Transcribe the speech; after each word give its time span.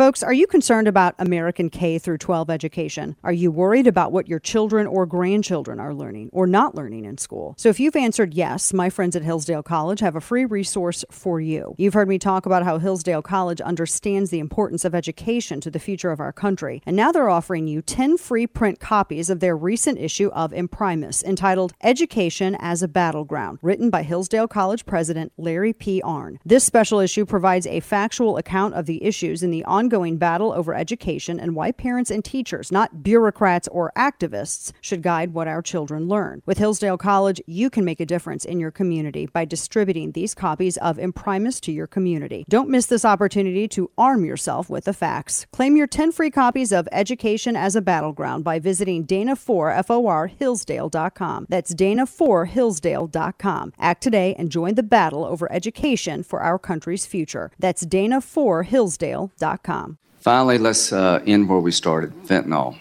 Folks, 0.00 0.22
are 0.22 0.32
you 0.32 0.46
concerned 0.46 0.88
about 0.88 1.14
American 1.18 1.68
K 1.68 1.98
through 1.98 2.16
12 2.16 2.48
education? 2.48 3.16
Are 3.22 3.34
you 3.34 3.50
worried 3.50 3.86
about 3.86 4.12
what 4.12 4.28
your 4.28 4.38
children 4.38 4.86
or 4.86 5.04
grandchildren 5.04 5.78
are 5.78 5.92
learning 5.92 6.30
or 6.32 6.46
not 6.46 6.74
learning 6.74 7.04
in 7.04 7.18
school? 7.18 7.54
So 7.58 7.68
if 7.68 7.78
you've 7.78 7.94
answered 7.94 8.32
yes, 8.32 8.72
my 8.72 8.88
friends 8.88 9.14
at 9.14 9.22
Hillsdale 9.22 9.62
College 9.62 10.00
have 10.00 10.16
a 10.16 10.20
free 10.22 10.46
resource 10.46 11.04
for 11.10 11.38
you. 11.38 11.74
You've 11.76 11.92
heard 11.92 12.08
me 12.08 12.18
talk 12.18 12.46
about 12.46 12.62
how 12.62 12.78
Hillsdale 12.78 13.20
College 13.20 13.60
understands 13.60 14.30
the 14.30 14.38
importance 14.38 14.86
of 14.86 14.94
education 14.94 15.60
to 15.60 15.70
the 15.70 15.78
future 15.78 16.10
of 16.10 16.18
our 16.18 16.32
country, 16.32 16.80
and 16.86 16.96
now 16.96 17.12
they're 17.12 17.28
offering 17.28 17.66
you 17.66 17.82
10 17.82 18.16
free 18.16 18.46
print 18.46 18.80
copies 18.80 19.28
of 19.28 19.40
their 19.40 19.54
recent 19.54 19.98
issue 19.98 20.28
of 20.28 20.54
Imprimis 20.54 21.22
entitled 21.24 21.74
Education 21.82 22.56
as 22.58 22.82
a 22.82 22.88
Battleground, 22.88 23.58
written 23.60 23.90
by 23.90 24.02
Hillsdale 24.02 24.48
College 24.48 24.86
President 24.86 25.30
Larry 25.36 25.74
P. 25.74 26.00
Arnn. 26.00 26.38
This 26.42 26.64
special 26.64 27.00
issue 27.00 27.26
provides 27.26 27.66
a 27.66 27.80
factual 27.80 28.38
account 28.38 28.72
of 28.72 28.86
the 28.86 29.04
issues 29.04 29.42
in 29.42 29.50
the 29.50 29.62
ongoing 29.64 29.89
ongoing 29.90 30.18
battle 30.18 30.52
over 30.52 30.72
education 30.72 31.40
and 31.40 31.56
why 31.56 31.72
parents 31.72 32.12
and 32.12 32.24
teachers, 32.24 32.70
not 32.70 33.02
bureaucrats 33.02 33.66
or 33.72 33.90
activists, 33.96 34.70
should 34.80 35.02
guide 35.02 35.34
what 35.34 35.48
our 35.48 35.60
children 35.60 36.06
learn. 36.06 36.40
With 36.46 36.58
Hillsdale 36.58 36.96
College, 36.96 37.42
you 37.46 37.70
can 37.70 37.84
make 37.84 37.98
a 37.98 38.06
difference 38.06 38.44
in 38.44 38.60
your 38.60 38.70
community 38.70 39.26
by 39.26 39.44
distributing 39.44 40.12
these 40.12 40.32
copies 40.32 40.76
of 40.76 40.96
Imprimis 40.96 41.60
to 41.62 41.72
your 41.72 41.88
community. 41.88 42.44
Don't 42.48 42.68
miss 42.68 42.86
this 42.86 43.04
opportunity 43.04 43.66
to 43.66 43.90
arm 43.98 44.24
yourself 44.24 44.70
with 44.70 44.84
the 44.84 44.92
facts. 44.92 45.48
Claim 45.52 45.76
your 45.76 45.88
10 45.88 46.12
free 46.12 46.30
copies 46.30 46.70
of 46.70 46.86
Education 46.92 47.56
as 47.56 47.74
a 47.74 47.82
Battleground 47.82 48.44
by 48.44 48.60
visiting 48.60 49.04
Dana4Hillsdale.com. 49.04 51.46
That's 51.48 51.74
Dana4Hillsdale.com. 51.74 53.72
Act 53.80 54.02
today 54.02 54.36
and 54.38 54.52
join 54.52 54.76
the 54.76 54.84
battle 54.84 55.24
over 55.24 55.50
education 55.52 56.22
for 56.22 56.40
our 56.40 56.60
country's 56.60 57.06
future. 57.06 57.50
That's 57.58 57.84
Dana4Hillsdale.com. 57.84 59.79
Finally, 60.20 60.58
let's 60.58 60.92
uh, 60.92 61.22
end 61.26 61.48
where 61.48 61.60
we 61.60 61.72
started 61.72 62.12
fentanyl. 62.24 62.76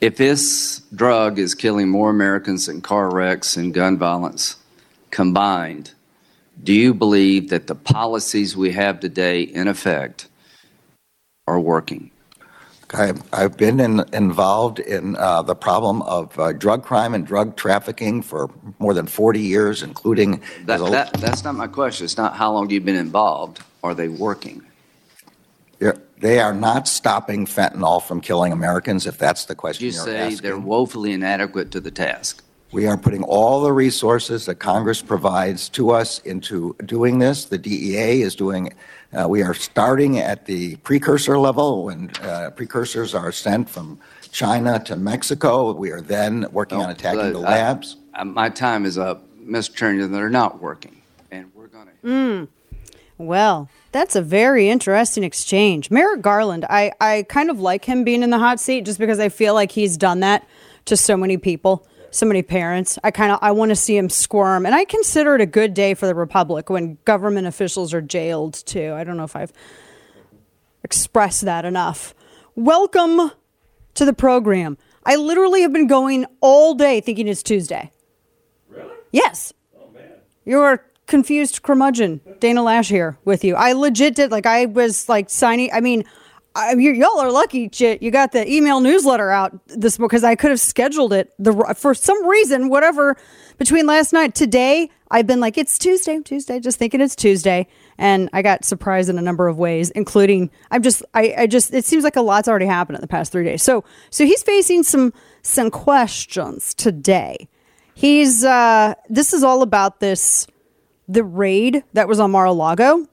If 0.00 0.16
this 0.16 0.82
drug 0.94 1.38
is 1.38 1.54
killing 1.54 1.88
more 1.88 2.10
Americans 2.10 2.66
than 2.66 2.80
car 2.80 3.10
wrecks 3.10 3.56
and 3.56 3.72
gun 3.72 3.98
violence 3.98 4.56
combined, 5.10 5.92
do 6.62 6.72
you 6.72 6.94
believe 6.94 7.50
that 7.50 7.66
the 7.66 7.74
policies 7.74 8.56
we 8.56 8.72
have 8.72 9.00
today 9.00 9.42
in 9.42 9.66
effect 9.66 10.28
are 11.48 11.58
working? 11.58 12.10
I've, 12.92 13.22
I've 13.32 13.56
been 13.56 13.80
in, 13.80 14.04
involved 14.12 14.78
in 14.78 15.16
uh, 15.16 15.42
the 15.42 15.54
problem 15.56 16.02
of 16.02 16.38
uh, 16.38 16.52
drug 16.52 16.84
crime 16.84 17.14
and 17.14 17.26
drug 17.26 17.56
trafficking 17.56 18.22
for 18.22 18.50
more 18.78 18.94
than 18.94 19.06
40 19.06 19.40
years, 19.40 19.82
including. 19.82 20.40
That, 20.66 20.78
that, 20.90 21.12
that's 21.14 21.42
not 21.42 21.56
my 21.56 21.66
question. 21.66 22.04
It's 22.04 22.16
not 22.16 22.36
how 22.36 22.52
long 22.52 22.70
you've 22.70 22.84
been 22.84 22.94
involved. 22.94 23.60
Are 23.82 23.94
they 23.94 24.08
working? 24.08 24.62
They 26.24 26.38
are 26.40 26.54
not 26.54 26.88
stopping 26.88 27.44
fentanyl 27.44 28.02
from 28.02 28.22
killing 28.22 28.50
Americans, 28.50 29.06
if 29.06 29.18
that's 29.18 29.44
the 29.44 29.54
question 29.54 29.84
You 29.84 29.92
you're 29.92 30.04
say 30.06 30.16
asking. 30.20 30.40
they're 30.40 30.56
woefully 30.58 31.12
inadequate 31.12 31.70
to 31.72 31.80
the 31.80 31.90
task. 31.90 32.42
We 32.72 32.86
are 32.86 32.96
putting 32.96 33.22
all 33.24 33.60
the 33.62 33.72
resources 33.74 34.46
that 34.46 34.54
Congress 34.54 35.02
provides 35.02 35.68
to 35.70 35.90
us 35.90 36.20
into 36.20 36.76
doing 36.86 37.18
this. 37.18 37.44
The 37.44 37.58
DEA 37.58 38.22
is 38.22 38.34
doing, 38.34 38.72
uh, 39.12 39.28
we 39.28 39.42
are 39.42 39.52
starting 39.52 40.18
at 40.18 40.46
the 40.46 40.76
precursor 40.76 41.38
level 41.38 41.84
when 41.84 42.08
uh, 42.22 42.52
precursors 42.56 43.14
are 43.14 43.30
sent 43.30 43.68
from 43.68 44.00
China 44.32 44.82
to 44.86 44.96
Mexico. 44.96 45.72
We 45.74 45.90
are 45.90 46.00
then 46.00 46.46
working 46.52 46.80
on 46.80 46.88
attacking 46.88 47.34
the 47.34 47.40
But 47.40 47.48
I- 47.48 47.56
labs. 47.56 47.98
uh, 48.14 48.24
My 48.24 48.48
time 48.48 48.86
is 48.86 48.96
up. 48.96 49.24
Mr. 49.46 49.74
Attorney, 49.74 50.06
they're 50.06 50.30
not 50.30 50.62
working. 50.62 51.02
And 51.30 51.50
we're 51.54 51.66
going 51.66 51.88
to. 52.02 52.08
Mm. 52.08 52.48
Well, 53.16 53.68
that's 53.92 54.16
a 54.16 54.22
very 54.22 54.68
interesting 54.68 55.22
exchange. 55.22 55.90
Merrick 55.90 56.20
Garland, 56.20 56.64
I, 56.68 56.92
I 57.00 57.24
kind 57.28 57.48
of 57.48 57.60
like 57.60 57.84
him 57.84 58.02
being 58.02 58.22
in 58.22 58.30
the 58.30 58.38
hot 58.38 58.58
seat 58.58 58.84
just 58.84 58.98
because 58.98 59.20
I 59.20 59.28
feel 59.28 59.54
like 59.54 59.70
he's 59.70 59.96
done 59.96 60.20
that 60.20 60.46
to 60.86 60.96
so 60.96 61.16
many 61.16 61.36
people, 61.36 61.86
so 62.10 62.26
many 62.26 62.42
parents. 62.42 62.98
I 63.04 63.12
kind 63.12 63.30
of 63.30 63.38
I 63.40 63.52
want 63.52 63.70
to 63.70 63.76
see 63.76 63.96
him 63.96 64.10
squirm, 64.10 64.66
and 64.66 64.74
I 64.74 64.84
consider 64.84 65.36
it 65.36 65.40
a 65.40 65.46
good 65.46 65.74
day 65.74 65.94
for 65.94 66.06
the 66.06 66.14
republic 66.14 66.68
when 66.70 66.98
government 67.04 67.46
officials 67.46 67.94
are 67.94 68.00
jailed 68.02 68.54
too. 68.66 68.92
I 68.94 69.04
don't 69.04 69.16
know 69.16 69.24
if 69.24 69.36
I've 69.36 69.52
expressed 70.82 71.42
that 71.42 71.64
enough. 71.64 72.14
Welcome 72.56 73.30
to 73.94 74.04
the 74.04 74.12
program. 74.12 74.76
I 75.06 75.16
literally 75.16 75.62
have 75.62 75.72
been 75.72 75.86
going 75.86 76.26
all 76.40 76.74
day 76.74 77.00
thinking 77.00 77.28
it's 77.28 77.42
Tuesday. 77.42 77.92
Really? 78.68 78.94
Yes. 79.12 79.52
Oh 79.78 79.88
man. 79.92 80.14
You're 80.44 80.84
confused 81.06 81.62
curmudgeon. 81.62 82.20
Dana 82.40 82.62
Loesch 82.62 82.88
here 82.88 83.18
with 83.24 83.44
you. 83.44 83.54
I 83.54 83.72
legit 83.72 84.14
did 84.14 84.30
like 84.30 84.46
I 84.46 84.66
was 84.66 85.08
like 85.08 85.30
signing. 85.30 85.70
I 85.72 85.80
mean, 85.80 86.04
you, 86.76 86.92
y'all 86.92 87.18
are 87.18 87.32
lucky. 87.32 87.68
Shit, 87.72 88.02
you 88.02 88.10
got 88.10 88.32
the 88.32 88.48
email 88.50 88.80
newsletter 88.80 89.30
out 89.30 89.58
this 89.66 89.98
because 89.98 90.22
I 90.22 90.36
could 90.36 90.50
have 90.50 90.60
scheduled 90.60 91.12
it 91.12 91.32
the 91.38 91.52
for 91.76 91.94
some 91.94 92.26
reason, 92.26 92.68
whatever. 92.68 93.16
Between 93.56 93.86
last 93.86 94.12
night 94.12 94.34
today, 94.34 94.90
I've 95.10 95.26
been 95.26 95.40
like 95.40 95.58
it's 95.58 95.78
Tuesday, 95.78 96.20
Tuesday, 96.20 96.58
just 96.60 96.78
thinking 96.78 97.00
it's 97.00 97.14
Tuesday, 97.14 97.66
and 97.98 98.28
I 98.32 98.42
got 98.42 98.64
surprised 98.64 99.08
in 99.08 99.18
a 99.18 99.22
number 99.22 99.46
of 99.48 99.58
ways, 99.58 99.90
including 99.90 100.50
I'm 100.70 100.82
just 100.82 101.02
I, 101.14 101.34
I 101.38 101.46
just 101.46 101.74
it 101.74 101.84
seems 101.84 102.04
like 102.04 102.16
a 102.16 102.22
lot's 102.22 102.48
already 102.48 102.66
happened 102.66 102.96
in 102.96 103.00
the 103.00 103.08
past 103.08 103.32
three 103.32 103.44
days. 103.44 103.62
So 103.62 103.84
so 104.10 104.24
he's 104.24 104.42
facing 104.42 104.84
some 104.84 105.12
some 105.42 105.70
questions 105.70 106.72
today. 106.74 107.48
He's 107.94 108.44
uh 108.44 108.94
this 109.08 109.32
is 109.32 109.42
all 109.42 109.62
about 109.62 110.00
this 110.00 110.46
the 111.08 111.24
raid 111.24 111.84
that 111.92 112.08
was 112.08 112.20
on 112.20 112.30
Mar-a-Lago. 112.30 113.06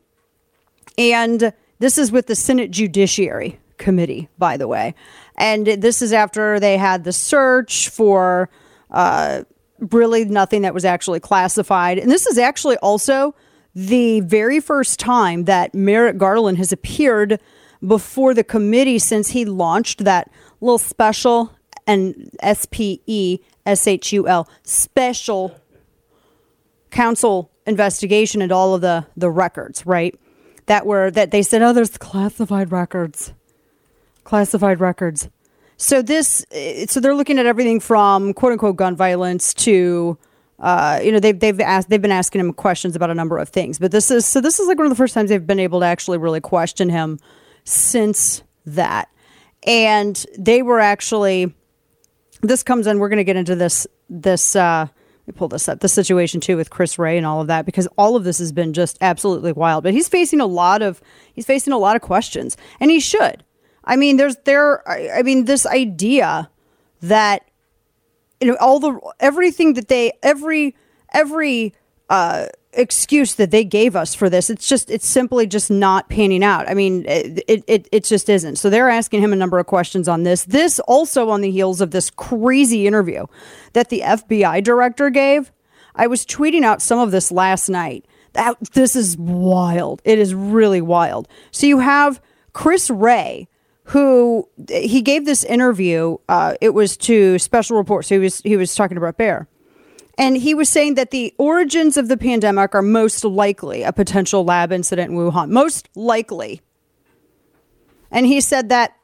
And 0.98 1.54
this 1.80 1.98
is 1.98 2.12
with 2.12 2.28
the 2.28 2.36
Senate 2.36 2.72
Judiciary 2.72 3.60
Committee, 3.78 4.30
by 4.38 4.58
the 4.58 4.68
way. 4.68 4.96
And 5.36 5.66
this 5.66 6.02
is 6.02 6.14
after 6.14 6.60
they 6.60 6.78
had 6.78 7.04
the 7.04 7.12
search 7.12 7.90
for 7.90 8.50
uh, 8.92 9.44
really 9.80 10.26
nothing 10.26 10.62
that 10.62 10.74
was 10.74 10.86
actually 10.86 11.20
classified. 11.20 11.98
And 11.98 12.12
this 12.12 12.28
is 12.28 12.38
actually 12.38 12.78
also 12.78 13.34
the 13.74 14.20
very 14.22 14.60
first 14.60 15.00
time 15.00 15.46
that 15.46 15.74
Merrick 15.74 16.18
Garland 16.18 16.58
has 16.58 16.72
appeared 16.72 17.40
before 17.86 18.34
the 18.34 18.44
committee 18.44 19.00
since 19.00 19.30
he 19.30 19.46
launched 19.46 20.04
that 20.04 20.30
little 20.60 20.78
special 20.78 21.52
and 21.88 22.30
S 22.42 22.68
P 22.70 23.02
E 23.08 23.40
S 23.66 23.88
H 23.88 24.14
U 24.14 24.28
L 24.28 24.48
special 24.64 25.56
counsel 26.92 27.51
investigation 27.66 28.42
and 28.42 28.52
all 28.52 28.74
of 28.74 28.82
the 28.82 29.06
the 29.16 29.30
records, 29.30 29.86
right? 29.86 30.18
That 30.68 30.86
were 30.86 31.12
that 31.12 31.32
they 31.32 31.42
said, 31.42 31.62
oh, 31.62 31.74
there's 31.74 31.98
classified 31.98 32.72
records, 32.72 33.34
classified 34.24 34.80
records. 34.80 35.30
So 35.78 36.04
this, 36.04 36.46
eh, 36.52 36.86
so 36.88 37.00
they're 37.00 37.16
looking 37.16 37.40
at 37.40 37.48
everything 37.48 37.80
from 37.80 38.34
quote 38.34 38.54
unquote 38.54 38.76
gun 38.76 38.96
violence 38.96 39.54
to, 39.56 40.18
uh, 40.60 41.00
you 41.04 41.12
know, 41.12 41.20
they've 41.20 41.40
they've 41.40 41.60
asked 41.60 41.90
they've 41.90 42.02
been 42.02 42.12
asking 42.12 42.40
him 42.42 42.54
questions 42.54 42.96
about 42.96 43.10
a 43.10 43.16
number 43.16 43.38
of 43.38 43.50
things. 43.50 43.80
But 43.80 43.92
this 43.92 44.12
is 44.12 44.26
so 44.26 44.42
this 44.42 44.60
is 44.60 44.68
like 44.68 44.78
one 44.78 44.86
of 44.86 44.92
the 44.92 44.96
first 44.96 45.14
times 45.14 45.30
they've 45.30 45.46
been 45.46 45.60
able 45.60 45.80
to 45.80 45.86
actually 45.86 46.20
really 46.20 46.40
question 46.40 46.90
him 46.90 47.20
since 47.64 48.44
that, 48.66 49.10
and 49.66 50.24
they 50.38 50.62
were 50.62 50.80
actually. 50.80 51.54
This 52.44 52.64
comes 52.64 52.88
in. 52.88 52.98
We're 52.98 53.10
going 53.10 53.18
to 53.18 53.24
get 53.24 53.36
into 53.36 53.56
this 53.56 53.86
this. 54.10 54.56
Uh, 54.56 54.88
pull 55.32 55.48
this 55.48 55.68
up. 55.68 55.80
The 55.80 55.90
situation 55.90 56.40
too 56.42 56.58
with 56.58 56.70
Chris 56.70 57.00
Wray 57.00 57.18
and 57.18 57.26
all 57.26 57.42
of 57.42 57.48
that 57.48 57.66
because 57.66 57.88
all 57.98 58.16
of 58.16 58.24
this 58.24 58.40
has 58.40 58.52
been 58.52 58.74
just 58.74 58.98
absolutely 59.02 59.52
wild. 59.52 59.84
But 59.84 59.94
he's 59.94 60.08
facing 60.08 60.40
a 60.40 60.46
lot 60.46 60.82
of 60.82 61.02
he's 61.34 61.46
facing 61.46 61.74
a 61.74 61.78
lot 61.78 61.96
of 61.96 62.02
questions, 62.02 62.58
and 62.80 62.92
he 62.92 63.00
should. 63.00 63.44
I 63.84 63.96
mean, 63.96 64.18
there's 64.18 64.36
there. 64.46 64.88
I 64.88 65.24
mean, 65.24 65.46
this 65.46 65.66
idea 65.66 66.50
that 67.02 67.50
you 68.40 68.48
know 68.48 68.58
all 68.60 68.80
the 68.80 69.00
everything 69.20 69.74
that 69.74 69.88
they 69.88 70.14
every 70.24 70.76
every 71.14 71.74
uh, 72.12 72.48
excuse 72.74 73.36
that 73.36 73.52
they 73.52 73.64
gave 73.64 73.96
us 73.96 74.14
for 74.14 74.30
this. 74.30 74.50
It's 74.50 74.68
just 74.68 74.92
it's 74.92 75.08
simply 75.08 75.48
just 75.48 75.72
not 75.72 76.10
panning 76.10 76.44
out. 76.44 76.70
I 76.70 76.74
mean 76.74 77.06
it, 77.08 77.44
it, 77.48 77.88
it, 77.90 78.04
just 78.04 78.30
isn't. 78.30 78.58
So 78.58 78.70
they're 78.70 78.90
asking 78.90 79.22
him 79.22 79.32
a 79.32 79.38
number 79.38 79.60
of 79.60 79.66
questions 79.66 80.10
on 80.10 80.24
this. 80.24 80.44
This 80.44 80.80
also 80.82 81.30
on 81.30 81.40
the 81.40 81.50
heels 81.50 81.80
of 81.80 81.92
this 81.92 82.10
crazy 82.10 82.86
interview 82.86 83.26
that 83.74 83.90
the 83.90 84.02
fbi 84.02 84.62
director 84.62 85.10
gave. 85.10 85.54
I 85.96 86.08
was 86.08 86.26
tweeting 86.26 86.64
out 86.64 86.82
some 86.82 87.00
of 87.00 87.12
this 87.12 87.32
last 87.32 87.70
night. 87.70 88.06
That 88.34 88.58
this 88.74 88.96
is 88.96 89.18
wild. 89.18 90.02
It 90.06 90.20
is 90.20 90.36
really 90.36 90.82
wild. 90.82 91.30
So 91.52 91.66
you 91.66 91.80
have 91.80 92.22
chris 92.52 92.90
Wray 92.90 93.48
who 93.86 94.48
he 94.70 95.02
gave 95.02 95.26
this 95.26 95.44
interview 95.46 96.18
uh, 96.28 96.56
it 96.60 96.74
was 96.74 96.98
to 96.98 97.40
special 97.40 97.78
reports. 97.78 98.10
So 98.10 98.16
he 98.16 98.20
was 98.20 98.42
he 98.42 98.58
was 98.58 98.76
talking 98.76 98.98
about 98.98 99.18
Baier 99.18 99.48
and 100.22 100.38
he 100.38 100.54
was 100.54 100.70
saying 100.70 100.94
that 100.96 101.10
the 101.10 101.34
origins 101.40 101.98
of 101.98 102.08
the 102.08 102.16
pandemic 102.16 102.76
are 102.76 102.84
most 102.84 103.26
likely 103.26 103.82
a 103.82 103.92
potential 103.92 104.46
lab 104.46 104.72
incident 104.72 105.10
in 105.10 105.18
Wuhan. 105.18 105.50
Most 105.50 105.90
likely. 105.96 106.62
And 108.12 108.28
he 108.28 108.40
said 108.40 108.70
that 108.70 108.96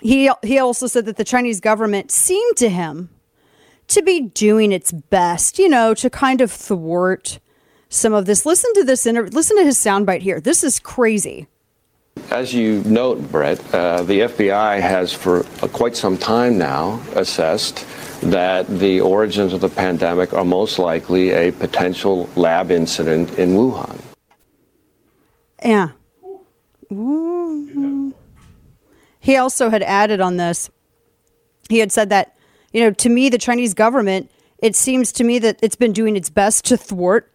he 0.00 0.30
he 0.42 0.58
also 0.58 0.86
said 0.86 1.06
that 1.06 1.16
the 1.16 1.24
Chinese 1.24 1.60
government 1.60 2.10
seemed 2.10 2.58
to 2.58 2.68
him 2.68 3.08
to 3.86 4.02
be 4.02 4.20
doing 4.20 4.70
its 4.70 4.92
best, 4.92 5.58
you 5.58 5.66
know, 5.66 5.94
to 5.94 6.10
kind 6.10 6.42
of 6.42 6.52
thwart 6.52 7.40
some 7.88 8.12
of 8.12 8.26
this. 8.26 8.44
Listen 8.44 8.70
to 8.74 8.84
this 8.84 9.06
inter- 9.06 9.28
listen 9.32 9.56
to 9.56 9.64
his 9.64 9.78
soundbite 9.78 10.20
here. 10.20 10.40
This 10.40 10.62
is 10.62 10.78
crazy. 10.78 11.48
As 12.30 12.52
you 12.52 12.82
note, 12.84 13.32
Bret, 13.32 13.58
uh, 13.72 14.02
the 14.02 14.20
FBI 14.20 14.78
has 14.80 15.10
for 15.10 15.46
uh, 15.62 15.68
quite 15.68 15.96
some 15.96 16.18
time 16.18 16.58
now 16.58 17.00
assessed 17.14 17.86
that 18.22 18.66
the 18.66 19.00
origins 19.00 19.52
of 19.52 19.60
the 19.60 19.68
pandemic 19.68 20.32
are 20.32 20.44
most 20.44 20.78
likely 20.78 21.30
a 21.30 21.52
potential 21.52 22.28
lab 22.36 22.70
incident 22.70 23.38
in 23.38 23.50
Wuhan. 23.50 24.00
Yeah. 25.64 25.90
He 29.20 29.36
also 29.36 29.70
had 29.70 29.82
added 29.82 30.20
on 30.20 30.36
this, 30.36 30.70
he 31.68 31.78
had 31.78 31.92
said 31.92 32.10
that, 32.10 32.36
you 32.72 32.80
know, 32.80 32.90
to 32.92 33.08
me, 33.08 33.28
the 33.28 33.38
Chinese 33.38 33.74
government, 33.74 34.30
it 34.58 34.74
seems 34.74 35.12
to 35.12 35.24
me 35.24 35.38
that 35.38 35.58
it's 35.62 35.76
been 35.76 35.92
doing 35.92 36.16
its 36.16 36.30
best 36.30 36.64
to 36.66 36.76
thwart 36.76 37.30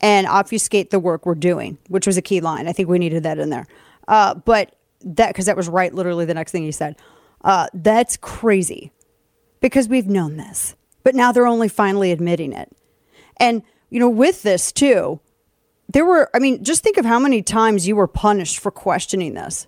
and 0.00 0.26
obfuscate 0.26 0.90
the 0.90 0.98
work 0.98 1.26
we're 1.26 1.34
doing, 1.34 1.78
which 1.88 2.06
was 2.06 2.16
a 2.16 2.22
key 2.22 2.40
line. 2.40 2.68
I 2.68 2.72
think 2.72 2.88
we 2.88 2.98
needed 2.98 3.22
that 3.22 3.38
in 3.38 3.50
there. 3.50 3.66
Uh, 4.06 4.34
but 4.34 4.74
that, 5.02 5.28
because 5.28 5.46
that 5.46 5.56
was 5.56 5.68
right, 5.68 5.94
literally 5.94 6.24
the 6.24 6.34
next 6.34 6.52
thing 6.52 6.62
he 6.62 6.72
said. 6.72 6.96
Uh, 7.42 7.68
that's 7.74 8.16
crazy 8.16 8.90
because 9.64 9.88
we've 9.88 10.06
known 10.06 10.36
this, 10.36 10.76
but 11.04 11.14
now 11.14 11.32
they're 11.32 11.46
only 11.46 11.70
finally 11.70 12.12
admitting 12.12 12.52
it. 12.52 12.70
And, 13.38 13.62
you 13.88 13.98
know, 13.98 14.10
with 14.10 14.42
this 14.42 14.70
too, 14.70 15.20
there 15.88 16.04
were, 16.04 16.28
I 16.34 16.38
mean, 16.38 16.62
just 16.62 16.82
think 16.82 16.98
of 16.98 17.06
how 17.06 17.18
many 17.18 17.40
times 17.40 17.88
you 17.88 17.96
were 17.96 18.06
punished 18.06 18.58
for 18.58 18.70
questioning 18.70 19.32
this. 19.32 19.66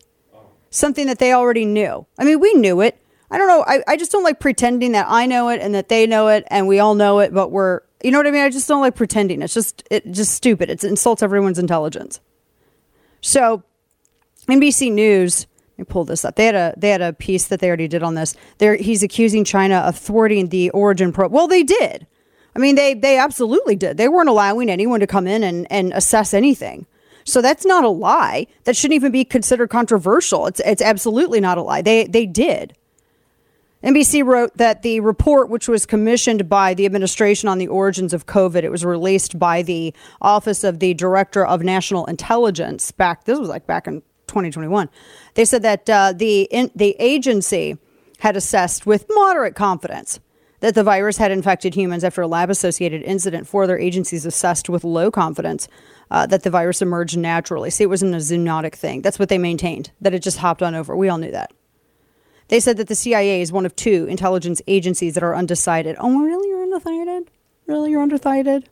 Something 0.69 1.07
that 1.07 1.19
they 1.19 1.33
already 1.33 1.65
knew. 1.65 2.05
I 2.19 2.25
mean, 2.25 2.41
we 2.41 2.53
knew 2.53 2.83
it. 2.83 3.01
I 3.31 3.39
don't 3.39 3.49
know. 3.49 3.65
I, 3.67 3.83
I 3.89 3.97
just 3.97 4.13
don't 4.13 4.23
like 4.23 4.39
pretending 4.39 4.93
that 4.93 5.07
I 5.09 5.25
know 5.25 5.49
it 5.49 5.63
and 5.63 5.75
that 5.75 5.89
they 5.89 6.07
know 6.07 6.29
it 6.29 6.45
and 6.49 6.69
we 6.69 6.79
all 6.79 6.95
know 6.95 7.21
it, 7.21 7.33
but 7.33 7.51
we're, 7.51 7.81
you 8.05 8.11
know 8.11 8.19
what 8.19 8.27
I 8.27 8.33
mean? 8.33 8.43
I 8.43 8.51
just 8.51 8.69
don't 8.69 8.83
like 8.83 8.97
pretending. 8.97 9.41
It's 9.41 9.55
just, 9.55 9.83
it 9.91 10.11
just 10.11 10.35
stupid. 10.35 10.69
It 10.69 10.85
insults 10.85 11.23
everyone's 11.23 11.59
intelligence. 11.59 12.21
So, 13.23 13.63
NBC 14.47 14.93
News, 14.93 15.47
me 15.79 15.85
pull 15.85 16.05
this 16.05 16.25
up. 16.25 16.37
They 16.37 16.47
had 16.47 16.55
a 16.55 16.75
they 16.77 16.91
had 16.91 17.03
a 17.03 17.13
piece 17.13 17.47
that 17.47 17.61
they 17.61 17.69
already 17.69 17.89
did 17.89 18.03
on 18.03 18.15
this. 18.15 18.35
There, 18.59 18.77
he's 18.77 19.03
accusing 19.03 19.45
China 19.45 19.77
of 19.77 19.97
thwarting 19.97 20.49
the 20.49 20.71
origin 20.71 21.13
probe. 21.13 21.33
Well, 21.33 21.49
they 21.49 21.63
did. 21.63 22.07
I 22.55 22.59
mean, 22.59 22.75
they 22.75 22.95
they 22.95 23.19
absolutely 23.19 23.77
did. 23.77 23.97
They 23.97 24.09
weren't 24.09 24.29
allowing 24.29 24.71
anyone 24.71 25.01
to 25.01 25.07
come 25.07 25.27
in 25.27 25.45
and, 25.45 25.67
and 25.71 25.93
assess 25.93 26.33
anything. 26.33 26.87
So 27.25 27.43
that's 27.43 27.67
not 27.67 27.85
a 27.85 27.89
lie. 27.89 28.47
That 28.65 28.77
shouldn't 28.77 28.95
even 28.95 29.13
be 29.13 29.25
considered 29.25 29.69
controversial. 29.69 30.47
It's 30.47 30.61
it's 30.61 30.83
absolutely 30.83 31.41
not 31.41 31.59
a 31.59 31.63
lie. 31.63 31.83
They 31.83 32.05
they 32.07 32.25
did. 32.25 32.75
NBC 33.85 34.25
wrote 34.25 34.57
that 34.57 34.83
the 34.83 35.01
report, 35.01 35.51
which 35.51 35.69
was 35.69 35.85
commissioned 35.87 36.49
by 36.49 36.73
the 36.73 36.87
administration 36.87 37.49
on 37.49 37.59
the 37.59 37.69
origins 37.69 38.15
of 38.15 38.27
COVID, 38.27 38.63
it 38.63 38.71
was 38.71 38.85
released 38.85 39.39
by 39.39 39.63
the 39.63 39.95
Office 40.21 40.65
of 40.65 40.81
the 40.81 40.95
Director 40.95 41.45
of 41.45 41.63
National 41.63 42.07
Intelligence 42.07 42.91
back. 42.91 43.25
This 43.27 43.39
was 43.39 43.49
like 43.49 43.67
back 43.67 43.87
in 43.87 44.03
2021. 44.27 44.89
They 45.35 45.45
said 45.45 45.63
that 45.63 45.89
uh, 45.89 46.13
the 46.13 46.43
in, 46.43 46.71
the 46.75 46.97
agency 46.99 47.79
had 48.19 48.37
assessed 48.37 48.87
with 48.87 49.07
moderate 49.11 49.55
confidence 49.55 50.21
that 50.61 50.75
the 50.75 50.83
virus 50.83 51.19
had 51.19 51.31
infected 51.31 51.75
humans 51.75 52.03
after 52.03 52.23
a 52.23 52.27
lab 52.27 52.51
associated 52.51 53.03
incident. 53.03 53.47
Four 53.47 53.65
other 53.65 53.79
agencies 53.79 54.25
assessed 54.25 54.69
with 54.69 54.85
low 54.85 55.11
confidence 55.11 55.69
uh, 56.11 56.27
that 56.27 56.43
the 56.43 56.51
virus 56.51 56.81
emerged 56.81 57.17
naturally. 57.17 57.71
See, 57.71 57.85
it 57.85 57.89
wasn't 57.89 58.15
a 58.15 58.19
zoonotic 58.19 58.75
thing. 58.75 59.03
That's 59.03 59.19
what 59.19 59.29
they 59.29 59.39
maintained, 59.39 59.91
that 60.01 60.15
it 60.15 60.23
just 60.23 60.39
hopped 60.39 60.63
on 60.63 60.75
over. 60.75 60.97
We 60.97 61.09
all 61.09 61.19
knew 61.19 61.31
that. 61.31 61.53
They 62.49 62.61
said 62.61 62.77
that 62.77 62.89
the 62.89 62.95
CIA 62.95 63.43
is 63.43 63.51
one 63.51 63.67
of 63.67 63.75
two 63.75 64.07
intelligence 64.07 64.63
agencies 64.67 65.15
that 65.15 65.23
are 65.25 65.35
undecided. 65.35 65.97
Oh, 65.99 66.19
really? 66.19 66.49
You're 66.49 66.63
undecided? 66.63 67.31
Really? 67.67 67.91
You're 67.91 68.03
undecided? 68.03 68.69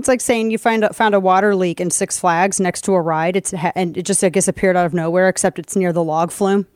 It's 0.00 0.08
like 0.08 0.22
saying 0.22 0.50
you 0.50 0.56
find 0.56 0.82
found 0.94 1.14
a 1.14 1.20
water 1.20 1.54
leak 1.54 1.78
in 1.78 1.90
Six 1.90 2.18
Flags 2.18 2.58
next 2.58 2.84
to 2.86 2.94
a 2.94 3.00
ride. 3.02 3.36
It's 3.36 3.52
and 3.74 3.98
it 3.98 4.06
just 4.06 4.24
I 4.24 4.30
guess 4.30 4.48
appeared 4.48 4.74
out 4.74 4.86
of 4.86 4.94
nowhere, 4.94 5.28
except 5.28 5.58
it's 5.58 5.76
near 5.76 5.92
the 5.92 6.02
log 6.02 6.30
flume. 6.30 6.66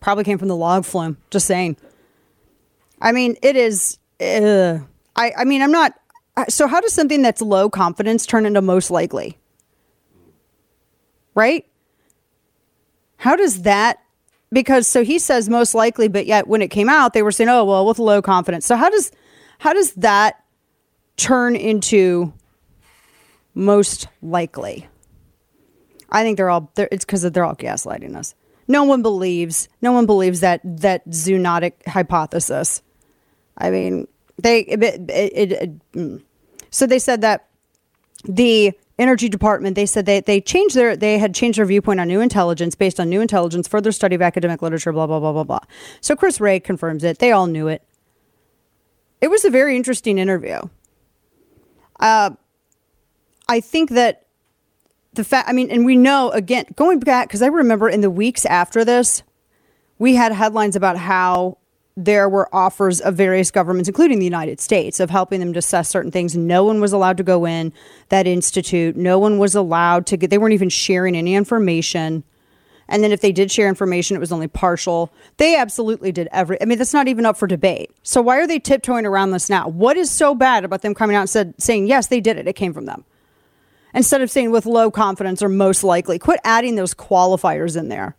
Probably 0.00 0.24
came 0.24 0.36
from 0.36 0.48
the 0.48 0.56
log 0.56 0.84
flume. 0.84 1.16
Just 1.30 1.46
saying. 1.46 1.78
I 3.00 3.12
mean, 3.12 3.36
it 3.40 3.56
is. 3.56 3.96
Uh, 4.20 4.80
I 5.16 5.32
I 5.38 5.44
mean, 5.44 5.62
I'm 5.62 5.72
not. 5.72 5.94
So 6.50 6.66
how 6.66 6.82
does 6.82 6.92
something 6.92 7.22
that's 7.22 7.40
low 7.40 7.70
confidence 7.70 8.26
turn 8.26 8.44
into 8.44 8.60
most 8.60 8.90
likely? 8.90 9.38
Right? 11.34 11.64
How 13.16 13.36
does 13.36 13.62
that? 13.62 14.02
Because 14.52 14.86
so 14.86 15.02
he 15.02 15.18
says 15.18 15.48
most 15.48 15.74
likely, 15.74 16.08
but 16.08 16.26
yet 16.26 16.46
when 16.46 16.60
it 16.60 16.68
came 16.68 16.90
out, 16.90 17.14
they 17.14 17.22
were 17.22 17.32
saying, 17.32 17.48
"Oh 17.48 17.64
well, 17.64 17.86
with 17.86 17.98
low 17.98 18.20
confidence." 18.20 18.66
So 18.66 18.76
how 18.76 18.90
does 18.90 19.12
how 19.60 19.72
does 19.72 19.94
that 19.94 20.44
turn 21.16 21.56
into 21.56 22.34
most 23.56 24.06
likely? 24.22 24.86
I 26.10 26.22
think 26.22 26.36
they're 26.36 26.50
all. 26.50 26.70
They're, 26.76 26.88
it's 26.92 27.04
because 27.04 27.22
they're 27.22 27.44
all 27.44 27.56
gaslighting 27.56 28.14
us. 28.14 28.34
No 28.68 28.84
one 28.84 29.02
believes. 29.02 29.68
No 29.82 29.92
one 29.92 30.06
believes 30.06 30.40
that 30.40 30.60
that 30.62 31.08
zoonotic 31.08 31.72
hypothesis. 31.86 32.82
I 33.58 33.70
mean, 33.70 34.06
they 34.40 34.60
it, 34.60 34.82
it, 34.82 35.52
it, 35.52 35.92
mm. 35.92 36.22
so 36.70 36.86
they 36.86 36.98
said 36.98 37.22
that 37.22 37.48
the 38.24 38.72
energy 38.98 39.28
department 39.28 39.74
they 39.74 39.86
said 39.86 40.06
they 40.06 40.20
they 40.20 40.40
changed 40.40 40.74
their 40.74 40.96
they 40.96 41.18
had 41.18 41.34
changed 41.34 41.58
their 41.58 41.66
viewpoint 41.66 42.00
on 42.00 42.08
new 42.08 42.20
intelligence 42.20 42.74
based 42.74 43.00
on 43.00 43.08
new 43.08 43.20
intelligence, 43.20 43.66
further 43.66 43.92
study 43.92 44.14
of 44.14 44.22
academic 44.22 44.62
literature, 44.62 44.92
blah 44.92 45.06
blah 45.06 45.20
blah 45.20 45.32
blah 45.32 45.44
blah. 45.44 45.60
So 46.00 46.14
Chris 46.14 46.40
Wray 46.40 46.60
confirms 46.60 47.02
it. 47.04 47.18
They 47.18 47.32
all 47.32 47.46
knew 47.46 47.68
it. 47.68 47.82
It 49.20 49.28
was 49.28 49.44
a 49.44 49.50
very 49.50 49.76
interesting 49.76 50.18
interview. 50.18 50.60
Uh, 51.98 52.30
I 53.48 53.60
think 53.60 53.90
that 53.90 54.26
the 55.14 55.24
fact, 55.24 55.48
I 55.48 55.52
mean, 55.52 55.70
and 55.70 55.84
we 55.84 55.96
know 55.96 56.30
again, 56.30 56.66
going 56.76 57.00
back, 57.00 57.28
because 57.28 57.42
I 57.42 57.46
remember 57.46 57.88
in 57.88 58.00
the 58.00 58.10
weeks 58.10 58.44
after 58.44 58.84
this, 58.84 59.22
we 59.98 60.14
had 60.14 60.32
headlines 60.32 60.76
about 60.76 60.96
how 60.96 61.58
there 61.96 62.28
were 62.28 62.54
offers 62.54 63.00
of 63.00 63.14
various 63.14 63.50
governments, 63.50 63.88
including 63.88 64.18
the 64.18 64.26
United 64.26 64.60
States, 64.60 65.00
of 65.00 65.08
helping 65.08 65.40
them 65.40 65.54
to 65.54 65.60
assess 65.60 65.88
certain 65.88 66.10
things. 66.10 66.36
No 66.36 66.62
one 66.62 66.80
was 66.80 66.92
allowed 66.92 67.16
to 67.16 67.22
go 67.22 67.46
in 67.46 67.72
that 68.10 68.26
institute. 68.26 68.96
No 68.96 69.18
one 69.18 69.38
was 69.38 69.54
allowed 69.54 70.04
to 70.06 70.18
get, 70.18 70.28
they 70.28 70.36
weren't 70.36 70.52
even 70.52 70.68
sharing 70.68 71.16
any 71.16 71.34
information. 71.34 72.22
And 72.88 73.02
then 73.02 73.12
if 73.12 73.22
they 73.22 73.32
did 73.32 73.50
share 73.50 73.68
information, 73.68 74.14
it 74.16 74.20
was 74.20 74.30
only 74.30 74.46
partial. 74.46 75.10
They 75.38 75.56
absolutely 75.56 76.12
did 76.12 76.28
every, 76.32 76.60
I 76.60 76.66
mean, 76.66 76.76
that's 76.76 76.92
not 76.92 77.08
even 77.08 77.24
up 77.24 77.38
for 77.38 77.46
debate. 77.46 77.90
So 78.02 78.20
why 78.20 78.38
are 78.38 78.46
they 78.46 78.58
tiptoeing 78.58 79.06
around 79.06 79.30
this 79.30 79.48
now? 79.48 79.66
What 79.66 79.96
is 79.96 80.10
so 80.10 80.34
bad 80.34 80.64
about 80.64 80.82
them 80.82 80.94
coming 80.94 81.16
out 81.16 81.22
and 81.22 81.30
said, 81.30 81.54
saying, 81.56 81.86
yes, 81.86 82.08
they 82.08 82.20
did 82.20 82.36
it. 82.36 82.46
It 82.46 82.52
came 82.52 82.74
from 82.74 82.84
them. 82.84 83.04
Instead 83.96 84.20
of 84.20 84.30
saying 84.30 84.50
with 84.50 84.66
low 84.66 84.90
confidence 84.90 85.42
or 85.42 85.48
most 85.48 85.82
likely, 85.82 86.18
quit 86.18 86.38
adding 86.44 86.76
those 86.76 86.94
qualifiers 86.94 87.78
in 87.78 87.88
there. 87.88 88.14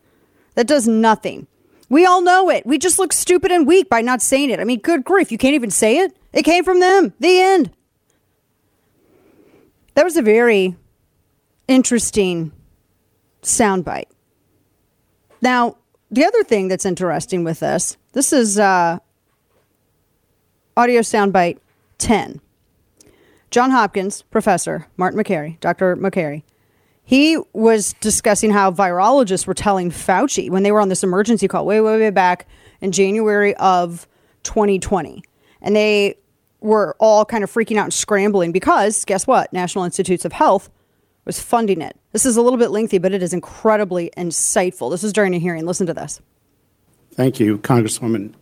That 0.56 0.66
does 0.66 0.88
nothing. 0.88 1.46
We 1.88 2.04
all 2.04 2.22
know 2.22 2.50
it. 2.50 2.66
We 2.66 2.80
just 2.80 2.98
look 2.98 3.14
stupid 3.14 3.52
and 3.52 3.68
weak 3.68 3.88
by 3.88 4.02
not 4.02 4.24
saying 4.24 4.50
it. 4.50 4.60
I 4.60 4.64
mean, 4.64 4.80
good 4.80 5.04
grief, 5.04 5.32
you 5.32 5.38
can't 5.38 5.54
even 5.54 5.70
say 5.70 6.00
it. 6.00 6.18
It 6.34 6.44
came 6.44 6.64
from 6.64 6.80
them. 6.80 7.14
The 7.20 7.40
end. 7.40 7.72
That 9.94 10.04
was 10.04 10.18
a 10.18 10.24
very 10.24 10.76
interesting 11.68 12.52
soundbite. 13.44 14.10
Now, 15.44 15.78
the 16.10 16.26
other 16.26 16.44
thing 16.44 16.70
that's 16.70 16.86
interesting 16.86 17.44
with 17.44 17.60
this, 17.60 17.98
this 18.14 18.34
is 18.34 18.58
uh, 18.58 18.98
audio 20.76 21.02
soundbite 21.02 21.60
10. 22.00 22.42
John 23.52 23.72
Hopkins 23.72 24.24
professor, 24.24 24.88
Martin 24.98 25.20
Makary, 25.20 25.60
Dr. 25.60 25.96
Makary, 25.96 26.44
he 27.04 27.38
was 27.54 27.94
discussing 28.02 28.52
how 28.52 28.72
virologists 28.72 29.48
were 29.48 29.54
telling 29.54 29.92
Fauci 29.92 30.50
when 30.50 30.64
they 30.64 30.74
were 30.74 30.82
on 30.82 30.90
this 30.90 31.04
emergency 31.04 31.48
call 31.48 31.66
way, 31.66 31.80
way, 31.80 31.98
way 31.98 32.10
back 32.10 32.48
in 32.82 32.92
January 32.92 33.56
of 33.56 34.08
2020. 34.44 35.24
And 35.62 35.76
they 35.76 36.16
were 36.60 36.98
all 37.00 37.24
kind 37.24 37.46
of 37.46 37.52
freaking 37.52 37.78
out 37.78 37.86
and 37.86 37.94
scrambling 37.94 38.52
because 38.52 39.06
guess 39.06 39.26
what? 39.26 39.54
National 39.54 39.86
Institutes 39.86 40.26
of 40.26 40.34
Health 40.34 40.70
was 41.24 41.40
funding 41.40 41.82
it. 41.82 41.96
This 42.12 42.26
is 42.26 42.36
a 42.36 42.42
little 42.42 42.60
bit 42.60 42.72
lengthy, 42.72 42.98
but 42.98 43.14
it 43.14 43.24
is 43.24 43.34
incredibly 43.34 44.12
insightful. 44.18 44.92
This 44.92 45.04
is 45.04 45.14
during 45.14 45.34
a 45.34 45.40
hearing. 45.40 45.66
Listen 45.66 45.88
to 45.88 45.94
this. 45.94 46.20
Thank 47.14 47.40
you, 47.40 47.58
Congresswoman. 47.60 48.34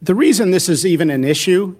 The 0.00 0.14
reason 0.14 0.50
this 0.50 0.68
is 0.68 0.84
even 0.86 1.10
an 1.10 1.24
issue 1.24 1.76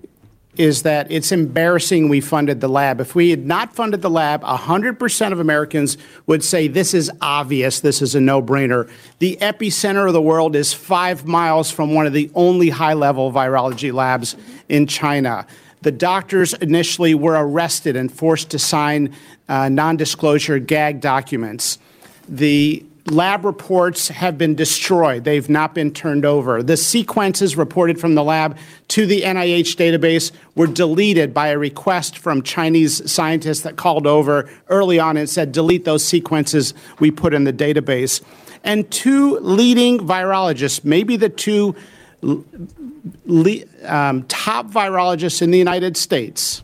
is 0.56 0.82
that 0.82 1.10
it's 1.10 1.32
embarrassing 1.32 2.08
we 2.08 2.20
funded 2.20 2.60
the 2.60 2.68
lab. 2.68 3.00
If 3.00 3.14
we 3.14 3.30
had 3.30 3.46
not 3.46 3.74
funded 3.74 4.02
the 4.02 4.10
lab, 4.10 4.42
100% 4.42 5.32
of 5.32 5.40
Americans 5.40 5.96
would 6.26 6.44
say 6.44 6.68
this 6.68 6.94
is 6.94 7.10
obvious, 7.20 7.80
this 7.80 8.00
is 8.00 8.14
a 8.14 8.20
no 8.20 8.40
brainer. 8.40 8.88
The 9.18 9.36
epicenter 9.40 10.06
of 10.06 10.12
the 10.12 10.22
world 10.22 10.56
is 10.56 10.72
five 10.72 11.26
miles 11.26 11.70
from 11.70 11.94
one 11.94 12.06
of 12.06 12.12
the 12.12 12.30
only 12.34 12.70
high 12.70 12.94
level 12.94 13.32
virology 13.32 13.92
labs 13.92 14.36
in 14.68 14.86
China. 14.86 15.46
The 15.82 15.92
doctors 15.92 16.54
initially 16.54 17.14
were 17.14 17.34
arrested 17.34 17.96
and 17.96 18.10
forced 18.10 18.50
to 18.50 18.58
sign 18.58 19.14
uh, 19.48 19.68
non 19.68 19.96
disclosure 19.96 20.58
gag 20.58 21.00
documents. 21.00 21.78
The 22.26 22.84
lab 23.06 23.44
reports 23.44 24.08
have 24.08 24.38
been 24.38 24.54
destroyed. 24.54 25.24
They've 25.24 25.48
not 25.48 25.74
been 25.74 25.92
turned 25.92 26.24
over. 26.24 26.62
The 26.62 26.76
sequences 26.76 27.56
reported 27.56 28.00
from 28.00 28.14
the 28.14 28.24
lab 28.24 28.56
to 28.88 29.06
the 29.06 29.22
NIH 29.22 29.76
database 29.76 30.32
were 30.54 30.66
deleted 30.66 31.34
by 31.34 31.48
a 31.48 31.58
request 31.58 32.16
from 32.16 32.42
Chinese 32.42 33.10
scientists 33.10 33.60
that 33.60 33.76
called 33.76 34.06
over 34.06 34.48
early 34.68 34.98
on 34.98 35.16
and 35.16 35.28
said, 35.28 35.52
delete 35.52 35.84
those 35.84 36.04
sequences 36.04 36.72
we 36.98 37.10
put 37.10 37.34
in 37.34 37.44
the 37.44 37.52
database. 37.52 38.22
And 38.62 38.90
two 38.90 39.38
leading 39.40 39.98
virologists, 39.98 40.84
maybe 40.84 41.18
the 41.18 41.28
two 41.28 41.76
um, 43.84 44.22
top 44.28 44.66
virologists 44.68 45.42
in 45.42 45.50
the 45.50 45.58
United 45.58 45.98
States, 45.98 46.62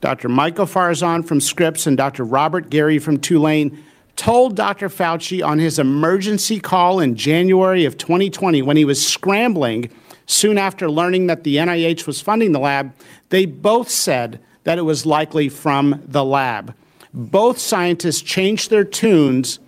Dr. 0.00 0.30
Michael 0.30 0.64
Farzan 0.64 1.26
from 1.26 1.40
Scripps 1.40 1.86
and 1.86 1.96
Dr. 1.96 2.24
Robert 2.24 2.70
Garry 2.70 2.98
from 2.98 3.18
Tulane, 3.18 3.84
told 4.18 4.56
Dr. 4.56 4.88
Fauci 4.88 5.46
on 5.46 5.60
his 5.60 5.78
emergency 5.78 6.58
call 6.58 6.98
in 6.98 7.14
January 7.14 7.84
of 7.84 7.96
2020 7.96 8.60
when 8.62 8.76
he 8.76 8.84
was 8.84 9.06
scrambling 9.06 9.88
soon 10.26 10.58
after 10.58 10.90
learning 10.90 11.28
that 11.28 11.44
the 11.44 11.56
NIH 11.56 12.06
was 12.06 12.20
funding 12.20 12.50
the 12.50 12.58
lab, 12.58 12.92
they 13.30 13.46
both 13.46 13.88
said 13.88 14.40
that 14.64 14.76
it 14.76 14.82
was 14.82 15.06
likely 15.06 15.48
from 15.48 16.02
the 16.04 16.24
lab. 16.24 16.74
Both 17.14 17.58
scientists 17.58 18.20
changed 18.20 18.70
their 18.70 18.84
tunes 18.84 19.60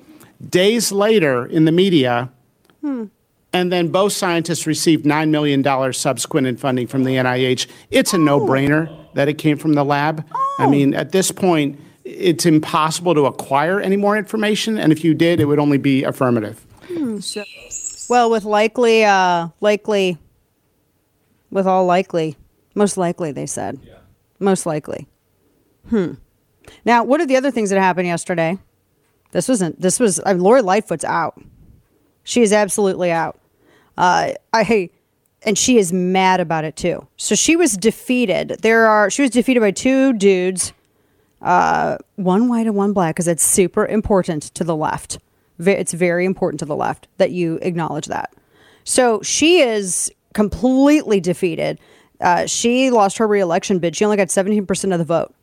days 0.47 0.91
later 0.91 1.47
in 1.47 1.65
the 1.65 1.73
media, 1.73 2.29
hmm. 2.81 3.05
and 3.53 3.73
then 3.73 3.89
both 3.89 4.13
scientists 4.13 4.67
received 4.67 5.05
$9 5.05 5.31
million 5.31 5.93
subsequent 5.93 6.49
in 6.49 6.57
funding 6.57 6.89
from 6.89 7.05
the 7.05 7.15
NIH. 7.17 7.69
It's 7.91 8.13
a 8.13 8.19
no 8.19 8.41
brainer 8.41 8.93
that 9.15 9.29
it 9.29 9.39
came 9.39 9.57
from 9.57 9.75
the 9.75 9.85
lab. 9.85 10.27
Oh. 10.35 10.57
I 10.59 10.67
mean, 10.67 10.93
at 10.93 11.13
this 11.13 11.31
point, 11.31 11.81
it's 12.19 12.47
impossible 12.47 13.15
to 13.15 13.27
acquire 13.27 13.81
any 13.81 13.97
more 13.97 14.17
information, 14.17 14.79
and 14.79 14.93
if 14.93 15.05
you 15.05 15.15
did, 15.15 15.41
it 15.41 15.47
would 15.47 15.59
only 15.59 15.79
be 15.79 16.05
affirmative. 16.05 16.65
Hmm. 16.87 17.21
So, 17.21 17.45
well, 18.09 18.31
with 18.31 18.45
likely, 18.45 19.05
uh, 19.05 19.49
likely, 19.61 20.19
with 21.51 21.67
all 21.67 21.87
likely, 21.87 22.37
most 22.75 22.97
likely, 22.97 23.33
they 23.33 23.47
said, 23.47 23.79
yeah. 23.85 23.95
most 24.39 24.67
likely. 24.67 25.07
Hmm. 25.89 26.15
Now, 26.85 27.05
what 27.05 27.21
are 27.21 27.27
the 27.27 27.37
other 27.37 27.51
things 27.51 27.71
that 27.71 27.81
happened 27.81 28.07
yesterday? 28.07 28.59
This 29.33 29.49
wasn't. 29.49 29.81
This 29.81 30.01
was. 30.01 30.21
I 30.27 30.33
mean, 30.33 30.43
Lori 30.43 30.63
Lightfoot's 30.63 31.05
out. 31.05 31.41
She 32.25 32.43
is 32.43 32.53
absolutely 32.53 33.11
out. 33.11 33.39
Uh, 33.97 34.33
I 34.53 34.91
and 35.43 35.57
she 35.57 35.79
is 35.79 35.93
mad 35.93 36.41
about 36.41 36.65
it 36.65 36.77
too. 36.77 37.07
So 37.17 37.35
she 37.35 37.57
was 37.57 37.77
defeated. 37.77 38.57
There 38.63 38.87
are. 38.87 39.11
She 39.11 39.23
was 39.23 39.31
defeated 39.31 39.61
by 39.61 39.71
two 39.71 40.13
dudes 40.13 40.73
uh, 41.43 41.99
one 42.17 42.49
white 42.49 42.67
and 42.67 42.77
one 42.77 42.93
black 42.93 43.15
because 43.15 43.29
it's 43.29 43.43
super 43.43 43.87
important 43.87 44.43
to 44.55 44.65
the 44.65 44.77
left. 44.77 45.19
It's 45.59 45.93
very 45.93 46.25
important 46.25 46.61
to 46.61 46.67
the 46.67 46.77
left 46.77 47.09
that 47.19 47.31
you 47.31 47.59
acknowledge 47.63 48.07
that. 48.07 48.33
So 48.85 49.21
she 49.23 49.61
is 49.61 50.11
completely 50.33 51.21
defeated. 51.21 51.79
Uh, 52.21 52.47
she 52.47 52.91
lost 52.91 53.19
her 53.19 53.27
reelection 53.27 53.79
bid. 53.79 53.97
She 53.97 54.05
only 54.05 54.17
got 54.17 54.29
17% 54.29 54.93
of 54.93 54.99
the 54.99 55.05
vote. 55.05 55.35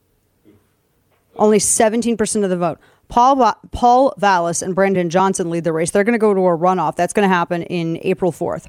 Only 1.35 1.59
17% 1.59 2.43
of 2.43 2.49
the 2.49 2.57
vote. 2.57 2.79
Paul, 3.09 3.53
Paul 3.71 4.13
Vallas 4.17 4.61
and 4.61 4.75
Brandon 4.75 5.09
Johnson 5.09 5.49
lead 5.49 5.63
the 5.63 5.71
race. 5.71 5.91
They're 5.91 6.03
going 6.03 6.13
to 6.13 6.19
go 6.19 6.33
to 6.33 6.41
a 6.41 6.57
runoff. 6.57 6.95
That's 6.95 7.13
going 7.13 7.27
to 7.27 7.33
happen 7.33 7.63
in 7.63 7.99
April 8.01 8.31
4th 8.31 8.67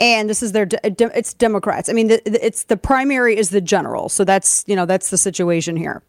and 0.00 0.28
this 0.28 0.42
is 0.42 0.52
their 0.52 0.66
it's 0.82 1.34
Democrats. 1.34 1.88
I 1.88 1.92
mean, 1.92 2.10
it's 2.24 2.64
the 2.64 2.76
primary 2.76 3.36
is 3.36 3.50
the 3.50 3.60
general, 3.60 4.08
so 4.08 4.24
that's 4.24 4.64
you 4.66 4.74
know 4.74 4.86
that's 4.86 5.10
the 5.10 5.18
situation 5.18 5.76
here. 5.76 6.02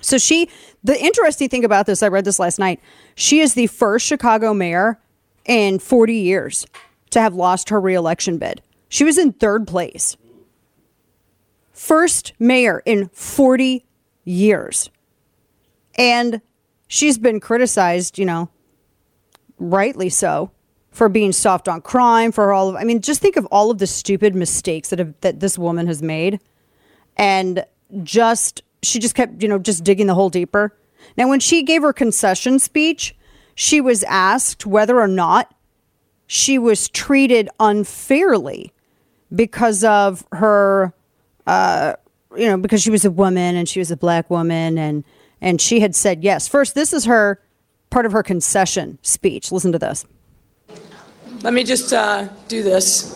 So 0.00 0.16
she, 0.16 0.48
the 0.82 1.00
interesting 1.00 1.48
thing 1.48 1.64
about 1.64 1.86
this, 1.86 2.02
I 2.02 2.08
read 2.08 2.24
this 2.24 2.38
last 2.38 2.58
night. 2.58 2.80
She 3.14 3.40
is 3.40 3.54
the 3.54 3.66
first 3.66 4.06
Chicago 4.06 4.54
mayor 4.54 4.98
in 5.44 5.78
40 5.78 6.14
years 6.14 6.66
to 7.10 7.20
have 7.20 7.34
lost 7.34 7.70
her 7.70 7.80
reelection 7.80 8.38
bid. 8.38 8.62
She 8.88 9.04
was 9.04 9.18
in 9.18 9.32
third 9.32 9.66
place. 9.66 10.16
First 11.72 12.32
mayor 12.38 12.82
in 12.84 13.08
40 13.08 13.84
years. 14.24 14.90
And 15.96 16.40
she's 16.86 17.18
been 17.18 17.40
criticized, 17.40 18.18
you 18.18 18.24
know, 18.24 18.50
rightly 19.58 20.08
so, 20.08 20.52
for 20.90 21.08
being 21.08 21.32
soft 21.32 21.68
on 21.68 21.80
crime, 21.80 22.32
for 22.32 22.52
all 22.52 22.70
of 22.70 22.76
I 22.76 22.84
mean, 22.84 23.00
just 23.00 23.20
think 23.20 23.36
of 23.36 23.46
all 23.46 23.70
of 23.70 23.78
the 23.78 23.86
stupid 23.86 24.34
mistakes 24.34 24.90
that 24.90 24.98
have, 24.98 25.14
that 25.20 25.40
this 25.40 25.58
woman 25.58 25.86
has 25.86 26.02
made. 26.02 26.40
And 27.16 27.64
just 28.02 28.62
she 28.82 28.98
just 28.98 29.14
kept, 29.14 29.42
you 29.42 29.48
know, 29.48 29.58
just 29.58 29.84
digging 29.84 30.06
the 30.06 30.14
hole 30.14 30.30
deeper. 30.30 30.76
Now 31.16 31.28
when 31.28 31.40
she 31.40 31.62
gave 31.62 31.82
her 31.82 31.92
concession 31.92 32.58
speech, 32.58 33.16
she 33.54 33.80
was 33.80 34.04
asked 34.04 34.66
whether 34.66 35.00
or 35.00 35.08
not 35.08 35.54
she 36.26 36.58
was 36.58 36.88
treated 36.88 37.48
unfairly 37.58 38.72
because 39.34 39.82
of 39.84 40.24
her 40.32 40.92
uh, 41.46 41.94
you 42.36 42.46
know, 42.46 42.58
because 42.58 42.82
she 42.82 42.90
was 42.90 43.04
a 43.04 43.10
woman 43.10 43.56
and 43.56 43.68
she 43.68 43.78
was 43.78 43.90
a 43.90 43.96
black 43.96 44.30
woman 44.30 44.78
and 44.78 45.04
and 45.40 45.60
she 45.60 45.80
had 45.80 45.94
said 45.94 46.24
yes. 46.24 46.48
First, 46.48 46.74
this 46.74 46.92
is 46.92 47.04
her 47.04 47.40
part 47.90 48.06
of 48.06 48.12
her 48.12 48.22
concession 48.22 48.98
speech. 49.02 49.50
Listen 49.52 49.72
to 49.72 49.78
this. 49.78 50.04
Let 51.42 51.54
me 51.54 51.62
just 51.62 51.92
uh, 51.92 52.26
do 52.48 52.64
this. 52.64 53.14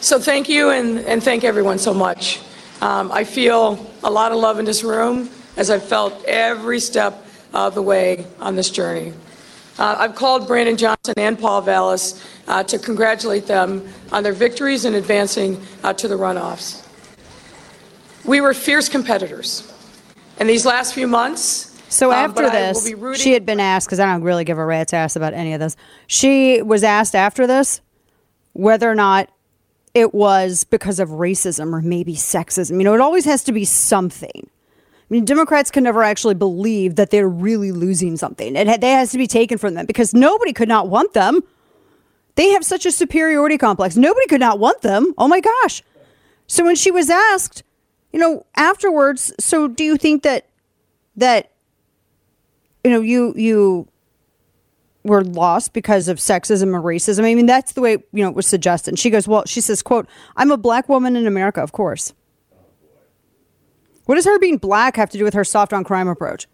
So 0.00 0.18
thank 0.18 0.48
you 0.48 0.70
and, 0.70 1.00
and 1.00 1.22
thank 1.22 1.44
everyone 1.44 1.78
so 1.78 1.92
much. 1.92 2.40
Um, 2.80 3.12
I 3.12 3.24
feel 3.24 3.86
a 4.02 4.10
lot 4.10 4.32
of 4.32 4.38
love 4.38 4.58
in 4.58 4.64
this 4.64 4.82
room 4.82 5.28
as 5.58 5.68
I've 5.68 5.84
felt 5.84 6.24
every 6.24 6.80
step 6.80 7.26
of 7.52 7.74
the 7.74 7.82
way 7.82 8.24
on 8.40 8.56
this 8.56 8.70
journey. 8.70 9.12
Uh, 9.78 9.96
I've 9.98 10.14
called 10.14 10.46
Brandon 10.46 10.78
Johnson 10.78 11.12
and 11.18 11.38
Paul 11.38 11.60
Vallas 11.60 12.24
uh, 12.48 12.62
to 12.64 12.78
congratulate 12.78 13.46
them 13.46 13.86
on 14.12 14.22
their 14.22 14.32
victories 14.32 14.86
in 14.86 14.94
advancing 14.94 15.60
uh, 15.82 15.92
to 15.92 16.08
the 16.08 16.14
runoffs. 16.14 16.86
We 18.24 18.40
were 18.40 18.54
fierce 18.54 18.88
competitors. 18.88 19.70
In 20.38 20.46
these 20.46 20.64
last 20.64 20.94
few 20.94 21.06
months, 21.06 21.69
so 21.90 22.10
um, 22.10 22.16
after 22.16 22.48
this, 22.48 22.92
she 23.20 23.32
had 23.32 23.44
been 23.44 23.60
asked 23.60 23.86
because 23.86 24.00
I 24.00 24.06
don't 24.06 24.22
really 24.22 24.44
give 24.44 24.58
a 24.58 24.64
rat's 24.64 24.92
ass 24.92 25.16
about 25.16 25.34
any 25.34 25.52
of 25.52 25.60
this. 25.60 25.76
She 26.06 26.62
was 26.62 26.84
asked 26.84 27.14
after 27.14 27.46
this 27.46 27.80
whether 28.52 28.90
or 28.90 28.94
not 28.94 29.28
it 29.92 30.14
was 30.14 30.64
because 30.64 31.00
of 31.00 31.08
racism 31.10 31.72
or 31.72 31.82
maybe 31.82 32.14
sexism. 32.14 32.78
You 32.78 32.84
know, 32.84 32.94
it 32.94 33.00
always 33.00 33.24
has 33.24 33.42
to 33.44 33.52
be 33.52 33.64
something. 33.64 34.30
I 34.46 35.06
mean, 35.14 35.24
Democrats 35.24 35.72
can 35.72 35.82
never 35.82 36.04
actually 36.04 36.34
believe 36.34 36.94
that 36.94 37.10
they're 37.10 37.28
really 37.28 37.72
losing 37.72 38.16
something. 38.16 38.54
It, 38.54 38.68
it 38.68 38.82
has 38.84 39.10
to 39.10 39.18
be 39.18 39.26
taken 39.26 39.58
from 39.58 39.74
them 39.74 39.86
because 39.86 40.14
nobody 40.14 40.52
could 40.52 40.68
not 40.68 40.88
want 40.88 41.12
them. 41.12 41.42
They 42.36 42.50
have 42.50 42.64
such 42.64 42.86
a 42.86 42.92
superiority 42.92 43.58
complex. 43.58 43.96
Nobody 43.96 44.26
could 44.28 44.40
not 44.40 44.60
want 44.60 44.82
them. 44.82 45.12
Oh 45.18 45.26
my 45.26 45.40
gosh. 45.40 45.82
So 46.46 46.64
when 46.64 46.76
she 46.76 46.92
was 46.92 47.10
asked, 47.10 47.64
you 48.12 48.20
know, 48.20 48.46
afterwards, 48.54 49.32
so 49.40 49.66
do 49.66 49.82
you 49.82 49.96
think 49.96 50.22
that 50.22 50.46
that 51.16 51.49
you 52.84 52.90
know, 52.90 53.00
you 53.00 53.34
you 53.36 53.88
were 55.02 55.24
lost 55.24 55.72
because 55.72 56.08
of 56.08 56.18
sexism 56.18 56.74
or 56.74 56.80
racism. 56.80 57.24
I 57.24 57.34
mean, 57.34 57.46
that's 57.46 57.72
the 57.72 57.80
way 57.80 57.92
you 58.12 58.22
know 58.22 58.28
it 58.28 58.34
was 58.34 58.46
suggested. 58.46 58.98
she 58.98 59.10
goes, 59.10 59.26
well, 59.26 59.44
she 59.46 59.60
says, 59.60 59.82
"quote 59.82 60.06
I'm 60.36 60.50
a 60.50 60.56
black 60.56 60.88
woman 60.88 61.16
in 61.16 61.26
America, 61.26 61.62
of 61.62 61.72
course." 61.72 62.12
What 64.06 64.16
does 64.16 64.24
her 64.24 64.38
being 64.38 64.56
black 64.56 64.96
have 64.96 65.10
to 65.10 65.18
do 65.18 65.24
with 65.24 65.34
her 65.34 65.44
soft 65.44 65.72
on 65.72 65.84
crime 65.84 66.08
approach? 66.08 66.48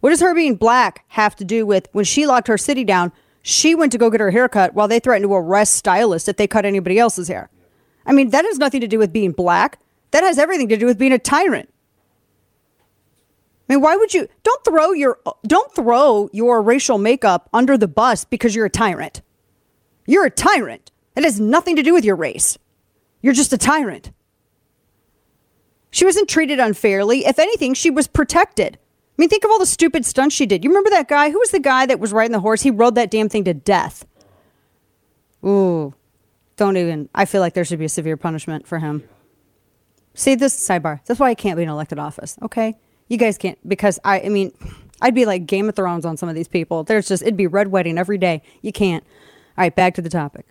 What 0.00 0.10
does 0.10 0.20
her 0.20 0.34
being 0.34 0.54
black 0.56 1.04
have 1.08 1.34
to 1.36 1.44
do 1.44 1.66
with 1.66 1.88
when 1.92 2.04
she 2.04 2.26
locked 2.26 2.48
her 2.48 2.58
city 2.58 2.84
down? 2.84 3.12
She 3.42 3.74
went 3.74 3.92
to 3.92 3.98
go 3.98 4.10
get 4.10 4.20
her 4.20 4.30
hair 4.30 4.48
cut 4.48 4.74
while 4.74 4.88
they 4.88 5.00
threatened 5.00 5.28
to 5.28 5.34
arrest 5.34 5.74
stylists 5.74 6.28
if 6.28 6.36
they 6.36 6.46
cut 6.46 6.64
anybody 6.64 6.98
else's 6.98 7.28
hair. 7.28 7.50
I 8.04 8.12
mean, 8.12 8.30
that 8.30 8.44
has 8.44 8.58
nothing 8.58 8.80
to 8.80 8.88
do 8.88 8.98
with 8.98 9.12
being 9.12 9.32
black. 9.32 9.78
That 10.12 10.22
has 10.22 10.38
everything 10.38 10.68
to 10.68 10.76
do 10.76 10.86
with 10.86 10.98
being 10.98 11.12
a 11.12 11.18
tyrant. 11.18 11.72
I 13.68 13.72
mean, 13.72 13.82
why 13.82 13.96
would 13.96 14.14
you 14.14 14.28
don't 14.42 14.64
throw 14.64 14.92
your 14.92 15.18
don't 15.46 15.74
throw 15.74 16.28
your 16.32 16.62
racial 16.62 16.98
makeup 16.98 17.48
under 17.52 17.76
the 17.76 17.88
bus 17.88 18.24
because 18.24 18.54
you're 18.54 18.66
a 18.66 18.70
tyrant. 18.70 19.22
You're 20.06 20.26
a 20.26 20.30
tyrant. 20.30 20.92
It 21.16 21.24
has 21.24 21.40
nothing 21.40 21.76
to 21.76 21.82
do 21.82 21.92
with 21.92 22.04
your 22.04 22.16
race. 22.16 22.58
You're 23.22 23.32
just 23.32 23.52
a 23.52 23.58
tyrant. 23.58 24.12
She 25.90 26.04
wasn't 26.04 26.28
treated 26.28 26.60
unfairly. 26.60 27.24
If 27.24 27.38
anything, 27.38 27.74
she 27.74 27.90
was 27.90 28.06
protected. 28.06 28.76
I 28.76 29.14
mean, 29.16 29.30
think 29.30 29.44
of 29.44 29.50
all 29.50 29.58
the 29.58 29.66
stupid 29.66 30.04
stunts 30.04 30.34
she 30.34 30.44
did. 30.44 30.62
You 30.62 30.70
remember 30.70 30.90
that 30.90 31.08
guy? 31.08 31.30
Who 31.30 31.38
was 31.38 31.50
the 31.50 31.58
guy 31.58 31.86
that 31.86 31.98
was 31.98 32.12
riding 32.12 32.32
the 32.32 32.40
horse? 32.40 32.62
He 32.62 32.70
rode 32.70 32.96
that 32.96 33.10
damn 33.10 33.30
thing 33.30 33.44
to 33.44 33.54
death. 33.54 34.06
Ooh, 35.44 35.94
don't 36.56 36.76
even. 36.76 37.08
I 37.14 37.24
feel 37.24 37.40
like 37.40 37.54
there 37.54 37.64
should 37.64 37.78
be 37.78 37.86
a 37.86 37.88
severe 37.88 38.16
punishment 38.16 38.66
for 38.66 38.78
him. 38.78 39.08
See, 40.14 40.34
this 40.34 40.56
sidebar. 40.56 41.00
That's 41.06 41.18
why 41.18 41.30
I 41.30 41.34
can't 41.34 41.56
be 41.56 41.62
in 41.62 41.68
elected 41.68 41.98
office, 41.98 42.36
okay? 42.42 42.76
You 43.08 43.16
guys 43.16 43.38
can't 43.38 43.58
because 43.68 43.98
I 44.04 44.20
I 44.22 44.28
mean 44.28 44.52
I'd 45.00 45.14
be 45.14 45.26
like 45.26 45.46
Game 45.46 45.68
of 45.68 45.76
Thrones 45.76 46.04
on 46.04 46.16
some 46.16 46.28
of 46.28 46.34
these 46.34 46.48
people. 46.48 46.84
There's 46.84 47.08
just 47.08 47.22
it'd 47.22 47.36
be 47.36 47.46
red 47.46 47.68
wedding 47.68 47.98
every 47.98 48.18
day. 48.18 48.42
You 48.62 48.72
can't. 48.72 49.04
All 49.56 49.62
right, 49.62 49.74
back 49.74 49.94
to 49.94 50.02
the 50.02 50.10
topic. 50.10 50.46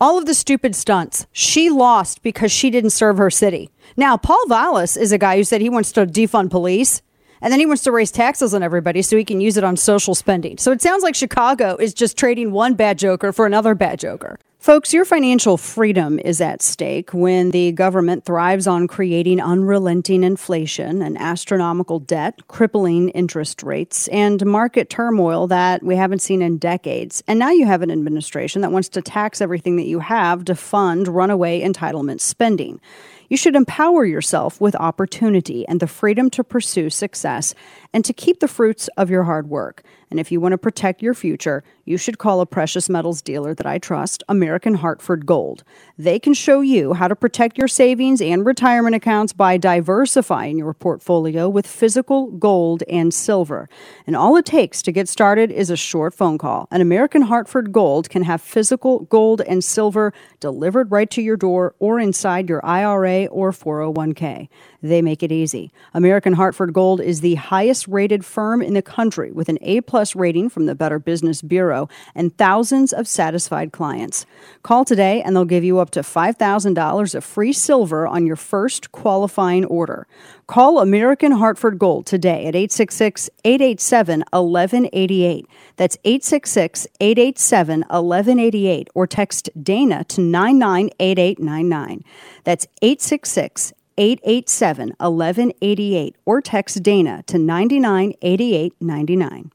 All 0.00 0.16
of 0.16 0.24
the 0.24 0.34
stupid 0.34 0.74
stunts. 0.74 1.26
She 1.30 1.68
lost 1.68 2.22
because 2.22 2.50
she 2.50 2.70
didn't 2.70 2.90
serve 2.90 3.18
her 3.18 3.30
city. 3.30 3.70
Now, 3.98 4.16
Paul 4.16 4.42
Vallas 4.48 4.96
is 4.96 5.12
a 5.12 5.18
guy 5.18 5.36
who 5.36 5.44
said 5.44 5.60
he 5.60 5.68
wants 5.68 5.92
to 5.92 6.06
defund 6.06 6.50
police. 6.50 7.02
And 7.42 7.52
then 7.52 7.60
he 7.60 7.66
wants 7.66 7.82
to 7.84 7.92
raise 7.92 8.10
taxes 8.10 8.54
on 8.54 8.62
everybody 8.62 9.02
so 9.02 9.16
he 9.16 9.24
can 9.24 9.40
use 9.40 9.56
it 9.56 9.64
on 9.64 9.76
social 9.76 10.14
spending. 10.14 10.58
So 10.58 10.72
it 10.72 10.82
sounds 10.82 11.02
like 11.02 11.14
Chicago 11.14 11.76
is 11.76 11.94
just 11.94 12.16
trading 12.16 12.52
one 12.52 12.74
bad 12.74 12.98
joker 12.98 13.32
for 13.32 13.46
another 13.46 13.74
bad 13.74 13.98
joker. 13.98 14.38
Folks, 14.60 14.92
your 14.92 15.06
financial 15.06 15.56
freedom 15.56 16.18
is 16.18 16.38
at 16.38 16.60
stake 16.60 17.14
when 17.14 17.50
the 17.50 17.72
government 17.72 18.26
thrives 18.26 18.66
on 18.66 18.86
creating 18.88 19.40
unrelenting 19.40 20.22
inflation 20.22 21.00
and 21.00 21.16
astronomical 21.16 21.98
debt, 21.98 22.46
crippling 22.46 23.08
interest 23.10 23.62
rates, 23.62 24.06
and 24.08 24.44
market 24.44 24.90
turmoil 24.90 25.46
that 25.46 25.82
we 25.82 25.96
haven't 25.96 26.18
seen 26.18 26.42
in 26.42 26.58
decades. 26.58 27.22
And 27.26 27.38
now 27.38 27.50
you 27.50 27.64
have 27.64 27.80
an 27.80 27.90
administration 27.90 28.60
that 28.60 28.70
wants 28.70 28.90
to 28.90 29.00
tax 29.00 29.40
everything 29.40 29.76
that 29.76 29.86
you 29.86 29.98
have 30.00 30.44
to 30.44 30.54
fund 30.54 31.08
runaway 31.08 31.62
entitlement 31.62 32.20
spending. 32.20 32.82
You 33.30 33.36
should 33.36 33.54
empower 33.54 34.04
yourself 34.04 34.60
with 34.60 34.74
opportunity 34.74 35.64
and 35.68 35.78
the 35.78 35.86
freedom 35.86 36.30
to 36.30 36.42
pursue 36.42 36.90
success 36.90 37.54
and 37.92 38.04
to 38.04 38.12
keep 38.12 38.40
the 38.40 38.48
fruits 38.48 38.88
of 38.96 39.08
your 39.08 39.22
hard 39.22 39.48
work. 39.48 39.84
And 40.10 40.18
if 40.18 40.32
you 40.32 40.40
want 40.40 40.52
to 40.52 40.58
protect 40.58 41.02
your 41.02 41.14
future, 41.14 41.62
you 41.84 41.96
should 41.96 42.18
call 42.18 42.40
a 42.40 42.46
precious 42.46 42.88
metals 42.88 43.22
dealer 43.22 43.54
that 43.54 43.66
I 43.66 43.78
trust, 43.78 44.22
American 44.28 44.74
Hartford 44.74 45.24
Gold. 45.24 45.62
They 45.96 46.18
can 46.18 46.34
show 46.34 46.60
you 46.60 46.94
how 46.94 47.08
to 47.08 47.16
protect 47.16 47.58
your 47.58 47.68
savings 47.68 48.20
and 48.20 48.44
retirement 48.44 48.96
accounts 48.96 49.32
by 49.32 49.56
diversifying 49.56 50.58
your 50.58 50.74
portfolio 50.74 51.48
with 51.48 51.66
physical 51.66 52.26
gold 52.32 52.82
and 52.88 53.14
silver. 53.14 53.68
And 54.06 54.16
all 54.16 54.36
it 54.36 54.46
takes 54.46 54.82
to 54.82 54.92
get 54.92 55.08
started 55.08 55.50
is 55.50 55.70
a 55.70 55.76
short 55.76 56.14
phone 56.14 56.38
call. 56.38 56.66
And 56.70 56.82
American 56.82 57.22
Hartford 57.22 57.72
Gold 57.72 58.10
can 58.10 58.24
have 58.24 58.40
physical 58.40 59.00
gold 59.00 59.42
and 59.42 59.62
silver 59.62 60.12
delivered 60.40 60.90
right 60.90 61.10
to 61.10 61.22
your 61.22 61.36
door 61.36 61.74
or 61.78 62.00
inside 62.00 62.48
your 62.48 62.64
IRA 62.64 63.26
or 63.26 63.52
401k. 63.52 64.48
They 64.82 65.02
make 65.02 65.22
it 65.22 65.30
easy. 65.30 65.70
American 65.92 66.32
Hartford 66.32 66.72
Gold 66.72 67.00
is 67.00 67.20
the 67.20 67.34
highest 67.34 67.86
rated 67.86 68.24
firm 68.24 68.62
in 68.62 68.74
the 68.74 68.82
country 68.82 69.30
with 69.30 69.48
an 69.48 69.58
A 69.60 69.82
plus 69.82 70.16
rating 70.16 70.48
from 70.48 70.66
the 70.66 70.74
Better 70.74 70.98
Business 70.98 71.42
Bureau 71.42 71.88
and 72.14 72.36
thousands 72.36 72.92
of 72.92 73.06
satisfied 73.06 73.72
clients. 73.72 74.24
Call 74.62 74.84
today 74.84 75.22
and 75.22 75.36
they'll 75.36 75.44
give 75.44 75.64
you 75.64 75.78
up 75.78 75.90
to 75.90 76.00
$5,000 76.00 77.14
of 77.14 77.24
free 77.24 77.52
silver 77.52 78.06
on 78.06 78.26
your 78.26 78.36
first 78.36 78.90
qualifying 78.92 79.64
order. 79.66 80.06
Call 80.46 80.80
American 80.80 81.32
Hartford 81.32 81.78
Gold 81.78 82.06
today 82.06 82.46
at 82.46 82.56
866 82.56 83.30
887 83.44 84.20
1188. 84.32 85.46
That's 85.76 85.96
866 86.04 86.86
887 87.00 87.80
1188 87.80 88.88
or 88.94 89.06
text 89.06 89.50
Dana 89.62 90.04
to 90.04 90.20
998899. 90.20 92.04
That's 92.44 92.66
866 92.82 93.72
887 94.00 94.94
1188 94.98 96.16
or 96.24 96.40
text 96.40 96.82
Dana 96.82 97.22
to 97.26 97.38
998899. 97.38 99.52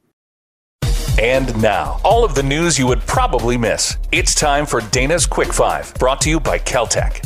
And 1.17 1.61
now, 1.61 1.99
all 2.03 2.23
of 2.23 2.35
the 2.35 2.43
news 2.43 2.77
you 2.77 2.85
would 2.87 3.01
probably 3.01 3.57
miss. 3.57 3.97
It's 4.11 4.35
time 4.35 4.65
for 4.65 4.81
Dana's 4.91 5.25
Quick 5.25 5.51
Five, 5.51 5.93
brought 5.95 6.21
to 6.21 6.29
you 6.29 6.39
by 6.39 6.59
Keltec. 6.59 7.25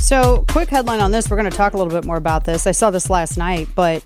So, 0.00 0.44
quick 0.48 0.70
headline 0.70 1.00
on 1.00 1.12
this. 1.12 1.30
We're 1.30 1.36
going 1.36 1.50
to 1.50 1.56
talk 1.56 1.74
a 1.74 1.76
little 1.76 1.92
bit 1.92 2.06
more 2.06 2.16
about 2.16 2.44
this. 2.44 2.66
I 2.66 2.72
saw 2.72 2.90
this 2.90 3.08
last 3.08 3.36
night, 3.36 3.68
but 3.74 4.02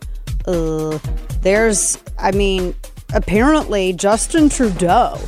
uh, 0.46 0.98
there's, 1.40 2.02
I 2.18 2.32
mean, 2.32 2.74
apparently 3.14 3.92
Justin 3.92 4.48
Trudeau 4.48 5.18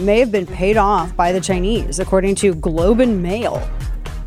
may 0.00 0.18
have 0.18 0.32
been 0.32 0.46
paid 0.46 0.76
off 0.76 1.14
by 1.14 1.30
the 1.30 1.40
Chinese, 1.40 1.98
according 1.98 2.34
to 2.36 2.54
Globe 2.54 3.00
and 3.00 3.22
Mail. 3.22 3.68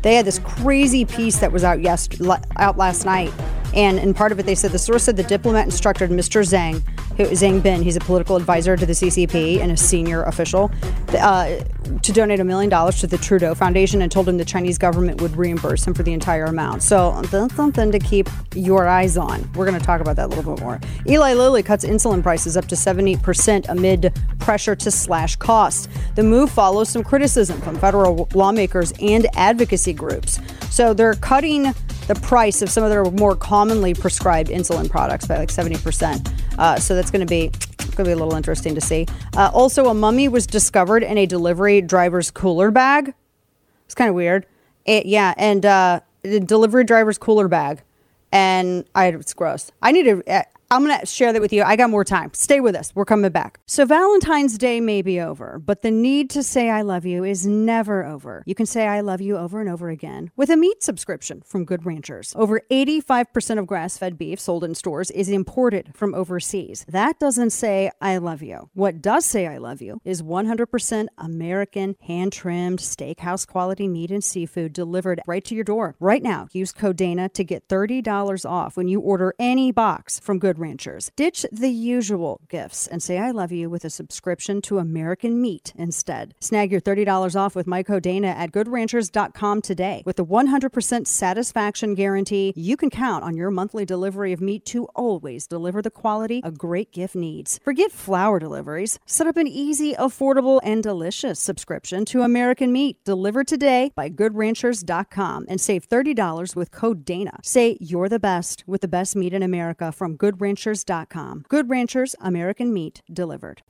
They 0.02 0.14
had 0.14 0.24
this 0.24 0.38
crazy 0.40 1.04
piece 1.04 1.38
that 1.38 1.52
was 1.52 1.64
out 1.64 1.80
yes 1.80 2.08
out 2.56 2.76
last 2.78 3.04
night, 3.04 3.32
and 3.74 3.98
in 3.98 4.14
part 4.14 4.32
of 4.32 4.38
it 4.38 4.46
they 4.46 4.54
said 4.54 4.72
the 4.72 4.78
source 4.78 5.04
said 5.04 5.16
the 5.16 5.22
diplomat 5.22 5.64
instructed 5.64 6.10
Mr. 6.10 6.42
Zhang, 6.42 6.82
who 7.16 7.24
Zhang 7.24 7.62
Bin, 7.62 7.82
he's 7.82 7.96
a 7.96 8.00
political 8.00 8.36
advisor 8.36 8.76
to 8.76 8.86
the 8.86 8.92
CCP 8.92 9.60
and 9.60 9.72
a 9.72 9.76
senior 9.76 10.22
official, 10.24 10.70
uh, 11.18 11.60
to 12.02 12.12
donate 12.12 12.40
a 12.40 12.44
million 12.44 12.70
dollars 12.70 13.00
to 13.00 13.06
the 13.06 13.18
Trudeau 13.18 13.54
Foundation 13.54 14.02
and 14.02 14.10
told 14.10 14.28
him 14.28 14.38
the 14.38 14.44
Chinese 14.44 14.78
government 14.78 15.20
would 15.20 15.36
reimburse 15.36 15.86
him 15.86 15.94
for 15.94 16.02
the 16.02 16.12
entire 16.12 16.44
amount. 16.44 16.82
So 16.82 17.20
that's 17.30 17.54
something 17.54 17.90
to 17.92 17.98
keep 17.98 18.28
your 18.54 18.86
eyes 18.88 19.16
on. 19.16 19.50
We're 19.54 19.66
going 19.66 19.78
to 19.78 19.84
talk 19.84 20.00
about 20.00 20.16
that 20.16 20.26
a 20.26 20.28
little 20.28 20.54
bit 20.54 20.62
more. 20.62 20.80
Eli 21.06 21.34
Lilly 21.34 21.62
cuts 21.62 21.84
insulin 21.84 22.22
prices 22.22 22.56
up 22.56 22.66
to 22.68 22.74
70% 22.74 23.68
amid 23.68 24.12
pressure 24.38 24.76
to 24.76 24.90
slash 24.90 25.36
costs. 25.36 25.88
The 26.14 26.22
move 26.22 26.50
follows 26.50 26.88
some 26.88 27.02
criticism 27.02 27.60
from 27.60 27.76
federal 27.78 28.28
lawmakers 28.34 28.92
and 29.00 29.26
advocacy 29.34 29.92
groups. 29.92 30.40
So 30.70 30.94
they're 30.94 31.14
cutting 31.14 31.74
the 32.06 32.14
price 32.14 32.62
of 32.62 32.70
some 32.70 32.82
of 32.82 32.90
their 32.90 33.04
more 33.04 33.36
commonly 33.36 33.94
prescribed 33.94 34.50
insulin 34.50 34.90
products 34.90 35.26
by 35.26 35.38
like 35.38 35.50
70%. 35.50 36.32
Uh, 36.58 36.78
so 36.78 36.94
that's 36.94 37.10
going 37.10 37.26
to 37.26 37.30
be 37.30 37.50
going 37.96 38.04
to 38.04 38.04
be 38.04 38.12
a 38.12 38.16
little 38.16 38.36
interesting 38.36 38.74
to 38.74 38.80
see. 38.80 39.06
Uh, 39.36 39.50
also, 39.52 39.86
a 39.86 39.94
mummy 39.94 40.28
was 40.28 40.46
discovered 40.46 41.02
in 41.02 41.18
a 41.18 41.26
delivery 41.26 41.80
driver's 41.80 42.30
cooler 42.30 42.70
bag. 42.70 43.14
It's 43.86 43.94
kind 43.94 44.08
of 44.08 44.14
weird. 44.14 44.46
It, 44.84 45.06
yeah, 45.06 45.34
and 45.36 45.64
uh, 45.66 46.00
the 46.22 46.40
delivery 46.40 46.84
driver's 46.84 47.18
cooler 47.18 47.48
bag, 47.48 47.82
and 48.32 48.84
I, 48.94 49.08
it's 49.08 49.34
gross. 49.34 49.70
I 49.82 49.92
need 49.92 50.04
to. 50.04 50.44
I'm 50.72 50.86
going 50.86 51.00
to 51.00 51.04
share 51.04 51.32
that 51.32 51.42
with 51.42 51.52
you. 51.52 51.64
I 51.64 51.74
got 51.74 51.90
more 51.90 52.04
time. 52.04 52.30
Stay 52.32 52.60
with 52.60 52.76
us. 52.76 52.92
We're 52.94 53.04
coming 53.04 53.28
back. 53.32 53.58
So, 53.66 53.84
Valentine's 53.84 54.56
Day 54.56 54.80
may 54.80 55.02
be 55.02 55.20
over, 55.20 55.58
but 55.58 55.82
the 55.82 55.90
need 55.90 56.30
to 56.30 56.44
say 56.44 56.70
I 56.70 56.82
love 56.82 57.04
you 57.04 57.24
is 57.24 57.44
never 57.44 58.04
over. 58.04 58.44
You 58.46 58.54
can 58.54 58.66
say 58.66 58.86
I 58.86 59.00
love 59.00 59.20
you 59.20 59.36
over 59.36 59.60
and 59.60 59.68
over 59.68 59.88
again 59.88 60.30
with 60.36 60.48
a 60.48 60.56
meat 60.56 60.80
subscription 60.80 61.42
from 61.44 61.64
Good 61.64 61.84
Ranchers. 61.84 62.34
Over 62.36 62.60
85% 62.70 63.58
of 63.58 63.66
grass 63.66 63.98
fed 63.98 64.16
beef 64.16 64.38
sold 64.38 64.62
in 64.62 64.76
stores 64.76 65.10
is 65.10 65.28
imported 65.28 65.90
from 65.96 66.14
overseas. 66.14 66.86
That 66.88 67.18
doesn't 67.18 67.50
say 67.50 67.90
I 68.00 68.18
love 68.18 68.40
you. 68.40 68.70
What 68.72 69.02
does 69.02 69.24
say 69.24 69.48
I 69.48 69.58
love 69.58 69.82
you 69.82 70.00
is 70.04 70.22
100% 70.22 71.08
American, 71.18 71.96
hand 72.06 72.32
trimmed, 72.32 72.78
steakhouse 72.78 73.44
quality 73.44 73.88
meat 73.88 74.12
and 74.12 74.22
seafood 74.22 74.72
delivered 74.72 75.20
right 75.26 75.44
to 75.46 75.56
your 75.56 75.64
door. 75.64 75.96
Right 75.98 76.22
now, 76.22 76.46
use 76.52 76.70
code 76.70 76.96
DANA 76.96 77.30
to 77.30 77.42
get 77.42 77.66
$30 77.66 78.48
off 78.48 78.76
when 78.76 78.86
you 78.86 79.00
order 79.00 79.34
any 79.40 79.72
box 79.72 80.20
from 80.20 80.38
Good 80.38 80.59
Ranchers. 80.60 81.10
Ditch 81.16 81.46
the 81.50 81.70
usual 81.70 82.40
gifts 82.48 82.86
and 82.86 83.02
say 83.02 83.18
I 83.18 83.30
love 83.30 83.50
you 83.50 83.70
with 83.70 83.84
a 83.84 83.90
subscription 83.90 84.60
to 84.62 84.78
American 84.78 85.40
Meat 85.40 85.72
instead. 85.74 86.34
Snag 86.40 86.70
your 86.70 86.80
$30 86.80 87.34
off 87.34 87.56
with 87.56 87.66
my 87.66 87.82
code 87.82 88.02
Dana 88.02 88.28
at 88.28 88.52
goodranchers.com 88.52 89.62
today. 89.62 90.02
With 90.04 90.16
the 90.16 90.24
100% 90.24 91.06
satisfaction 91.06 91.94
guarantee, 91.94 92.52
you 92.54 92.76
can 92.76 92.90
count 92.90 93.24
on 93.24 93.36
your 93.36 93.50
monthly 93.50 93.84
delivery 93.84 94.32
of 94.32 94.40
meat 94.40 94.64
to 94.66 94.84
always 94.94 95.46
deliver 95.46 95.82
the 95.82 95.90
quality 95.90 96.40
a 96.44 96.50
great 96.50 96.92
gift 96.92 97.14
needs. 97.14 97.58
Forget 97.64 97.90
flour 97.90 98.38
deliveries. 98.38 98.98
Set 99.06 99.26
up 99.26 99.36
an 99.36 99.46
easy, 99.48 99.94
affordable, 99.94 100.60
and 100.62 100.82
delicious 100.82 101.40
subscription 101.40 102.04
to 102.04 102.22
American 102.22 102.72
Meat 102.72 103.02
delivered 103.04 103.48
today 103.48 103.92
by 103.94 104.10
goodranchers.com 104.10 105.46
and 105.48 105.60
save 105.60 105.88
$30 105.88 106.54
with 106.54 106.70
code 106.70 107.04
Dana. 107.04 107.38
Say 107.42 107.78
you're 107.80 108.08
the 108.08 108.18
best 108.18 108.64
with 108.66 108.82
the 108.82 108.88
best 108.88 109.16
meat 109.16 109.32
in 109.32 109.42
America 109.42 109.90
from 109.92 110.16
Good 110.16 110.40
Ranchers 110.40 110.49
goodranchers.com. 110.50 111.44
Good 111.48 111.70
Ranchers, 111.70 112.14
American 112.20 112.72
meat 112.72 113.02
delivered. 113.12 113.62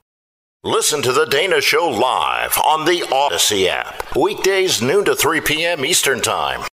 Listen 0.63 1.01
to 1.01 1.11
The 1.11 1.25
Dana 1.25 1.59
Show 1.59 1.89
live 1.89 2.57
on 2.63 2.85
the 2.85 3.01
Audacy 3.01 3.67
app. 3.67 4.15
Weekdays, 4.15 4.81
noon 4.81 5.05
to 5.05 5.15
3 5.15 5.41
p.m. 5.41 5.83
Eastern 5.83 6.21
Time. 6.21 6.67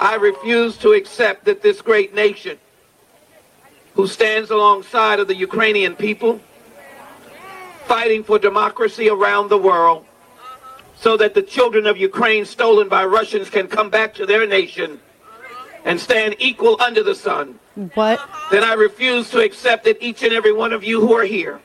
I 0.00 0.14
refuse 0.14 0.78
to 0.78 0.92
accept 0.92 1.44
that 1.44 1.62
this 1.62 1.82
great 1.82 2.14
nation, 2.14 2.58
who 3.94 4.06
stands 4.06 4.50
alongside 4.50 5.20
of 5.20 5.28
the 5.28 5.36
Ukrainian 5.36 5.94
people, 5.94 6.40
fighting 7.84 8.24
for 8.24 8.38
democracy 8.38 9.10
around 9.10 9.48
the 9.48 9.58
world, 9.58 10.06
so 10.96 11.16
that 11.18 11.34
the 11.34 11.42
children 11.42 11.86
of 11.86 11.98
Ukraine 11.98 12.46
stolen 12.46 12.88
by 12.88 13.04
Russians 13.04 13.50
can 13.50 13.68
come 13.68 13.90
back 13.90 14.14
to 14.14 14.24
their 14.24 14.46
nation 14.46 14.98
and 15.84 16.00
stand 16.00 16.36
equal 16.38 16.80
under 16.80 17.02
the 17.02 17.14
sun. 17.14 17.58
What? 17.94 18.20
Then 18.50 18.64
I 18.64 18.74
refuse 18.74 19.30
to 19.30 19.40
accept 19.40 19.84
that 19.84 20.02
each 20.02 20.22
and 20.22 20.32
every 20.32 20.52
one 20.52 20.72
of 20.72 20.84
you 20.84 21.00
who 21.00 21.14
are 21.14 21.24
here, 21.24 21.60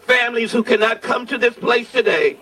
families 0.00 0.52
who 0.52 0.62
cannot 0.62 1.02
come 1.02 1.26
to 1.26 1.38
this 1.38 1.54
place 1.54 1.90
today, 1.92 2.38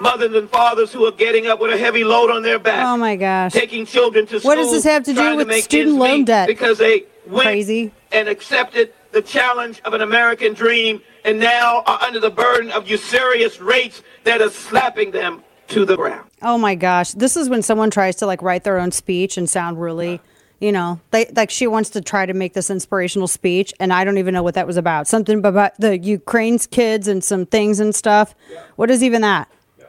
mothers 0.00 0.34
and 0.34 0.48
fathers 0.50 0.92
who 0.92 1.06
are 1.06 1.12
getting 1.12 1.46
up 1.46 1.60
with 1.60 1.72
a 1.72 1.76
heavy 1.76 2.04
load 2.04 2.30
on 2.30 2.42
their 2.42 2.58
back. 2.58 2.84
Oh 2.84 2.96
my 2.96 3.16
gosh. 3.16 3.52
Taking 3.52 3.86
children 3.86 4.26
to 4.26 4.40
school. 4.40 4.50
What 4.50 4.56
does 4.56 4.70
this 4.70 4.84
have 4.84 5.04
to 5.04 5.14
do 5.14 5.36
with 5.36 5.48
to 5.48 5.62
student 5.62 5.96
loan 5.96 6.24
debt? 6.24 6.48
Because 6.48 6.78
they 6.78 7.04
went 7.26 7.46
Crazy. 7.46 7.92
and 8.12 8.28
accepted 8.28 8.92
the 9.12 9.22
challenge 9.22 9.80
of 9.84 9.94
an 9.94 10.02
American 10.02 10.54
dream 10.54 11.00
and 11.24 11.38
now 11.38 11.82
are 11.86 12.02
under 12.02 12.20
the 12.20 12.30
burden 12.30 12.70
of 12.70 12.88
usurious 12.88 13.60
rates 13.60 14.02
that 14.24 14.40
are 14.40 14.50
slapping 14.50 15.10
them 15.10 15.42
to 15.68 15.84
the 15.84 15.96
ground. 15.96 16.28
Oh 16.42 16.58
my 16.58 16.74
gosh. 16.74 17.12
This 17.12 17.36
is 17.36 17.48
when 17.48 17.62
someone 17.62 17.90
tries 17.90 18.16
to 18.16 18.26
like 18.26 18.42
write 18.42 18.64
their 18.64 18.78
own 18.78 18.90
speech 18.92 19.36
and 19.36 19.48
sound 19.48 19.80
really 19.80 20.20
you 20.60 20.72
know 20.72 21.00
they 21.10 21.26
like 21.34 21.50
she 21.50 21.66
wants 21.66 21.90
to 21.90 22.00
try 22.00 22.26
to 22.26 22.34
make 22.34 22.52
this 22.54 22.70
inspirational 22.70 23.28
speech 23.28 23.72
and 23.78 23.92
i 23.92 24.04
don't 24.04 24.18
even 24.18 24.34
know 24.34 24.42
what 24.42 24.54
that 24.54 24.66
was 24.66 24.76
about. 24.76 25.06
Something 25.06 25.44
about 25.44 25.78
the 25.78 25.98
ukraine's 25.98 26.66
kids 26.66 27.08
and 27.08 27.22
some 27.22 27.46
things 27.46 27.80
and 27.80 27.94
stuff. 27.94 28.34
Yeah. 28.50 28.62
what 28.76 28.90
is 28.90 29.02
even 29.02 29.22
that? 29.22 29.50
Yeah. 29.78 29.86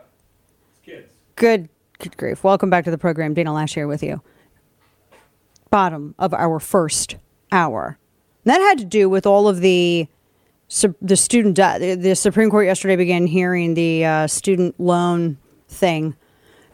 kids. 0.85 1.07
Good 1.35 1.69
good 1.99 2.17
grief. 2.17 2.43
Welcome 2.43 2.69
back 2.69 2.85
to 2.85 2.91
the 2.91 2.97
program. 2.97 3.33
Dana 3.33 3.51
Loesch 3.51 3.73
here 3.73 3.87
with 3.87 4.03
you. 4.03 4.21
Bottom 5.69 6.15
of 6.17 6.33
our 6.33 6.59
first 6.59 7.17
hour. 7.51 7.97
And 8.45 8.53
that 8.53 8.61
had 8.61 8.77
to 8.79 8.85
do 8.85 9.09
with 9.09 9.25
all 9.25 9.47
of 9.47 9.61
the 9.61 10.07
the 11.01 11.17
student 11.17 11.55
debt. 11.55 11.81
The, 11.81 11.95
the 11.95 12.15
Supreme 12.15 12.51
Court 12.51 12.67
yesterday 12.67 12.95
began 12.95 13.25
hearing 13.25 13.73
the 13.73 14.05
uh, 14.05 14.27
student 14.27 14.79
loan 14.79 15.37
thing 15.67 16.15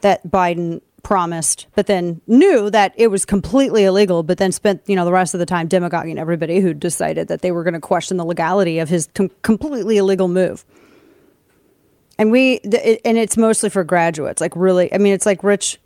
that 0.01 0.27
Biden 0.27 0.81
promised, 1.05 1.67
but 1.75 1.85
then 1.85 2.19
knew 2.25 2.71
that 2.71 2.91
it 2.97 3.07
was 3.07 3.25
completely 3.25 3.85
illegal. 3.85 4.23
But 4.23 4.39
then 4.39 4.51
spent 4.51 4.81
you 4.87 4.95
know 4.95 5.05
the 5.05 5.11
rest 5.11 5.35
of 5.35 5.39
the 5.39 5.45
time 5.45 5.67
demagoguing 5.67 6.17
everybody 6.17 6.59
who 6.59 6.73
decided 6.73 7.27
that 7.27 7.41
they 7.41 7.51
were 7.51 7.63
going 7.63 7.75
to 7.75 7.79
question 7.79 8.17
the 8.17 8.25
legality 8.25 8.79
of 8.79 8.89
his 8.89 9.07
com- 9.13 9.29
completely 9.43 9.97
illegal 9.97 10.27
move. 10.27 10.65
And 12.17 12.31
we 12.31 12.59
th- 12.59 12.83
it, 12.83 13.01
and 13.05 13.19
it's 13.19 13.37
mostly 13.37 13.69
for 13.69 13.83
graduates, 13.83 14.41
like 14.41 14.55
really. 14.55 14.91
I 14.91 14.97
mean, 14.97 15.13
it's 15.13 15.27
like 15.27 15.43
rich 15.43 15.79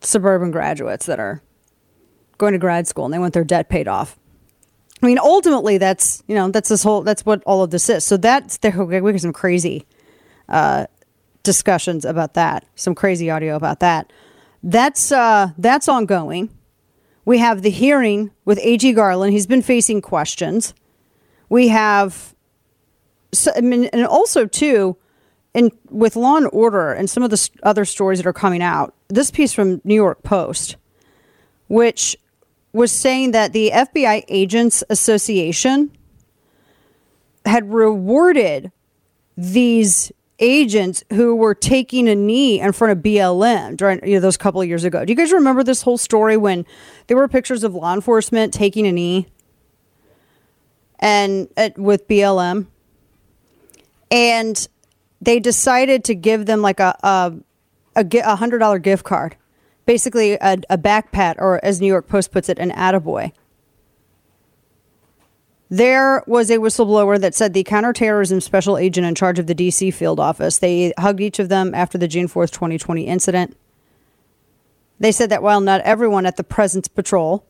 suburban 0.00 0.50
graduates 0.50 1.06
that 1.06 1.20
are 1.20 1.40
going 2.36 2.52
to 2.52 2.58
grad 2.58 2.88
school 2.88 3.04
and 3.04 3.14
they 3.14 3.18
want 3.18 3.34
their 3.34 3.44
debt 3.44 3.68
paid 3.68 3.86
off. 3.86 4.18
I 5.00 5.06
mean, 5.06 5.18
ultimately, 5.18 5.78
that's 5.78 6.24
you 6.26 6.34
know 6.34 6.50
that's 6.50 6.68
this 6.68 6.82
whole 6.82 7.02
that's 7.02 7.24
what 7.24 7.44
all 7.44 7.62
of 7.62 7.70
this 7.70 7.88
is. 7.88 8.02
So 8.02 8.16
that's 8.16 8.58
there. 8.58 8.84
We 8.84 9.12
get 9.12 9.20
some 9.20 9.32
crazy 9.32 9.86
uh, 10.48 10.86
discussions 11.44 12.04
about 12.04 12.34
that. 12.34 12.66
Some 12.74 12.96
crazy 12.96 13.30
audio 13.30 13.54
about 13.54 13.78
that. 13.80 14.12
That's 14.62 15.12
uh, 15.12 15.50
that's 15.58 15.88
ongoing. 15.88 16.50
We 17.24 17.38
have 17.38 17.62
the 17.62 17.70
hearing 17.70 18.30
with 18.44 18.58
A.G. 18.62 18.92
Garland. 18.94 19.32
He's 19.32 19.46
been 19.46 19.62
facing 19.62 20.00
questions. 20.00 20.72
We 21.50 21.68
have, 21.68 22.34
so, 23.32 23.52
I 23.54 23.60
mean, 23.60 23.84
and 23.92 24.06
also 24.06 24.46
too, 24.46 24.96
and 25.54 25.70
with 25.90 26.16
Law 26.16 26.38
and 26.38 26.48
Order 26.52 26.92
and 26.92 27.08
some 27.08 27.22
of 27.22 27.30
the 27.30 27.50
other 27.62 27.84
stories 27.84 28.18
that 28.18 28.26
are 28.26 28.32
coming 28.32 28.62
out. 28.62 28.94
This 29.08 29.30
piece 29.30 29.52
from 29.52 29.80
New 29.84 29.94
York 29.94 30.22
Post, 30.22 30.76
which 31.68 32.16
was 32.72 32.92
saying 32.92 33.32
that 33.32 33.52
the 33.52 33.72
FBI 33.74 34.24
Agents 34.28 34.84
Association 34.88 35.90
had 37.44 37.72
rewarded 37.72 38.72
these 39.36 40.12
agents 40.38 41.02
who 41.12 41.34
were 41.34 41.54
taking 41.54 42.08
a 42.08 42.14
knee 42.14 42.60
in 42.60 42.72
front 42.72 42.92
of 42.92 42.98
BLM 42.98 43.76
during 43.76 44.06
you 44.06 44.14
know, 44.14 44.20
those 44.20 44.36
couple 44.36 44.60
of 44.60 44.68
years 44.68 44.84
ago. 44.84 45.04
Do 45.04 45.12
you 45.12 45.16
guys 45.16 45.32
remember 45.32 45.64
this 45.64 45.82
whole 45.82 45.98
story 45.98 46.36
when 46.36 46.64
there 47.06 47.16
were 47.16 47.28
pictures 47.28 47.64
of 47.64 47.74
law 47.74 47.94
enforcement 47.94 48.54
taking 48.54 48.86
a 48.86 48.92
knee 48.92 49.26
and 51.00 51.48
with 51.76 52.06
BLM? 52.08 52.66
And 54.10 54.68
they 55.20 55.40
decided 55.40 56.04
to 56.04 56.14
give 56.14 56.46
them 56.46 56.62
like 56.62 56.80
a 56.80 56.96
a, 57.02 57.34
a, 57.96 58.36
hundred 58.36 58.58
dollar 58.58 58.78
gift 58.78 59.04
card, 59.04 59.36
basically 59.84 60.34
a, 60.34 60.58
a 60.70 61.34
or 61.38 61.62
as 61.64 61.80
New 61.80 61.88
York 61.88 62.08
Post 62.08 62.30
puts 62.30 62.48
it, 62.48 62.58
an 62.58 62.70
attaboy. 62.70 63.32
There 65.70 66.22
was 66.26 66.50
a 66.50 66.56
whistleblower 66.56 67.20
that 67.20 67.34
said 67.34 67.52
the 67.52 67.62
counterterrorism 67.62 68.40
special 68.40 68.78
agent 68.78 69.06
in 69.06 69.14
charge 69.14 69.38
of 69.38 69.46
the 69.46 69.54
DC 69.54 69.92
field 69.92 70.18
office. 70.18 70.58
They 70.58 70.94
hugged 70.98 71.20
each 71.20 71.38
of 71.38 71.50
them 71.50 71.74
after 71.74 71.98
the 71.98 72.08
June 72.08 72.26
4th, 72.26 72.52
2020 72.52 73.06
incident. 73.06 73.56
They 74.98 75.12
said 75.12 75.30
that 75.30 75.42
while 75.42 75.60
not 75.60 75.82
everyone 75.82 76.24
at 76.24 76.36
the 76.36 76.44
Presence 76.44 76.88
Patrol, 76.88 77.44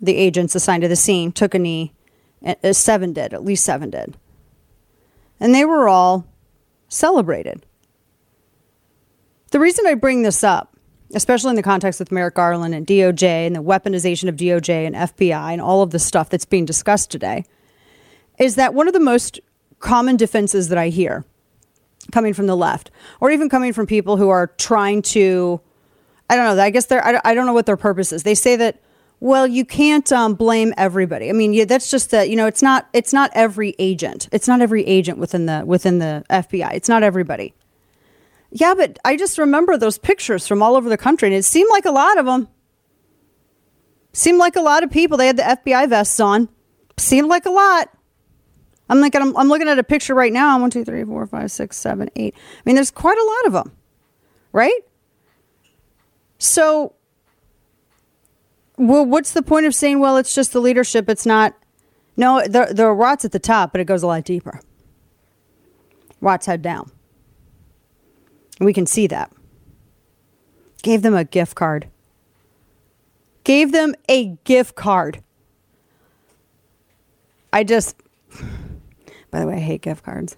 the 0.00 0.16
agents 0.16 0.54
assigned 0.54 0.82
to 0.82 0.88
the 0.88 0.96
scene, 0.96 1.32
took 1.32 1.54
a 1.54 1.58
knee, 1.58 1.94
uh, 2.44 2.72
seven 2.72 3.12
did, 3.12 3.32
at 3.32 3.44
least 3.44 3.64
seven 3.64 3.88
did. 3.88 4.16
And 5.40 5.54
they 5.54 5.64
were 5.64 5.88
all 5.88 6.26
celebrated. 6.88 7.64
The 9.50 9.60
reason 9.60 9.86
I 9.86 9.94
bring 9.94 10.22
this 10.22 10.44
up, 10.44 10.76
especially 11.14 11.50
in 11.50 11.56
the 11.56 11.62
context 11.62 11.98
with 11.98 12.12
Merrick 12.12 12.34
Garland 12.34 12.74
and 12.74 12.86
DOJ 12.86 13.46
and 13.46 13.56
the 13.56 13.62
weaponization 13.62 14.28
of 14.28 14.36
DOJ 14.36 14.86
and 14.86 14.94
FBI 14.94 15.52
and 15.52 15.60
all 15.60 15.82
of 15.82 15.90
the 15.90 15.98
stuff 15.98 16.28
that's 16.28 16.44
being 16.44 16.64
discussed 16.64 17.10
today, 17.10 17.44
is 18.42 18.56
that 18.56 18.74
one 18.74 18.88
of 18.88 18.92
the 18.92 19.00
most 19.00 19.38
common 19.78 20.16
defenses 20.16 20.68
that 20.68 20.78
I 20.78 20.88
hear 20.88 21.24
coming 22.10 22.34
from 22.34 22.48
the 22.48 22.56
left, 22.56 22.90
or 23.20 23.30
even 23.30 23.48
coming 23.48 23.72
from 23.72 23.86
people 23.86 24.16
who 24.16 24.28
are 24.28 24.48
trying 24.58 25.02
to, 25.02 25.60
I 26.28 26.34
don't 26.34 26.56
know, 26.56 26.60
I 26.62 26.70
guess 26.70 26.86
they're, 26.86 27.06
I 27.06 27.34
don't- 27.34 27.46
know 27.46 27.52
what 27.52 27.66
their 27.66 27.76
purpose 27.76 28.12
is. 28.12 28.24
They 28.24 28.34
say 28.34 28.56
that, 28.56 28.80
well, 29.20 29.46
you 29.46 29.64
can't 29.64 30.10
um, 30.10 30.34
blame 30.34 30.74
everybody. 30.76 31.28
I 31.28 31.32
mean, 31.32 31.52
yeah, 31.52 31.64
that's 31.64 31.88
just 31.88 32.10
that, 32.10 32.28
you 32.28 32.34
know, 32.34 32.46
it's 32.48 32.62
not, 32.62 32.88
it's 32.92 33.12
not 33.12 33.30
every 33.34 33.76
agent. 33.78 34.28
It's 34.32 34.48
not 34.48 34.60
every 34.60 34.84
agent 34.84 35.18
within 35.18 35.46
the, 35.46 35.62
within 35.64 36.00
the 36.00 36.24
FBI. 36.28 36.74
It's 36.74 36.88
not 36.88 37.04
everybody. 37.04 37.54
Yeah, 38.50 38.74
but 38.74 38.98
I 39.04 39.16
just 39.16 39.38
remember 39.38 39.78
those 39.78 39.98
pictures 39.98 40.48
from 40.48 40.60
all 40.60 40.74
over 40.74 40.88
the 40.88 40.96
country, 40.98 41.28
and 41.28 41.36
it 41.36 41.44
seemed 41.44 41.70
like 41.70 41.84
a 41.84 41.92
lot 41.92 42.18
of 42.18 42.26
them. 42.26 42.48
Seemed 44.12 44.38
like 44.38 44.56
a 44.56 44.60
lot 44.60 44.82
of 44.82 44.90
people. 44.90 45.16
They 45.16 45.28
had 45.28 45.36
the 45.36 45.42
FBI 45.44 45.88
vests 45.88 46.18
on. 46.18 46.48
Seemed 46.98 47.28
like 47.28 47.46
a 47.46 47.50
lot. 47.50 47.88
I'm 48.92 49.00
like, 49.00 49.16
I'm, 49.16 49.34
I'm 49.38 49.48
looking 49.48 49.68
at 49.68 49.78
a 49.78 49.82
picture 49.82 50.14
right 50.14 50.32
now. 50.32 50.60
One, 50.60 50.68
two, 50.68 50.84
three, 50.84 51.02
four, 51.02 51.26
five, 51.26 51.50
six, 51.50 51.78
seven, 51.78 52.10
eight. 52.14 52.34
I 52.36 52.60
mean, 52.66 52.74
there's 52.74 52.90
quite 52.90 53.16
a 53.16 53.24
lot 53.24 53.46
of 53.46 53.52
them, 53.54 53.76
right? 54.52 54.80
So, 56.38 56.94
well, 58.76 59.06
what's 59.06 59.32
the 59.32 59.42
point 59.42 59.64
of 59.64 59.74
saying, 59.74 59.98
well, 59.98 60.18
it's 60.18 60.34
just 60.34 60.52
the 60.52 60.60
leadership? 60.60 61.08
It's 61.08 61.24
not. 61.24 61.54
No, 62.18 62.42
the 62.42 62.68
the 62.70 62.88
rot's 62.90 63.24
at 63.24 63.32
the 63.32 63.38
top, 63.38 63.72
but 63.72 63.80
it 63.80 63.86
goes 63.86 64.02
a 64.02 64.06
lot 64.06 64.24
deeper. 64.24 64.60
Rot's 66.20 66.44
head 66.44 66.60
down. 66.60 66.92
We 68.60 68.74
can 68.74 68.84
see 68.84 69.06
that. 69.06 69.32
Gave 70.82 71.00
them 71.00 71.14
a 71.14 71.24
gift 71.24 71.54
card. 71.54 71.88
Gave 73.44 73.72
them 73.72 73.94
a 74.08 74.36
gift 74.44 74.76
card. 74.76 75.22
I 77.52 77.64
just, 77.64 77.96
by 79.32 79.40
the 79.40 79.46
way, 79.48 79.54
I 79.54 79.60
hate 79.60 79.82
gift 79.82 80.04
cards. 80.04 80.36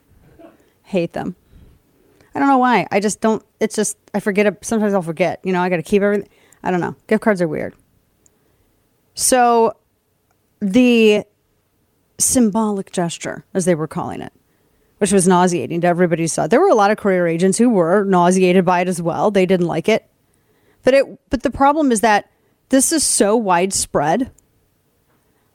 Hate 0.85 1.13
them. 1.13 1.37
I 2.35 2.39
don't 2.39 2.49
know 2.49 2.59
why. 2.59 2.87
I 2.91 3.01
just 3.01 3.21
don't, 3.21 3.45
it's 3.61 3.77
just, 3.77 3.99
I 4.15 4.21
forget. 4.21 4.65
Sometimes 4.65 4.95
I'll 4.95 5.03
forget. 5.03 5.41
You 5.45 5.53
know, 5.53 5.61
I 5.61 5.69
got 5.69 5.77
to 5.77 5.83
keep 5.83 6.01
everything. 6.01 6.29
I 6.63 6.71
don't 6.71 6.81
know. 6.81 6.97
Gift 7.07 7.23
cards 7.23 7.43
are 7.43 7.49
weird. 7.49 7.75
So 9.15 9.77
the 10.61 11.25
symbolic 12.19 12.91
gesture, 12.93 13.45
as 13.53 13.67
they 13.67 13.75
were 13.75 13.87
calling 13.87 14.21
it, 14.21 14.33
which 14.99 15.13
was 15.13 15.29
nauseating 15.29 15.81
to 15.83 15.87
everybody 15.87 16.23
who 16.23 16.29
saw 16.29 16.45
it. 16.45 16.51
There 16.51 16.61
were 16.61 16.71
a 16.71 16.75
lot 16.75 16.91
of 16.91 16.97
career 16.97 17.27
agents 17.27 17.59
who 17.59 17.69
were 17.69 18.05
nauseated 18.05 18.65
by 18.65 18.81
it 18.81 18.89
as 18.89 19.03
well. 19.03 19.31
They 19.31 19.45
didn't 19.45 19.67
like 19.67 19.89
it. 19.89 20.09
But 20.83 20.95
it 20.95 21.31
but 21.31 21.43
the 21.43 21.51
problem 21.51 21.93
is 21.93 22.01
that 22.01 22.31
this 22.69 22.93
is 22.93 23.05
so 23.05 23.37
widespread. 23.37 24.31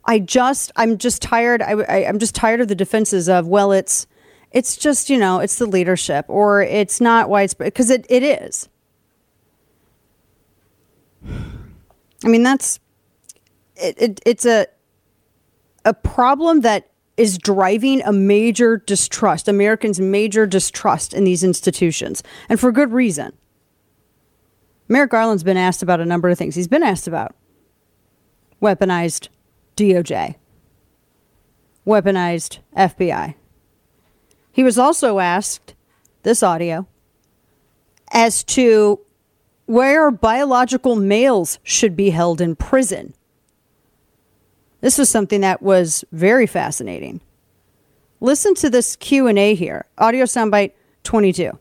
I 0.10 0.18
just 0.18 0.72
I'm 0.76 0.98
just 0.98 1.22
tired. 1.22 1.62
I, 1.62 1.74
I 1.74 2.08
I'm 2.08 2.18
just 2.18 2.34
tired 2.34 2.62
of 2.62 2.68
the 2.68 2.74
defenses 2.74 3.30
of 3.30 3.48
well, 3.48 3.72
it's 3.72 4.08
it's 4.52 4.76
just 4.76 5.08
you 5.08 5.20
know 5.20 5.40
it's 5.40 5.58
the 5.58 5.68
leadership 5.68 6.26
or 6.28 6.64
it's 6.64 7.00
not 7.00 7.30
widespread 7.30 7.72
because 7.72 7.92
it, 7.92 8.08
it 8.10 8.24
is. 8.24 8.68
I 11.24 12.28
mean 12.28 12.42
that's 12.42 12.80
it, 13.76 14.02
it 14.02 14.20
it's 14.26 14.48
a 14.48 14.66
a 15.86 15.94
problem 15.94 16.62
that 16.62 16.90
is 17.16 17.38
driving 17.38 18.02
a 18.02 18.12
major 18.12 18.78
distrust, 18.78 19.48
Americans' 19.48 20.00
major 20.00 20.48
distrust 20.48 21.14
in 21.14 21.24
these 21.24 21.44
institutions, 21.44 22.24
and 22.50 22.60
for 22.60 22.72
good 22.72 22.92
reason. 22.92 23.34
Merrick 24.88 25.12
Garland's 25.12 25.44
been 25.44 25.56
asked 25.56 25.84
about 25.84 26.00
a 26.00 26.06
number 26.06 26.30
of 26.30 26.38
things. 26.40 26.56
He's 26.56 26.68
been 26.68 26.82
asked 26.82 27.08
about 27.08 27.36
weaponized 28.60 29.28
DOJ, 29.80 30.36
weaponized 31.88 32.60
FBI. 32.76 33.36
He 34.52 34.62
was 34.62 34.78
also 34.78 35.20
asked 35.20 35.74
this 36.24 36.44
audio 36.44 36.86
as 38.12 38.44
to 38.44 39.00
where 39.68 40.12
biological 40.12 40.98
males 40.98 41.60
should 41.64 41.96
be 41.96 42.10
held 42.10 42.42
in 42.42 42.58
prison. 42.58 43.14
This 44.82 44.98
was 44.98 45.10
something 45.10 45.40
that 45.42 45.62
was 45.62 46.04
very 46.12 46.46
fascinating. 46.46 47.22
Listen 48.20 48.56
to 48.56 48.70
this 48.70 48.98
Q&A 48.98 49.56
here. 49.56 49.86
Audio 49.98 50.26
soundbite 50.26 50.74
22. 51.04 51.58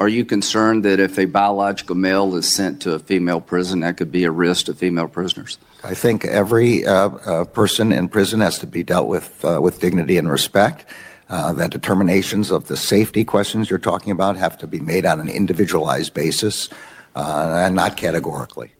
Are 0.00 0.08
you 0.08 0.24
concerned 0.24 0.84
that 0.84 0.98
if 0.98 1.18
a 1.18 1.24
biological 1.26 1.94
male 1.94 2.34
is 2.34 2.52
sent 2.52 2.82
to 2.82 2.94
a 2.94 2.98
female 2.98 3.40
prison, 3.40 3.80
that 3.80 3.96
could 3.96 4.10
be 4.10 4.24
a 4.24 4.30
risk 4.30 4.66
to 4.66 4.74
female 4.74 5.08
prisoners? 5.08 5.58
I 5.84 5.94
think 5.94 6.24
every 6.24 6.84
uh, 6.84 7.10
uh, 7.10 7.44
person 7.44 7.92
in 7.92 8.08
prison 8.08 8.40
has 8.40 8.58
to 8.58 8.66
be 8.66 8.82
dealt 8.82 9.08
with 9.08 9.44
uh, 9.44 9.60
with 9.62 9.80
dignity 9.80 10.18
and 10.18 10.30
respect. 10.30 10.84
Uh, 11.28 11.52
that 11.54 11.70
determinations 11.70 12.50
of 12.50 12.66
the 12.66 12.76
safety 12.76 13.24
questions 13.24 13.70
you're 13.70 13.78
talking 13.78 14.12
about 14.12 14.36
have 14.36 14.58
to 14.58 14.66
be 14.66 14.78
made 14.78 15.06
on 15.06 15.20
an 15.20 15.28
individualized 15.28 16.12
basis 16.12 16.68
uh, 17.16 17.62
and 17.64 17.74
not 17.74 17.96
categorically. 17.96 18.74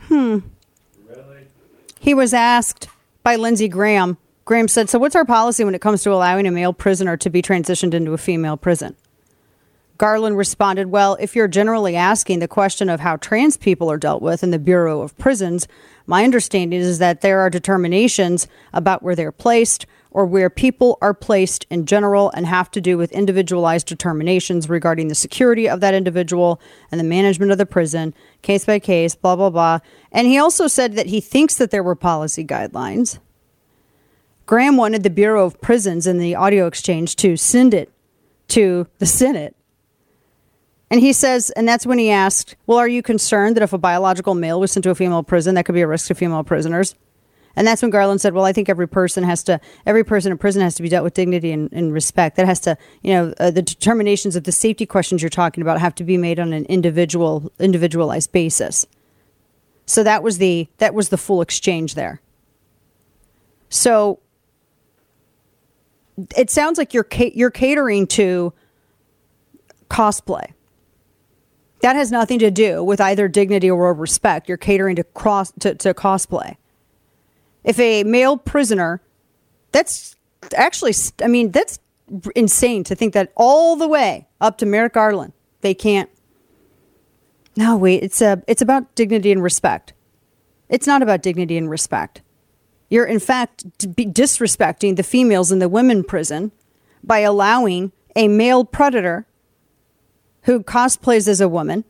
Hmm. 0.00 0.40
Really? 1.08 1.46
He 1.98 2.12
was 2.12 2.34
asked 2.34 2.88
by 3.22 3.36
Lindsey 3.36 3.68
Graham. 3.68 4.18
Graham 4.44 4.68
said, 4.68 4.90
So, 4.90 4.98
what's 4.98 5.16
our 5.16 5.24
policy 5.24 5.64
when 5.64 5.74
it 5.74 5.80
comes 5.80 6.02
to 6.02 6.12
allowing 6.12 6.46
a 6.46 6.50
male 6.50 6.72
prisoner 6.72 7.16
to 7.16 7.30
be 7.30 7.40
transitioned 7.40 7.94
into 7.94 8.12
a 8.12 8.18
female 8.18 8.56
prison? 8.56 8.96
Garland 10.02 10.36
responded, 10.36 10.88
Well, 10.88 11.16
if 11.20 11.36
you're 11.36 11.46
generally 11.46 11.94
asking 11.94 12.40
the 12.40 12.48
question 12.48 12.88
of 12.88 12.98
how 12.98 13.18
trans 13.18 13.56
people 13.56 13.88
are 13.88 13.96
dealt 13.96 14.20
with 14.20 14.42
in 14.42 14.50
the 14.50 14.58
Bureau 14.58 15.00
of 15.00 15.16
Prisons, 15.16 15.68
my 16.08 16.24
understanding 16.24 16.80
is 16.80 16.98
that 16.98 17.20
there 17.20 17.38
are 17.38 17.48
determinations 17.48 18.48
about 18.72 19.04
where 19.04 19.14
they're 19.14 19.30
placed 19.30 19.86
or 20.10 20.26
where 20.26 20.50
people 20.50 20.98
are 21.00 21.14
placed 21.14 21.66
in 21.70 21.86
general 21.86 22.32
and 22.34 22.46
have 22.46 22.68
to 22.72 22.80
do 22.80 22.98
with 22.98 23.12
individualized 23.12 23.86
determinations 23.86 24.68
regarding 24.68 25.06
the 25.06 25.14
security 25.14 25.68
of 25.68 25.78
that 25.78 25.94
individual 25.94 26.60
and 26.90 26.98
the 26.98 27.04
management 27.04 27.52
of 27.52 27.58
the 27.58 27.64
prison, 27.64 28.12
case 28.42 28.64
by 28.64 28.80
case, 28.80 29.14
blah, 29.14 29.36
blah, 29.36 29.50
blah. 29.50 29.78
And 30.10 30.26
he 30.26 30.36
also 30.36 30.66
said 30.66 30.94
that 30.94 31.06
he 31.06 31.20
thinks 31.20 31.54
that 31.58 31.70
there 31.70 31.84
were 31.84 31.94
policy 31.94 32.44
guidelines. 32.44 33.20
Graham 34.46 34.76
wanted 34.76 35.04
the 35.04 35.10
Bureau 35.10 35.46
of 35.46 35.60
Prisons 35.60 36.08
in 36.08 36.18
the 36.18 36.34
audio 36.34 36.66
exchange 36.66 37.14
to 37.14 37.36
send 37.36 37.72
it 37.72 37.88
to 38.48 38.88
the 38.98 39.06
Senate. 39.06 39.54
And 40.92 41.00
he 41.00 41.14
says, 41.14 41.48
and 41.48 41.66
that's 41.66 41.86
when 41.86 41.98
he 41.98 42.10
asked, 42.10 42.54
Well, 42.66 42.76
are 42.76 42.86
you 42.86 43.00
concerned 43.02 43.56
that 43.56 43.62
if 43.62 43.72
a 43.72 43.78
biological 43.78 44.34
male 44.34 44.60
was 44.60 44.72
sent 44.72 44.84
to 44.84 44.90
a 44.90 44.94
female 44.94 45.22
prison, 45.22 45.54
that 45.54 45.64
could 45.64 45.74
be 45.74 45.80
a 45.80 45.86
risk 45.86 46.08
to 46.08 46.14
female 46.14 46.44
prisoners? 46.44 46.94
And 47.56 47.66
that's 47.66 47.80
when 47.80 47.90
Garland 47.90 48.20
said, 48.20 48.34
Well, 48.34 48.44
I 48.44 48.52
think 48.52 48.68
every 48.68 48.86
person 48.86 49.24
has 49.24 49.42
to, 49.44 49.58
every 49.86 50.04
person 50.04 50.32
in 50.32 50.36
prison 50.36 50.60
has 50.60 50.74
to 50.74 50.82
be 50.82 50.90
dealt 50.90 51.02
with 51.02 51.14
dignity 51.14 51.50
and, 51.50 51.72
and 51.72 51.94
respect. 51.94 52.36
That 52.36 52.44
has 52.44 52.60
to, 52.60 52.76
you 53.00 53.14
know, 53.14 53.32
uh, 53.40 53.50
the 53.50 53.62
determinations 53.62 54.36
of 54.36 54.44
the 54.44 54.52
safety 54.52 54.84
questions 54.84 55.22
you're 55.22 55.30
talking 55.30 55.62
about 55.62 55.80
have 55.80 55.94
to 55.94 56.04
be 56.04 56.18
made 56.18 56.38
on 56.38 56.52
an 56.52 56.66
individual, 56.66 57.50
individualized 57.58 58.30
basis. 58.30 58.86
So 59.86 60.02
that 60.02 60.22
was 60.22 60.36
the, 60.36 60.68
that 60.76 60.92
was 60.92 61.08
the 61.08 61.16
full 61.16 61.40
exchange 61.40 61.94
there. 61.94 62.20
So 63.70 64.20
it 66.36 66.50
sounds 66.50 66.76
like 66.76 66.92
you're 66.92 67.06
you're 67.32 67.50
catering 67.50 68.06
to 68.08 68.52
cosplay. 69.88 70.52
That 71.82 71.96
has 71.96 72.12
nothing 72.12 72.38
to 72.38 72.50
do 72.50 72.82
with 72.82 73.00
either 73.00 73.28
dignity 73.28 73.70
or 73.70 73.92
respect. 73.92 74.48
You're 74.48 74.56
catering 74.56 74.96
to 74.96 75.04
cross 75.04 75.52
to, 75.60 75.74
to 75.74 75.92
cosplay. 75.92 76.56
If 77.64 77.78
a 77.78 78.04
male 78.04 78.36
prisoner, 78.36 79.02
that's 79.72 80.16
actually, 80.56 80.94
I 81.22 81.28
mean, 81.28 81.50
that's 81.50 81.78
insane 82.34 82.84
to 82.84 82.94
think 82.94 83.14
that 83.14 83.32
all 83.36 83.76
the 83.76 83.88
way 83.88 84.28
up 84.40 84.58
to 84.58 84.66
Merrick 84.66 84.94
Garland, 84.94 85.32
they 85.60 85.74
can't. 85.74 86.08
No, 87.56 87.76
wait, 87.76 88.02
it's 88.02 88.22
a, 88.22 88.42
it's 88.46 88.62
about 88.62 88.94
dignity 88.94 89.32
and 89.32 89.42
respect. 89.42 89.92
It's 90.68 90.86
not 90.86 91.02
about 91.02 91.22
dignity 91.22 91.58
and 91.58 91.68
respect. 91.68 92.22
You're, 92.88 93.06
in 93.06 93.18
fact, 93.18 93.66
disrespecting 93.78 94.96
the 94.96 95.02
females 95.02 95.50
in 95.50 95.58
the 95.58 95.68
women 95.68 96.04
prison 96.04 96.52
by 97.02 97.20
allowing 97.20 97.92
a 98.14 98.28
male 98.28 98.64
predator 98.64 99.26
who 100.42 100.62
cosplays 100.62 101.28
as 101.28 101.40
a 101.40 101.48
woman 101.48 101.84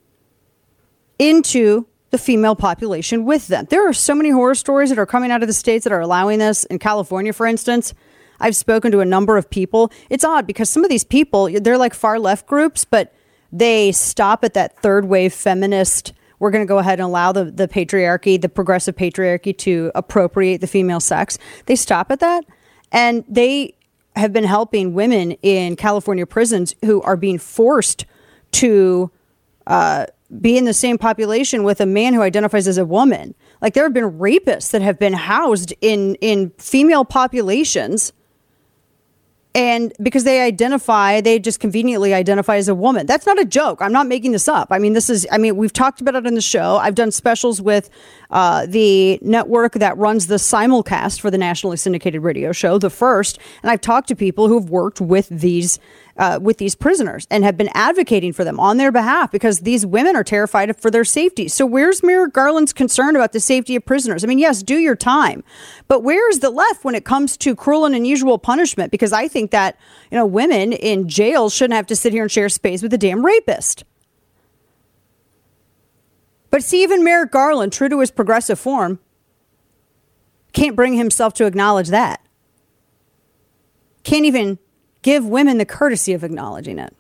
into 1.18 1.86
the 2.10 2.18
female 2.18 2.54
population 2.54 3.24
with 3.24 3.48
them. 3.48 3.66
There 3.70 3.88
are 3.88 3.92
so 3.92 4.14
many 4.14 4.30
horror 4.30 4.54
stories 4.54 4.90
that 4.90 4.98
are 4.98 5.06
coming 5.06 5.30
out 5.30 5.42
of 5.42 5.46
the 5.46 5.54
states 5.54 5.84
that 5.84 5.92
are 5.92 6.00
allowing 6.00 6.38
this. 6.38 6.64
In 6.64 6.78
California, 6.78 7.32
for 7.32 7.46
instance, 7.46 7.94
I've 8.38 8.56
spoken 8.56 8.92
to 8.92 9.00
a 9.00 9.04
number 9.04 9.36
of 9.36 9.48
people. 9.48 9.90
It's 10.10 10.24
odd 10.24 10.46
because 10.46 10.68
some 10.68 10.84
of 10.84 10.90
these 10.90 11.04
people, 11.04 11.48
they're 11.60 11.78
like 11.78 11.94
far 11.94 12.18
left 12.18 12.46
groups, 12.46 12.84
but 12.84 13.14
they 13.50 13.92
stop 13.92 14.44
at 14.44 14.54
that 14.54 14.78
third 14.80 15.06
wave 15.06 15.32
feminist 15.32 16.12
we're 16.42 16.50
going 16.50 16.66
to 16.66 16.68
go 16.68 16.78
ahead 16.78 16.98
and 16.98 17.06
allow 17.06 17.30
the, 17.30 17.44
the 17.44 17.68
patriarchy, 17.68 18.38
the 18.38 18.48
progressive 18.48 18.96
patriarchy, 18.96 19.56
to 19.58 19.92
appropriate 19.94 20.60
the 20.60 20.66
female 20.66 20.98
sex. 20.98 21.38
They 21.66 21.76
stop 21.76 22.10
at 22.10 22.18
that. 22.18 22.44
And 22.90 23.24
they 23.28 23.76
have 24.16 24.32
been 24.32 24.42
helping 24.42 24.92
women 24.92 25.32
in 25.42 25.76
California 25.76 26.26
prisons 26.26 26.74
who 26.84 27.00
are 27.02 27.16
being 27.16 27.38
forced 27.38 28.06
to 28.52 29.10
uh, 29.66 30.06
be 30.40 30.56
in 30.56 30.64
the 30.64 30.74
same 30.74 30.98
population 30.98 31.62
with 31.62 31.80
a 31.80 31.86
man 31.86 32.14
who 32.14 32.22
identifies 32.22 32.66
as 32.66 32.78
a 32.78 32.84
woman. 32.84 33.34
Like 33.60 33.74
there 33.74 33.84
have 33.84 33.92
been 33.92 34.18
rapists 34.18 34.70
that 34.70 34.82
have 34.82 34.98
been 34.98 35.12
housed 35.12 35.74
in 35.80 36.14
in 36.16 36.50
female 36.58 37.04
populations. 37.04 38.12
And 39.54 39.92
because 40.02 40.24
they 40.24 40.40
identify 40.40 41.20
they 41.20 41.38
just 41.38 41.60
conveniently 41.60 42.14
identify 42.14 42.56
as 42.56 42.68
a 42.68 42.74
woman. 42.74 43.04
That's 43.04 43.26
not 43.26 43.38
a 43.38 43.44
joke. 43.44 43.82
I'm 43.82 43.92
not 43.92 44.06
making 44.06 44.32
this 44.32 44.48
up. 44.48 44.68
I 44.70 44.78
mean 44.78 44.94
this 44.94 45.10
is 45.10 45.26
i 45.30 45.36
mean 45.36 45.56
we've 45.56 45.72
talked 45.72 46.00
about 46.00 46.14
it 46.14 46.26
on 46.26 46.32
the 46.32 46.40
show. 46.40 46.78
I've 46.78 46.94
done 46.94 47.10
specials 47.10 47.60
with 47.60 47.90
uh, 48.30 48.64
the 48.64 49.18
network 49.20 49.74
that 49.74 49.98
runs 49.98 50.28
the 50.28 50.36
simulcast 50.36 51.20
for 51.20 51.30
the 51.30 51.36
nationally 51.36 51.76
syndicated 51.76 52.22
radio 52.22 52.52
show 52.52 52.78
the 52.78 52.88
first. 52.88 53.38
And 53.62 53.70
i've 53.70 53.82
talked 53.82 54.08
to 54.08 54.16
people 54.16 54.48
who've 54.48 54.70
worked 54.70 55.02
with 55.02 55.28
these 55.28 55.78
uh, 56.16 56.38
with 56.40 56.58
these 56.58 56.74
prisoners 56.74 57.26
and 57.30 57.44
have 57.44 57.56
been 57.56 57.70
advocating 57.74 58.32
for 58.32 58.44
them 58.44 58.60
on 58.60 58.76
their 58.76 58.92
behalf 58.92 59.30
because 59.30 59.60
these 59.60 59.86
women 59.86 60.16
are 60.16 60.24
terrified 60.24 60.78
for 60.78 60.90
their 60.90 61.04
safety. 61.04 61.48
So 61.48 61.64
where's 61.64 62.02
Merrick 62.02 62.32
Garland's 62.32 62.72
concern 62.72 63.16
about 63.16 63.32
the 63.32 63.40
safety 63.40 63.76
of 63.76 63.84
prisoners? 63.84 64.22
I 64.22 64.26
mean, 64.26 64.38
yes, 64.38 64.62
do 64.62 64.76
your 64.76 64.96
time, 64.96 65.42
but 65.88 66.02
where 66.02 66.28
is 66.30 66.40
the 66.40 66.50
left 66.50 66.84
when 66.84 66.94
it 66.94 67.04
comes 67.04 67.36
to 67.38 67.56
cruel 67.56 67.84
and 67.84 67.94
unusual 67.94 68.38
punishment? 68.38 68.90
Because 68.90 69.12
I 69.12 69.28
think 69.28 69.50
that 69.50 69.78
you 70.10 70.18
know 70.18 70.26
women 70.26 70.72
in 70.72 71.08
jail 71.08 71.48
shouldn't 71.50 71.76
have 71.76 71.86
to 71.86 71.96
sit 71.96 72.12
here 72.12 72.22
and 72.22 72.30
share 72.30 72.48
space 72.48 72.82
with 72.82 72.92
a 72.92 72.98
damn 72.98 73.24
rapist. 73.24 73.84
But 76.50 76.62
see, 76.62 76.82
even 76.82 77.02
Merrick 77.02 77.30
Garland, 77.30 77.72
true 77.72 77.88
to 77.88 78.00
his 78.00 78.10
progressive 78.10 78.60
form, 78.60 78.98
can't 80.52 80.76
bring 80.76 80.94
himself 80.94 81.32
to 81.34 81.46
acknowledge 81.46 81.88
that. 81.88 82.20
Can't 84.04 84.26
even 84.26 84.58
give 85.02 85.26
women 85.26 85.58
the 85.58 85.66
courtesy 85.66 86.12
of 86.12 86.24
acknowledging 86.24 86.78
it. 86.78 86.96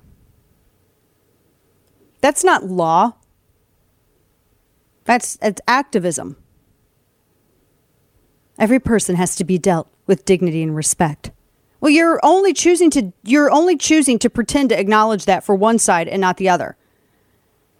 That's 2.20 2.44
not 2.44 2.64
law. 2.64 3.14
That's, 5.04 5.36
that's 5.36 5.60
activism. 5.66 6.36
Every 8.58 8.78
person 8.78 9.16
has 9.16 9.34
to 9.36 9.44
be 9.44 9.58
dealt 9.58 9.88
with 10.06 10.24
dignity 10.24 10.62
and 10.62 10.76
respect. 10.76 11.32
Well, 11.80 11.90
you're 11.90 12.20
only 12.22 12.52
choosing 12.52 12.90
to 12.90 13.12
you're 13.24 13.50
only 13.50 13.76
choosing 13.76 14.16
to 14.20 14.30
pretend 14.30 14.68
to 14.68 14.78
acknowledge 14.78 15.24
that 15.24 15.42
for 15.42 15.56
one 15.56 15.80
side 15.80 16.06
and 16.06 16.20
not 16.20 16.36
the 16.36 16.48
other. 16.48 16.76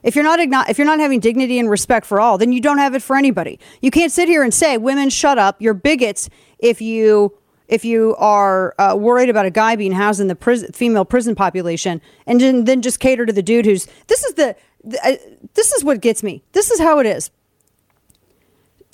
If 0.03 0.17
you're 0.17 0.25
not 0.25 0.69
if 0.69 0.77
you're 0.77 0.87
not 0.87 0.99
having 0.99 1.21
dignity 1.21 1.61
and 1.61 1.71
respect 1.71 2.05
for 2.05 2.21
all, 2.21 2.37
then 2.37 2.51
you 2.53 2.61
don't 2.61 2.79
have 2.79 2.97
it 2.97 3.03
for 3.03 3.15
anybody. 3.15 3.61
You 3.81 3.93
can't 3.93 4.11
sit 4.11 4.29
here 4.29 4.43
and 4.43 4.53
say, 4.53 4.77
"Women, 4.77 5.09
shut 5.09 5.39
up. 5.39 5.63
You're 5.63 5.75
bigots." 5.75 6.29
If 6.59 6.81
you 6.81 7.39
if 7.73 7.87
you 7.87 8.15
are 8.19 8.75
uh, 8.79 8.95
worried 8.95 9.31
about 9.31 9.47
a 9.47 9.51
guy 9.51 9.77
being 9.77 9.93
housed 9.93 10.21
in 10.21 10.29
the 10.29 10.35
female 10.75 11.07
prison 11.07 11.35
population, 11.35 12.03
and 12.27 12.39
then, 12.39 12.65
then 12.65 12.83
just 12.83 13.01
cater 13.01 13.25
to 13.25 13.33
the 13.33 13.43
dude 13.43 13.65
who's 13.65 13.87
this 14.09 14.23
is 14.23 14.35
the, 14.35 14.55
the 14.85 14.99
uh, 15.03 15.17
this 15.55 15.73
is 15.73 15.83
what 15.83 16.03
gets 16.03 16.23
me. 16.23 16.45
This 16.53 16.71
is 16.71 16.79
how 16.79 16.99
it 16.99 17.07
is. 17.07 17.31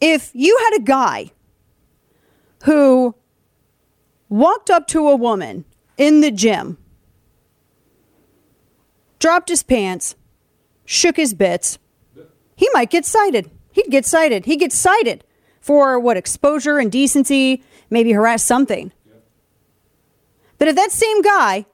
If 0.01 0.31
you 0.33 0.57
had 0.63 0.79
a 0.79 0.83
guy 0.85 1.33
who 2.63 3.17
walked 4.29 4.71
up 4.71 4.87
to 4.89 5.09
a 5.09 5.17
woman 5.17 5.65
in 5.97 6.21
the 6.21 6.31
gym, 6.31 6.79
dropped 9.19 9.49
his 9.49 9.65
pants, 9.65 10.15
shook 10.85 11.17
his 11.17 11.35
bits, 11.35 11.81
he 12.55 12.69
might 12.73 12.91
get 12.91 13.05
cited. 13.05 13.51
He'd 13.73 13.91
get 13.91 14.07
cited. 14.07 14.45
He 14.45 14.57
gets 14.57 14.77
cited 14.77 15.25
for 15.61 15.99
what 15.99 16.17
exposure 16.17 16.79
and 16.79 16.93
decency 16.93 17.65
maybe 17.91 18.13
harass 18.13 18.43
something. 18.43 18.93
But 20.59 20.69
if 20.69 20.77
that 20.77 20.91
same 20.91 21.23
guy 21.23 21.67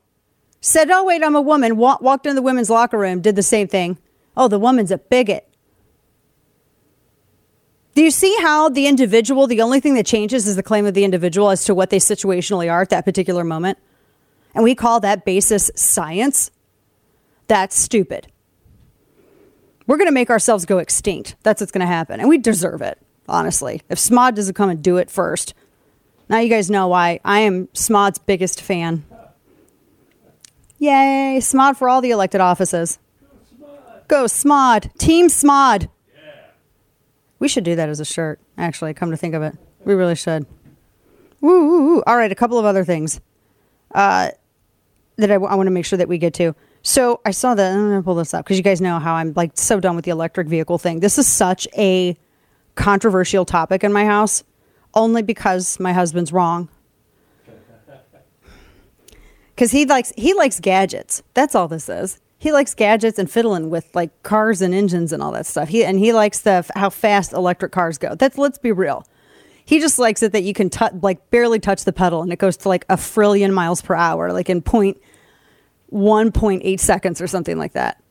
said, 0.61 0.91
oh, 0.91 1.05
wait, 1.05 1.23
I'm 1.23 1.37
a 1.37 1.41
woman, 1.41 1.77
wa- 1.77 1.99
walked 2.01 2.27
into 2.27 2.37
the 2.37 2.43
women's 2.43 2.71
locker 2.71 2.99
room, 2.99 3.21
did 3.21 3.37
the 3.37 3.43
same 3.43 3.69
thing, 3.69 3.99
oh, 4.37 4.49
the 4.49 4.59
woman's 4.59 4.91
a 4.91 4.99
bigot. 4.99 5.49
Do 7.95 8.03
you 8.03 8.11
see 8.11 8.37
how 8.41 8.69
the 8.69 8.87
individual, 8.87 9.47
the 9.47 9.63
only 9.63 9.79
thing 9.79 9.95
that 9.95 10.07
changes 10.07 10.49
is 10.49 10.57
the 10.57 10.63
claim 10.63 10.85
of 10.85 10.95
the 10.95 11.05
individual 11.05 11.51
as 11.51 11.65
to 11.65 11.75
what 11.75 11.91
they 11.91 11.99
situationally 11.99 12.71
are 12.71 12.83
at 12.83 12.91
that 12.91 13.05
particular 13.05 13.45
moment? 13.45 13.79
And 14.55 14.65
we 14.65 14.75
call 14.75 15.01
that 15.01 15.25
basis 15.25 15.71
science? 15.77 16.51
That's 17.47 17.77
stupid. 17.77 18.29
We're 19.87 19.97
going 19.97 20.09
to 20.09 20.13
make 20.13 20.31
ourselves 20.31 20.65
go 20.65 20.79
extinct. 20.79 21.37
That's 21.43 21.61
what's 21.61 21.73
going 21.73 21.87
to 21.87 21.87
happen. 21.87 22.19
And 22.19 22.29
we 22.29 22.39
deserve 22.39 22.83
it, 22.83 22.99
honestly. 23.29 23.83
If 23.89 23.99
SMOD 23.99 24.35
doesn't 24.35 24.55
come 24.55 24.71
and 24.71 24.83
do 24.83 24.97
it 24.97 25.11
first, 25.11 25.55
now 26.29 26.39
you 26.39 26.49
guys 26.49 26.71
know 26.71 26.89
why 26.89 27.21
I 27.25 27.41
am 27.41 27.67
SMOD's 27.69 28.19
biggest 28.19 28.61
fan. 28.61 29.05
Yay, 30.79 31.39
SMOD 31.39 31.77
for 31.77 31.89
all 31.89 32.01
the 32.01 32.11
elected 32.11 32.41
offices. 32.41 32.99
Go 34.09 34.25
SMOD. 34.25 34.97
Team 34.99 35.29
SMOD. 35.29 35.89
We 37.39 37.49
should 37.49 37.65
do 37.65 37.75
that 37.77 37.89
as 37.89 38.01
a 38.01 38.05
shirt, 38.05 38.41
actually, 38.57 38.95
come 38.95 39.11
to 39.11 39.17
think 39.17 39.35
of 39.35 39.43
it. 39.43 39.57
We 39.85 39.95
really 39.95 40.15
should. 40.15 40.47
Woo, 41.41 41.69
woo, 41.69 41.87
woo. 41.87 42.03
All 42.07 42.17
right, 42.17 42.33
a 42.33 42.35
couple 42.35 42.59
of 42.59 42.65
other 42.65 42.85
things 42.85 43.21
uh, 43.95 44.31
that 45.17 45.31
I, 45.31 45.35
w- 45.35 45.51
I 45.51 45.55
want 45.55 45.67
to 45.67 45.71
make 45.71 45.85
sure 45.85 45.97
that 45.99 46.09
we 46.09 46.19
get 46.19 46.35
to. 46.35 46.55
So 46.83 47.21
I 47.25 47.31
saw 47.33 47.55
that. 47.55 47.73
I'm 47.73 47.89
going 47.89 48.01
to 48.01 48.05
pull 48.05 48.15
this 48.15 48.35
up 48.35 48.45
because 48.45 48.57
you 48.57 48.63
guys 48.63 48.81
know 48.81 48.99
how 48.99 49.15
I'm 49.15 49.33
like 49.37 49.53
so 49.55 49.81
done 49.81 49.97
with 49.97 50.05
the 50.05 50.11
electric 50.11 50.49
vehicle 50.49 50.79
thing. 50.79 51.01
This 51.01 51.19
is 51.19 51.27
such 51.27 51.67
a 51.77 52.17
controversial 52.75 53.45
topic 53.45 53.85
in 53.85 53.93
my 53.93 54.05
house 54.05 54.45
only 54.95 55.23
because 55.23 55.79
my 55.81 55.93
husband's 55.93 56.33
wrong. 56.33 56.69
Because 59.55 59.71
he 59.71 59.85
likes 59.87 60.13
he 60.17 60.35
likes 60.35 60.59
gadgets. 60.59 61.23
That's 61.35 61.55
all 61.55 61.69
this 61.69 61.89
is. 61.89 62.19
he 62.39 62.53
likes 62.53 62.75
gadgets 62.75 63.19
and 63.19 63.31
fiddling 63.31 63.71
with 63.71 63.89
like 63.95 64.11
cars 64.23 64.61
and 64.61 64.75
engines 64.75 65.13
and 65.13 65.23
all 65.23 65.33
that 65.33 65.47
stuff. 65.47 65.69
He 65.69 65.85
and 65.85 65.99
he 65.99 66.13
likes 66.13 66.41
the 66.41 66.69
how 66.75 66.91
fast 66.91 67.33
electric 67.33 67.73
cars 67.73 67.97
go. 67.97 68.15
That's 68.17 68.37
let's 68.37 68.59
be 68.59 68.73
real. 68.73 69.07
He 69.65 69.81
just 69.81 69.99
likes 69.99 70.23
it 70.23 70.33
that 70.33 70.43
you 70.43 70.53
can 70.53 70.69
touch 70.71 70.93
like 71.01 71.31
barely 71.31 71.59
touch 71.59 71.85
the 71.85 71.93
pedal 71.93 72.21
and 72.23 72.33
it 72.33 72.39
goes 72.39 72.57
to 72.59 72.69
like 72.69 72.85
a 72.91 72.97
trillion 72.99 73.55
miles 73.55 73.81
per 73.81 73.95
hour, 73.95 74.33
like 74.33 74.51
in 74.51 74.61
point 74.61 75.01
one 75.87 76.33
point 76.33 76.63
eight 76.65 76.81
seconds 76.81 77.21
or 77.21 77.27
something 77.29 77.57
like 77.57 77.73
that. 77.75 78.03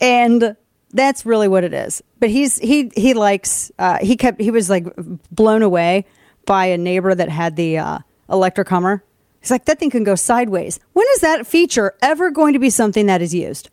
And 0.00 0.56
that's 0.92 1.24
really 1.24 1.48
what 1.48 1.64
it 1.64 1.72
is. 1.72 2.02
But 2.20 2.30
he's 2.30 2.58
he 2.58 2.90
he 2.94 3.14
likes 3.14 3.72
uh, 3.78 3.98
he 4.00 4.16
kept 4.16 4.40
he 4.40 4.50
was 4.50 4.70
like 4.70 4.86
blown 5.30 5.62
away 5.62 6.06
by 6.46 6.66
a 6.66 6.78
neighbor 6.78 7.14
that 7.14 7.28
had 7.28 7.56
the 7.56 7.78
uh, 7.78 7.98
electric 8.30 8.68
Hummer. 8.68 9.02
He's 9.40 9.50
like 9.50 9.64
that 9.64 9.78
thing 9.78 9.90
can 9.90 10.04
go 10.04 10.14
sideways. 10.14 10.78
When 10.92 11.06
is 11.14 11.20
that 11.20 11.46
feature 11.46 11.94
ever 12.02 12.30
going 12.30 12.52
to 12.52 12.58
be 12.58 12.70
something 12.70 13.06
that 13.06 13.22
is 13.22 13.34
used? 13.34 13.70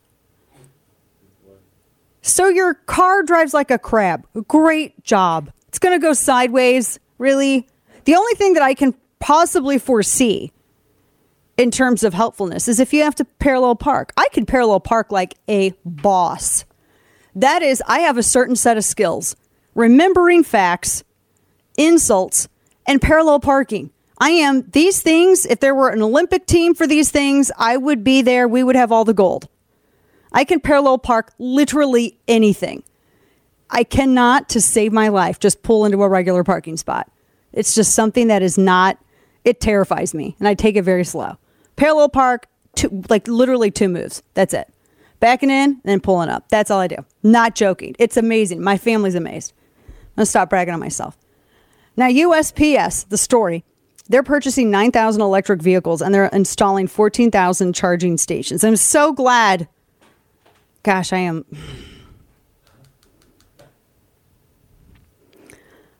So 2.21 2.47
your 2.47 2.73
car 2.73 3.23
drives 3.23 3.53
like 3.53 3.71
a 3.71 3.79
crab. 3.79 4.25
Great 4.47 5.03
job. 5.03 5.51
It's 5.67 5.79
going 5.79 5.99
to 5.99 6.03
go 6.03 6.13
sideways. 6.13 6.99
Really? 7.17 7.67
The 8.05 8.15
only 8.15 8.33
thing 8.33 8.53
that 8.53 8.63
I 8.63 8.73
can 8.73 8.93
possibly 9.19 9.77
foresee 9.77 10.51
in 11.57 11.71
terms 11.71 12.03
of 12.03 12.13
helpfulness 12.13 12.67
is 12.67 12.79
if 12.79 12.93
you 12.93 13.03
have 13.03 13.15
to 13.15 13.25
parallel 13.25 13.75
park. 13.75 14.13
I 14.17 14.27
can 14.31 14.45
parallel 14.45 14.79
park 14.79 15.11
like 15.11 15.35
a 15.47 15.73
boss. 15.85 16.65
That 17.39 17.61
is, 17.61 17.81
I 17.87 17.99
have 17.99 18.17
a 18.17 18.23
certain 18.23 18.57
set 18.57 18.75
of 18.75 18.83
skills 18.83 19.37
remembering 19.73 20.43
facts, 20.43 21.05
insults, 21.77 22.49
and 22.85 23.01
parallel 23.01 23.39
parking. 23.39 23.91
I 24.19 24.31
am 24.31 24.69
these 24.71 25.01
things. 25.01 25.45
If 25.45 25.61
there 25.61 25.73
were 25.73 25.87
an 25.89 26.01
Olympic 26.01 26.45
team 26.45 26.75
for 26.75 26.85
these 26.85 27.11
things, 27.11 27.49
I 27.57 27.77
would 27.77 28.03
be 28.03 28.21
there. 28.21 28.45
We 28.45 28.61
would 28.61 28.75
have 28.75 28.91
all 28.91 29.05
the 29.05 29.13
gold. 29.13 29.47
I 30.33 30.43
can 30.43 30.59
parallel 30.59 30.97
park 30.97 31.31
literally 31.39 32.19
anything. 32.27 32.83
I 33.69 33.85
cannot, 33.85 34.49
to 34.49 34.59
save 34.59 34.91
my 34.91 35.07
life, 35.07 35.39
just 35.39 35.63
pull 35.63 35.85
into 35.85 36.03
a 36.03 36.09
regular 36.09 36.43
parking 36.43 36.75
spot. 36.75 37.09
It's 37.53 37.73
just 37.73 37.93
something 37.93 38.27
that 38.27 38.41
is 38.41 38.57
not, 38.57 38.97
it 39.45 39.61
terrifies 39.61 40.13
me, 40.13 40.35
and 40.39 40.47
I 40.47 40.55
take 40.55 40.75
it 40.75 40.81
very 40.81 41.05
slow. 41.05 41.37
Parallel 41.77 42.09
park, 42.09 42.47
two, 42.75 43.03
like 43.09 43.29
literally 43.29 43.71
two 43.71 43.87
moves. 43.87 44.23
That's 44.33 44.53
it. 44.53 44.67
Backing 45.19 45.49
in 45.49 45.71
and 45.71 45.81
then 45.83 45.99
pulling 45.99 46.29
up. 46.29 46.47
That's 46.49 46.71
all 46.71 46.79
I 46.79 46.87
do. 46.87 47.05
Not 47.23 47.55
joking. 47.55 47.95
It's 47.99 48.17
amazing. 48.17 48.61
My 48.61 48.77
family's 48.77 49.15
amazed. 49.15 49.53
I'm 50.17 50.25
stop 50.25 50.49
bragging 50.49 50.73
on 50.73 50.79
myself. 50.79 51.17
Now, 51.97 52.07
USPS, 52.07 53.09
the 53.09 53.17
story, 53.17 53.65
they're 54.07 54.23
purchasing 54.23 54.71
9,000 54.71 55.21
electric 55.21 55.61
vehicles 55.61 56.01
and 56.01 56.13
they're 56.13 56.25
installing 56.27 56.87
14,000 56.87 57.73
charging 57.73 58.17
stations. 58.17 58.63
I'm 58.63 58.75
so 58.75 59.13
glad. 59.13 59.67
Gosh, 60.83 61.13
I 61.13 61.19
am. 61.19 61.45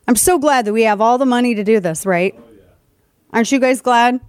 I'm 0.08 0.16
so 0.16 0.38
glad 0.38 0.64
that 0.64 0.72
we 0.72 0.82
have 0.82 1.00
all 1.00 1.18
the 1.18 1.26
money 1.26 1.54
to 1.54 1.62
do 1.62 1.78
this, 1.78 2.04
right? 2.04 2.34
Oh, 2.36 2.42
Aren't 3.32 3.52
you 3.52 3.60
guys 3.60 3.80
glad? 3.80 4.14
You 4.14 4.20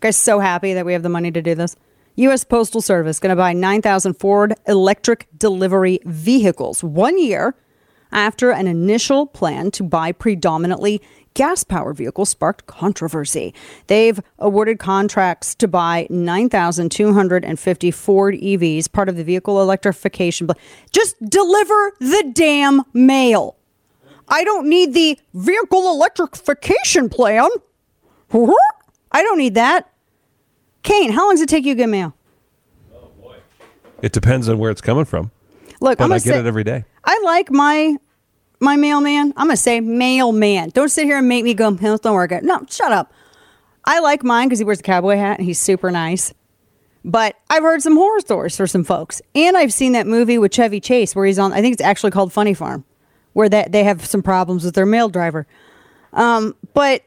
guys 0.00 0.16
so 0.16 0.38
happy 0.38 0.72
that 0.74 0.86
we 0.86 0.94
have 0.94 1.02
the 1.02 1.10
money 1.10 1.30
to 1.30 1.42
do 1.42 1.54
this? 1.54 1.76
U.S. 2.16 2.44
Postal 2.44 2.82
Service 2.82 3.18
going 3.18 3.30
to 3.30 3.36
buy 3.36 3.54
9,000 3.54 4.14
Ford 4.14 4.54
electric 4.66 5.28
delivery 5.36 5.98
vehicles 6.04 6.84
one 6.84 7.18
year 7.18 7.54
after 8.10 8.50
an 8.50 8.66
initial 8.66 9.26
plan 9.26 9.70
to 9.70 9.82
buy 9.82 10.12
predominantly 10.12 11.00
gas 11.32 11.64
powered 11.64 11.96
vehicles 11.96 12.28
sparked 12.28 12.66
controversy. 12.66 13.54
They've 13.86 14.20
awarded 14.38 14.78
contracts 14.78 15.54
to 15.54 15.66
buy 15.66 16.06
9,250 16.10 17.90
Ford 17.90 18.34
EVs, 18.34 18.92
part 18.92 19.08
of 19.08 19.16
the 19.16 19.24
vehicle 19.24 19.62
electrification. 19.62 20.50
Just 20.90 21.16
deliver 21.24 21.92
the 21.98 22.30
damn 22.34 22.82
mail. 22.92 23.56
I 24.28 24.44
don't 24.44 24.68
need 24.68 24.92
the 24.92 25.18
vehicle 25.32 25.88
electrification 25.90 27.08
plan. 27.08 27.48
I 28.30 29.22
don't 29.22 29.38
need 29.38 29.54
that. 29.54 29.91
Kane, 30.82 31.12
how 31.12 31.26
long 31.26 31.34
does 31.34 31.42
it 31.42 31.48
take 31.48 31.64
you 31.64 31.74
to 31.74 31.78
get 31.78 31.88
mail? 31.88 32.14
Oh 32.94 33.10
boy, 33.20 33.36
it 34.02 34.12
depends 34.12 34.48
on 34.48 34.58
where 34.58 34.70
it's 34.70 34.80
coming 34.80 35.04
from. 35.04 35.30
Look, 35.80 35.98
but 35.98 36.04
I'm 36.04 36.12
I 36.12 36.16
get 36.16 36.22
say, 36.34 36.38
it 36.38 36.46
every 36.46 36.64
day. 36.64 36.84
I 37.04 37.20
like 37.24 37.50
my 37.50 37.96
my 38.60 38.76
mailman. 38.76 39.32
I'm 39.36 39.46
gonna 39.46 39.56
say 39.56 39.80
mailman. 39.80 40.70
Don't 40.70 40.88
sit 40.88 41.04
here 41.04 41.18
and 41.18 41.28
make 41.28 41.44
me 41.44 41.54
go. 41.54 41.74
"Huh, 41.76 41.98
Don't 42.02 42.14
work 42.14 42.32
it. 42.32 42.44
No, 42.44 42.64
shut 42.68 42.92
up. 42.92 43.12
I 43.84 43.98
like 44.00 44.22
mine 44.22 44.48
because 44.48 44.60
he 44.60 44.64
wears 44.64 44.80
a 44.80 44.82
cowboy 44.84 45.16
hat 45.16 45.38
and 45.38 45.46
he's 45.46 45.58
super 45.58 45.90
nice. 45.90 46.32
But 47.04 47.34
I've 47.50 47.64
heard 47.64 47.82
some 47.82 47.96
horror 47.96 48.20
stories 48.20 48.56
for 48.56 48.68
some 48.68 48.84
folks, 48.84 49.20
and 49.34 49.56
I've 49.56 49.72
seen 49.72 49.92
that 49.92 50.06
movie 50.06 50.38
with 50.38 50.52
Chevy 50.52 50.78
Chase 50.80 51.16
where 51.16 51.26
he's 51.26 51.38
on. 51.38 51.52
I 51.52 51.60
think 51.60 51.72
it's 51.72 51.82
actually 51.82 52.12
called 52.12 52.32
Funny 52.32 52.54
Farm, 52.54 52.84
where 53.32 53.48
that 53.48 53.72
they 53.72 53.82
have 53.82 54.04
some 54.06 54.22
problems 54.22 54.64
with 54.64 54.76
their 54.76 54.86
mail 54.86 55.08
driver. 55.08 55.46
Um, 56.12 56.54
but 56.74 57.02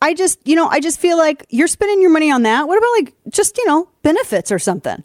I 0.00 0.14
just, 0.14 0.46
you 0.46 0.54
know, 0.54 0.68
I 0.68 0.80
just 0.80 1.00
feel 1.00 1.16
like 1.16 1.44
you're 1.50 1.66
spending 1.66 2.00
your 2.00 2.10
money 2.10 2.30
on 2.30 2.42
that. 2.42 2.68
What 2.68 2.78
about 2.78 2.90
like 2.98 3.14
just, 3.28 3.58
you 3.58 3.66
know, 3.66 3.88
benefits 4.02 4.52
or 4.52 4.58
something? 4.58 5.02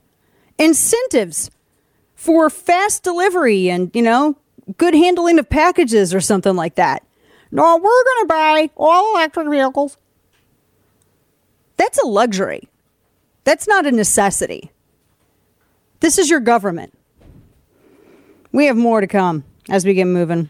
Incentives 0.60 1.50
for 2.16 2.50
fast 2.50 3.04
delivery 3.04 3.70
and, 3.70 3.92
you 3.94 4.02
know, 4.02 4.38
good 4.78 4.94
handling 4.94 5.40
of 5.40 5.50
packages 5.50 6.14
or 6.14 6.22
something 6.22 6.56
like 6.56 6.76
that. 6.76 7.04
No, 7.52 7.76
we're 7.78 7.82
going 7.82 8.22
to 8.22 8.26
buy 8.28 8.70
all 8.78 9.16
electric 9.16 9.50
vehicles. 9.50 9.98
That's 11.78 12.00
a 12.00 12.06
luxury. 12.06 12.70
That's 13.44 13.68
not 13.68 13.86
a 13.86 13.92
necessity. 13.92 14.72
This 16.00 16.18
is 16.18 16.30
your 16.30 16.40
government. 16.40 16.94
We 18.52 18.66
have 18.68 18.78
more 18.78 19.02
to 19.02 19.08
come 19.08 19.44
as 19.70 19.86
we 19.86 19.94
get 19.94 20.06
moving. 20.06 20.50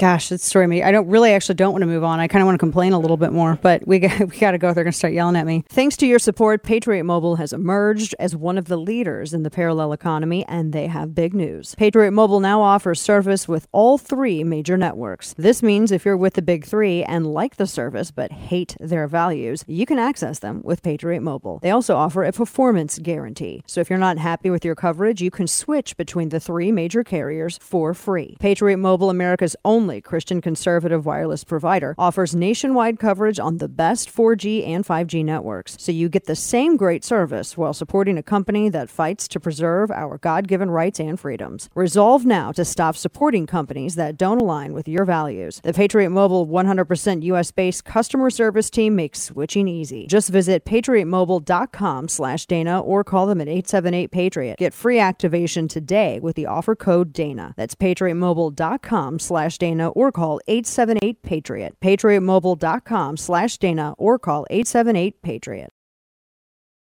Gosh, 0.00 0.30
that's 0.30 0.46
story 0.46 0.66
me. 0.66 0.82
I 0.82 0.92
don't 0.92 1.08
really 1.08 1.30
actually 1.30 1.56
don't 1.56 1.72
want 1.72 1.82
to 1.82 1.86
move 1.86 2.02
on. 2.02 2.20
I 2.20 2.26
kind 2.26 2.40
of 2.40 2.46
want 2.46 2.54
to 2.54 2.58
complain 2.58 2.94
a 2.94 2.98
little 2.98 3.18
bit 3.18 3.32
more, 3.32 3.58
but 3.60 3.86
we 3.86 3.98
got, 3.98 4.18
we 4.30 4.38
got 4.38 4.52
to 4.52 4.58
go. 4.58 4.72
They're 4.72 4.82
going 4.82 4.92
to 4.92 4.98
start 4.98 5.12
yelling 5.12 5.36
at 5.36 5.44
me. 5.44 5.62
Thanks 5.68 5.94
to 5.98 6.06
your 6.06 6.18
support, 6.18 6.62
Patriot 6.62 7.04
Mobile 7.04 7.36
has 7.36 7.52
emerged 7.52 8.14
as 8.18 8.34
one 8.34 8.56
of 8.56 8.64
the 8.64 8.78
leaders 8.78 9.34
in 9.34 9.42
the 9.42 9.50
parallel 9.50 9.92
economy, 9.92 10.42
and 10.46 10.72
they 10.72 10.86
have 10.86 11.14
big 11.14 11.34
news. 11.34 11.74
Patriot 11.74 12.12
Mobile 12.12 12.40
now 12.40 12.62
offers 12.62 12.98
service 12.98 13.46
with 13.46 13.68
all 13.72 13.98
three 13.98 14.42
major 14.42 14.78
networks. 14.78 15.34
This 15.34 15.62
means 15.62 15.92
if 15.92 16.06
you're 16.06 16.16
with 16.16 16.32
the 16.32 16.40
big 16.40 16.64
three 16.64 17.04
and 17.04 17.34
like 17.34 17.56
the 17.56 17.66
service 17.66 18.10
but 18.10 18.32
hate 18.32 18.78
their 18.80 19.06
values, 19.06 19.66
you 19.68 19.84
can 19.84 19.98
access 19.98 20.38
them 20.38 20.62
with 20.64 20.82
Patriot 20.82 21.20
Mobile. 21.20 21.58
They 21.58 21.72
also 21.72 21.94
offer 21.96 22.24
a 22.24 22.32
performance 22.32 22.98
guarantee. 22.98 23.62
So 23.66 23.82
if 23.82 23.90
you're 23.90 23.98
not 23.98 24.16
happy 24.16 24.48
with 24.48 24.64
your 24.64 24.76
coverage, 24.76 25.20
you 25.20 25.30
can 25.30 25.46
switch 25.46 25.94
between 25.98 26.30
the 26.30 26.40
three 26.40 26.72
major 26.72 27.04
carriers 27.04 27.58
for 27.60 27.92
free. 27.92 28.38
Patriot 28.40 28.78
Mobile, 28.78 29.10
America's 29.10 29.56
only 29.62 29.89
Christian 29.98 30.42
conservative 30.42 31.06
wireless 31.06 31.42
provider, 31.42 31.94
offers 31.96 32.34
nationwide 32.34 32.98
coverage 32.98 33.38
on 33.38 33.56
the 33.56 33.68
best 33.68 34.14
4G 34.14 34.68
and 34.68 34.84
5G 34.84 35.24
networks. 35.24 35.76
So 35.80 35.90
you 35.92 36.10
get 36.10 36.26
the 36.26 36.36
same 36.36 36.76
great 36.76 37.02
service 37.02 37.56
while 37.56 37.72
supporting 37.72 38.18
a 38.18 38.22
company 38.22 38.68
that 38.68 38.90
fights 38.90 39.26
to 39.28 39.40
preserve 39.40 39.90
our 39.90 40.18
God 40.18 40.48
given 40.48 40.70
rights 40.70 41.00
and 41.00 41.18
freedoms. 41.18 41.70
Resolve 41.74 42.26
now 42.26 42.52
to 42.52 42.64
stop 42.66 42.94
supporting 42.94 43.46
companies 43.46 43.94
that 43.94 44.18
don't 44.18 44.42
align 44.42 44.74
with 44.74 44.86
your 44.86 45.06
values. 45.06 45.60
The 45.62 45.72
Patriot 45.72 46.10
Mobile 46.10 46.46
100% 46.46 47.22
US 47.22 47.50
based 47.52 47.86
customer 47.86 48.28
service 48.28 48.68
team 48.68 48.94
makes 48.94 49.22
switching 49.22 49.68
easy. 49.68 50.06
Just 50.06 50.28
visit 50.28 50.66
patriotmobile.com 50.66 52.08
slash 52.08 52.44
Dana 52.44 52.80
or 52.80 53.02
call 53.04 53.26
them 53.26 53.40
at 53.40 53.48
878 53.48 54.10
Patriot. 54.10 54.58
Get 54.58 54.74
free 54.74 54.98
activation 54.98 55.68
today 55.68 56.20
with 56.20 56.36
the 56.36 56.46
offer 56.46 56.74
code 56.74 57.12
Dana. 57.12 57.54
That's 57.56 57.74
patriotmobile.com 57.74 59.18
slash 59.20 59.58
Dana 59.58 59.79
or 59.88 60.12
call 60.12 60.40
878 60.46 61.22
Patriot. 61.22 61.76
Patriotmobile.com 61.80 63.16
slash 63.16 63.58
Dana 63.58 63.94
or 63.98 64.18
call 64.18 64.46
878 64.50 65.22
Patriot. 65.22 65.70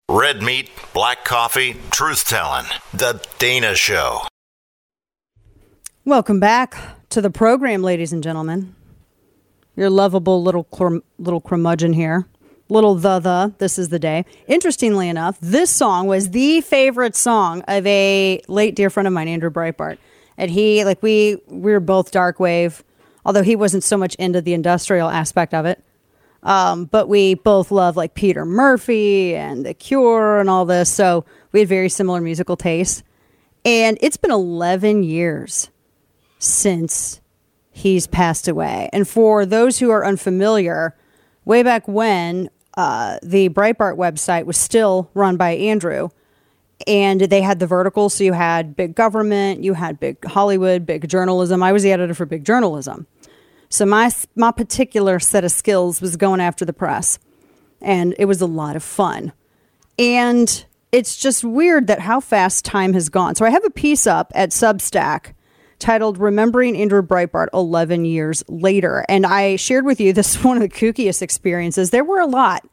Red 0.08 0.42
meat, 0.42 0.68
black 0.92 1.24
coffee, 1.24 1.76
truth 1.90 2.26
telling. 2.26 2.66
The 2.92 3.24
Dana 3.38 3.74
Show. 3.74 4.26
Welcome 6.04 6.40
back 6.40 6.76
to 7.10 7.20
the 7.20 7.30
program, 7.30 7.82
ladies 7.82 8.12
and 8.12 8.22
gentlemen. 8.22 8.74
Your 9.76 9.88
lovable 9.88 10.42
little 10.42 10.66
little 11.18 11.40
curmudgeon 11.40 11.92
here. 11.92 12.26
Little 12.68 12.94
the 12.94 13.20
the. 13.20 13.54
This 13.58 13.78
is 13.78 13.88
the 13.90 13.98
day. 13.98 14.24
Interestingly 14.46 15.08
enough, 15.08 15.38
this 15.40 15.70
song 15.70 16.06
was 16.06 16.30
the 16.30 16.60
favorite 16.62 17.14
song 17.14 17.62
of 17.68 17.86
a 17.86 18.42
late 18.48 18.74
dear 18.74 18.90
friend 18.90 19.06
of 19.06 19.12
mine, 19.12 19.28
Andrew 19.28 19.50
Breitbart. 19.50 19.98
And 20.36 20.50
he, 20.50 20.84
like 20.84 21.02
we, 21.02 21.38
we 21.46 21.72
were 21.72 21.80
both 21.80 22.10
dark 22.10 22.40
wave, 22.40 22.82
although 23.24 23.42
he 23.42 23.56
wasn't 23.56 23.84
so 23.84 23.96
much 23.96 24.14
into 24.16 24.40
the 24.40 24.54
industrial 24.54 25.08
aspect 25.08 25.54
of 25.54 25.66
it. 25.66 25.82
Um, 26.42 26.86
but 26.86 27.08
we 27.08 27.34
both 27.34 27.70
love 27.70 27.96
like 27.96 28.14
Peter 28.14 28.44
Murphy 28.44 29.36
and 29.36 29.64
The 29.64 29.74
Cure 29.74 30.40
and 30.40 30.50
all 30.50 30.64
this. 30.64 30.90
So 30.90 31.24
we 31.52 31.60
had 31.60 31.68
very 31.68 31.88
similar 31.88 32.20
musical 32.20 32.56
tastes. 32.56 33.02
And 33.64 33.96
it's 34.00 34.16
been 34.16 34.32
11 34.32 35.04
years 35.04 35.70
since 36.38 37.20
he's 37.70 38.06
passed 38.08 38.48
away. 38.48 38.90
And 38.92 39.06
for 39.06 39.46
those 39.46 39.78
who 39.78 39.90
are 39.90 40.04
unfamiliar, 40.04 40.96
way 41.44 41.62
back 41.62 41.86
when 41.86 42.50
uh, 42.76 43.18
the 43.22 43.48
Breitbart 43.50 43.96
website 43.96 44.44
was 44.44 44.56
still 44.56 45.10
run 45.14 45.36
by 45.36 45.50
Andrew, 45.50 46.08
and 46.86 47.20
they 47.20 47.42
had 47.42 47.58
the 47.58 47.66
vertical. 47.66 48.08
So 48.08 48.24
you 48.24 48.32
had 48.32 48.76
big 48.76 48.94
government, 48.94 49.64
you 49.64 49.74
had 49.74 50.00
big 50.00 50.24
Hollywood, 50.24 50.86
big 50.86 51.08
journalism. 51.08 51.62
I 51.62 51.72
was 51.72 51.82
the 51.82 51.92
editor 51.92 52.14
for 52.14 52.26
big 52.26 52.44
journalism. 52.44 53.06
So 53.68 53.86
my 53.86 54.10
my 54.36 54.52
particular 54.52 55.18
set 55.18 55.44
of 55.44 55.50
skills 55.50 56.00
was 56.00 56.16
going 56.16 56.40
after 56.40 56.64
the 56.64 56.72
press, 56.72 57.18
and 57.80 58.14
it 58.18 58.26
was 58.26 58.40
a 58.40 58.46
lot 58.46 58.76
of 58.76 58.82
fun. 58.82 59.32
And 59.98 60.64
it's 60.92 61.16
just 61.16 61.42
weird 61.42 61.86
that 61.86 62.00
how 62.00 62.20
fast 62.20 62.64
time 62.64 62.92
has 62.92 63.08
gone. 63.08 63.34
So 63.34 63.46
I 63.46 63.50
have 63.50 63.64
a 63.64 63.70
piece 63.70 64.06
up 64.06 64.30
at 64.34 64.50
Substack 64.50 65.32
titled 65.78 66.18
Remembering 66.18 66.76
Andrew 66.76 67.02
Breitbart 67.02 67.48
11 67.52 68.04
Years 68.04 68.44
Later. 68.46 69.04
And 69.08 69.26
I 69.26 69.56
shared 69.56 69.84
with 69.84 70.00
you 70.00 70.12
this 70.12 70.36
is 70.36 70.44
one 70.44 70.56
of 70.56 70.62
the 70.62 70.68
kookiest 70.68 71.22
experiences. 71.22 71.90
There 71.90 72.04
were 72.04 72.20
a 72.20 72.26
lot, 72.26 72.66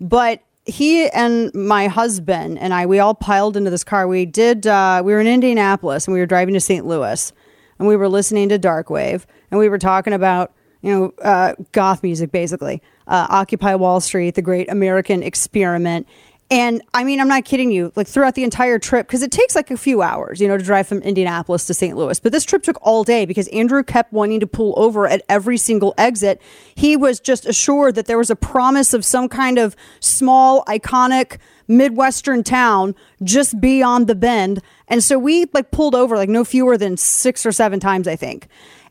but 0.00 0.42
he 0.70 1.08
and 1.08 1.52
my 1.54 1.88
husband 1.88 2.58
and 2.58 2.72
I, 2.72 2.86
we 2.86 2.98
all 2.98 3.14
piled 3.14 3.56
into 3.56 3.70
this 3.70 3.84
car. 3.84 4.06
We 4.06 4.24
did, 4.24 4.66
uh, 4.66 5.02
we 5.04 5.12
were 5.12 5.20
in 5.20 5.26
Indianapolis 5.26 6.06
and 6.06 6.14
we 6.14 6.20
were 6.20 6.26
driving 6.26 6.54
to 6.54 6.60
St. 6.60 6.86
Louis 6.86 7.32
and 7.78 7.88
we 7.88 7.96
were 7.96 8.08
listening 8.08 8.48
to 8.50 8.58
Darkwave 8.58 9.24
and 9.50 9.58
we 9.58 9.68
were 9.68 9.78
talking 9.78 10.12
about, 10.12 10.52
you 10.82 10.92
know, 10.92 11.12
uh, 11.22 11.54
goth 11.72 12.02
music 12.02 12.30
basically, 12.30 12.82
uh, 13.06 13.26
Occupy 13.28 13.74
Wall 13.74 14.00
Street, 14.00 14.36
the 14.36 14.42
great 14.42 14.70
American 14.70 15.22
experiment. 15.22 16.06
And 16.52 16.82
I 16.92 17.04
mean, 17.04 17.20
I'm 17.20 17.28
not 17.28 17.44
kidding 17.44 17.70
you, 17.70 17.92
like 17.94 18.08
throughout 18.08 18.34
the 18.34 18.42
entire 18.42 18.80
trip, 18.80 19.06
because 19.06 19.22
it 19.22 19.30
takes 19.30 19.54
like 19.54 19.70
a 19.70 19.76
few 19.76 20.02
hours, 20.02 20.40
you 20.40 20.48
know, 20.48 20.58
to 20.58 20.64
drive 20.64 20.88
from 20.88 20.98
Indianapolis 21.02 21.64
to 21.66 21.74
St. 21.74 21.96
Louis. 21.96 22.18
But 22.18 22.32
this 22.32 22.44
trip 22.44 22.64
took 22.64 22.76
all 22.82 23.04
day 23.04 23.24
because 23.24 23.46
Andrew 23.48 23.84
kept 23.84 24.12
wanting 24.12 24.40
to 24.40 24.48
pull 24.48 24.74
over 24.76 25.06
at 25.06 25.22
every 25.28 25.56
single 25.56 25.94
exit. 25.96 26.42
He 26.74 26.96
was 26.96 27.20
just 27.20 27.46
assured 27.46 27.94
that 27.94 28.06
there 28.06 28.18
was 28.18 28.30
a 28.30 28.36
promise 28.36 28.92
of 28.92 29.04
some 29.04 29.28
kind 29.28 29.58
of 29.58 29.76
small, 30.00 30.64
iconic, 30.64 31.38
Midwestern 31.68 32.42
town 32.42 32.96
just 33.22 33.60
beyond 33.60 34.08
the 34.08 34.16
bend. 34.16 34.60
And 34.88 35.04
so 35.04 35.20
we 35.20 35.46
like 35.52 35.70
pulled 35.70 35.94
over 35.94 36.16
like 36.16 36.28
no 36.28 36.44
fewer 36.44 36.76
than 36.76 36.96
six 36.96 37.46
or 37.46 37.52
seven 37.52 37.78
times, 37.78 38.08
I 38.08 38.16
think. 38.16 38.48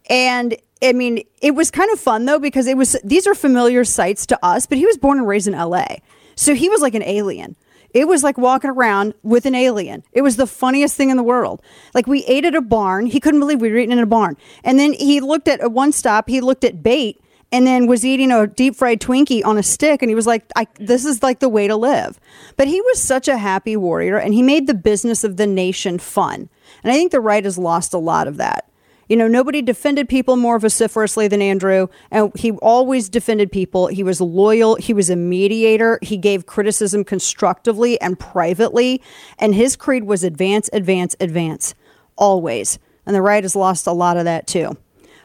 And 0.10 0.56
I 0.82 0.94
mean, 0.94 1.24
it 1.42 1.52
was 1.52 1.72
kind 1.72 1.92
of 1.92 2.00
fun 2.00 2.24
though, 2.24 2.40
because 2.40 2.68
it 2.68 2.78
was, 2.78 2.96
these 3.04 3.28
are 3.28 3.36
familiar 3.36 3.84
sights 3.84 4.26
to 4.28 4.40
us, 4.42 4.66
but 4.66 4.78
he 4.78 4.86
was 4.86 4.98
born 4.98 5.18
and 5.18 5.28
raised 5.28 5.50
in 5.50 5.54
LA. 5.54 5.98
So 6.40 6.56
he 6.56 6.70
was 6.70 6.80
like 6.80 6.96
an 6.96 7.04
alien. 7.04 7.58
It 7.94 8.08
was 8.08 8.24
like 8.24 8.38
walking 8.38 8.70
around 8.70 9.14
with 9.24 9.46
an 9.46 9.56
alien. 9.56 10.06
It 10.14 10.22
was 10.22 10.38
the 10.38 10.48
funniest 10.48 10.96
thing 10.96 11.10
in 11.10 11.18
the 11.18 11.24
world. 11.24 11.62
Like 11.94 12.08
we 12.08 12.24
ate 12.28 12.46
at 12.46 12.56
a 12.56 12.62
barn. 12.62 13.08
He 13.08 13.20
couldn't 13.20 13.42
believe 13.42 13.60
we 13.60 13.70
were 13.70 13.78
eating 13.78 13.92
in 13.92 14.00
a 14.00 14.06
barn. 14.06 14.38
And 14.64 14.80
then 14.80 14.94
he 14.94 15.20
looked 15.20 15.50
at 15.50 15.62
a 15.62 15.68
one 15.68 15.92
stop, 15.92 16.30
he 16.30 16.40
looked 16.40 16.64
at 16.64 16.82
bait 16.82 17.22
and 17.52 17.68
then 17.68 17.88
was 17.88 18.06
eating 18.06 18.32
a 18.32 18.48
deep 18.48 18.78
fried 18.78 19.02
Twinkie 19.02 19.44
on 19.44 19.58
a 19.58 19.64
stick. 19.64 20.02
And 20.02 20.10
he 20.10 20.16
was 20.16 20.28
like, 20.28 20.50
this 20.76 21.04
is 21.04 21.22
like 21.22 21.40
the 21.40 21.50
way 21.50 21.68
to 21.68 21.76
live. 21.76 22.22
But 22.56 22.70
he 22.70 22.80
was 22.80 23.04
such 23.04 23.28
a 23.28 23.38
happy 23.38 23.76
warrior 23.76 24.18
and 24.18 24.34
he 24.34 24.42
made 24.42 24.68
the 24.68 24.74
business 24.74 25.26
of 25.26 25.36
the 25.36 25.48
nation 25.48 26.00
fun. 26.00 26.48
And 26.84 26.94
I 26.94 26.96
think 26.96 27.12
the 27.12 27.20
right 27.20 27.44
has 27.44 27.58
lost 27.58 27.94
a 27.94 27.98
lot 27.98 28.30
of 28.30 28.38
that. 28.38 28.69
You 29.10 29.18
know, 29.18 29.28
nobody 29.28 29.64
defended 29.64 30.08
people 30.08 30.36
more 30.36 30.60
vociferously 30.60 31.28
than 31.28 31.42
Andrew, 31.42 31.88
and 32.12 32.32
he 32.38 32.52
always 32.52 33.10
defended 33.10 33.52
people. 33.52 33.88
He 33.88 34.04
was 34.04 34.22
loyal. 34.22 34.76
He 34.76 34.94
was 34.94 35.10
a 35.10 35.16
mediator. 35.16 35.98
He 36.04 36.16
gave 36.16 36.46
criticism 36.46 37.04
constructively 37.04 38.00
and 38.00 38.20
privately, 38.20 39.02
and 39.40 39.56
his 39.56 39.76
creed 39.76 40.04
was 40.04 40.24
advance, 40.24 40.70
advance, 40.74 41.16
advance, 41.20 41.74
always. 42.16 42.78
And 43.08 43.16
the 43.16 43.22
right 43.24 43.44
has 43.44 43.56
lost 43.56 43.88
a 43.88 43.92
lot 43.92 44.18
of 44.18 44.26
that 44.26 44.46
too. 44.46 44.78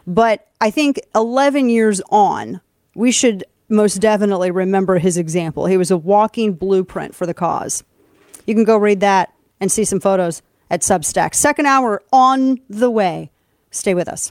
But 0.06 0.48
I 0.62 0.70
think 0.70 0.98
11 1.14 1.68
years 1.68 2.00
on, 2.08 2.62
we 2.94 3.12
should 3.12 3.44
most 3.68 3.96
definitely 3.96 4.50
remember 4.50 4.98
his 4.98 5.18
example. 5.18 5.66
He 5.66 5.76
was 5.76 5.90
a 5.90 5.96
walking 5.96 6.54
blueprint 6.54 7.14
for 7.14 7.26
the 7.26 7.34
cause. 7.34 7.84
You 8.46 8.54
can 8.54 8.64
go 8.64 8.78
read 8.78 9.00
that 9.00 9.34
and 9.60 9.70
see 9.70 9.84
some 9.84 10.00
photos 10.00 10.40
at 10.70 10.80
Substack. 10.80 11.34
Second 11.34 11.66
hour 11.66 12.02
on 12.12 12.60
the 12.70 12.90
way. 12.90 13.30
Stay 13.74 13.92
with 13.92 14.08
us. 14.08 14.30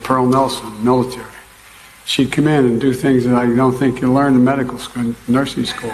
Pearl 0.00 0.26
Nelson, 0.26 0.84
military. 0.84 1.26
She'd 2.04 2.32
come 2.32 2.48
in 2.48 2.64
and 2.64 2.80
do 2.80 2.92
things 2.92 3.24
that 3.24 3.34
I 3.34 3.46
don't 3.54 3.76
think 3.76 4.00
you 4.00 4.12
learn 4.12 4.34
in 4.34 4.42
medical 4.42 4.78
school, 4.78 5.14
nursing 5.28 5.64
school. 5.64 5.92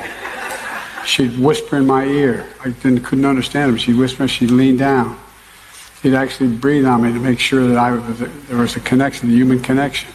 She'd 1.05 1.39
whisper 1.39 1.77
in 1.77 1.87
my 1.87 2.05
ear. 2.05 2.49
I 2.65 2.71
didn't, 2.71 3.03
couldn't 3.03 3.27
understand 3.27 3.73
her. 3.73 3.79
She'd 3.79 3.97
whisper, 3.97 4.27
she'd 4.27 4.51
lean 4.51 4.77
down. 4.77 5.19
She'd 6.01 6.15
actually 6.15 6.57
breathe 6.57 6.87
on 6.87 7.03
me 7.03 7.13
to 7.13 7.19
make 7.19 7.39
sure 7.39 7.67
that 7.69 7.77
I 7.77 7.93
was, 7.93 8.19
there 8.19 8.59
was 8.59 8.77
a 8.77 8.81
connection, 8.81 9.29
a 9.29 9.33
human 9.33 9.61
connection. 9.61 10.11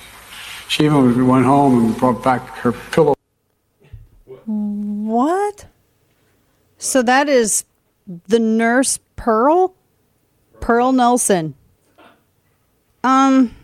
She 0.67 0.85
even 0.85 1.27
went 1.27 1.45
home 1.45 1.85
and 1.85 1.97
brought 1.97 2.23
back 2.23 2.47
her 2.57 2.71
pillow. 2.71 3.15
What? 4.45 5.65
So 6.77 7.03
that 7.03 7.29
is 7.29 7.65
the 8.27 8.39
nurse 8.39 8.99
Pearl? 9.15 9.75
Pearl 10.61 10.91
Nelson. 10.93 11.55
Um, 13.03 13.55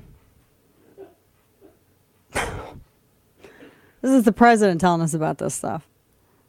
this 4.08 4.20
is 4.20 4.24
the 4.24 4.32
president 4.32 4.80
telling 4.80 5.01
us 5.01 5.14
about 5.14 5.38
this 5.38 5.53
stuff. 5.53 5.86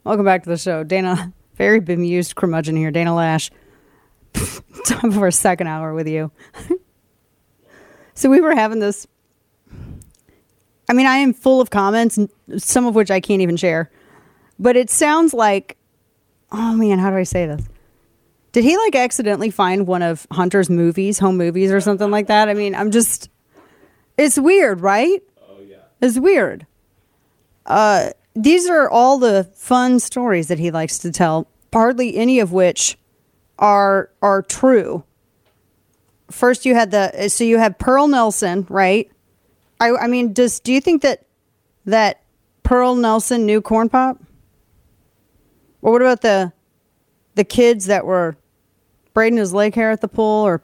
Welcome 0.05 0.25
back 0.25 0.45
to 0.45 0.49
the 0.49 0.57
show. 0.57 0.85
Dana, 0.85 1.33
very 1.57 1.81
bemused 1.81 2.37
curmudgeon 2.37 2.77
here. 2.77 2.93
Dana 2.93 3.11
Loesch. 3.11 3.51
Time 4.87 5.11
for 5.11 5.27
a 5.27 5.33
second 5.33 5.67
hour 5.67 5.93
with 5.93 6.07
you. 6.07 6.31
so 8.15 8.31
we 8.31 8.41
were 8.41 8.55
having 8.55 8.79
this. 8.79 9.09
I 10.89 10.93
mean, 10.93 11.07
I 11.07 11.17
am 11.17 11.35
full 11.35 11.61
of 11.61 11.71
comments, 11.71 12.17
some 12.59 12.87
of 12.87 12.95
which 12.95 13.11
I 13.11 13.19
can't 13.19 13.43
even 13.43 13.57
share. 13.57 13.91
But 14.61 14.77
it 14.77 14.89
sounds 14.89 15.35
like, 15.35 15.77
oh 16.53 16.75
man, 16.75 17.01
how 17.01 17.11
do 17.11 17.17
I 17.17 17.25
say 17.25 17.47
this? 17.47 17.67
Did 18.53 18.63
he 18.63 18.77
like 18.77 18.95
accidentally 18.95 19.51
find 19.51 19.89
one 19.89 20.03
of 20.03 20.29
Hunter's 20.31 20.71
movies, 20.71 21.19
home 21.19 21.37
movies, 21.37 21.73
or 21.73 21.81
something 21.81 22.11
like 22.11 22.29
that? 22.29 22.49
I 22.49 22.55
mean, 22.55 22.77
I'm 22.77 22.93
just, 22.93 23.31
it's 24.17 24.39
weird, 24.39 24.81
right? 24.81 25.21
Oh 25.43 25.61
yeah, 25.61 25.79
it's 26.01 26.21
weird. 26.21 26.68
Uh, 27.69 28.11
these 28.35 28.69
are 28.69 28.89
all 28.89 29.19
the 29.19 29.49
fun 29.55 30.01
stories 30.01 30.49
that 30.49 30.59
he 30.59 30.71
likes 30.71 30.99
to 30.99 31.12
tell. 31.12 31.47
Hardly 31.73 32.16
any 32.16 32.41
of 32.41 32.51
which 32.51 32.99
are 33.59 34.11
are 34.23 34.43
true. 34.43 35.05
First, 36.31 36.64
you 36.64 36.75
had 36.75 36.91
the 36.91 37.29
so 37.29 37.45
you 37.45 37.59
have 37.59 37.79
Pearl 37.79 38.09
Nelson, 38.09 38.66
right? 38.69 39.11
I 39.81 39.91
I 39.91 40.07
mean, 40.07 40.33
does 40.33 40.61
do 40.61 40.73
you 40.73 40.81
think 40.81 41.03
that 41.03 41.27
that 41.85 42.23
Pearl 42.62 42.95
Nelson 42.95 43.45
knew 43.45 43.61
Corn 43.61 43.89
Pop? 43.89 44.19
Or 45.83 45.93
what 45.93 46.03
about 46.03 46.23
the 46.23 46.53
the 47.35 47.45
kids 47.45 47.87
that 47.87 48.07
were 48.07 48.37
braiding 49.12 49.39
his 49.39 49.53
leg 49.53 49.75
hair 49.75 49.91
at 49.91 50.01
the 50.01 50.09
pool 50.09 50.47
or 50.47 50.62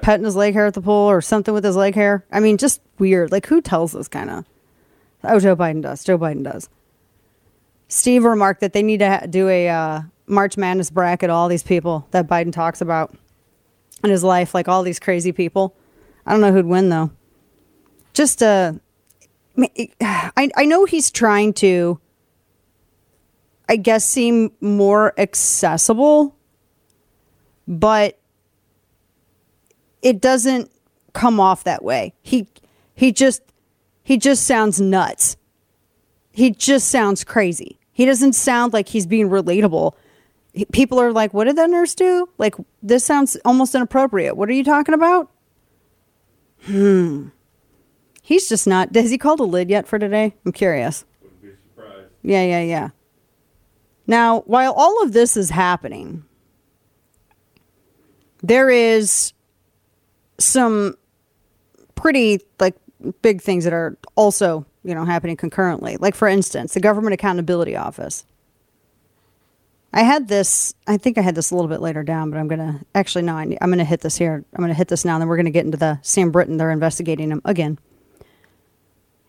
petting 0.00 0.24
his 0.24 0.36
leg 0.36 0.54
hair 0.54 0.66
at 0.66 0.74
the 0.74 0.80
pool 0.80 1.10
or 1.10 1.20
something 1.20 1.52
with 1.52 1.64
his 1.64 1.76
leg 1.76 1.94
hair? 1.94 2.24
I 2.32 2.40
mean, 2.40 2.56
just 2.56 2.80
weird. 2.98 3.32
Like, 3.32 3.46
who 3.46 3.60
tells 3.60 3.92
this 3.92 4.08
kind 4.08 4.30
of? 4.30 4.44
Oh, 5.24 5.40
Joe 5.40 5.56
Biden 5.56 5.82
does. 5.82 6.04
Joe 6.04 6.18
Biden 6.18 6.44
does. 6.44 6.68
Steve 7.88 8.24
remarked 8.24 8.60
that 8.60 8.72
they 8.72 8.82
need 8.82 8.98
to 8.98 9.08
ha- 9.08 9.26
do 9.28 9.48
a 9.48 9.68
uh, 9.68 10.02
March 10.26 10.56
Madness 10.56 10.90
bracket. 10.90 11.30
All 11.30 11.48
these 11.48 11.62
people 11.62 12.06
that 12.10 12.28
Biden 12.28 12.52
talks 12.52 12.80
about 12.80 13.14
in 14.04 14.10
his 14.10 14.22
life, 14.22 14.54
like 14.54 14.68
all 14.68 14.82
these 14.82 15.00
crazy 15.00 15.32
people. 15.32 15.74
I 16.26 16.32
don't 16.32 16.40
know 16.40 16.52
who'd 16.52 16.66
win 16.66 16.88
though. 16.88 17.10
Just 18.12 18.42
uh, 18.42 18.74
I, 19.56 20.50
I 20.56 20.64
know 20.66 20.84
he's 20.84 21.10
trying 21.10 21.52
to 21.54 22.00
I 23.68 23.76
guess, 23.76 24.04
seem 24.04 24.52
more 24.60 25.12
accessible, 25.18 26.34
but 27.66 28.18
it 30.00 30.20
doesn't 30.20 30.70
come 31.12 31.38
off 31.38 31.64
that 31.64 31.84
way. 31.84 32.14
He 32.22 32.48
he 32.94 33.12
just 33.12 33.42
he 34.08 34.16
just 34.16 34.46
sounds 34.46 34.80
nuts. 34.80 35.36
He 36.30 36.50
just 36.50 36.88
sounds 36.88 37.24
crazy. 37.24 37.78
He 37.92 38.06
doesn't 38.06 38.32
sound 38.32 38.72
like 38.72 38.88
he's 38.88 39.06
being 39.06 39.28
relatable. 39.28 39.92
People 40.72 40.98
are 40.98 41.12
like, 41.12 41.34
"What 41.34 41.44
did 41.44 41.56
that 41.56 41.68
nurse 41.68 41.94
do? 41.94 42.26
Like 42.38 42.54
this 42.82 43.04
sounds 43.04 43.36
almost 43.44 43.74
inappropriate. 43.74 44.34
What 44.34 44.48
are 44.48 44.54
you 44.54 44.64
talking 44.64 44.94
about?" 44.94 45.30
Hmm. 46.62 47.26
He's 48.22 48.48
just 48.48 48.66
not. 48.66 48.94
Has 48.94 49.10
he 49.10 49.18
called 49.18 49.40
a 49.40 49.44
lid 49.44 49.68
yet 49.68 49.86
for 49.86 49.98
today? 49.98 50.34
I'm 50.46 50.52
curious. 50.52 51.04
Wouldn't 51.20 51.42
be 51.42 51.48
surprised. 51.50 52.08
Yeah, 52.22 52.44
yeah, 52.44 52.62
yeah. 52.62 52.88
Now, 54.06 54.40
while 54.46 54.72
all 54.72 55.02
of 55.02 55.12
this 55.12 55.36
is 55.36 55.50
happening, 55.50 56.24
there 58.42 58.70
is 58.70 59.34
some 60.38 60.96
pretty 61.94 62.40
like 62.58 62.74
big 63.22 63.40
things 63.40 63.64
that 63.64 63.72
are 63.72 63.96
also, 64.14 64.66
you 64.84 64.94
know, 64.94 65.04
happening 65.04 65.36
concurrently. 65.36 65.96
Like 65.96 66.14
for 66.14 66.28
instance, 66.28 66.74
the 66.74 66.80
Government 66.80 67.14
Accountability 67.14 67.76
Office. 67.76 68.24
I 69.92 70.02
had 70.02 70.28
this, 70.28 70.74
I 70.86 70.98
think 70.98 71.16
I 71.16 71.22
had 71.22 71.34
this 71.34 71.50
a 71.50 71.54
little 71.54 71.68
bit 71.68 71.80
later 71.80 72.02
down, 72.02 72.30
but 72.30 72.38
I'm 72.38 72.48
to 72.48 72.84
actually 72.94 73.22
no, 73.22 73.36
I, 73.36 73.56
I'm 73.60 73.70
going 73.70 73.78
to 73.78 73.84
hit 73.84 74.02
this 74.02 74.16
here. 74.16 74.44
I'm 74.52 74.58
to 74.68 74.74
hit 74.74 74.88
this 74.88 75.04
now 75.04 75.14
and 75.14 75.22
then 75.22 75.28
we're 75.28 75.36
to 75.46 75.50
get 75.50 75.64
into 75.64 75.78
the 75.78 75.98
Sam 76.02 76.30
Brinton 76.30 76.58
they're 76.58 76.70
investigating 76.70 77.30
him 77.30 77.40
again. 77.44 77.78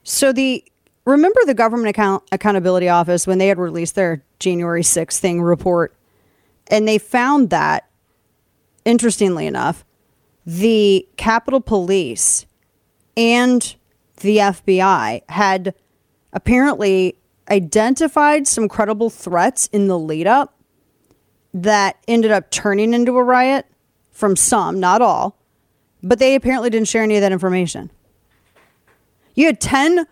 So 0.03 0.34
the 0.34 0.63
remember 1.05 1.39
the 1.45 1.53
Government 1.53 1.89
Account 1.89 2.24
Accountability 2.32 2.89
Office 2.89 3.26
when 3.26 3.38
they 3.38 3.47
had 3.47 3.57
released 3.57 3.95
their 3.95 4.24
January 4.39 4.82
6th 4.82 5.17
thing 5.20 5.41
report 5.41 5.95
and 6.67 6.88
they 6.88 6.97
found 6.97 7.49
that 7.51 7.89
interestingly 8.86 9.47
enough 9.47 9.86
the 10.45 11.07
Capitol 11.15 11.61
Police 11.61 12.45
and 13.20 13.76
the 14.22 14.38
FBI 14.38 15.24
had 15.28 15.76
apparently 16.32 17.17
identified 17.51 18.47
some 18.47 18.70
credible 18.70 19.09
threats 19.09 19.67
in 19.74 19.88
the 19.88 19.99
lead 19.99 20.26
up 20.26 20.57
that 21.53 21.97
ended 22.07 22.32
up 22.32 22.49
turning 22.49 22.93
into 22.93 23.17
a 23.17 23.24
riot 23.24 23.65
from 24.11 24.38
some, 24.38 24.80
not 24.80 25.01
all, 25.01 25.38
but 26.01 26.17
they 26.20 26.34
apparently 26.34 26.70
didn't 26.70 26.88
share 26.88 27.03
any 27.03 27.15
of 27.17 27.22
that 27.22 27.34
information. 27.34 27.91
You 29.36 29.47
had 29.47 29.59
10, 29.59 30.07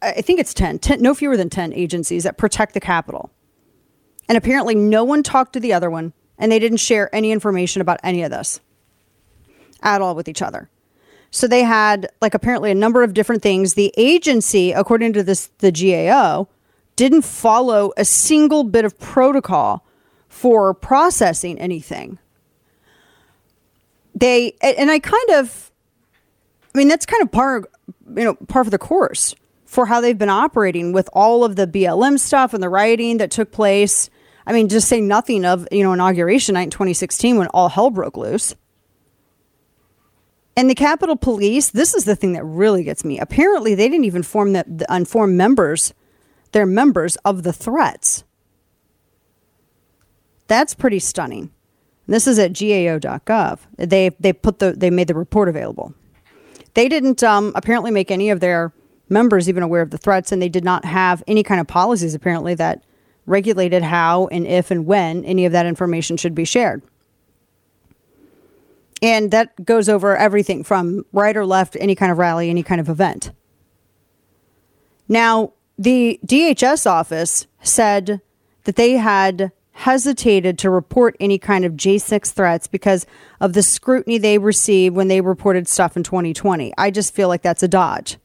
I 0.00 0.20
think 0.20 0.38
it's 0.38 0.54
10, 0.54 0.78
10 0.78 1.02
no 1.02 1.12
fewer 1.12 1.36
than 1.36 1.50
10 1.50 1.72
agencies 1.72 2.22
that 2.22 2.38
protect 2.38 2.74
the 2.74 2.80
Capitol. 2.80 3.32
And 4.28 4.38
apparently 4.38 4.76
no 4.76 5.02
one 5.02 5.24
talked 5.24 5.54
to 5.54 5.60
the 5.60 5.72
other 5.72 5.90
one 5.90 6.12
and 6.38 6.52
they 6.52 6.60
didn't 6.60 6.78
share 6.78 7.12
any 7.12 7.32
information 7.32 7.82
about 7.82 7.98
any 8.04 8.22
of 8.22 8.30
this 8.30 8.60
at 9.82 10.00
all 10.00 10.14
with 10.14 10.28
each 10.28 10.40
other. 10.40 10.70
So 11.30 11.46
they 11.46 11.62
had 11.62 12.08
like 12.20 12.34
apparently 12.34 12.70
a 12.70 12.74
number 12.74 13.02
of 13.02 13.14
different 13.14 13.42
things. 13.42 13.74
The 13.74 13.92
agency, 13.96 14.72
according 14.72 15.12
to 15.14 15.22
this 15.22 15.46
the 15.58 15.70
GAO, 15.70 16.48
didn't 16.96 17.22
follow 17.22 17.92
a 17.96 18.04
single 18.04 18.64
bit 18.64 18.84
of 18.84 18.98
protocol 18.98 19.86
for 20.28 20.74
processing 20.74 21.58
anything. 21.58 22.18
They 24.14 24.54
and 24.60 24.90
I 24.90 24.98
kind 24.98 25.30
of 25.34 25.70
I 26.74 26.78
mean 26.78 26.88
that's 26.88 27.06
kind 27.06 27.22
of 27.22 27.30
par 27.30 27.62
you 28.16 28.24
know 28.24 28.34
par 28.34 28.64
for 28.64 28.70
the 28.70 28.78
course 28.78 29.34
for 29.70 29.86
how 29.86 30.00
they've 30.00 30.18
been 30.18 30.28
operating 30.28 30.92
with 30.92 31.08
all 31.12 31.44
of 31.44 31.54
the 31.54 31.64
BLM 31.64 32.18
stuff 32.18 32.52
and 32.52 32.60
the 32.60 32.68
rioting 32.68 33.18
that 33.18 33.30
took 33.30 33.52
place. 33.52 34.10
I 34.44 34.52
mean, 34.52 34.68
just 34.68 34.88
say 34.88 35.00
nothing 35.00 35.44
of, 35.44 35.68
you 35.70 35.84
know, 35.84 35.92
inauguration 35.92 36.54
night 36.54 36.62
in 36.64 36.70
2016 36.70 37.38
when 37.38 37.46
all 37.48 37.68
hell 37.68 37.88
broke 37.90 38.16
loose. 38.16 38.56
And 40.60 40.68
the 40.68 40.74
Capitol 40.74 41.16
Police, 41.16 41.70
this 41.70 41.94
is 41.94 42.04
the 42.04 42.14
thing 42.14 42.34
that 42.34 42.44
really 42.44 42.84
gets 42.84 43.02
me. 43.02 43.18
Apparently, 43.18 43.74
they 43.74 43.88
didn't 43.88 44.04
even 44.04 44.22
form 44.22 44.52
the, 44.52 44.62
the 44.68 44.84
inform 44.94 45.34
members, 45.34 45.94
their 46.52 46.66
members 46.66 47.16
of 47.24 47.44
the 47.44 47.52
threats. 47.54 48.24
That's 50.48 50.74
pretty 50.74 50.98
stunning. 50.98 51.50
This 52.06 52.26
is 52.26 52.38
at 52.38 52.52
gao.gov. 52.52 53.60
They 53.78 54.10
they 54.20 54.34
put 54.34 54.58
the 54.58 54.72
they 54.72 54.90
made 54.90 55.08
the 55.08 55.14
report 55.14 55.48
available. 55.48 55.94
They 56.74 56.90
didn't 56.90 57.22
um, 57.22 57.52
apparently 57.54 57.90
make 57.90 58.10
any 58.10 58.28
of 58.28 58.40
their 58.40 58.74
members 59.08 59.48
even 59.48 59.62
aware 59.62 59.80
of 59.80 59.88
the 59.88 59.96
threats, 59.96 60.30
and 60.30 60.42
they 60.42 60.50
did 60.50 60.62
not 60.62 60.84
have 60.84 61.22
any 61.26 61.42
kind 61.42 61.62
of 61.62 61.68
policies 61.68 62.14
apparently 62.14 62.54
that 62.56 62.84
regulated 63.24 63.82
how 63.82 64.26
and 64.26 64.46
if 64.46 64.70
and 64.70 64.84
when 64.84 65.24
any 65.24 65.46
of 65.46 65.52
that 65.52 65.64
information 65.64 66.18
should 66.18 66.34
be 66.34 66.44
shared. 66.44 66.82
And 69.02 69.30
that 69.30 69.64
goes 69.64 69.88
over 69.88 70.16
everything 70.16 70.62
from 70.62 71.04
right 71.12 71.36
or 71.36 71.46
left, 71.46 71.76
any 71.80 71.94
kind 71.94 72.12
of 72.12 72.18
rally, 72.18 72.50
any 72.50 72.62
kind 72.62 72.80
of 72.80 72.88
event. 72.88 73.32
Now, 75.08 75.54
the 75.78 76.20
DHS 76.26 76.88
office 76.88 77.46
said 77.62 78.20
that 78.64 78.76
they 78.76 78.92
had 78.92 79.52
hesitated 79.72 80.58
to 80.58 80.68
report 80.68 81.16
any 81.18 81.38
kind 81.38 81.64
of 81.64 81.72
J6 81.72 82.30
threats 82.32 82.66
because 82.66 83.06
of 83.40 83.54
the 83.54 83.62
scrutiny 83.62 84.18
they 84.18 84.36
received 84.36 84.94
when 84.94 85.08
they 85.08 85.22
reported 85.22 85.66
stuff 85.66 85.96
in 85.96 86.02
2020. 86.02 86.74
I 86.76 86.90
just 86.90 87.14
feel 87.14 87.28
like 87.28 87.40
that's 87.40 87.62
a 87.62 87.68
dodge. 87.68 88.18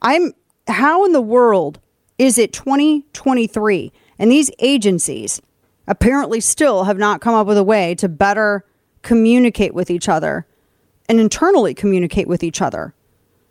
I'm 0.00 0.32
how 0.66 1.04
in 1.04 1.12
the 1.12 1.20
world 1.20 1.78
is 2.18 2.38
it 2.38 2.52
2023 2.52 3.92
and 4.18 4.30
these 4.30 4.50
agencies 4.58 5.40
apparently 5.86 6.40
still 6.40 6.84
have 6.84 6.98
not 6.98 7.20
come 7.20 7.34
up 7.34 7.46
with 7.46 7.56
a 7.56 7.64
way 7.64 7.94
to 7.94 8.08
better 8.08 8.64
communicate 9.08 9.72
with 9.72 9.90
each 9.90 10.06
other 10.06 10.46
and 11.08 11.18
internally 11.18 11.72
communicate 11.72 12.28
with 12.28 12.44
each 12.44 12.60
other 12.60 12.92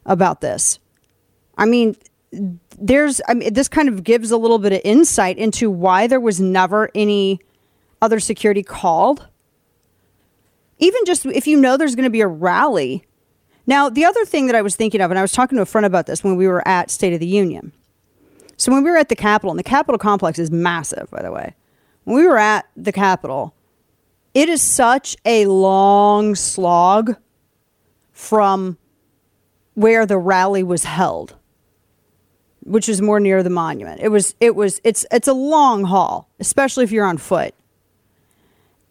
about 0.06 0.40
this. 0.40 0.78
I 1.58 1.66
mean, 1.66 1.96
there's 2.78 3.20
I 3.28 3.34
mean 3.34 3.52
this 3.54 3.68
kind 3.68 3.90
of 3.90 4.04
gives 4.04 4.30
a 4.30 4.38
little 4.38 4.60
bit 4.60 4.72
of 4.72 4.82
insight 4.84 5.40
into 5.40 5.72
why 5.72 6.06
there 6.06 6.20
was 6.20 6.40
never 6.40 6.92
any 6.94 7.40
other 8.04 8.20
security 8.20 8.62
called. 8.62 9.28
Even 10.78 11.02
just 11.06 11.26
if 11.26 11.48
you 11.48 11.60
know 11.60 11.76
there's 11.76 11.96
going 11.96 12.04
to 12.04 12.12
be 12.12 12.22
a 12.22 12.28
rally. 12.28 13.04
Now, 13.66 13.90
the 13.90 14.06
other 14.06 14.26
thing 14.26 14.46
that 14.46 14.56
I 14.56 14.62
was 14.62 14.76
thinking 14.76 15.02
of 15.02 15.10
and 15.10 15.18
I 15.18 15.24
was 15.24 15.32
talking 15.32 15.56
to 15.56 15.64
a 15.64 15.66
friend 15.66 15.86
about 15.86 16.06
this 16.06 16.24
when 16.24 16.36
we 16.36 16.48
were 16.48 16.66
at 16.68 16.92
State 16.92 17.14
of 17.14 17.20
the 17.20 17.26
Union. 17.26 17.74
So 18.58 18.72
when 18.72 18.84
we 18.84 18.92
were 18.92 18.98
at 18.98 19.10
the 19.10 19.16
Capitol, 19.16 19.50
and 19.50 19.60
the 19.60 19.64
Capitol 19.64 19.98
complex 19.98 20.38
is 20.38 20.52
massive, 20.52 21.10
by 21.10 21.24
the 21.24 21.32
way. 21.32 21.56
When 22.04 22.16
we 22.16 22.28
were 22.28 22.38
at 22.38 22.68
the 22.76 22.92
Capitol, 22.92 23.56
it 24.38 24.50
is 24.50 24.62
such 24.62 25.18
a 25.26 25.48
long 25.48 26.36
slog 26.36 27.16
from 28.12 28.78
where 29.74 30.06
the 30.06 30.18
rally 30.18 30.64
was 30.64 30.84
held 30.84 31.36
which 32.68 32.90
is 32.90 33.02
more 33.02 33.20
near 33.20 33.42
the 33.44 33.50
monument. 33.50 34.02
It 34.02 34.10
was 34.10 34.36
it 34.42 34.54
was 34.54 34.82
it's 34.84 35.06
it's 35.10 35.28
a 35.28 35.34
long 35.34 35.86
haul, 35.86 36.30
especially 36.40 36.84
if 36.84 36.92
you're 36.92 37.06
on 37.06 37.18
foot. 37.18 37.56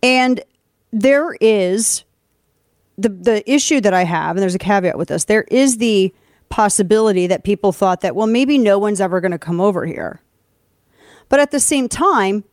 And 0.03 0.43
there 0.93 1.37
is 1.41 2.05
the 2.97 3.11
the 3.11 3.51
issue 3.51 3.83
that 3.83 3.93
I 3.93 4.05
have, 4.05 4.37
and 4.37 4.43
there's 4.43 4.55
a 4.55 4.59
caveat 4.59 4.97
with 4.97 5.09
this. 5.09 5.27
There 5.27 5.45
is 5.51 5.77
the 5.77 6.13
possibility 6.49 7.27
that 7.27 7.45
people 7.45 7.71
thought 7.71 8.01
that 8.01 8.17
well 8.17 8.27
maybe 8.27 8.57
no 8.57 8.79
one's 8.79 9.01
ever 9.01 9.21
going 9.21 9.33
to 9.33 9.39
come 9.39 9.61
over 9.61 9.85
here. 9.85 10.23
But 11.29 11.41
at 11.41 11.51
the 11.51 11.61
same 11.61 11.89
time, 11.89 12.45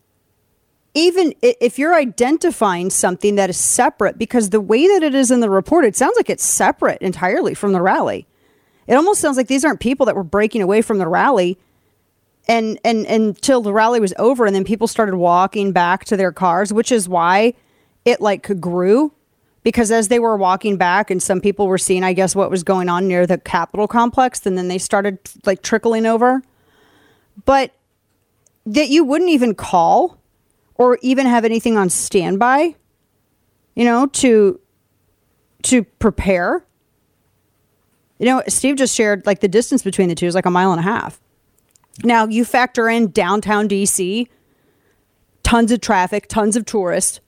even 0.93 1.33
if 1.41 1.79
you're 1.79 1.95
identifying 1.95 2.89
something 2.89 3.35
that 3.35 3.49
is 3.49 3.57
separate 3.57 4.17
because 4.17 4.51
the 4.51 4.61
way 4.61 4.87
that 4.87 5.01
it 5.01 5.15
is 5.15 5.31
in 5.31 5.39
the 5.39 5.49
report, 5.49 5.85
it 5.85 5.95
sounds 5.95 6.15
like 6.15 6.29
it's 6.29 6.43
separate 6.43 7.01
entirely 7.01 7.55
from 7.55 7.73
the 7.73 7.81
rally. 7.81 8.27
It 8.85 8.93
almost 8.93 9.19
sounds 9.19 9.37
like 9.37 9.47
these 9.47 9.65
aren't 9.65 9.79
people 9.79 10.05
that 10.05 10.15
were 10.15 10.23
breaking 10.23 10.61
away 10.61 10.81
from 10.81 10.99
the 10.99 11.07
rally 11.07 11.57
and 12.47 12.79
and 12.83 13.05
until 13.05 13.61
the 13.61 13.73
rally 13.73 13.99
was 13.99 14.13
over 14.19 14.45
and 14.45 14.55
then 14.55 14.65
people 14.65 14.87
started 14.87 15.15
walking 15.15 15.71
back 15.71 16.05
to 16.05 16.17
their 16.17 16.31
cars, 16.31 16.73
which 16.73 16.91
is 16.91 17.07
why 17.07 17.53
it 18.05 18.21
like 18.21 18.59
grew 18.59 19.13
because 19.63 19.91
as 19.91 20.09
they 20.09 20.19
were 20.19 20.35
walking 20.35 20.75
back 20.75 21.09
and 21.09 21.23
some 21.23 21.39
people 21.39 21.67
were 21.67 21.77
seeing 21.77 22.03
I 22.03 22.13
guess 22.13 22.35
what 22.35 22.51
was 22.51 22.63
going 22.63 22.89
on 22.89 23.07
near 23.07 23.25
the 23.25 23.37
Capitol 23.37 23.87
complex 23.87 24.45
and 24.45 24.57
then 24.57 24.67
they 24.67 24.77
started 24.77 25.17
like 25.45 25.63
trickling 25.63 26.05
over. 26.05 26.43
But 27.45 27.71
that 28.65 28.89
you 28.89 29.03
wouldn't 29.03 29.31
even 29.31 29.55
call 29.55 30.19
or 30.75 30.97
even 31.01 31.25
have 31.25 31.45
anything 31.45 31.77
on 31.77 31.89
standby, 31.89 32.75
you 33.75 33.85
know, 33.85 34.07
to 34.07 34.59
to 35.63 35.83
prepare 35.83 36.65
you 38.23 38.29
know, 38.29 38.41
Steve 38.47 38.77
just 38.77 38.95
shared 38.95 39.25
like 39.25 39.41
the 39.41 39.49
distance 39.49 39.83
between 39.83 40.07
the 40.07 40.15
two 40.15 40.27
is 40.27 40.33
like 40.33 40.45
a 40.45 40.49
mile 40.49 40.71
and 40.71 40.79
a 40.79 40.83
half. 40.83 41.19
Now 42.05 42.25
you 42.25 42.45
factor 42.45 42.87
in 42.87 43.11
downtown 43.11 43.67
DC, 43.67 44.29
tons 45.43 45.71
of 45.73 45.81
traffic, 45.81 46.27
tons 46.29 46.55
of 46.55 46.63
tourists, 46.63 47.19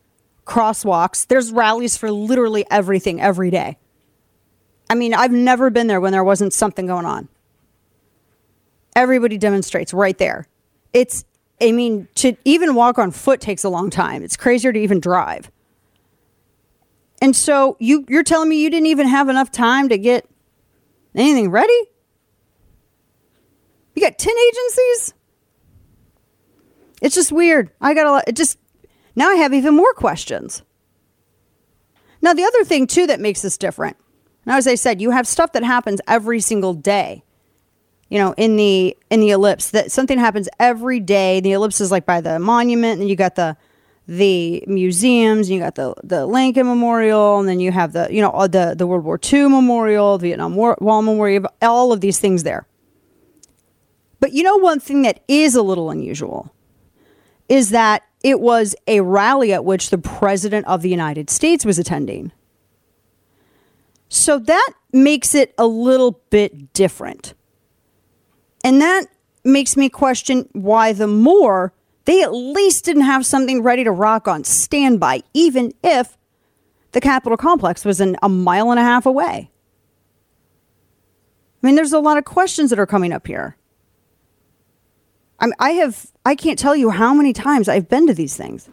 crosswalks. 0.46 1.28
There's 1.28 1.52
rallies 1.52 1.98
for 1.98 2.12
literally 2.12 2.66
everything 2.72 3.20
every 3.20 3.52
day. 3.52 3.78
I 4.90 4.96
mean, 4.96 5.14
I've 5.14 5.34
never 5.34 5.70
been 5.70 5.88
there 5.88 6.00
when 6.00 6.14
there 6.14 6.24
wasn't 6.24 6.54
something 6.54 6.86
going 6.86 7.06
on. 7.06 7.28
Everybody 8.96 9.38
demonstrates 9.38 9.94
right 9.94 10.18
there. 10.18 10.48
it's, 10.94 11.26
I 11.62 11.72
mean, 11.72 12.08
to 12.16 12.36
even 12.44 12.76
walk 12.76 13.00
on 13.00 13.12
foot 13.12 13.40
takes 13.40 13.64
a 13.64 13.70
long 13.70 13.90
time. 13.90 14.24
It's 14.24 14.36
crazier 14.36 14.74
to 14.74 14.80
even 14.80 15.00
drive. 15.00 15.52
And 17.22 17.36
so 17.36 17.78
you, 17.80 18.06
you're 18.10 18.24
telling 18.24 18.50
me 18.50 18.62
you 18.62 18.70
didn't 18.70 18.88
even 18.88 19.08
have 19.08 19.30
enough 19.30 19.52
time 19.52 19.90
to 19.90 19.98
get 19.98 20.30
anything 21.16 21.50
ready? 21.50 21.82
You 23.96 24.02
got 24.02 24.18
10 24.18 24.34
agencies? 24.48 25.14
It's 27.02 27.16
just 27.16 27.32
weird. 27.32 27.72
I 27.80 27.94
got 27.94 28.08
a 28.08 28.12
lot. 28.12 28.24
It 28.28 28.36
just, 28.36 28.58
now 29.16 29.30
I 29.30 29.36
have 29.36 29.54
even 29.54 29.76
more 29.76 29.94
questions. 29.94 30.64
Now, 32.22 32.34
the 32.34 32.44
other 32.44 32.64
thing, 32.64 32.88
too, 32.88 33.08
that 33.08 33.20
makes 33.20 33.42
this 33.42 33.58
different, 33.58 33.98
now, 34.46 34.58
as 34.58 34.68
I 34.68 34.76
said, 34.76 35.02
you 35.02 35.12
have 35.12 35.28
stuff 35.28 35.54
that 35.54 35.64
happens 35.64 36.02
every 36.08 36.40
single 36.40 36.74
day. 36.74 37.24
You 38.10 38.20
know, 38.20 38.34
in 38.38 38.56
the 38.56 38.96
in 39.10 39.20
the 39.20 39.32
ellipse, 39.32 39.72
that 39.72 39.92
something 39.92 40.20
happens 40.20 40.48
every 40.60 41.00
day. 41.00 41.40
The 41.40 41.54
ellipse 41.54 41.82
is 41.82 41.92
like 41.92 42.06
by 42.06 42.22
the 42.22 42.40
monument, 42.40 43.00
and 43.00 43.10
you 43.10 43.16
got 43.16 43.36
the 43.36 43.58
the 44.08 44.64
museums, 44.68 45.48
and 45.50 45.56
you 45.56 45.60
got 45.60 45.76
the 45.76 45.96
the 46.04 46.26
Lincoln 46.26 46.68
Memorial, 46.68 47.40
and 47.40 47.50
then 47.50 47.60
you 47.60 47.72
have 47.72 47.94
the 47.94 48.08
you 48.12 48.22
know 48.22 48.48
the 48.48 48.76
the 48.78 48.86
World 48.86 49.04
War 49.04 49.20
II 49.22 49.50
Memorial, 49.50 50.18
Vietnam 50.18 50.56
War, 50.56 50.78
Wall 50.80 51.02
Memorial, 51.02 51.46
all 51.62 51.92
of 51.92 52.02
these 52.02 52.20
things 52.20 52.44
there. 52.44 52.68
But 54.20 54.34
you 54.34 54.44
know, 54.44 54.58
one 54.58 54.80
thing 54.80 55.02
that 55.04 55.24
is 55.28 55.56
a 55.56 55.62
little 55.62 55.90
unusual 55.90 56.52
is 57.48 57.70
that 57.72 58.04
it 58.24 58.40
was 58.40 58.76
a 58.88 59.02
rally 59.02 59.54
at 59.54 59.64
which 59.64 59.92
the 59.92 60.00
President 60.00 60.66
of 60.66 60.82
the 60.82 60.90
United 60.90 61.30
States 61.30 61.64
was 61.64 61.78
attending. 61.78 62.32
So 64.10 64.40
that 64.40 64.72
makes 64.92 65.36
it 65.36 65.54
a 65.60 65.68
little 65.68 66.24
bit 66.32 66.74
different. 66.74 67.35
And 68.66 68.82
that 68.82 69.06
makes 69.44 69.78
me 69.78 69.90
question 69.90 70.50
why 70.54 70.92
the 70.92 71.06
more 71.08 71.72
they 72.06 72.24
at 72.24 72.34
least 72.34 72.84
didn't 72.84 73.04
have 73.04 73.24
something 73.24 73.62
ready 73.62 73.84
to 73.84 73.92
rock 73.92 74.28
on 74.28 74.44
standby, 74.44 75.22
even 75.36 75.72
if 75.84 76.18
the 76.92 77.00
Capitol 77.00 77.38
complex 77.38 77.86
was 77.86 78.02
in 78.02 78.18
a 78.24 78.28
mile 78.28 78.72
and 78.72 78.80
a 78.80 78.84
half 78.84 79.06
away. 79.06 79.52
I 81.62 81.68
mean, 81.68 81.76
there's 81.76 81.94
a 81.94 82.00
lot 82.00 82.18
of 82.18 82.26
questions 82.26 82.72
that 82.72 82.80
are 82.80 82.88
coming 82.88 83.14
up 83.14 83.28
here. 83.28 83.56
I'm, 85.40 85.54
I 85.60 85.72
have, 85.72 86.08
I 86.26 86.34
can't 86.34 86.58
tell 86.58 86.76
you 86.76 86.90
how 86.90 87.14
many 87.14 87.34
times 87.34 87.70
I've 87.70 87.88
been 87.88 88.08
to 88.08 88.16
these 88.16 88.36
things. 88.36 88.68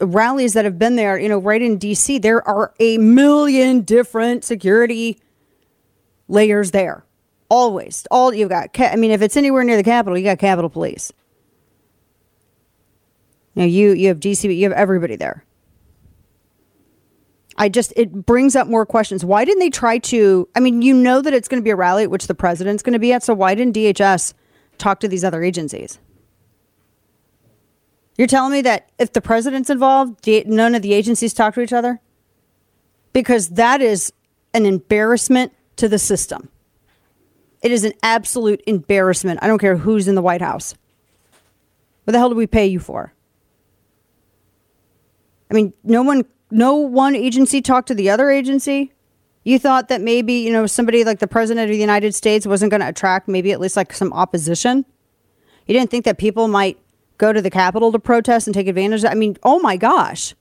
Rallies 0.00 0.54
that 0.54 0.64
have 0.64 0.80
been 0.80 0.96
there, 0.96 1.16
you 1.16 1.28
know, 1.28 1.38
right 1.38 1.62
in 1.62 1.78
DC, 1.78 2.20
there 2.20 2.46
are 2.48 2.74
a 2.80 2.98
million 2.98 3.82
different 3.82 4.42
security 4.42 5.20
layers 6.26 6.72
there. 6.72 7.04
Always. 7.52 8.06
All 8.10 8.32
you've 8.32 8.48
got, 8.48 8.70
I 8.80 8.96
mean, 8.96 9.10
if 9.10 9.20
it's 9.20 9.36
anywhere 9.36 9.62
near 9.62 9.76
the 9.76 9.84
Capitol, 9.84 10.16
you 10.16 10.24
got 10.24 10.38
Capitol 10.38 10.70
Police. 10.70 11.12
Know, 13.54 13.64
you, 13.66 13.92
you 13.92 14.08
have 14.08 14.20
DC, 14.20 14.56
you 14.56 14.62
have 14.62 14.72
everybody 14.72 15.16
there. 15.16 15.44
I 17.58 17.68
just, 17.68 17.92
it 17.94 18.24
brings 18.24 18.56
up 18.56 18.68
more 18.68 18.86
questions. 18.86 19.22
Why 19.22 19.44
didn't 19.44 19.58
they 19.58 19.68
try 19.68 19.98
to? 19.98 20.48
I 20.56 20.60
mean, 20.60 20.80
you 20.80 20.94
know 20.94 21.20
that 21.20 21.34
it's 21.34 21.46
going 21.46 21.60
to 21.60 21.62
be 21.62 21.68
a 21.68 21.76
rally 21.76 22.04
at 22.04 22.10
which 22.10 22.26
the 22.26 22.34
president's 22.34 22.82
going 22.82 22.94
to 22.94 22.98
be 22.98 23.12
at, 23.12 23.22
so 23.22 23.34
why 23.34 23.54
didn't 23.54 23.76
DHS 23.76 24.32
talk 24.78 25.00
to 25.00 25.08
these 25.08 25.22
other 25.22 25.42
agencies? 25.42 25.98
You're 28.16 28.28
telling 28.28 28.52
me 28.52 28.62
that 28.62 28.88
if 28.98 29.12
the 29.12 29.20
president's 29.20 29.68
involved, 29.68 30.26
none 30.46 30.74
of 30.74 30.80
the 30.80 30.94
agencies 30.94 31.34
talk 31.34 31.52
to 31.56 31.60
each 31.60 31.74
other? 31.74 32.00
Because 33.12 33.50
that 33.50 33.82
is 33.82 34.10
an 34.54 34.64
embarrassment 34.64 35.52
to 35.76 35.86
the 35.86 35.98
system. 35.98 36.48
It 37.62 37.70
is 37.70 37.84
an 37.84 37.92
absolute 38.02 38.60
embarrassment. 38.66 39.38
I 39.42 39.46
don't 39.46 39.58
care 39.58 39.76
who's 39.76 40.08
in 40.08 40.16
the 40.16 40.22
White 40.22 40.42
House. 40.42 40.74
What 42.04 42.12
the 42.12 42.18
hell 42.18 42.28
do 42.28 42.34
we 42.34 42.48
pay 42.48 42.66
you 42.66 42.80
for? 42.80 43.14
I 45.50 45.54
mean, 45.54 45.72
no 45.84 46.02
one, 46.02 46.24
no 46.50 46.74
one 46.74 47.14
agency 47.14 47.62
talked 47.62 47.88
to 47.88 47.94
the 47.94 48.10
other 48.10 48.30
agency. 48.30 48.92
You 49.44 49.58
thought 49.58 49.88
that 49.88 50.00
maybe, 50.00 50.34
you 50.34 50.52
know, 50.52 50.66
somebody 50.66 51.04
like 51.04 51.20
the 51.20 51.26
president 51.26 51.64
of 51.64 51.72
the 51.72 51.80
United 51.80 52.14
States 52.14 52.46
wasn't 52.46 52.70
going 52.70 52.80
to 52.80 52.88
attract 52.88 53.28
maybe 53.28 53.52
at 53.52 53.60
least 53.60 53.76
like 53.76 53.92
some 53.92 54.12
opposition. 54.12 54.84
You 55.66 55.74
didn't 55.74 55.90
think 55.90 56.04
that 56.04 56.18
people 56.18 56.48
might 56.48 56.78
go 57.18 57.32
to 57.32 57.42
the 57.42 57.50
Capitol 57.50 57.92
to 57.92 57.98
protest 57.98 58.46
and 58.46 58.54
take 58.54 58.66
advantage 58.66 59.04
of 59.04 59.10
I 59.10 59.14
mean, 59.14 59.36
oh 59.42 59.60
my 59.60 59.76
gosh. 59.76 60.34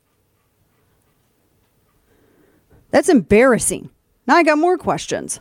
That's 2.90 3.10
embarrassing. 3.10 3.90
Now 4.28 4.36
I 4.36 4.44
got 4.44 4.58
more 4.58 4.78
questions. 4.78 5.40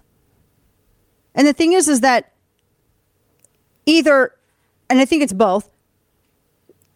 And 1.34 1.46
the 1.46 1.52
thing 1.52 1.72
is, 1.72 1.88
is 1.88 2.00
that 2.00 2.32
either, 3.86 4.34
and 4.88 4.98
I 4.98 5.04
think 5.04 5.22
it's 5.22 5.32
both, 5.32 5.70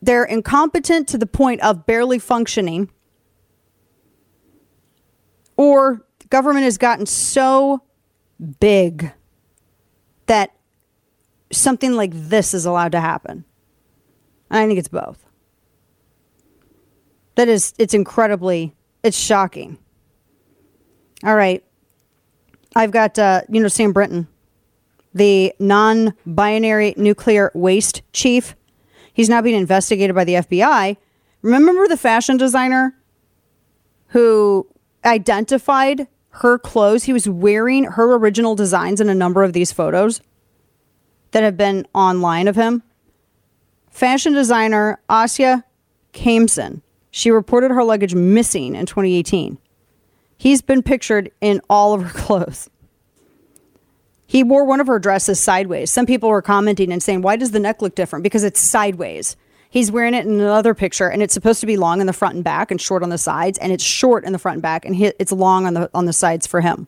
they're 0.03 0.25
incompetent 0.25 1.09
to 1.09 1.19
the 1.19 1.27
point 1.27 1.61
of 1.63 1.87
barely 1.87 2.19
functioning, 2.19 2.91
or 5.57 6.05
government 6.31 6.65
has 6.65 6.79
gotten 6.79 7.07
so 7.07 7.83
big 8.61 9.13
that 10.27 10.55
something 11.53 11.93
like 11.93 12.11
this 12.13 12.55
is 12.55 12.67
allowed 12.67 12.93
to 12.93 13.01
happen. 13.01 13.45
And 14.51 14.59
I 14.61 14.67
think 14.67 14.79
it's 14.79 14.89
both. 14.89 15.25
That 17.37 17.49
is, 17.49 17.73
it's 17.79 17.95
incredibly, 17.95 18.75
it's 19.03 19.17
shocking. 19.17 19.79
All 21.25 21.35
right. 21.35 21.65
I've 22.77 22.91
got, 22.91 23.19
uh, 23.19 23.43
you 23.49 23.61
know, 23.61 23.69
Sam 23.69 23.93
Brinton, 23.93 24.27
the 25.13 25.55
non 25.59 26.15
binary 26.27 26.95
nuclear 26.97 27.51
waste 27.55 28.03
chief. 28.13 28.57
He's 29.13 29.29
now 29.29 29.41
being 29.43 29.59
investigated 29.59 30.15
by 30.15 30.25
the 30.25 30.35
FBI. 30.35 30.97
Remember 31.43 31.87
the 31.87 31.97
fashion 31.97 32.37
designer 32.37 32.97
who 34.09 34.67
identified 35.05 36.09
her 36.31 36.59
clothes? 36.59 37.05
He 37.05 37.13
was 37.13 37.29
wearing 37.29 37.85
her 37.85 38.15
original 38.15 38.57
designs 38.57 39.01
in 39.01 39.09
a 39.09 39.15
number 39.15 39.45
of 39.45 39.53
these 39.53 39.71
photos 39.71 40.21
that 41.31 41.43
have 41.43 41.57
been 41.57 41.87
online 41.95 42.49
of 42.49 42.57
him. 42.57 42.83
Fashion 43.91 44.33
designer 44.33 44.99
Asya 45.09 45.63
Khamsin. 46.13 46.81
She 47.11 47.31
reported 47.31 47.71
her 47.71 47.85
luggage 47.85 48.15
missing 48.15 48.75
in 48.75 48.87
2018. 48.87 49.59
He's 50.37 50.63
been 50.63 50.83
pictured 50.83 51.31
in 51.41 51.61
all 51.69 51.95
of 51.95 52.03
her 52.03 52.19
clothes. 52.19 52.69
He 54.27 54.43
wore 54.43 54.65
one 54.65 54.81
of 54.81 54.87
her 54.87 54.99
dresses 54.99 55.39
sideways. 55.39 55.91
Some 55.91 56.07
people 56.07 56.29
were 56.29 56.43
commenting 56.43 56.93
and 56.93 57.03
saying, 57.03 57.23
Why 57.23 57.37
does 57.37 57.53
the 57.53 57.61
neck 57.61 57.83
look 57.83 57.95
different? 57.95 58.23
Because 58.23 58.43
it's 58.45 58.61
sideways. 58.61 59.37
He's 59.71 59.91
wearing 59.91 60.15
it 60.15 60.25
in 60.25 60.35
another 60.35 60.73
picture, 60.73 61.09
and 61.09 61.21
it's 61.21 61.35
supposed 61.35 61.61
to 61.61 61.67
be 61.67 61.77
long 61.77 62.01
in 62.01 62.07
the 62.07 62.13
front 62.13 62.37
and 62.37 62.45
back 62.45 62.71
and 62.71 62.81
short 62.81 63.03
on 63.03 63.09
the 63.09 63.19
sides, 63.19 63.59
and 63.59 63.73
it's 63.73 63.83
short 63.83 64.25
in 64.25 64.33
the 64.33 64.39
front 64.39 64.57
and 64.57 64.63
back, 64.63 64.85
and 64.85 64.95
it's 65.19 65.33
long 65.33 65.67
on 65.67 65.75
the 65.75 65.91
on 65.93 66.05
the 66.05 66.13
sides 66.13 66.47
for 66.47 66.61
him. 66.61 66.87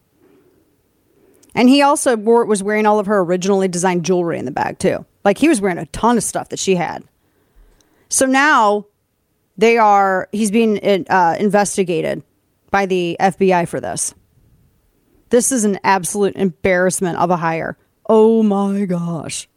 And 1.57 1.69
he 1.69 1.83
also 1.83 2.17
wore, 2.17 2.45
was 2.45 2.63
wearing 2.63 2.85
all 2.85 2.99
of 2.99 3.07
her 3.07 3.21
originally 3.21 3.67
designed 3.67 4.05
jewelry 4.05 4.39
in 4.39 4.45
the 4.45 4.51
bag 4.51 4.79
too. 4.79 5.07
Like 5.25 5.39
he 5.39 5.49
was 5.49 5.61
wearing 5.61 5.79
a 5.79 5.87
ton 5.87 6.19
of 6.19 6.23
stuff 6.23 6.51
that 6.51 6.59
she 6.59 6.77
had. 6.77 7.03
So 8.09 8.27
now 8.27 8.87
they 9.57 9.79
are. 9.79 10.29
He's 10.33 10.51
being 10.51 10.79
uh, 11.09 11.37
investigated 11.41 12.23
by 12.71 12.87
the 12.87 13.17
FBI 13.21 13.69
for 13.69 13.81
this. 13.81 14.15
This 15.31 15.51
is 15.51 15.65
an 15.65 15.79
absolute 15.83 16.37
embarrassment 16.37 17.19
of 17.19 17.31
a 17.31 17.37
hire. 17.37 17.77
Oh 18.09 18.43
my 18.43 18.85
gosh. 18.85 19.49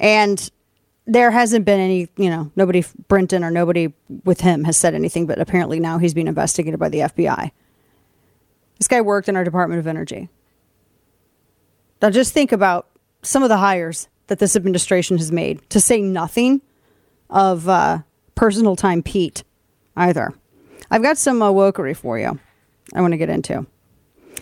And 0.00 0.50
there 1.06 1.30
hasn't 1.30 1.64
been 1.64 1.80
any, 1.80 2.08
you 2.16 2.28
know, 2.28 2.50
nobody, 2.54 2.84
Brinton 3.08 3.42
or 3.42 3.50
nobody 3.50 3.92
with 4.24 4.40
him 4.40 4.64
has 4.64 4.76
said 4.76 4.94
anything, 4.94 5.26
but 5.26 5.38
apparently 5.38 5.80
now 5.80 5.98
he's 5.98 6.14
being 6.14 6.28
investigated 6.28 6.78
by 6.78 6.88
the 6.88 6.98
FBI. 6.98 7.50
This 8.78 8.88
guy 8.88 9.00
worked 9.00 9.28
in 9.28 9.36
our 9.36 9.44
Department 9.44 9.80
of 9.80 9.86
Energy. 9.86 10.28
Now 12.02 12.10
just 12.10 12.32
think 12.32 12.52
about 12.52 12.88
some 13.22 13.42
of 13.42 13.48
the 13.48 13.56
hires 13.56 14.08
that 14.28 14.38
this 14.38 14.54
administration 14.54 15.16
has 15.16 15.32
made, 15.32 15.68
to 15.70 15.80
say 15.80 16.00
nothing 16.00 16.60
of 17.30 17.68
uh, 17.68 17.98
personal 18.34 18.76
time 18.76 19.02
Pete 19.02 19.42
either. 19.96 20.32
I've 20.90 21.02
got 21.02 21.18
some 21.18 21.42
uh, 21.42 21.50
wokery 21.50 21.96
for 21.96 22.18
you 22.18 22.38
I 22.94 23.00
want 23.00 23.12
to 23.12 23.18
get 23.18 23.28
into. 23.28 23.66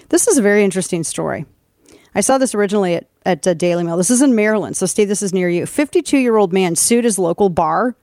This 0.08 0.28
is 0.28 0.38
a 0.38 0.42
very 0.42 0.62
interesting 0.62 1.02
story. 1.02 1.46
I 2.14 2.20
saw 2.20 2.38
this 2.38 2.54
originally 2.54 2.94
at, 2.94 3.06
at 3.24 3.46
uh, 3.46 3.54
Daily 3.54 3.82
Mail. 3.82 3.96
This 3.96 4.10
is 4.10 4.22
in 4.22 4.34
Maryland, 4.34 4.76
so 4.76 4.86
Steve, 4.86 5.08
this 5.08 5.22
is 5.22 5.34
near 5.34 5.48
you. 5.48 5.66
52 5.66 6.16
year 6.16 6.36
old 6.36 6.52
man 6.52 6.76
sued 6.76 7.04
his 7.04 7.18
local 7.18 7.48
bar 7.48 7.96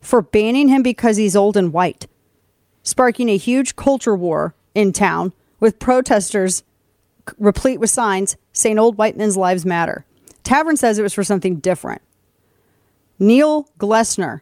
for 0.00 0.22
banning 0.22 0.68
him 0.68 0.82
because 0.82 1.16
he's 1.16 1.36
old 1.36 1.56
and 1.56 1.72
white, 1.72 2.06
sparking 2.82 3.28
a 3.28 3.36
huge 3.36 3.76
culture 3.76 4.16
war 4.16 4.54
in 4.74 4.92
town 4.92 5.32
with 5.60 5.78
protesters 5.78 6.62
replete 7.38 7.78
with 7.78 7.90
signs 7.90 8.36
saying 8.52 8.78
old 8.78 8.96
white 8.96 9.16
men's 9.16 9.36
lives 9.36 9.66
matter. 9.66 10.04
Tavern 10.42 10.76
says 10.76 10.98
it 10.98 11.02
was 11.02 11.14
for 11.14 11.22
something 11.24 11.56
different. 11.56 12.02
Neil 13.18 13.68
Glessner, 13.78 14.40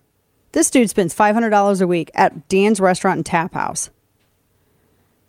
this 0.53 0.71
dude 0.71 0.91
spends 0.91 1.15
$500 1.15 1.81
a 1.81 1.87
week 1.87 2.11
at 2.15 2.49
Dan's 2.49 2.81
restaurant 2.81 3.19
and 3.19 3.27
tap 3.27 3.55
house. 3.55 3.91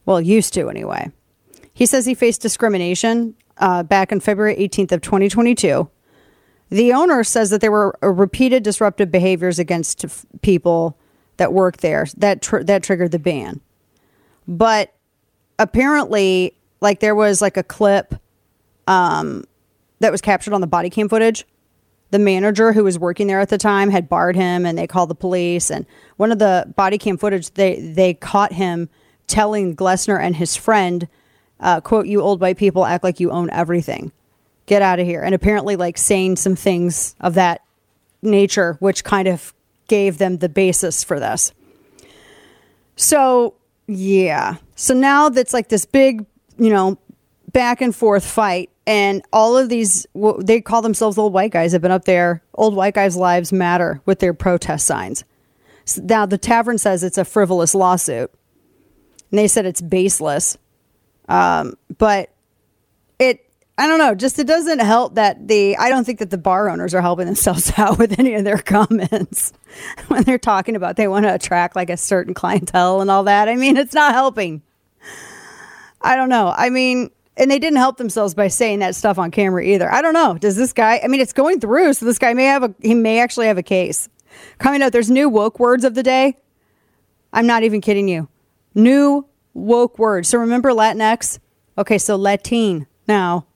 Well, 0.06 0.22
used 0.22 0.54
to 0.56 0.70
anyway. 0.70 1.12
He 1.74 1.86
says 1.86 2.06
he 2.06 2.14
faced 2.14 2.42
discrimination 2.42 3.36
uh, 3.58 3.84
back 3.84 4.12
on 4.12 4.20
February 4.20 4.56
18th 4.56 4.92
of 4.94 5.02
2022 5.02 5.90
The 6.70 6.94
owner 6.94 7.24
says 7.24 7.50
that 7.50 7.62
there 7.62 7.72
were 7.72 7.98
uh, 8.02 8.08
repeated 8.08 8.64
disruptive 8.64 9.12
behaviors 9.12 9.60
against 9.60 10.06
f- 10.06 10.26
people 10.42 10.98
that 11.38 11.54
work 11.54 11.78
there 11.78 12.06
that 12.18 12.42
tr- 12.42 12.64
that 12.64 12.84
triggered 12.84 13.12
the 13.12 13.20
ban. 13.20 13.62
But 14.48 14.94
apparently, 15.58 16.56
like 16.82 17.00
there 17.00 17.16
was 17.16 17.42
like 17.42 17.58
a 17.58 17.64
clip 17.64 18.16
um, 18.88 19.44
that 20.00 20.12
was 20.12 20.22
captured 20.22 20.54
on 20.54 20.62
the 20.62 20.68
body 20.68 20.90
cam 20.90 21.10
footage. 21.10 21.46
The 22.12 22.20
manager 22.20 22.74
who 22.74 22.84
was 22.84 22.98
working 22.98 23.28
there 23.28 23.40
at 23.40 23.50
the 23.50 23.58
time 23.58 23.92
had 23.92 24.10
barred 24.10 24.36
him, 24.36 24.66
and 24.66 24.78
they 24.78 24.88
called 24.88 25.10
the 25.10 25.16
police. 25.16 25.70
And 25.70 25.86
one 26.18 26.32
of 26.32 26.40
the 26.40 26.72
body 26.76 26.98
cam 26.98 27.18
footage, 27.18 27.52
they 27.52 27.80
they 27.80 28.14
caught 28.14 28.54
him 28.54 28.90
telling 29.28 29.76
Glessner 29.76 30.20
and 30.20 30.36
his 30.36 30.56
friend, 30.56 31.08
uh, 31.60 31.82
"quote 31.82 32.08
You 32.08 32.22
old 32.22 32.42
white 32.42 32.58
people 32.58 32.86
act 32.86 33.04
like 33.04 33.20
you 33.20 33.32
own 33.32 33.50
everything. 33.52 34.12
Get 34.66 34.82
out 34.82 35.00
of 35.00 35.06
here." 35.06 35.22
And 35.22 35.36
apparently, 35.36 35.76
like 35.76 35.98
saying 35.98 36.38
some 36.38 36.56
things 36.56 37.16
of 37.20 37.36
that 37.36 37.62
nature, 38.22 38.78
which 38.80 39.04
kind 39.04 39.28
of 39.28 39.54
gave 39.88 40.18
them 40.18 40.38
the 40.38 40.50
basis 40.50 41.04
for 41.04 41.20
this. 41.20 41.52
So 42.96 43.56
yeah, 43.88 44.58
so 44.76 44.94
now 44.94 45.30
that's 45.30 45.54
like 45.54 45.70
this 45.70 45.86
big, 45.86 46.26
you 46.58 46.70
know, 46.70 46.98
back 47.52 47.82
and 47.82 47.96
forth 47.96 48.26
fight 48.26 48.70
and 48.90 49.22
all 49.32 49.56
of 49.56 49.70
these 49.70 50.08
they 50.40 50.62
call 50.62 50.82
themselves 50.82 51.20
old 51.20 51.32
white 51.32 51.52
guys 51.52 51.74
have 51.74 51.82
been 51.82 51.92
up 51.92 52.06
there. 52.06 52.42
Old 52.56 52.76
white 52.76 52.96
guys 52.96 53.16
lives 53.16 53.54
matter 53.54 54.02
with 54.08 54.18
their 54.18 54.34
protest 54.34 54.88
signs. 54.88 55.24
Now 56.02 56.26
the 56.26 56.40
tavern 56.40 56.80
says 56.80 57.04
it's 57.04 57.20
a 57.20 57.24
frivolous 57.24 57.76
lawsuit. 57.76 58.32
And 59.30 59.38
they 59.38 59.48
said 59.48 59.68
it's 59.68 59.80
baseless. 59.80 60.58
Um, 61.28 61.76
but 62.00 62.32
it 63.20 63.46
i 63.78 63.86
don't 63.86 64.00
know 64.00 64.16
just 64.16 64.40
it 64.40 64.48
doesn't 64.48 64.80
help 64.80 65.16
that 65.16 65.48
the 65.48 65.78
i 65.78 65.90
don't 65.90 66.04
think 66.04 66.18
that 66.20 66.32
the 66.32 66.38
bar 66.38 66.70
owners 66.70 66.96
are 66.96 67.02
helping 67.02 67.28
themselves 67.28 67.72
out 67.78 68.00
with 68.00 68.18
any 68.18 68.34
of 68.34 68.44
their 68.44 68.58
comments 68.58 69.54
when 70.08 70.24
they're 70.24 70.40
talking 70.40 70.76
about 70.76 70.96
they 70.96 71.08
want 71.08 71.26
to 71.26 71.34
attract 71.34 71.76
like 71.76 71.92
a 71.92 71.98
certain 71.98 72.34
clientele 72.34 73.02
and 73.02 73.12
all 73.12 73.26
that. 73.26 73.48
I 73.48 73.56
mean 73.56 73.78
it's 73.78 73.94
not 73.94 74.14
helping. 74.14 74.64
I 76.02 76.16
don't 76.16 76.30
know. 76.30 76.54
I 76.56 76.70
mean, 76.70 77.12
and 77.40 77.50
they 77.50 77.58
didn't 77.58 77.78
help 77.78 77.98
themselves 77.98 78.36
by 78.36 78.50
saying 78.50 78.80
that 78.80 78.96
stuff 78.96 79.18
on 79.18 79.32
camera 79.32 79.64
either. 79.64 79.92
I 79.92 80.02
don't 80.02 80.14
know. 80.14 80.38
Does 80.38 80.58
this 80.58 80.74
guy? 80.74 81.00
I 81.04 81.08
mean, 81.08 81.22
it's 81.22 81.34
going 81.34 81.60
through, 81.60 81.94
so 81.94 82.06
this 82.06 82.20
guy 82.20 82.34
may 82.34 82.46
have 82.46 82.64
a 82.64 82.76
he 82.82 82.94
may 82.94 83.20
actually 83.20 83.48
have 83.48 83.58
a 83.58 83.64
case. 83.64 84.10
Coming 84.60 84.82
up, 84.82 84.92
there's 84.92 85.10
new 85.10 85.30
woke 85.30 85.60
words 85.60 85.84
of 85.84 85.96
the 85.96 86.04
day. 86.04 86.36
I'm 87.34 87.48
not 87.48 87.64
even 87.64 87.82
kidding 87.82 88.08
you. 88.08 88.28
New 88.76 89.26
woke 89.54 89.98
words. 89.98 90.28
So 90.28 90.38
remember 90.38 90.72
Latinx? 90.72 91.40
Okay, 91.78 91.98
so 91.98 92.16
Latin 92.16 92.88
now 93.08 93.48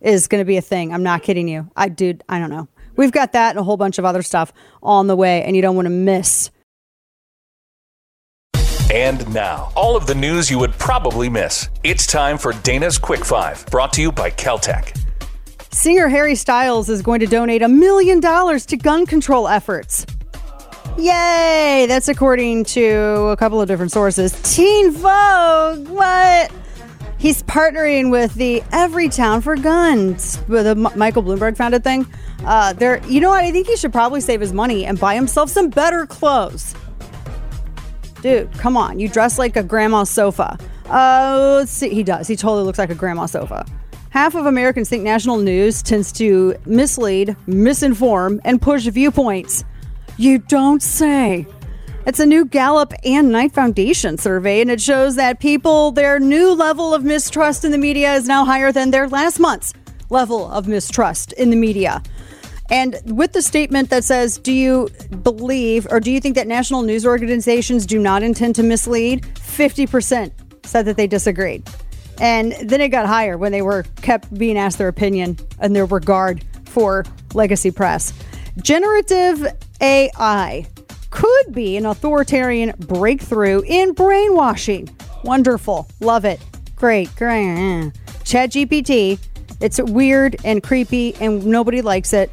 is 0.00 0.28
going 0.28 0.40
to 0.40 0.46
be 0.46 0.56
a 0.56 0.62
thing. 0.62 0.94
I'm 0.94 1.02
not 1.02 1.22
kidding 1.22 1.48
you. 1.48 1.70
I 1.76 1.88
dude, 1.88 2.22
I 2.28 2.38
don't 2.38 2.50
know. 2.50 2.68
We've 2.94 3.12
got 3.12 3.32
that 3.32 3.50
and 3.50 3.58
a 3.58 3.62
whole 3.62 3.76
bunch 3.76 3.98
of 3.98 4.04
other 4.04 4.22
stuff 4.22 4.52
on 4.82 5.06
the 5.06 5.16
way, 5.16 5.42
and 5.42 5.54
you 5.54 5.62
don't 5.62 5.76
want 5.76 5.86
to 5.86 5.90
miss 5.90 6.50
And 8.92 9.32
now, 9.34 9.72
all 9.74 9.96
of 9.96 10.06
the 10.06 10.14
news 10.14 10.48
you 10.48 10.58
would 10.60 10.72
probably 10.74 11.28
miss. 11.28 11.68
It's 11.82 12.06
time 12.06 12.38
for 12.38 12.52
Dana's 12.52 12.98
Quick 12.98 13.24
Five, 13.24 13.66
brought 13.66 13.92
to 13.94 14.00
you 14.00 14.12
by 14.12 14.30
Keltec. 14.30 14.96
Singer 15.72 16.06
Harry 16.08 16.36
Styles 16.36 16.88
is 16.88 17.02
going 17.02 17.18
to 17.20 17.26
donate 17.26 17.62
a 17.62 17.68
million 17.68 18.20
dollars 18.20 18.64
to 18.66 18.76
gun 18.76 19.04
control 19.04 19.48
efforts. 19.48 20.06
Yay! 20.96 21.86
That's 21.88 22.06
according 22.08 22.64
to 22.66 22.86
a 23.28 23.36
couple 23.36 23.60
of 23.60 23.66
different 23.66 23.90
sources. 23.90 24.32
Teen 24.54 24.92
Vogue, 24.92 25.88
what? 25.88 26.52
He's 27.18 27.42
partnering 27.42 28.10
with 28.12 28.34
the 28.34 28.60
Everytown 28.70 29.42
for 29.42 29.56
Guns, 29.56 30.38
M- 30.48 30.88
Michael 30.94 31.24
Bloomberg 31.24 31.56
founded 31.56 31.82
thing. 31.82 32.06
Uh, 32.44 32.72
there, 32.72 33.04
you 33.08 33.20
know 33.20 33.30
what? 33.30 33.42
I 33.42 33.50
think 33.50 33.66
he 33.66 33.76
should 33.76 33.92
probably 33.92 34.20
save 34.20 34.40
his 34.40 34.52
money 34.52 34.86
and 34.86 34.98
buy 35.00 35.16
himself 35.16 35.50
some 35.50 35.70
better 35.70 36.06
clothes. 36.06 36.74
Dude, 38.26 38.50
come 38.54 38.76
on. 38.76 38.98
You 38.98 39.08
dress 39.08 39.38
like 39.38 39.54
a 39.54 39.62
grandma 39.62 40.02
sofa. 40.02 40.58
Uh, 40.90 41.58
let's 41.58 41.70
see. 41.70 41.90
He 41.90 42.02
does. 42.02 42.26
He 42.26 42.34
totally 42.34 42.64
looks 42.64 42.76
like 42.76 42.90
a 42.90 42.94
grandma 42.96 43.26
sofa. 43.26 43.64
Half 44.10 44.34
of 44.34 44.46
Americans 44.46 44.88
think 44.88 45.04
national 45.04 45.36
news 45.36 45.80
tends 45.80 46.10
to 46.14 46.56
mislead, 46.66 47.36
misinform, 47.46 48.40
and 48.44 48.60
push 48.60 48.84
viewpoints. 48.86 49.62
You 50.16 50.38
don't 50.38 50.82
say. 50.82 51.46
It's 52.04 52.18
a 52.18 52.26
new 52.26 52.44
Gallup 52.44 52.92
and 53.04 53.30
Knight 53.30 53.52
Foundation 53.52 54.18
survey, 54.18 54.60
and 54.60 54.72
it 54.72 54.80
shows 54.80 55.14
that 55.14 55.38
people, 55.38 55.92
their 55.92 56.18
new 56.18 56.52
level 56.52 56.92
of 56.92 57.04
mistrust 57.04 57.64
in 57.64 57.70
the 57.70 57.78
media 57.78 58.14
is 58.14 58.26
now 58.26 58.44
higher 58.44 58.72
than 58.72 58.90
their 58.90 59.06
last 59.06 59.38
month's 59.38 59.72
level 60.10 60.50
of 60.50 60.66
mistrust 60.66 61.32
in 61.34 61.50
the 61.50 61.56
media. 61.56 62.02
And 62.70 62.96
with 63.04 63.32
the 63.32 63.42
statement 63.42 63.90
that 63.90 64.04
says, 64.04 64.38
Do 64.38 64.52
you 64.52 64.88
believe 65.22 65.86
or 65.90 66.00
do 66.00 66.10
you 66.10 66.20
think 66.20 66.34
that 66.34 66.46
national 66.46 66.82
news 66.82 67.06
organizations 67.06 67.86
do 67.86 67.98
not 67.98 68.22
intend 68.22 68.54
to 68.56 68.62
mislead? 68.62 69.22
50% 69.22 70.32
said 70.64 70.84
that 70.86 70.96
they 70.96 71.06
disagreed. 71.06 71.68
And 72.20 72.52
then 72.62 72.80
it 72.80 72.88
got 72.88 73.06
higher 73.06 73.36
when 73.36 73.52
they 73.52 73.62
were 73.62 73.84
kept 74.02 74.32
being 74.36 74.56
asked 74.56 74.78
their 74.78 74.88
opinion 74.88 75.38
and 75.58 75.76
their 75.76 75.84
regard 75.84 76.44
for 76.64 77.04
legacy 77.34 77.70
press. 77.70 78.12
Generative 78.62 79.46
AI 79.80 80.66
could 81.10 81.52
be 81.52 81.76
an 81.76 81.86
authoritarian 81.86 82.74
breakthrough 82.78 83.62
in 83.66 83.92
brainwashing. 83.92 84.88
Wonderful. 85.24 85.86
Love 86.00 86.24
it. 86.24 86.40
Great. 86.74 87.14
Great. 87.16 87.92
ChatGPT. 88.24 89.18
It's 89.60 89.80
weird 89.80 90.36
and 90.44 90.62
creepy 90.62 91.14
and 91.16 91.46
nobody 91.46 91.80
likes 91.80 92.12
it. 92.12 92.30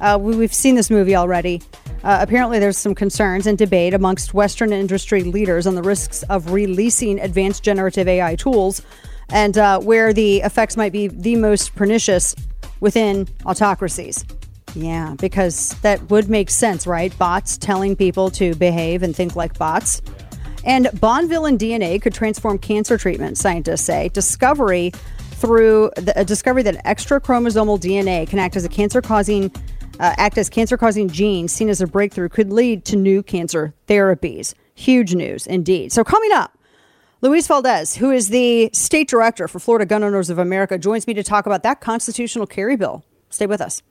Uh, 0.00 0.18
we, 0.20 0.36
we've 0.36 0.54
seen 0.54 0.74
this 0.74 0.90
movie 0.90 1.16
already. 1.16 1.62
Uh, 2.04 2.18
apparently, 2.20 2.58
there's 2.58 2.78
some 2.78 2.94
concerns 2.94 3.46
and 3.46 3.58
debate 3.58 3.94
amongst 3.94 4.34
Western 4.34 4.72
industry 4.72 5.22
leaders 5.24 5.66
on 5.66 5.74
the 5.74 5.82
risks 5.82 6.22
of 6.24 6.52
releasing 6.52 7.18
advanced 7.20 7.62
generative 7.62 8.06
AI 8.06 8.36
tools 8.36 8.82
and 9.30 9.58
uh, 9.58 9.78
where 9.80 10.12
the 10.12 10.38
effects 10.38 10.76
might 10.76 10.92
be 10.92 11.08
the 11.08 11.36
most 11.36 11.74
pernicious 11.74 12.34
within 12.80 13.28
autocracies. 13.44 14.24
Yeah, 14.74 15.14
because 15.18 15.70
that 15.80 16.08
would 16.10 16.28
make 16.28 16.50
sense, 16.50 16.86
right? 16.86 17.16
Bots 17.18 17.58
telling 17.58 17.96
people 17.96 18.30
to 18.32 18.54
behave 18.54 19.02
and 19.02 19.14
think 19.14 19.34
like 19.34 19.58
bots. 19.58 20.02
And 20.64 20.86
Bonvillain 20.86 21.58
DNA 21.58 22.00
could 22.00 22.14
transform 22.14 22.58
cancer 22.58 22.98
treatment, 22.98 23.38
scientists 23.38 23.82
say. 23.82 24.08
Discovery 24.10 24.92
through 25.32 25.90
the, 25.96 26.12
a 26.16 26.24
discovery 26.24 26.62
that 26.64 26.80
extra 26.84 27.20
chromosomal 27.20 27.80
DNA 27.80 28.28
can 28.28 28.38
act 28.38 28.56
as 28.56 28.64
a 28.64 28.68
cancer 28.68 29.00
causing 29.00 29.50
uh, 30.00 30.14
act 30.16 30.38
as 30.38 30.48
cancer 30.48 30.76
causing 30.76 31.08
genes 31.08 31.52
seen 31.52 31.68
as 31.68 31.80
a 31.80 31.86
breakthrough 31.86 32.28
could 32.28 32.52
lead 32.52 32.84
to 32.86 32.96
new 32.96 33.22
cancer 33.22 33.74
therapies. 33.86 34.54
Huge 34.74 35.14
news 35.14 35.46
indeed. 35.46 35.92
So, 35.92 36.04
coming 36.04 36.32
up, 36.32 36.56
Luis 37.20 37.46
Valdes, 37.48 37.96
who 37.96 38.10
is 38.12 38.28
the 38.28 38.70
state 38.72 39.08
director 39.08 39.48
for 39.48 39.58
Florida 39.58 39.84
Gun 39.84 40.04
Owners 40.04 40.30
of 40.30 40.38
America, 40.38 40.78
joins 40.78 41.06
me 41.06 41.14
to 41.14 41.24
talk 41.24 41.46
about 41.46 41.64
that 41.64 41.80
constitutional 41.80 42.46
carry 42.46 42.76
bill. 42.76 43.04
Stay 43.28 43.46
with 43.46 43.60
us. 43.60 43.82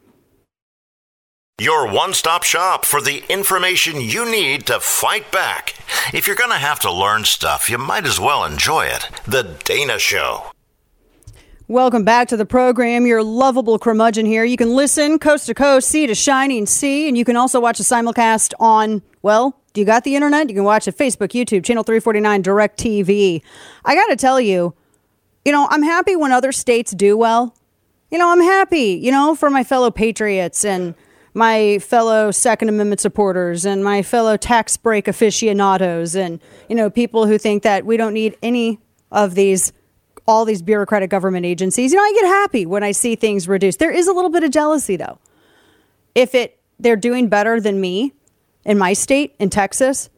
Your 1.59 1.91
one 1.91 2.13
stop 2.13 2.43
shop 2.43 2.85
for 2.85 3.01
the 3.01 3.23
information 3.29 3.99
you 3.99 4.29
need 4.29 4.67
to 4.67 4.79
fight 4.79 5.31
back. 5.31 5.73
If 6.13 6.27
you're 6.27 6.35
going 6.35 6.51
to 6.51 6.57
have 6.57 6.79
to 6.81 6.91
learn 6.91 7.25
stuff, 7.25 7.67
you 7.67 7.79
might 7.79 8.05
as 8.05 8.19
well 8.19 8.45
enjoy 8.45 8.85
it. 8.85 9.09
The 9.25 9.57
Dana 9.65 9.97
Show. 9.97 10.51
Welcome 11.69 12.05
back 12.05 12.29
to 12.29 12.37
the 12.37 12.45
program. 12.45 13.05
Your 13.05 13.21
lovable 13.21 13.77
curmudgeon 13.77 14.25
here. 14.25 14.45
You 14.45 14.55
can 14.55 14.69
listen 14.69 15.19
coast 15.19 15.47
to 15.47 15.53
coast, 15.53 15.89
sea 15.89 16.07
to 16.07 16.15
shining 16.15 16.65
sea, 16.65 17.09
and 17.09 17.17
you 17.17 17.25
can 17.25 17.35
also 17.35 17.59
watch 17.59 17.81
a 17.81 17.83
simulcast 17.83 18.53
on, 18.57 19.01
well, 19.21 19.59
do 19.73 19.81
you 19.81 19.85
got 19.85 20.05
the 20.05 20.15
internet? 20.15 20.47
You 20.47 20.55
can 20.55 20.63
watch 20.63 20.87
it 20.87 20.95
Facebook, 20.95 21.33
YouTube, 21.33 21.65
Channel 21.65 21.83
349, 21.83 22.41
Direct 22.41 22.79
TV. 22.79 23.41
I 23.83 23.95
got 23.95 24.07
to 24.07 24.15
tell 24.15 24.39
you, 24.39 24.75
you 25.43 25.51
know, 25.51 25.67
I'm 25.69 25.83
happy 25.83 26.15
when 26.15 26.31
other 26.31 26.53
states 26.53 26.93
do 26.93 27.17
well. 27.17 27.53
You 28.11 28.17
know, 28.17 28.31
I'm 28.31 28.39
happy, 28.39 28.97
you 29.03 29.11
know, 29.11 29.35
for 29.35 29.49
my 29.49 29.65
fellow 29.65 29.91
patriots 29.91 30.63
and 30.63 30.95
my 31.33 31.79
fellow 31.79 32.31
Second 32.31 32.69
Amendment 32.69 33.01
supporters 33.01 33.65
and 33.65 33.83
my 33.83 34.03
fellow 34.03 34.37
tax 34.37 34.77
break 34.77 35.09
aficionados 35.09 36.15
and, 36.15 36.39
you 36.69 36.77
know, 36.77 36.89
people 36.89 37.25
who 37.25 37.37
think 37.37 37.63
that 37.63 37.85
we 37.85 37.97
don't 37.97 38.13
need 38.13 38.37
any 38.41 38.79
of 39.11 39.35
these 39.35 39.73
all 40.27 40.45
these 40.45 40.61
bureaucratic 40.61 41.09
government 41.09 41.45
agencies. 41.45 41.91
You 41.91 41.97
know, 41.97 42.03
I 42.03 42.13
get 42.13 42.25
happy 42.25 42.65
when 42.65 42.83
I 42.83 42.91
see 42.91 43.15
things 43.15 43.47
reduced. 43.47 43.79
There 43.79 43.91
is 43.91 44.07
a 44.07 44.13
little 44.13 44.29
bit 44.29 44.43
of 44.43 44.51
jealousy 44.51 44.97
though. 44.97 45.19
If 46.13 46.35
it 46.35 46.59
they're 46.79 46.95
doing 46.95 47.27
better 47.29 47.59
than 47.59 47.81
me 47.81 48.13
in 48.65 48.77
my 48.77 48.93
state 48.93 49.35
in 49.39 49.49
Texas, 49.49 50.09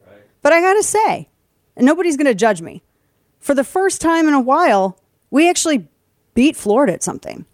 but 0.42 0.52
I 0.52 0.60
got 0.60 0.74
to 0.74 0.82
say, 0.82 1.28
and 1.76 1.86
nobody's 1.86 2.16
going 2.16 2.26
to 2.26 2.34
judge 2.34 2.60
me. 2.60 2.82
For 3.38 3.54
the 3.54 3.64
first 3.64 4.00
time 4.00 4.28
in 4.28 4.34
a 4.34 4.40
while, 4.40 4.98
we 5.30 5.48
actually 5.48 5.88
beat 6.34 6.56
Florida 6.56 6.92
at 6.92 7.02
something. 7.02 7.46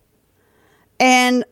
And 0.99 1.45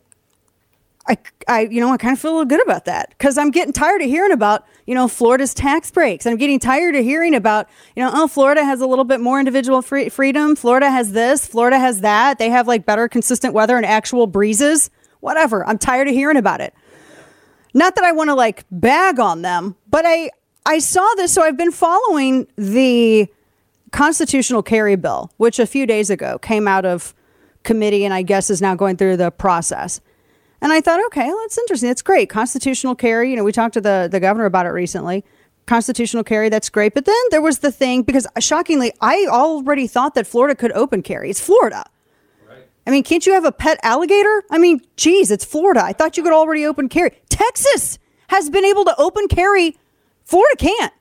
I, 1.07 1.19
I, 1.47 1.61
you 1.63 1.81
know, 1.81 1.93
I 1.93 1.99
kind 1.99 2.15
of 2.15 2.19
feel 2.21 2.31
a 2.31 2.37
little 2.37 2.47
good 2.47 2.63
about 2.63 2.87
that 2.87 3.11
because 3.11 3.37
I'm 3.37 3.51
getting 3.51 3.73
tired 3.73 4.01
of 4.01 4.09
hearing 4.09 4.33
about, 4.33 4.67
you 4.87 4.95
know, 4.95 5.07
Florida's 5.07 5.53
tax 5.53 5.91
breaks. 5.91 6.27
I'm 6.27 6.37
getting 6.37 6.59
tired 6.59 6.97
of 6.97 7.05
hearing 7.05 7.35
about, 7.35 7.69
you 7.95 8.03
know, 8.03 8.11
oh, 8.15 8.27
Florida 8.27 8.65
has 8.65 8.81
a 8.81 8.87
little 8.87 9.05
bit 9.05 9.21
more 9.21 9.39
individual 9.39 9.83
free- 9.83 10.09
freedom. 10.09 10.57
Florida 10.57 10.91
has 10.91 11.13
this. 11.13 11.47
Florida 11.47 11.79
has 11.79 12.01
that. 12.01 12.39
They 12.39 12.49
have 12.49 12.67
like 12.67 12.87
better 12.87 13.07
consistent 13.07 13.53
weather 13.53 13.77
and 13.77 13.85
actual 13.85 14.27
breezes. 14.27 14.91
Whatever. 15.21 15.67
I'm 15.67 15.79
tired 15.79 16.09
of 16.09 16.15
hearing 16.15 16.37
about 16.37 16.61
it. 16.61 16.75
Not 17.75 17.97
that 17.97 18.05
I 18.05 18.13
want 18.13 18.31
to 18.31 18.35
like 18.35 18.65
bag 18.71 19.19
on 19.19 19.43
them, 19.43 19.77
but 19.91 20.05
I 20.07 20.31
I 20.65 20.79
saw 20.79 21.07
this 21.17 21.33
so 21.33 21.43
I've 21.43 21.57
been 21.59 21.73
following 21.73 22.47
the 22.57 23.29
constitutional 23.91 24.63
carry 24.63 24.97
bill, 24.97 25.31
which 25.37 25.59
a 25.59 25.67
few 25.67 25.87
days 25.87 26.09
ago 26.09 26.39
came 26.39 26.67
out 26.67 26.87
of 26.87 27.15
committee 27.63 28.05
and 28.05 28.15
I 28.15 28.23
guess 28.23 28.49
is 28.49 28.63
now 28.63 28.75
going 28.75 28.97
through 28.97 29.17
the 29.19 29.31
process. 29.31 30.01
And 30.61 30.73
I 30.73 30.81
thought, 30.81 31.05
okay, 31.07 31.27
well, 31.27 31.41
that's 31.43 31.59
interesting. 31.59 31.89
That's 31.89 32.03
great. 32.03 32.31
Constitutional 32.31 32.95
carry. 32.95 33.31
You 33.31 33.37
know, 33.37 33.45
we 33.45 33.53
talked 33.53 33.75
to 33.75 33.81
the, 33.81 34.09
the 34.11 34.21
governor 34.21 34.47
about 34.47 34.67
it 34.67 34.71
recently. 34.71 35.25
Constitutional 35.67 36.25
carry, 36.25 36.49
that's 36.49 36.69
great. 36.69 36.95
But 36.95 37.07
then 37.07 37.17
there 37.31 37.41
was 37.41 37.61
the 37.61 37.73
thing, 37.73 38.03
because 38.03 38.27
shockingly, 38.39 38.93
I 39.01 39.27
already 39.31 39.87
thought 39.87 40.15
that 40.15 40.27
Florida 40.27 40.55
could 40.55 40.73
open 40.73 41.03
carry. 41.03 41.31
It's 41.31 41.41
Florida. 41.41 41.85
Right. 42.47 42.67
I 42.87 42.91
mean, 42.91 43.03
can't 43.03 43.27
you 43.27 43.33
have 43.33 43.47
a 43.47 43.53
pet 43.53 43.79
alligator? 43.83 44.45
I 44.51 44.59
mean, 44.59 44.83
geez, 44.97 45.31
it's 45.31 45.45
Florida. 45.45 45.83
I 45.83 45.95
thought 45.95 46.17
you 46.17 46.23
could 46.23 46.35
already 46.35 46.67
open 46.67 46.89
carry. 46.89 47.13
Texas 47.31 47.99
has 48.29 48.51
been 48.51 48.65
able 48.65 48.85
to 48.85 48.95
open 48.99 49.27
carry. 49.29 49.79
Florida 50.25 50.57
can't. 50.59 50.93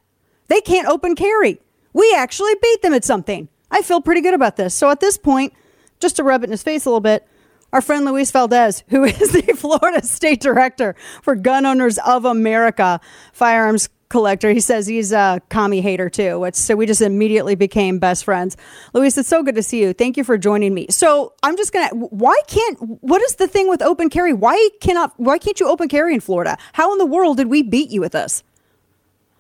They 0.47 0.62
can't 0.62 0.88
open 0.88 1.16
carry. 1.16 1.60
We 1.93 2.14
actually 2.16 2.54
beat 2.62 2.82
them 2.82 2.93
at 2.93 3.04
something. 3.04 3.49
I 3.70 3.82
feel 3.82 4.01
pretty 4.01 4.22
good 4.22 4.34
about 4.34 4.56
this. 4.56 4.74
So 4.74 4.89
at 4.89 4.99
this 4.99 5.18
point, 5.18 5.54
just 5.99 6.16
to 6.18 6.24
rub 6.24 6.43
it 6.43 6.45
in 6.45 6.51
his 6.51 6.64
face 6.64 6.86
a 6.86 6.89
little 6.89 7.01
bit, 7.01 7.28
our 7.74 7.82
friend 7.82 8.05
Luis 8.05 8.32
Valdes, 8.32 8.84
who 8.88 9.03
is 9.03 9.32
the 9.34 9.41
Florida 9.57 10.05
State 10.05 10.39
Director 10.39 10.95
for 11.21 11.36
Gun 11.36 11.65
Owners 11.65 11.97
of 12.05 12.24
America, 12.24 13.01
firearms 13.34 13.89
collector. 14.09 14.51
He 14.51 14.59
says 14.59 14.86
he's 14.86 15.11
a 15.11 15.41
commie 15.49 15.82
hater 15.82 16.07
too. 16.07 16.43
It's, 16.43 16.59
so 16.59 16.76
we 16.76 16.86
just 16.86 17.01
immediately 17.01 17.55
became 17.55 17.97
best 17.97 18.24
friends. 18.24 18.55
Luis, 18.93 19.17
it's 19.17 19.28
so 19.28 19.41
good 19.41 19.55
to 19.55 19.63
see 19.63 19.82
you. 19.82 19.91
Thank 19.91 20.17
you 20.17 20.24
for 20.24 20.38
joining 20.38 20.76
me. 20.76 20.86
So 20.91 21.34
I'm 21.41 21.57
just 21.57 21.74
gonna. 21.74 21.89
Why 21.95 22.39
can't? 22.47 22.78
What 23.01 23.24
is 23.24 23.36
the 23.36 23.47
thing 23.47 23.67
with 23.67 23.82
open 23.82 24.09
carry? 24.09 24.32
Why 24.32 24.69
cannot? 24.80 25.13
Why 25.17 25.39
can't 25.39 25.59
you 25.59 25.67
open 25.67 25.89
carry 25.89 26.13
in 26.13 26.19
Florida? 26.19 26.57
How 26.74 26.91
in 26.91 26.99
the 26.99 27.07
world 27.07 27.38
did 27.38 27.47
we 27.47 27.63
beat 27.63 27.89
you 27.89 28.01
with 28.01 28.11
this? 28.11 28.43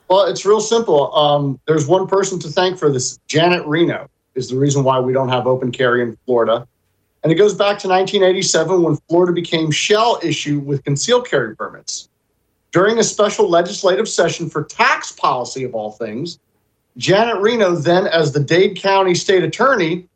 Well, 0.09 0.25
it's 0.25 0.43
real 0.43 0.59
simple. 0.59 1.15
Um, 1.15 1.59
there's 1.67 1.87
one 1.87 2.07
person 2.07 2.39
to 2.39 2.47
thank 2.47 2.79
for 2.79 2.91
this. 2.91 3.19
Janet 3.27 3.65
Reno 3.67 4.09
is 4.33 4.49
the 4.49 4.57
reason 4.57 4.83
why 4.83 4.99
we 4.99 5.13
don't 5.13 5.29
have 5.29 5.45
open 5.45 5.71
carry 5.71 6.01
in 6.01 6.17
Florida. 6.25 6.67
And 7.23 7.31
it 7.31 7.35
goes 7.35 7.53
back 7.53 7.79
to 7.79 7.87
1987 7.87 8.83
when 8.83 8.97
Florida 9.07 9.31
became 9.31 9.71
shall 9.71 10.19
issue 10.21 10.59
with 10.59 10.83
concealed 10.83 11.27
carry 11.27 11.55
permits. 11.55 12.09
During 12.71 12.99
a 12.99 13.03
special 13.03 13.49
legislative 13.49 14.09
session 14.09 14.49
for 14.49 14.63
tax 14.63 15.11
policy, 15.11 15.63
of 15.63 15.73
all 15.73 15.91
things, 15.91 16.39
Janet 16.97 17.37
Reno, 17.41 17.75
then 17.75 18.07
as 18.07 18.33
the 18.33 18.39
Dade 18.39 18.75
County 18.75 19.15
state 19.15 19.43
attorney, 19.43 20.07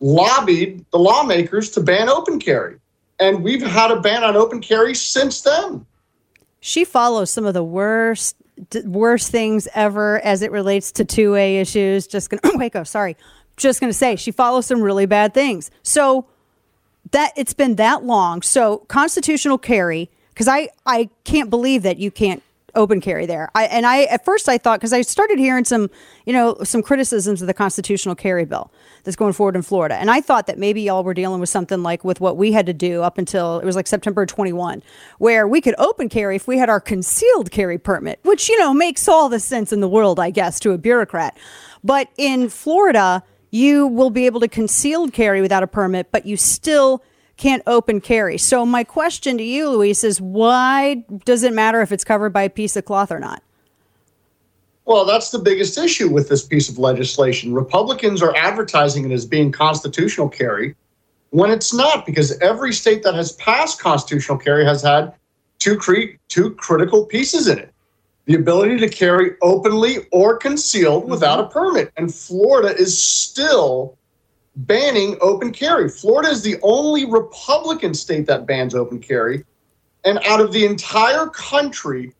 lobbied 0.00 0.84
the 0.90 0.98
lawmakers 0.98 1.70
to 1.70 1.80
ban 1.80 2.08
open 2.08 2.38
carry. 2.38 2.76
And 3.18 3.42
we've 3.42 3.62
had 3.62 3.90
a 3.90 4.00
ban 4.00 4.24
on 4.24 4.36
open 4.36 4.60
carry 4.60 4.94
since 4.94 5.40
then. 5.42 5.86
She 6.60 6.84
follows 6.84 7.30
some 7.30 7.46
of 7.46 7.54
the 7.54 7.64
worst 7.64 8.36
worst 8.84 9.30
things 9.30 9.66
ever 9.74 10.20
as 10.20 10.42
it 10.42 10.52
relates 10.52 10.92
to 10.92 11.04
2A 11.04 11.60
issues. 11.60 12.06
Just 12.06 12.28
gonna 12.28 12.70
up, 12.74 12.86
sorry. 12.86 13.16
Just 13.56 13.80
gonna 13.80 13.92
say 13.92 14.16
she 14.16 14.30
follows 14.30 14.66
some 14.66 14.82
really 14.82 15.06
bad 15.06 15.32
things. 15.32 15.70
So 15.82 16.26
that 17.12 17.32
it's 17.36 17.54
been 17.54 17.76
that 17.76 18.04
long. 18.04 18.42
So 18.42 18.78
constitutional 18.88 19.58
carry, 19.58 20.10
because 20.30 20.48
I 20.48 20.70
I 20.86 21.10
can't 21.24 21.50
believe 21.50 21.82
that 21.82 21.98
you 21.98 22.10
can't 22.10 22.42
open 22.74 23.00
carry 23.00 23.26
there. 23.26 23.50
I 23.54 23.64
and 23.64 23.86
I 23.86 24.04
at 24.04 24.24
first 24.24 24.48
I 24.48 24.58
thought 24.58 24.80
because 24.80 24.92
I 24.92 25.02
started 25.02 25.38
hearing 25.38 25.64
some 25.64 25.90
you 26.26 26.32
know 26.32 26.56
some 26.64 26.82
criticisms 26.82 27.40
of 27.40 27.46
the 27.46 27.54
constitutional 27.54 28.14
carry 28.14 28.44
bill 28.44 28.70
that's 29.04 29.16
going 29.16 29.32
forward 29.32 29.56
in 29.56 29.62
Florida, 29.62 29.96
and 29.96 30.10
I 30.10 30.20
thought 30.20 30.46
that 30.46 30.58
maybe 30.58 30.82
y'all 30.82 31.04
were 31.04 31.14
dealing 31.14 31.40
with 31.40 31.48
something 31.48 31.82
like 31.82 32.04
with 32.04 32.20
what 32.20 32.36
we 32.36 32.52
had 32.52 32.66
to 32.66 32.72
do 32.72 33.02
up 33.02 33.18
until 33.18 33.58
it 33.58 33.64
was 33.64 33.76
like 33.76 33.86
September 33.86 34.26
21, 34.26 34.82
where 35.18 35.48
we 35.48 35.60
could 35.60 35.74
open 35.78 36.08
carry 36.08 36.36
if 36.36 36.46
we 36.46 36.58
had 36.58 36.68
our 36.68 36.80
concealed 36.80 37.50
carry 37.50 37.78
permit, 37.78 38.20
which 38.22 38.48
you 38.48 38.58
know 38.58 38.72
makes 38.72 39.08
all 39.08 39.28
the 39.28 39.40
sense 39.40 39.72
in 39.72 39.80
the 39.80 39.88
world, 39.88 40.20
I 40.20 40.30
guess, 40.30 40.60
to 40.60 40.72
a 40.72 40.78
bureaucrat. 40.78 41.36
But 41.82 42.08
in 42.16 42.48
Florida, 42.48 43.22
you 43.50 43.86
will 43.86 44.10
be 44.10 44.26
able 44.26 44.40
to 44.40 44.48
concealed 44.48 45.12
carry 45.12 45.40
without 45.40 45.62
a 45.62 45.66
permit, 45.66 46.10
but 46.10 46.26
you 46.26 46.36
still 46.36 47.02
can't 47.36 47.62
open 47.66 48.00
carry. 48.00 48.38
So 48.38 48.66
my 48.66 48.84
question 48.84 49.38
to 49.38 49.44
you, 49.44 49.70
Luis, 49.70 50.04
is 50.04 50.20
why 50.20 51.04
does 51.24 51.42
it 51.42 51.52
matter 51.52 51.80
if 51.80 51.90
it's 51.90 52.04
covered 52.04 52.32
by 52.32 52.42
a 52.42 52.50
piece 52.50 52.76
of 52.76 52.84
cloth 52.84 53.10
or 53.10 53.18
not? 53.18 53.42
Well, 54.84 55.04
that's 55.04 55.30
the 55.30 55.38
biggest 55.38 55.78
issue 55.78 56.08
with 56.08 56.28
this 56.28 56.44
piece 56.44 56.68
of 56.68 56.78
legislation. 56.78 57.54
Republicans 57.54 58.22
are 58.22 58.34
advertising 58.36 59.10
it 59.10 59.14
as 59.14 59.24
being 59.24 59.52
constitutional 59.52 60.28
carry 60.28 60.74
when 61.30 61.50
it's 61.50 61.72
not, 61.72 62.04
because 62.06 62.36
every 62.40 62.72
state 62.72 63.04
that 63.04 63.14
has 63.14 63.32
passed 63.32 63.80
constitutional 63.80 64.36
carry 64.36 64.64
has 64.64 64.82
had 64.82 65.14
two, 65.60 65.76
cre- 65.76 66.16
two 66.28 66.54
critical 66.56 67.06
pieces 67.06 67.46
in 67.46 67.58
it 67.58 67.72
the 68.30 68.36
ability 68.36 68.76
to 68.76 68.88
carry 68.88 69.32
openly 69.42 70.06
or 70.12 70.36
concealed 70.36 71.02
mm-hmm. 71.02 71.10
without 71.10 71.40
a 71.40 71.48
permit. 71.48 71.92
And 71.96 72.14
Florida 72.14 72.72
is 72.76 73.02
still 73.02 73.98
banning 74.54 75.18
open 75.20 75.52
carry. 75.52 75.88
Florida 75.88 76.28
is 76.28 76.42
the 76.42 76.56
only 76.62 77.06
Republican 77.06 77.92
state 77.92 78.26
that 78.26 78.46
bans 78.46 78.72
open 78.72 79.00
carry. 79.00 79.44
And 80.04 80.20
out 80.26 80.40
of 80.40 80.52
the 80.52 80.64
entire 80.64 81.26
country, 81.26 82.12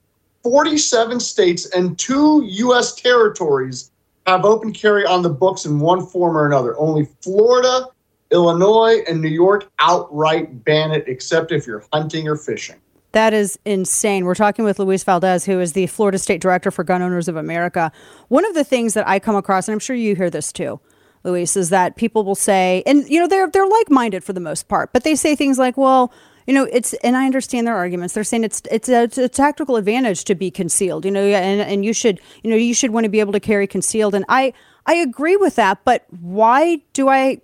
47 0.42 1.20
states 1.20 1.66
and 1.66 1.96
two 1.96 2.42
U.S. 2.44 2.92
territories 2.96 3.92
have 4.26 4.44
open 4.44 4.72
carry 4.72 5.06
on 5.06 5.22
the 5.22 5.30
books 5.30 5.64
in 5.64 5.78
one 5.78 6.04
form 6.04 6.36
or 6.36 6.44
another. 6.44 6.76
Only 6.76 7.06
Florida, 7.22 7.86
Illinois, 8.32 9.04
and 9.08 9.22
New 9.22 9.28
York 9.28 9.70
outright 9.78 10.64
ban 10.64 10.90
it, 10.90 11.04
except 11.06 11.52
if 11.52 11.68
you're 11.68 11.84
hunting 11.92 12.26
or 12.26 12.34
fishing. 12.34 12.80
That 13.12 13.32
is 13.32 13.58
insane. 13.64 14.24
We're 14.24 14.34
talking 14.34 14.64
with 14.64 14.78
Luis 14.78 15.02
Valdes, 15.02 15.44
who 15.44 15.61
is 15.61 15.72
the 15.72 15.86
Florida 15.88 16.18
State 16.18 16.40
Director 16.40 16.70
for 16.70 16.84
Gun 16.84 17.02
Owners 17.02 17.28
of 17.28 17.36
America. 17.36 17.90
One 18.28 18.44
of 18.44 18.54
the 18.54 18.64
things 18.64 18.94
that 18.94 19.08
I 19.08 19.18
come 19.18 19.34
across, 19.36 19.66
and 19.66 19.72
I'm 19.72 19.80
sure 19.80 19.96
you 19.96 20.14
hear 20.14 20.30
this 20.30 20.52
too, 20.52 20.80
Luis, 21.24 21.56
is 21.56 21.70
that 21.70 21.96
people 21.96 22.24
will 22.24 22.34
say, 22.36 22.82
and 22.86 23.08
you 23.08 23.18
know, 23.20 23.26
they're 23.26 23.48
they're 23.48 23.66
like 23.66 23.90
minded 23.90 24.22
for 24.22 24.32
the 24.32 24.40
most 24.40 24.68
part, 24.68 24.92
but 24.92 25.02
they 25.04 25.16
say 25.16 25.34
things 25.34 25.58
like, 25.58 25.76
well, 25.76 26.12
you 26.46 26.54
know, 26.54 26.64
it's 26.72 26.94
and 26.94 27.16
I 27.16 27.26
understand 27.26 27.66
their 27.66 27.76
arguments. 27.76 28.14
They're 28.14 28.24
saying 28.24 28.44
it's 28.44 28.62
it's 28.70 28.88
a, 28.88 29.02
it's 29.02 29.18
a 29.18 29.28
tactical 29.28 29.76
advantage 29.76 30.24
to 30.24 30.34
be 30.34 30.50
concealed, 30.50 31.04
you 31.04 31.11
know, 31.11 31.24
and 31.24 31.61
and 31.61 31.84
you 31.84 31.92
should 31.92 32.20
you 32.42 32.50
know 32.50 32.56
you 32.56 32.74
should 32.74 32.90
want 32.90 33.04
to 33.04 33.11
be 33.11 33.20
able 33.20 33.32
to 33.32 33.40
carry 33.40 33.66
concealed, 33.66 34.14
and 34.14 34.24
I 34.28 34.52
I 34.86 34.94
agree 34.94 35.36
with 35.36 35.56
that, 35.56 35.84
but 35.84 36.06
why 36.20 36.80
do 36.92 37.08
I? 37.08 37.40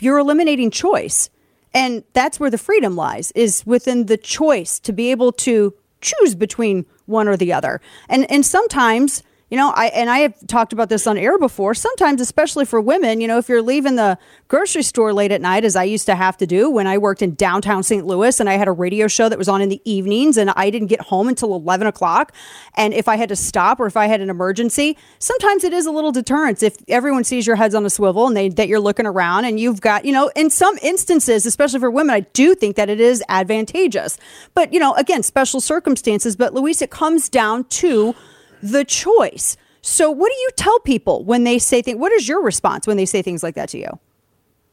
You're 0.00 0.18
eliminating 0.18 0.70
choice, 0.70 1.30
and 1.74 2.04
that's 2.12 2.40
where 2.40 2.50
the 2.50 2.58
freedom 2.58 2.96
lies 2.96 3.30
is 3.32 3.64
within 3.66 4.06
the 4.06 4.16
choice 4.16 4.78
to 4.80 4.92
be 4.92 5.10
able 5.10 5.32
to 5.32 5.74
choose 6.00 6.34
between 6.34 6.86
one 7.06 7.28
or 7.28 7.36
the 7.36 7.52
other, 7.52 7.80
and 8.08 8.30
and 8.30 8.44
sometimes 8.44 9.22
you 9.50 9.56
know, 9.56 9.70
I 9.70 9.86
and 9.86 10.08
I 10.08 10.20
have 10.20 10.46
talked 10.46 10.72
about 10.72 10.88
this 10.88 11.08
on 11.08 11.18
air 11.18 11.36
before. 11.36 11.74
Sometimes, 11.74 12.20
especially 12.20 12.64
for 12.64 12.80
women, 12.80 13.20
you 13.20 13.26
know, 13.26 13.38
if 13.38 13.48
you're 13.48 13.62
leaving 13.62 13.96
the 13.96 14.16
grocery 14.46 14.84
store 14.84 15.12
late 15.12 15.32
at 15.32 15.40
night, 15.40 15.64
as 15.64 15.74
I 15.74 15.82
used 15.82 16.06
to 16.06 16.14
have 16.14 16.36
to 16.36 16.46
do 16.46 16.70
when 16.70 16.86
I 16.86 16.98
worked 16.98 17.20
in 17.20 17.34
downtown 17.34 17.82
St. 17.82 18.06
Louis, 18.06 18.38
and 18.38 18.48
I 18.48 18.54
had 18.54 18.68
a 18.68 18.72
radio 18.72 19.08
show 19.08 19.28
that 19.28 19.38
was 19.38 19.48
on 19.48 19.60
in 19.60 19.68
the 19.68 19.82
evenings, 19.84 20.36
and 20.36 20.50
I 20.50 20.70
didn't 20.70 20.86
get 20.86 21.00
home 21.00 21.26
until 21.26 21.52
eleven 21.52 21.88
o'clock. 21.88 22.32
And 22.76 22.94
if 22.94 23.08
I 23.08 23.16
had 23.16 23.28
to 23.30 23.36
stop 23.36 23.80
or 23.80 23.86
if 23.86 23.96
I 23.96 24.06
had 24.06 24.20
an 24.20 24.30
emergency, 24.30 24.96
sometimes 25.18 25.64
it 25.64 25.72
is 25.72 25.84
a 25.84 25.90
little 25.90 26.12
deterrence 26.12 26.62
if 26.62 26.76
everyone 26.86 27.24
sees 27.24 27.44
your 27.44 27.56
head's 27.56 27.74
on 27.74 27.84
a 27.84 27.90
swivel 27.90 28.28
and 28.28 28.36
they 28.36 28.50
that 28.50 28.68
you're 28.68 28.78
looking 28.78 29.06
around 29.06 29.46
and 29.46 29.58
you've 29.58 29.80
got, 29.80 30.04
you 30.04 30.12
know, 30.12 30.30
in 30.36 30.50
some 30.50 30.78
instances, 30.80 31.44
especially 31.44 31.80
for 31.80 31.90
women, 31.90 32.14
I 32.14 32.20
do 32.20 32.54
think 32.54 32.76
that 32.76 32.88
it 32.88 33.00
is 33.00 33.20
advantageous. 33.28 34.16
But 34.54 34.72
you 34.72 34.78
know, 34.78 34.94
again, 34.94 35.24
special 35.24 35.60
circumstances. 35.60 36.36
But 36.36 36.54
Luis, 36.54 36.80
it 36.82 36.90
comes 36.90 37.28
down 37.28 37.64
to 37.64 38.14
the 38.62 38.84
choice. 38.84 39.56
So, 39.82 40.10
what 40.10 40.30
do 40.30 40.38
you 40.38 40.50
tell 40.56 40.78
people 40.80 41.24
when 41.24 41.44
they 41.44 41.58
say 41.58 41.82
things? 41.82 41.98
What 41.98 42.12
is 42.12 42.28
your 42.28 42.42
response 42.42 42.86
when 42.86 42.96
they 42.96 43.06
say 43.06 43.22
things 43.22 43.42
like 43.42 43.54
that 43.54 43.68
to 43.70 43.78
you? 43.78 43.98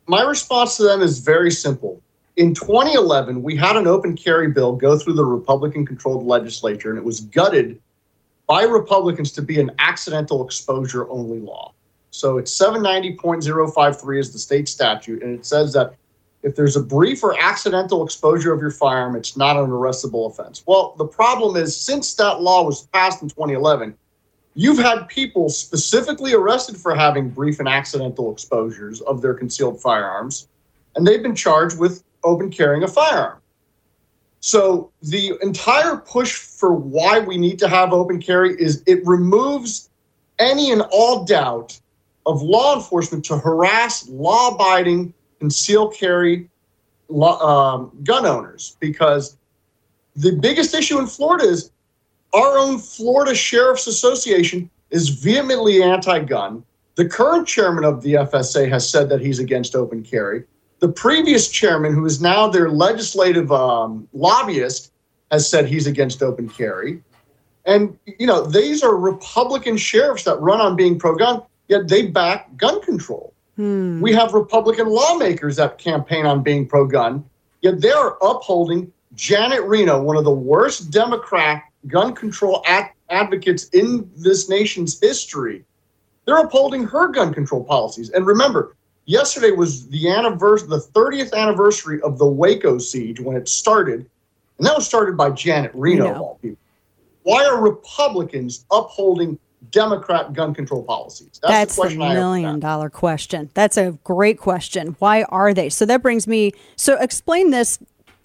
My 0.07 0.21
response 0.21 0.77
to 0.77 0.83
them 0.83 1.01
is 1.01 1.19
very 1.19 1.51
simple. 1.51 2.01
In 2.35 2.53
2011, 2.53 3.41
we 3.41 3.55
had 3.55 3.75
an 3.75 3.87
open 3.87 4.15
carry 4.15 4.49
bill 4.49 4.75
go 4.75 4.97
through 4.97 5.13
the 5.13 5.25
Republican 5.25 5.85
controlled 5.85 6.25
legislature, 6.25 6.89
and 6.89 6.97
it 6.97 7.03
was 7.03 7.21
gutted 7.21 7.81
by 8.47 8.63
Republicans 8.63 9.31
to 9.33 9.41
be 9.41 9.59
an 9.59 9.71
accidental 9.79 10.45
exposure 10.45 11.09
only 11.09 11.39
law. 11.39 11.73
So 12.11 12.37
it's 12.37 12.57
790.053 12.57 14.19
is 14.19 14.33
the 14.33 14.39
state 14.39 14.69
statute, 14.69 15.21
and 15.21 15.37
it 15.37 15.45
says 15.45 15.73
that 15.73 15.95
if 16.47 16.55
there's 16.55 16.77
a 16.77 16.81
brief 16.81 17.25
or 17.25 17.37
accidental 17.37 18.05
exposure 18.05 18.53
of 18.53 18.61
your 18.61 18.71
firearm, 18.71 19.17
it's 19.17 19.35
not 19.35 19.57
an 19.57 19.69
arrestable 19.69 20.31
offense. 20.31 20.63
Well, 20.65 20.95
the 20.97 21.05
problem 21.05 21.57
is 21.57 21.77
since 21.77 22.13
that 22.15 22.41
law 22.41 22.63
was 22.63 22.83
passed 22.93 23.21
in 23.21 23.27
2011, 23.27 23.93
you've 24.55 24.77
had 24.77 25.09
people 25.09 25.49
specifically 25.49 26.33
arrested 26.33 26.77
for 26.77 26.95
having 26.95 27.29
brief 27.29 27.59
and 27.59 27.67
accidental 27.67 28.31
exposures 28.31 29.01
of 29.01 29.21
their 29.21 29.33
concealed 29.33 29.81
firearms, 29.81 30.47
and 30.95 31.05
they've 31.05 31.21
been 31.21 31.35
charged 31.35 31.77
with 31.77 32.01
open 32.23 32.49
carrying 32.49 32.83
a 32.83 32.87
firearm. 32.87 33.39
So 34.39 34.89
the 35.01 35.33
entire 35.41 35.97
push 35.97 36.35
for 36.35 36.73
why 36.73 37.19
we 37.19 37.37
need 37.37 37.59
to 37.59 37.67
have 37.67 37.91
open 37.91 38.21
carry 38.21 38.55
is 38.57 38.83
it 38.87 39.05
removes 39.05 39.89
any 40.39 40.71
and 40.71 40.83
all 40.91 41.25
doubt 41.25 41.77
of 42.25 42.41
law 42.41 42.77
enforcement 42.77 43.25
to 43.25 43.37
harass 43.37 44.07
law 44.07 44.55
abiding 44.55 45.13
conceal 45.39 45.89
carry 45.89 46.49
um, 47.21 47.91
gun 48.03 48.25
owners 48.25 48.75
because 48.79 49.37
the 50.15 50.33
biggest 50.33 50.73
issue 50.73 50.99
in 50.99 51.07
Florida 51.07 51.45
is 51.45 51.71
our 52.33 52.57
own 52.57 52.79
Florida 52.79 53.33
Sheriff's 53.33 53.87
Association 53.87 54.69
is 54.89 55.09
vehemently 55.09 55.81
anti 55.81 56.19
gun. 56.19 56.63
The 56.95 57.07
current 57.07 57.47
chairman 57.47 57.83
of 57.83 58.01
the 58.01 58.13
FSA 58.13 58.69
has 58.69 58.89
said 58.89 59.09
that 59.09 59.21
he's 59.21 59.39
against 59.39 59.75
open 59.75 60.03
carry. 60.03 60.43
The 60.79 60.89
previous 60.89 61.47
chairman, 61.47 61.93
who 61.93 62.05
is 62.05 62.21
now 62.21 62.47
their 62.47 62.69
legislative 62.69 63.51
um, 63.51 64.07
lobbyist, 64.13 64.91
has 65.31 65.47
said 65.49 65.67
he's 65.67 65.87
against 65.87 66.23
open 66.23 66.49
carry. 66.49 67.01
And, 67.65 67.97
you 68.05 68.25
know, 68.25 68.45
these 68.45 68.81
are 68.81 68.95
Republican 68.95 69.77
sheriffs 69.77 70.23
that 70.23 70.39
run 70.39 70.61
on 70.61 70.75
being 70.75 70.97
pro 70.97 71.15
gun, 71.15 71.43
yet 71.67 71.87
they 71.87 72.07
back 72.07 72.55
gun 72.57 72.81
control. 72.81 73.33
Hmm. 73.57 73.99
We 74.01 74.13
have 74.13 74.33
Republican 74.33 74.87
lawmakers 74.87 75.57
that 75.57 75.77
campaign 75.79 76.25
on 76.25 76.43
being 76.43 76.67
pro 76.67 76.85
gun, 76.85 77.25
yet 77.61 77.81
they're 77.81 78.09
upholding 78.21 78.91
Janet 79.15 79.63
Reno, 79.63 80.01
one 80.01 80.15
of 80.15 80.23
the 80.23 80.31
worst 80.31 80.91
Democrat 80.91 81.63
gun 81.87 82.13
control 82.13 82.63
ad- 82.67 82.91
advocates 83.09 83.65
in 83.69 84.09
this 84.15 84.47
nation's 84.47 84.99
history. 84.99 85.65
They're 86.25 86.37
upholding 86.37 86.83
her 86.83 87.07
gun 87.07 87.33
control 87.33 87.63
policies. 87.63 88.11
And 88.11 88.27
remember, 88.27 88.75
yesterday 89.05 89.51
was 89.51 89.87
the 89.87 90.09
anniversary, 90.09 90.67
the 90.69 90.79
30th 90.93 91.33
anniversary 91.33 91.99
of 92.01 92.19
the 92.19 92.27
Waco 92.27 92.77
siege 92.77 93.19
when 93.19 93.35
it 93.35 93.49
started, 93.49 94.07
and 94.59 94.67
that 94.67 94.75
was 94.75 94.85
started 94.85 95.17
by 95.17 95.31
Janet 95.31 95.71
Reno 95.73 96.11
of 96.11 96.21
all 96.21 96.39
people. 96.41 96.59
Why 97.23 97.43
are 97.45 97.59
Republicans 97.59 98.65
upholding 98.71 99.39
Democrat 99.71 100.33
gun 100.33 100.53
control 100.53 100.83
policies? 100.83 101.39
That's, 101.41 101.75
the 101.75 101.81
the, 101.81 101.87
question 101.87 102.01
I 102.01 102.07
have. 102.07 102.15
million 102.15 102.59
dollar 102.59 102.89
question. 102.89 103.49
That's 103.53 103.77
a 103.77 103.91
great 104.03 104.39
question. 104.39 104.95
Why 104.99 105.23
are 105.23 105.53
they? 105.53 105.69
So 105.69 105.85
that 105.85 106.01
brings 106.01 106.27
me. 106.27 106.53
So 106.75 106.97
explain 106.99 107.51
this, 107.51 107.79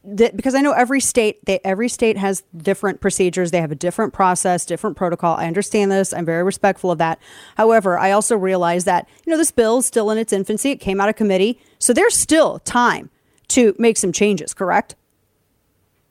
that, 0.04 0.36
because 0.36 0.54
I 0.54 0.60
know 0.60 0.72
every 0.72 1.00
state, 1.00 1.44
they, 1.44 1.60
every 1.64 1.88
state 1.88 2.16
has 2.16 2.42
different 2.56 3.00
procedures. 3.00 3.50
They 3.50 3.60
have 3.60 3.72
a 3.72 3.76
different 3.76 4.12
process, 4.12 4.66
different 4.66 4.96
protocol. 4.96 5.36
I 5.36 5.46
understand 5.46 5.90
this. 5.92 6.12
I'm 6.12 6.24
very 6.24 6.42
respectful 6.42 6.90
of 6.90 6.98
that. 6.98 7.18
However, 7.56 7.98
I 7.98 8.10
also 8.10 8.36
realize 8.36 8.84
that 8.84 9.08
you 9.24 9.30
know 9.30 9.36
this 9.36 9.52
bill 9.52 9.78
is 9.78 9.86
still 9.86 10.10
in 10.10 10.18
its 10.18 10.32
infancy. 10.32 10.70
It 10.70 10.80
came 10.80 11.00
out 11.00 11.08
of 11.08 11.16
committee, 11.16 11.60
so 11.78 11.92
there's 11.92 12.16
still 12.16 12.58
time 12.60 13.10
to 13.48 13.74
make 13.78 13.96
some 13.96 14.12
changes. 14.12 14.54
Correct? 14.54 14.96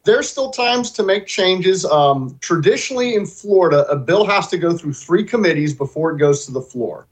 There's 0.03 0.29
still 0.29 0.49
times 0.49 0.91
to 0.91 1.03
make 1.03 1.27
changes. 1.27 1.85
Um, 1.85 2.37
traditionally 2.41 3.15
in 3.15 3.25
Florida, 3.25 3.85
a 3.87 3.95
bill 3.95 4.25
has 4.25 4.47
to 4.47 4.57
go 4.57 4.75
through 4.75 4.93
three 4.93 5.23
committees 5.23 5.73
before 5.73 6.11
it 6.11 6.17
goes 6.17 6.45
to 6.45 6.51
the 6.51 6.61
floor. 6.61 7.07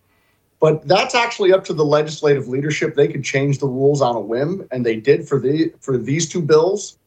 But 0.60 0.86
that's 0.88 1.16
actually 1.16 1.54
up 1.54 1.64
to 1.66 1.74
the 1.74 1.86
legislative 1.86 2.48
leadership. 2.48 2.96
They 2.96 3.08
could 3.08 3.24
change 3.24 3.60
the 3.60 3.68
rules 3.68 4.02
on 4.02 4.16
a 4.16 4.20
whim, 4.20 4.68
and 4.72 4.86
they 4.86 4.98
did 4.98 5.28
for 5.28 5.40
the 5.40 5.74
for 5.80 5.98
these 5.98 6.28
two 6.28 6.42
bills. 6.42 6.98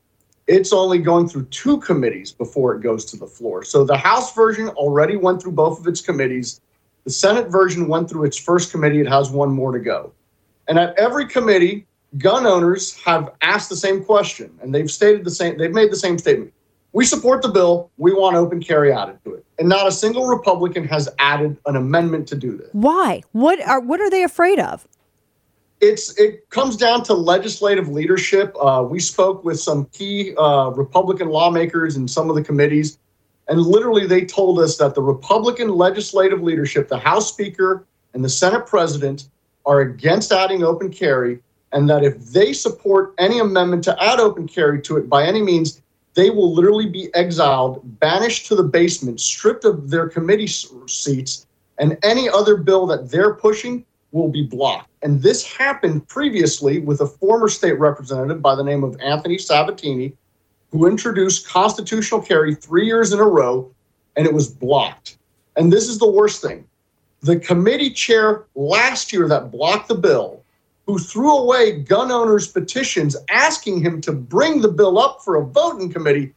It's 0.46 0.72
only 0.72 0.98
going 0.98 1.28
through 1.28 1.46
two 1.46 1.78
committees 1.78 2.32
before 2.32 2.74
it 2.74 2.80
goes 2.80 3.04
to 3.06 3.16
the 3.16 3.26
floor. 3.26 3.62
So 3.62 3.84
the 3.84 3.96
House 3.96 4.34
version 4.34 4.68
already 4.70 5.16
went 5.16 5.40
through 5.40 5.52
both 5.52 5.78
of 5.78 5.86
its 5.86 6.00
committees. 6.00 6.60
The 7.04 7.10
Senate 7.10 7.48
version 7.48 7.88
went 7.88 8.08
through 8.08 8.24
its 8.24 8.36
first 8.36 8.72
committee. 8.72 9.00
It 9.00 9.08
has 9.08 9.30
one 9.30 9.52
more 9.52 9.72
to 9.72 9.78
go. 9.78 10.12
And 10.68 10.78
at 10.78 10.98
every 10.98 11.26
committee, 11.26 11.86
gun 12.18 12.46
owners 12.46 13.00
have 13.02 13.32
asked 13.42 13.68
the 13.68 13.76
same 13.76 14.04
question 14.04 14.56
and 14.62 14.74
they've 14.74 14.90
stated 14.90 15.24
the 15.24 15.30
same 15.30 15.56
they've 15.58 15.72
made 15.72 15.90
the 15.90 15.96
same 15.96 16.18
statement. 16.18 16.52
We 16.94 17.06
support 17.06 17.40
the 17.40 17.48
bill. 17.48 17.90
We 17.96 18.12
want 18.12 18.36
open 18.36 18.62
carry 18.62 18.92
added 18.92 19.18
to 19.24 19.34
it. 19.34 19.46
And 19.58 19.66
not 19.68 19.86
a 19.86 19.92
single 19.92 20.26
republican 20.26 20.86
has 20.88 21.08
added 21.18 21.56
an 21.66 21.76
amendment 21.76 22.28
to 22.28 22.36
do 22.36 22.56
this. 22.56 22.68
Why? 22.72 23.22
What 23.32 23.60
are 23.66 23.80
what 23.80 24.00
are 24.00 24.10
they 24.10 24.22
afraid 24.22 24.58
of? 24.58 24.86
it's 25.80 26.16
it 26.16 26.48
comes 26.50 26.76
down 26.76 27.02
to 27.02 27.12
legislative 27.12 27.88
leadership. 27.88 28.54
Uh, 28.60 28.86
we 28.88 29.00
spoke 29.00 29.44
with 29.44 29.58
some 29.58 29.86
key 29.86 30.34
uh, 30.36 30.70
republican 30.70 31.28
lawmakers 31.28 31.96
in 31.96 32.06
some 32.08 32.30
of 32.30 32.36
the 32.36 32.42
committees 32.42 32.98
and 33.48 33.60
literally 33.60 34.06
they 34.06 34.24
told 34.24 34.58
us 34.58 34.76
that 34.76 34.94
the 34.94 35.02
republican 35.02 35.68
legislative 35.68 36.42
leadership 36.42 36.88
the 36.88 36.98
house 36.98 37.28
speaker 37.28 37.84
and 38.14 38.24
the 38.24 38.28
senate 38.28 38.66
president 38.66 39.28
are 39.66 39.80
against 39.80 40.32
adding 40.32 40.62
open 40.62 40.90
carry 40.90 41.40
and 41.72 41.88
that 41.88 42.04
if 42.04 42.18
they 42.26 42.52
support 42.52 43.14
any 43.18 43.38
amendment 43.38 43.84
to 43.84 44.02
add 44.02 44.20
open 44.20 44.46
carry 44.46 44.80
to 44.82 44.96
it 44.96 45.08
by 45.08 45.24
any 45.24 45.42
means, 45.42 45.82
they 46.14 46.30
will 46.30 46.52
literally 46.52 46.88
be 46.88 47.12
exiled, 47.14 47.80
banished 47.98 48.46
to 48.46 48.54
the 48.54 48.62
basement, 48.62 49.20
stripped 49.20 49.64
of 49.64 49.90
their 49.90 50.08
committee 50.08 50.46
seats, 50.46 51.46
and 51.78 51.96
any 52.02 52.28
other 52.28 52.56
bill 52.56 52.86
that 52.86 53.10
they're 53.10 53.34
pushing 53.34 53.84
will 54.12 54.28
be 54.28 54.42
blocked. 54.42 54.90
And 55.02 55.22
this 55.22 55.44
happened 55.44 56.06
previously 56.06 56.80
with 56.80 57.00
a 57.00 57.06
former 57.06 57.48
state 57.48 57.78
representative 57.78 58.42
by 58.42 58.54
the 58.54 58.62
name 58.62 58.84
of 58.84 59.00
Anthony 59.00 59.38
Sabatini, 59.38 60.12
who 60.70 60.86
introduced 60.86 61.48
constitutional 61.48 62.20
carry 62.20 62.54
three 62.54 62.86
years 62.86 63.12
in 63.12 63.18
a 63.20 63.24
row, 63.24 63.70
and 64.16 64.26
it 64.26 64.34
was 64.34 64.48
blocked. 64.48 65.16
And 65.56 65.72
this 65.72 65.88
is 65.88 65.98
the 65.98 66.10
worst 66.10 66.42
thing. 66.42 66.66
The 67.22 67.38
committee 67.38 67.90
chair 67.90 68.44
last 68.54 69.12
year 69.12 69.28
that 69.28 69.50
blocked 69.50 69.88
the 69.88 69.94
bill 69.94 70.41
who 70.86 70.98
threw 70.98 71.36
away 71.36 71.80
gun 71.80 72.10
owners' 72.10 72.48
petitions 72.48 73.16
asking 73.30 73.80
him 73.80 74.00
to 74.00 74.12
bring 74.12 74.60
the 74.60 74.68
bill 74.68 74.98
up 74.98 75.20
for 75.24 75.36
a 75.36 75.44
vote 75.44 75.80
in 75.80 75.92
committee. 75.92 76.32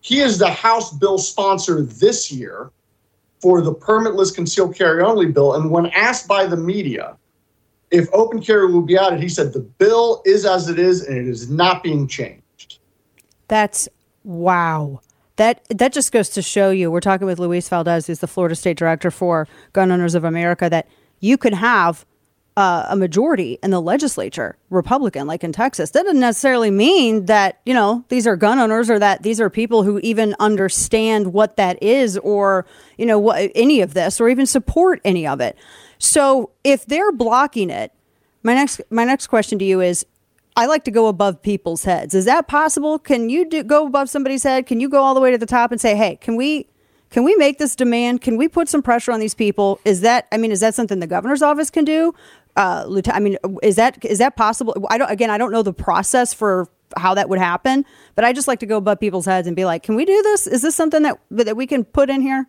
He 0.00 0.20
is 0.20 0.38
the 0.38 0.50
House 0.50 0.92
bill 0.92 1.18
sponsor 1.18 1.82
this 1.82 2.30
year 2.30 2.70
for 3.40 3.60
the 3.60 3.74
permitless 3.74 4.34
concealed 4.34 4.76
carry 4.76 5.02
only 5.02 5.26
bill. 5.26 5.54
And 5.54 5.70
when 5.70 5.86
asked 5.86 6.28
by 6.28 6.46
the 6.46 6.56
media 6.56 7.16
if 7.90 8.08
open 8.12 8.42
carry 8.42 8.70
will 8.70 8.82
be 8.82 8.98
added, 8.98 9.20
he 9.20 9.28
said 9.28 9.52
the 9.52 9.60
bill 9.60 10.22
is 10.26 10.44
as 10.44 10.68
it 10.68 10.78
is 10.78 11.06
and 11.06 11.16
it 11.16 11.26
is 11.26 11.48
not 11.48 11.82
being 11.82 12.06
changed. 12.06 12.78
That's 13.48 13.88
wow. 14.24 15.00
That 15.36 15.64
that 15.70 15.92
just 15.92 16.12
goes 16.12 16.28
to 16.30 16.42
show 16.42 16.70
you. 16.70 16.90
We're 16.90 17.00
talking 17.00 17.26
with 17.26 17.38
Luis 17.38 17.68
Valdes, 17.68 18.06
who's 18.06 18.18
the 18.18 18.26
Florida 18.26 18.54
State 18.54 18.76
Director 18.76 19.10
for 19.10 19.48
Gun 19.72 19.90
Owners 19.90 20.14
of 20.14 20.24
America, 20.24 20.68
that 20.68 20.88
you 21.20 21.38
can 21.38 21.54
have 21.54 22.04
uh, 22.58 22.86
a 22.88 22.96
majority 22.96 23.56
in 23.62 23.70
the 23.70 23.80
legislature, 23.80 24.58
Republican, 24.68 25.28
like 25.28 25.44
in 25.44 25.52
Texas. 25.52 25.92
That 25.92 26.02
doesn't 26.02 26.18
necessarily 26.18 26.72
mean 26.72 27.26
that, 27.26 27.60
you 27.64 27.72
know, 27.72 28.04
these 28.08 28.26
are 28.26 28.34
gun 28.34 28.58
owners 28.58 28.90
or 28.90 28.98
that 28.98 29.22
these 29.22 29.40
are 29.40 29.48
people 29.48 29.84
who 29.84 30.00
even 30.00 30.34
understand 30.40 31.32
what 31.32 31.56
that 31.56 31.80
is 31.80 32.18
or, 32.18 32.66
you 32.96 33.06
know, 33.06 33.16
what 33.16 33.52
any 33.54 33.80
of 33.80 33.94
this 33.94 34.20
or 34.20 34.28
even 34.28 34.44
support 34.44 35.00
any 35.04 35.24
of 35.24 35.40
it. 35.40 35.56
So 35.98 36.50
if 36.64 36.84
they're 36.84 37.12
blocking 37.12 37.70
it, 37.70 37.92
my 38.42 38.54
next 38.54 38.80
my 38.90 39.04
next 39.04 39.28
question 39.28 39.60
to 39.60 39.64
you 39.64 39.80
is 39.80 40.04
I 40.56 40.66
like 40.66 40.82
to 40.86 40.90
go 40.90 41.06
above 41.06 41.40
people's 41.40 41.84
heads. 41.84 42.12
Is 42.12 42.24
that 42.24 42.48
possible? 42.48 42.98
Can 42.98 43.30
you 43.30 43.48
do, 43.48 43.62
go 43.62 43.86
above 43.86 44.10
somebody's 44.10 44.42
head? 44.42 44.66
Can 44.66 44.80
you 44.80 44.88
go 44.88 45.04
all 45.04 45.14
the 45.14 45.20
way 45.20 45.30
to 45.30 45.38
the 45.38 45.46
top 45.46 45.70
and 45.70 45.80
say, 45.80 45.94
"Hey, 45.94 46.16
can 46.16 46.34
we 46.34 46.66
can 47.10 47.24
we 47.24 47.34
make 47.36 47.58
this 47.58 47.74
demand? 47.74 48.20
Can 48.20 48.36
we 48.36 48.48
put 48.48 48.68
some 48.68 48.82
pressure 48.82 49.12
on 49.12 49.20
these 49.20 49.34
people? 49.34 49.80
Is 49.84 50.02
that 50.02 50.26
I 50.30 50.36
mean, 50.36 50.52
is 50.52 50.60
that 50.60 50.74
something 50.74 50.98
the 50.98 51.06
governor's 51.06 51.42
office 51.42 51.70
can 51.70 51.84
do? 51.84 52.14
Uh, 52.58 52.84
lieutenant, 52.88 53.16
I 53.16 53.20
mean, 53.20 53.58
is 53.62 53.76
that 53.76 54.04
is 54.04 54.18
that 54.18 54.34
possible? 54.34 54.74
I 54.90 54.98
don't. 54.98 55.08
Again, 55.08 55.30
I 55.30 55.38
don't 55.38 55.52
know 55.52 55.62
the 55.62 55.72
process 55.72 56.34
for 56.34 56.68
how 56.96 57.14
that 57.14 57.28
would 57.28 57.38
happen, 57.38 57.84
but 58.16 58.24
I 58.24 58.32
just 58.32 58.48
like 58.48 58.58
to 58.58 58.66
go 58.66 58.78
above 58.78 58.98
people's 58.98 59.26
heads 59.26 59.46
and 59.46 59.54
be 59.54 59.64
like, 59.64 59.84
"Can 59.84 59.94
we 59.94 60.04
do 60.04 60.20
this? 60.22 60.48
Is 60.48 60.62
this 60.62 60.74
something 60.74 61.02
that 61.02 61.20
that 61.30 61.56
we 61.56 61.68
can 61.68 61.84
put 61.84 62.10
in 62.10 62.20
here?" 62.20 62.48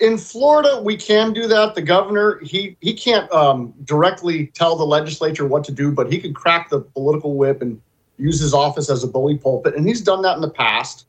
in 0.00 0.18
Florida, 0.18 0.82
we 0.82 0.96
can 0.96 1.32
do 1.32 1.46
that. 1.46 1.74
The 1.74 1.82
governor, 1.82 2.40
he 2.42 2.76
he 2.80 2.94
can't 2.94 3.30
um, 3.30 3.74
directly 3.84 4.46
tell 4.48 4.74
the 4.74 4.86
legislature 4.86 5.46
what 5.46 5.64
to 5.64 5.72
do, 5.72 5.92
but 5.92 6.10
he 6.10 6.18
can 6.18 6.32
crack 6.32 6.70
the 6.70 6.80
political 6.80 7.36
whip 7.36 7.60
and 7.60 7.80
use 8.16 8.40
his 8.40 8.54
office 8.54 8.88
as 8.88 9.04
a 9.04 9.06
bully 9.06 9.36
pulpit, 9.36 9.76
and 9.76 9.86
he's 9.86 10.00
done 10.00 10.22
that 10.22 10.34
in 10.34 10.40
the 10.40 10.50
past. 10.50 11.06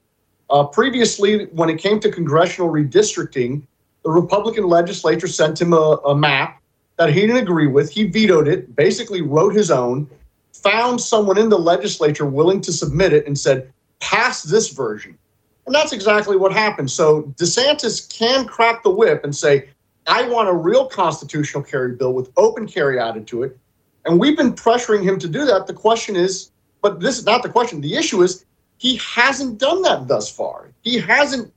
Uh, 0.49 0.65
previously, 0.65 1.45
when 1.53 1.69
it 1.69 1.79
came 1.79 1.99
to 2.01 2.11
congressional 2.11 2.69
redistricting, 2.69 3.63
the 4.03 4.11
Republican 4.11 4.67
legislature 4.67 5.27
sent 5.27 5.61
him 5.61 5.73
a, 5.73 5.99
a 6.05 6.15
map 6.15 6.61
that 6.97 7.13
he 7.13 7.21
didn't 7.21 7.37
agree 7.37 7.67
with. 7.67 7.91
He 7.91 8.05
vetoed 8.05 8.47
it, 8.47 8.75
basically 8.75 9.21
wrote 9.21 9.55
his 9.55 9.71
own, 9.71 10.09
found 10.53 11.01
someone 11.01 11.37
in 11.37 11.49
the 11.49 11.57
legislature 11.57 12.25
willing 12.25 12.61
to 12.61 12.71
submit 12.71 13.13
it, 13.13 13.25
and 13.25 13.37
said, 13.37 13.71
pass 13.99 14.43
this 14.43 14.69
version. 14.69 15.17
And 15.65 15.73
that's 15.73 15.93
exactly 15.93 16.35
what 16.35 16.51
happened. 16.51 16.91
So 16.91 17.23
DeSantis 17.37 18.07
can 18.09 18.45
crack 18.45 18.83
the 18.83 18.89
whip 18.89 19.23
and 19.23 19.35
say, 19.35 19.69
I 20.07 20.27
want 20.27 20.49
a 20.49 20.53
real 20.53 20.85
constitutional 20.85 21.63
carry 21.63 21.95
bill 21.95 22.13
with 22.13 22.31
open 22.35 22.67
carry 22.67 22.99
added 22.99 23.25
to 23.27 23.43
it. 23.43 23.57
And 24.05 24.19
we've 24.19 24.35
been 24.35 24.53
pressuring 24.53 25.03
him 25.03 25.17
to 25.19 25.29
do 25.29 25.45
that. 25.45 25.65
The 25.65 25.73
question 25.73 26.15
is, 26.15 26.51
but 26.81 26.99
this 26.99 27.17
is 27.17 27.25
not 27.25 27.43
the 27.43 27.49
question. 27.49 27.79
The 27.79 27.95
issue 27.95 28.21
is 28.21 28.45
he 28.77 28.97
hasn't 28.97 29.59
done 29.59 29.81
that 29.83 30.09
thus 30.09 30.29
far. 30.29 30.73
He 30.81 30.99
hasn't 30.99 31.53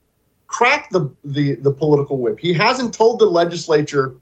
cracked 0.46 0.92
the, 0.92 1.10
the, 1.24 1.56
the 1.56 1.72
political 1.72 2.18
whip. 2.18 2.38
He 2.38 2.52
hasn't 2.52 2.94
told 2.94 3.18
the 3.18 3.26
legislature, 3.26 4.14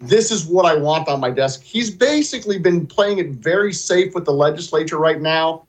this 0.00 0.30
is 0.30 0.46
what 0.46 0.64
I 0.64 0.74
want 0.74 1.08
on 1.08 1.20
my 1.20 1.30
desk. 1.30 1.62
He's 1.62 1.90
basically 1.90 2.58
been 2.58 2.86
playing 2.86 3.18
it 3.18 3.30
very 3.30 3.72
safe 3.72 4.14
with 4.14 4.24
the 4.24 4.32
legislature 4.32 4.98
right 4.98 5.20
now. 5.20 5.66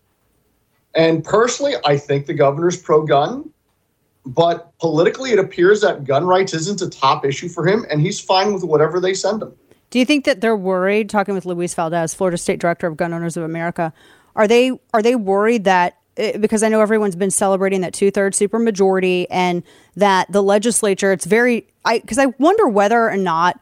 And 0.96 1.24
personally, 1.24 1.76
I 1.86 1.98
think 1.98 2.26
the 2.26 2.34
governor's 2.34 2.78
pro 2.78 3.06
gun, 3.06 3.50
but 4.26 4.78
politically, 4.80 5.32
it 5.32 5.40
appears 5.40 5.82
that 5.82 6.06
gun 6.06 6.26
rights 6.26 6.54
isn't 6.54 6.82
a 6.82 6.90
top 6.90 7.26
issue 7.26 7.50
for 7.50 7.68
him, 7.68 7.86
and 7.90 8.02
he's 8.02 8.20
fine 8.20 8.54
with 8.54 8.64
whatever 8.64 9.00
they 9.00 9.14
send 9.14 9.42
him. 9.42 9.54
Do 9.90 10.00
you 10.00 10.06
think 10.06 10.26
that 10.26 10.40
they're 10.40 10.56
worried? 10.56 11.10
Talking 11.10 11.34
with 11.34 11.46
Luis 11.46 11.74
Valdes, 11.74 12.14
Florida 12.14 12.38
State 12.38 12.60
Director 12.60 12.88
of 12.88 12.96
Gun 12.96 13.14
Owners 13.14 13.36
of 13.36 13.44
America, 13.44 13.94
Are 14.36 14.48
they 14.48 14.72
are 14.94 15.02
they 15.02 15.16
worried 15.16 15.66
that 15.66 15.98
eh, 16.16 16.38
because 16.38 16.64
I 16.64 16.70
know 16.70 16.80
everyone's 16.80 17.18
been 17.18 17.32
celebrating 17.32 17.82
that 17.82 17.94
two 17.94 18.12
thirds 18.12 18.40
supermajority 18.40 19.28
and 19.30 19.64
that 19.96 20.32
the 20.32 20.42
legislature 20.42 21.12
it's 21.12 21.26
very 21.26 21.68
I 21.84 22.00
because 22.00 22.18
I 22.18 22.28
wonder 22.38 22.70
whether 22.70 23.10
or 23.10 23.18
not 23.18 23.60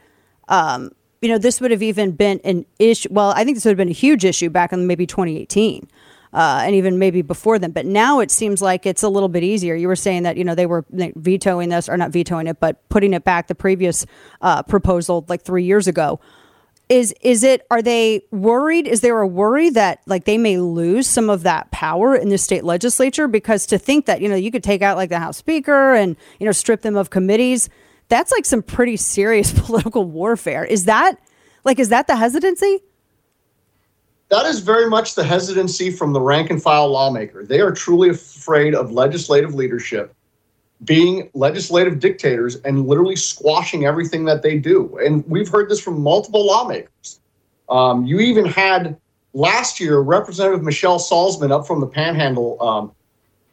um, 0.49 0.91
you 1.21 1.29
know 1.29 1.37
this 1.37 1.61
would 1.61 1.71
have 1.71 1.83
even 1.83 2.11
been 2.11 2.39
an 2.43 2.65
issue. 2.77 3.09
Well, 3.11 3.31
I 3.35 3.43
think 3.43 3.55
this 3.55 3.65
would 3.65 3.71
have 3.71 3.77
been 3.77 3.89
a 3.89 3.93
huge 3.93 4.25
issue 4.25 4.49
back 4.49 4.73
in 4.73 4.87
maybe 4.87 5.05
2018. 5.05 5.87
Uh, 6.31 6.61
and 6.63 6.75
even 6.75 6.99
maybe 6.99 7.23
before 7.23 7.57
then, 7.57 7.71
but 7.71 7.87
now 7.87 8.19
it 8.19 8.29
seems 8.29 8.61
like 8.61 8.85
it's 8.85 9.01
a 9.01 9.09
little 9.09 9.29
bit 9.29 9.41
easier. 9.41 9.73
You 9.73 9.87
were 9.87 9.95
saying 9.95 10.23
that 10.23 10.37
you 10.37 10.43
know 10.43 10.53
they 10.53 10.67
were 10.67 10.85
vetoing 10.91 11.69
this 11.69 11.89
or 11.89 11.97
not 11.97 12.11
vetoing 12.11 12.45
it, 12.45 12.59
but 12.59 12.87
putting 12.89 13.13
it 13.13 13.23
back 13.23 13.47
the 13.47 13.55
previous 13.55 14.05
uh, 14.41 14.61
proposal 14.61 15.25
like 15.27 15.41
three 15.41 15.63
years 15.63 15.87
ago 15.87 16.19
is 16.89 17.13
is 17.21 17.43
it 17.43 17.65
are 17.69 17.83
they 17.83 18.23
worried 18.31 18.87
is 18.87 19.01
there 19.01 19.19
a 19.21 19.27
worry 19.27 19.69
that 19.69 20.01
like 20.07 20.25
they 20.25 20.39
may 20.39 20.57
lose 20.57 21.07
some 21.07 21.29
of 21.29 21.43
that 21.43 21.69
power 21.69 22.15
in 22.15 22.29
the 22.29 22.37
state 22.37 22.63
legislature 22.63 23.27
because 23.27 23.67
to 23.67 23.77
think 23.77 24.07
that 24.07 24.21
you 24.21 24.27
know 24.27 24.35
you 24.35 24.51
could 24.51 24.63
take 24.63 24.81
out 24.81 24.97
like 24.97 25.09
the 25.09 25.19
house 25.19 25.37
speaker 25.37 25.93
and 25.93 26.17
you 26.39 26.45
know 26.47 26.51
strip 26.51 26.81
them 26.81 26.97
of 26.97 27.11
committees 27.11 27.69
that's 28.09 28.31
like 28.31 28.45
some 28.45 28.61
pretty 28.61 28.97
serious 28.97 29.53
political 29.65 30.03
warfare 30.03 30.65
is 30.65 30.85
that 30.85 31.17
like 31.63 31.79
is 31.79 31.89
that 31.89 32.07
the 32.07 32.15
hesitancy 32.15 32.79
That 34.29 34.45
is 34.45 34.59
very 34.59 34.89
much 34.89 35.15
the 35.15 35.23
hesitancy 35.23 35.91
from 35.91 36.13
the 36.13 36.21
rank 36.21 36.51
and 36.51 36.61
file 36.61 36.89
lawmaker. 36.89 37.45
They 37.45 37.61
are 37.61 37.71
truly 37.71 38.09
afraid 38.09 38.75
of 38.75 38.91
legislative 38.91 39.55
leadership 39.55 40.13
being 40.83 41.29
legislative 41.33 41.99
dictators 41.99 42.55
and 42.57 42.87
literally 42.87 43.15
squashing 43.15 43.85
everything 43.85 44.25
that 44.25 44.41
they 44.41 44.57
do. 44.57 44.97
And 45.03 45.27
we've 45.27 45.49
heard 45.49 45.69
this 45.69 45.81
from 45.81 46.01
multiple 46.01 46.45
lawmakers. 46.45 47.19
Um, 47.69 48.05
you 48.05 48.19
even 48.19 48.45
had 48.45 48.97
last 49.33 49.79
year 49.79 49.99
Representative 49.99 50.63
Michelle 50.63 50.99
Salzman 50.99 51.51
up 51.51 51.67
from 51.67 51.81
the 51.81 51.87
Panhandle. 51.87 52.61
Um, 52.61 52.91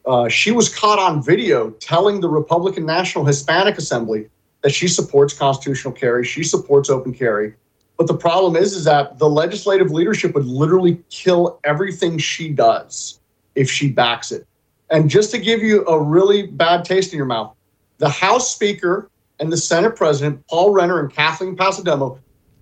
uh, 0.06 0.28
she 0.28 0.52
was 0.52 0.72
caught 0.72 0.98
on 1.00 1.22
video 1.22 1.70
telling 1.70 2.20
the 2.20 2.28
Republican 2.28 2.86
National 2.86 3.24
Hispanic 3.24 3.76
Assembly 3.76 4.28
that 4.62 4.72
she 4.72 4.88
supports 4.88 5.32
constitutional 5.32 5.92
carry, 5.92 6.24
she 6.24 6.42
supports 6.42 6.90
open 6.90 7.12
carry. 7.12 7.54
But 7.96 8.06
the 8.06 8.16
problem 8.16 8.56
is, 8.56 8.74
is 8.74 8.84
that 8.84 9.18
the 9.18 9.28
legislative 9.28 9.90
leadership 9.90 10.34
would 10.34 10.46
literally 10.46 11.02
kill 11.10 11.60
everything 11.64 12.18
she 12.18 12.50
does 12.50 13.20
if 13.54 13.70
she 13.70 13.90
backs 13.90 14.32
it. 14.32 14.46
And 14.90 15.10
just 15.10 15.30
to 15.32 15.38
give 15.38 15.62
you 15.62 15.84
a 15.86 16.00
really 16.00 16.46
bad 16.46 16.84
taste 16.84 17.12
in 17.12 17.16
your 17.16 17.26
mouth, 17.26 17.54
the 17.98 18.08
House 18.08 18.54
Speaker 18.54 19.10
and 19.40 19.50
the 19.52 19.56
Senate 19.56 19.96
President, 19.96 20.46
Paul 20.48 20.72
Renner 20.72 21.00
and 21.00 21.12
Kathleen 21.12 21.56
Passidomo, 21.56 22.18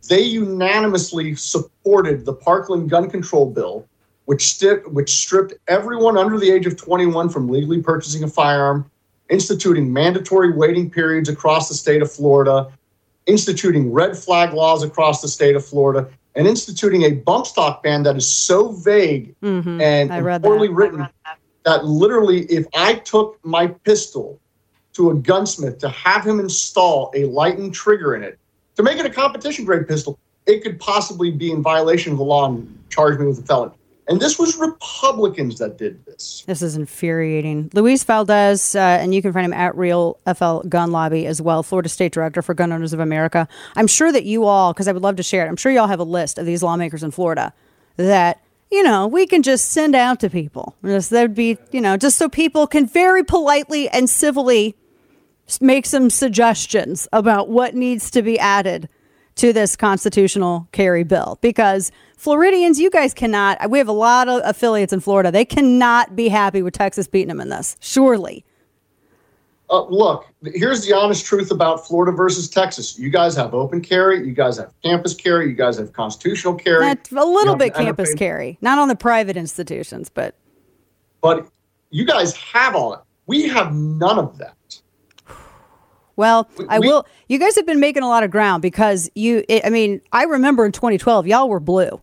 they 0.09 0.20
unanimously 0.20 1.34
supported 1.34 2.24
the 2.24 2.32
Parkland 2.32 2.90
gun 2.90 3.11
control 3.11 3.51
bill, 3.51 3.86
which, 4.26 4.47
sti- 4.47 4.82
which 4.86 5.11
stripped 5.11 5.55
everyone 5.68 6.16
under 6.16 6.38
the 6.38 6.51
age 6.51 6.66
of 6.66 6.76
21 6.76 7.28
from 7.28 7.49
legally 7.49 7.82
purchasing 7.82 8.22
a 8.22 8.28
firearm, 8.28 8.90
instituting 9.30 9.92
mandatory 9.92 10.52
waiting 10.52 10.90
periods 10.90 11.28
across 11.28 11.68
the 11.68 11.74
state 11.74 12.02
of 12.02 12.12
Florida, 12.12 12.70
instituting 13.26 13.90
red 13.92 14.16
flag 14.16 14.52
laws 14.52 14.82
across 14.82 15.22
the 15.22 15.28
state 15.28 15.56
of 15.56 15.64
Florida, 15.64 16.08
and 16.34 16.46
instituting 16.46 17.04
a 17.04 17.12
bump 17.12 17.46
stock 17.46 17.82
ban 17.82 18.02
that 18.02 18.16
is 18.16 18.30
so 18.30 18.72
vague 18.72 19.34
Mhm. 19.42 19.80
and 19.80 20.10
poorly 20.42 20.68
that. 20.68 20.74
written 20.74 21.08
that 21.64 21.84
literally, 21.86 22.40
if 22.46 22.66
I 22.74 22.94
took 22.94 23.38
my 23.42 23.68
pistol 23.68 24.38
to 24.92 25.10
a 25.10 25.14
gunsmith 25.14 25.78
to 25.78 25.88
have 25.88 26.26
him 26.26 26.38
install 26.38 27.10
a 27.14 27.24
lightened 27.24 27.72
trigger 27.72 28.14
in 28.14 28.22
it 28.22 28.38
to 28.76 28.82
make 28.82 28.98
it 28.98 29.06
a 29.06 29.10
competition 29.10 29.64
grade 29.64 29.88
pistol, 29.88 30.18
it 30.46 30.62
could 30.62 30.78
possibly 30.78 31.30
be 31.30 31.50
in 31.50 31.62
violation 31.62 32.12
of 32.12 32.18
the 32.18 32.24
law 32.24 32.46
and 32.46 32.78
charge 32.90 33.18
me 33.18 33.26
with 33.26 33.38
a 33.38 33.42
felony. 33.42 33.72
And 34.07 34.20
this 34.20 34.38
was 34.38 34.57
Republicans 34.59 35.59
that 35.59 35.78
did 35.78 36.05
this. 36.05 36.44
This 36.46 36.61
is 36.61 36.76
infuriating. 36.76 37.70
Luis 37.72 38.05
Valdes, 38.05 38.74
uh, 38.74 38.78
and 38.78 39.14
you 39.14 39.22
can 39.22 39.32
find 39.32 39.46
him 39.46 39.55
at 39.55 39.74
Real 39.76 40.18
FL 40.36 40.59
Gun 40.61 40.90
Lobby 40.90 41.26
as 41.26 41.40
well, 41.40 41.62
Florida 41.62 41.88
State 41.88 42.12
Director 42.12 42.42
for 42.42 42.52
Gun 42.52 42.70
Owners 42.70 42.92
of 42.92 43.00
America. 43.00 43.48
I'm 43.76 43.86
sure 43.86 44.12
that 44.12 44.24
you 44.24 44.44
all, 44.44 44.74
because 44.74 44.88
I 44.88 44.92
would 44.92 45.02
love 45.02 45.16
to 45.16 45.22
share 45.22 45.46
it, 45.46 45.48
I'm 45.48 45.57
sure 45.57 45.72
you 45.72 45.80
all 45.80 45.86
have 45.86 46.00
a 46.00 46.05
list 46.05 46.38
of 46.38 46.44
these 46.44 46.62
lawmakers 46.62 47.02
in 47.02 47.12
Florida 47.12 47.55
that, 47.96 48.42
you 48.70 48.82
know, 48.82 49.07
we 49.07 49.26
can 49.26 49.42
just 49.42 49.70
send 49.70 49.94
out 49.94 50.20
to 50.20 50.28
people. 50.28 50.76
Just, 50.84 51.09
that'd 51.09 51.34
be, 51.34 51.57
you 51.72 51.80
know, 51.80 51.96
just 51.96 52.18
so 52.18 52.28
people 52.28 52.66
can 52.66 52.86
very 52.86 53.24
politely 53.24 53.88
and 53.88 54.11
civilly 54.11 54.76
make 55.62 55.86
some 55.86 56.11
suggestions 56.11 57.09
about 57.12 57.48
what 57.48 57.74
needs 57.74 58.11
to 58.11 58.22
be 58.22 58.38
added 58.38 58.88
to 59.37 59.53
this 59.53 59.76
constitutional 59.76 60.68
carry 60.72 61.05
bill 61.05 61.39
because 61.41 61.91
Floridians, 62.16 62.78
you 62.78 62.91
guys 62.91 63.12
cannot. 63.12 63.70
We 63.70 63.78
have 63.78 63.89
a 63.89 63.93
lot 63.93 64.28
of 64.28 64.43
affiliates 64.45 64.93
in 64.93 65.01
Florida. 65.01 65.30
They 65.30 65.45
cannot 65.45 66.14
be 66.14 66.28
happy 66.28 66.62
with 66.62 66.74
Texas 66.74 67.07
beating 67.07 67.28
them 67.28 67.41
in 67.41 67.49
this. 67.49 67.76
Surely. 67.80 68.45
Uh, 69.70 69.82
look, 69.87 70.26
here's 70.45 70.87
the 70.87 70.93
honest 70.95 71.24
truth 71.24 71.51
about 71.51 71.87
Florida 71.87 72.12
versus 72.12 72.49
Texas. 72.49 72.99
You 72.99 73.09
guys 73.11 73.35
have 73.35 73.55
open 73.55 73.80
carry, 73.80 74.24
you 74.24 74.35
guys 74.35 74.59
have 74.59 74.72
campus 74.82 75.14
carry, 75.14 75.49
you 75.49 75.55
guys 75.55 75.78
have 75.78 75.93
constitutional 75.93 76.55
carry. 76.55 76.85
That's 76.85 77.11
a 77.11 77.24
little 77.24 77.57
bit 77.57 77.74
campus 77.74 78.14
carry, 78.14 78.59
not 78.61 78.78
on 78.78 78.89
the 78.89 78.95
private 78.95 79.37
institutions, 79.37 80.11
but 80.11 80.37
But 81.22 81.49
you 81.91 82.05
guys 82.05 82.37
have 82.37 82.76
all 82.76 82.93
it. 82.93 83.01
We 83.26 83.49
have 83.49 83.74
none 83.74 84.18
of 84.18 84.37
that. 84.39 84.55
Well, 86.16 86.48
I 86.68 86.78
will. 86.78 87.06
You 87.28 87.38
guys 87.38 87.56
have 87.56 87.66
been 87.66 87.80
making 87.80 88.02
a 88.02 88.08
lot 88.08 88.22
of 88.22 88.30
ground 88.30 88.62
because 88.62 89.10
you. 89.14 89.44
It, 89.48 89.64
I 89.64 89.70
mean, 89.70 90.00
I 90.12 90.24
remember 90.24 90.64
in 90.64 90.72
2012, 90.72 91.26
y'all 91.26 91.48
were 91.48 91.60
blue. 91.60 92.00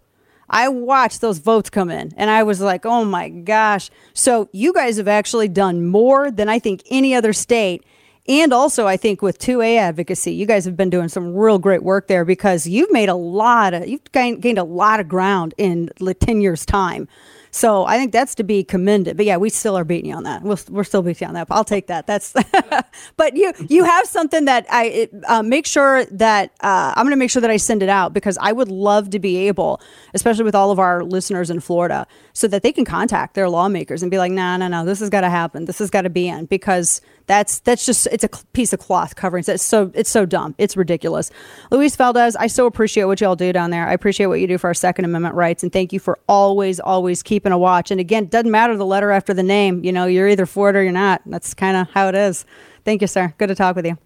I 0.49 0.67
watched 0.67 1.21
those 1.21 1.37
votes 1.37 1.69
come 1.69 1.89
in, 1.89 2.11
and 2.17 2.29
I 2.29 2.43
was 2.43 2.59
like, 2.59 2.85
"Oh 2.85 3.05
my 3.05 3.29
gosh!" 3.29 3.89
So 4.13 4.49
you 4.51 4.73
guys 4.73 4.97
have 4.97 5.07
actually 5.07 5.47
done 5.47 5.85
more 5.85 6.29
than 6.29 6.49
I 6.49 6.59
think 6.59 6.83
any 6.89 7.15
other 7.15 7.33
state. 7.33 7.85
And 8.27 8.53
also, 8.53 8.85
I 8.85 8.97
think 8.97 9.21
with 9.21 9.39
2A 9.39 9.77
advocacy, 9.77 10.33
you 10.33 10.45
guys 10.45 10.63
have 10.65 10.77
been 10.77 10.91
doing 10.91 11.09
some 11.09 11.33
real 11.33 11.57
great 11.57 11.81
work 11.81 12.07
there 12.07 12.23
because 12.23 12.67
you've 12.67 12.91
made 12.91 13.09
a 13.09 13.15
lot 13.15 13.73
of, 13.73 13.87
you've 13.87 14.11
gained, 14.11 14.43
gained 14.43 14.59
a 14.59 14.63
lot 14.63 14.99
of 14.99 15.07
ground 15.07 15.55
in 15.57 15.89
like 15.99 16.19
10 16.19 16.39
years' 16.39 16.63
time. 16.63 17.07
So 17.51 17.85
I 17.85 17.97
think 17.97 18.13
that's 18.13 18.35
to 18.35 18.43
be 18.43 18.63
commended. 18.63 19.17
But 19.17 19.25
yeah, 19.25 19.35
we 19.35 19.49
still 19.49 19.77
are 19.77 19.83
beating 19.83 20.09
you 20.09 20.15
on 20.15 20.23
that. 20.23 20.41
We'll, 20.41 20.57
we're 20.69 20.85
still 20.85 21.01
beating 21.01 21.25
you 21.25 21.29
on 21.29 21.33
that. 21.33 21.47
I'll 21.51 21.65
take 21.65 21.87
that. 21.87 22.07
That's. 22.07 22.33
but 23.17 23.35
you 23.35 23.51
you 23.67 23.83
have 23.83 24.07
something 24.07 24.45
that 24.45 24.65
I 24.71 24.85
it, 24.85 25.13
uh, 25.27 25.43
make 25.43 25.65
sure 25.65 26.05
that 26.05 26.51
uh, 26.61 26.93
I'm 26.95 27.03
going 27.03 27.11
to 27.11 27.17
make 27.17 27.29
sure 27.29 27.41
that 27.41 27.51
I 27.51 27.57
send 27.57 27.83
it 27.83 27.89
out 27.89 28.13
because 28.13 28.37
I 28.41 28.53
would 28.53 28.69
love 28.69 29.09
to 29.11 29.19
be 29.19 29.47
able, 29.47 29.81
especially 30.13 30.45
with 30.45 30.55
all 30.55 30.71
of 30.71 30.79
our 30.79 31.03
listeners 31.03 31.49
in 31.49 31.59
Florida, 31.59 32.07
so 32.33 32.47
that 32.47 32.63
they 32.63 32.71
can 32.71 32.85
contact 32.85 33.35
their 33.35 33.49
lawmakers 33.49 34.01
and 34.01 34.09
be 34.09 34.17
like, 34.17 34.31
no, 34.31 34.55
no, 34.55 34.67
no, 34.69 34.85
this 34.85 34.99
has 35.01 35.09
got 35.09 35.21
to 35.21 35.29
happen. 35.29 35.65
This 35.65 35.79
has 35.79 35.89
got 35.89 36.03
to 36.03 36.09
be 36.09 36.29
in 36.29 36.45
because 36.45 37.01
that's 37.27 37.59
that's 37.59 37.85
just 37.85 38.07
it's 38.07 38.23
a 38.23 38.29
piece 38.53 38.73
of 38.73 38.79
cloth 38.79 39.15
covering. 39.15 39.43
It's 39.47 39.63
so 39.63 39.91
it's 39.93 40.09
so 40.09 40.25
dumb. 40.25 40.55
It's 40.57 40.75
ridiculous. 40.75 41.31
Luis 41.71 41.95
Valdes, 41.95 42.35
I 42.35 42.47
so 42.47 42.65
appreciate 42.65 43.05
what 43.05 43.21
y'all 43.21 43.35
do 43.35 43.53
down 43.53 43.71
there. 43.71 43.87
I 43.87 43.93
appreciate 43.93 44.27
what 44.27 44.39
you 44.39 44.47
do 44.47 44.57
for 44.57 44.67
our 44.67 44.73
Second 44.73 45.05
Amendment 45.05 45.35
rights, 45.35 45.63
and 45.63 45.71
thank 45.71 45.93
you 45.93 45.99
for 45.99 46.19
always 46.27 46.79
always 46.79 47.23
keeping 47.23 47.40
a 47.45 47.57
watch. 47.57 47.89
And 47.89 47.99
again, 47.99 48.27
doesn't 48.27 48.51
matter 48.51 48.77
the 48.77 48.85
letter 48.85 49.11
after 49.11 49.33
the 49.33 49.41
name. 49.41 49.83
You 49.83 49.91
know, 49.91 50.05
you're 50.05 50.27
either 50.27 50.45
for 50.45 50.69
it 50.69 50.75
or 50.75 50.83
you're 50.83 50.91
not. 50.91 51.21
That's 51.25 51.53
kind 51.53 51.77
of 51.77 51.89
how 51.89 52.07
it 52.09 52.15
is. 52.15 52.45
Thank 52.85 53.01
you, 53.01 53.07
sir. 53.07 53.33
Good 53.37 53.47
to 53.47 53.55
talk 53.55 53.75
with 53.75 53.85
you. 53.85 53.97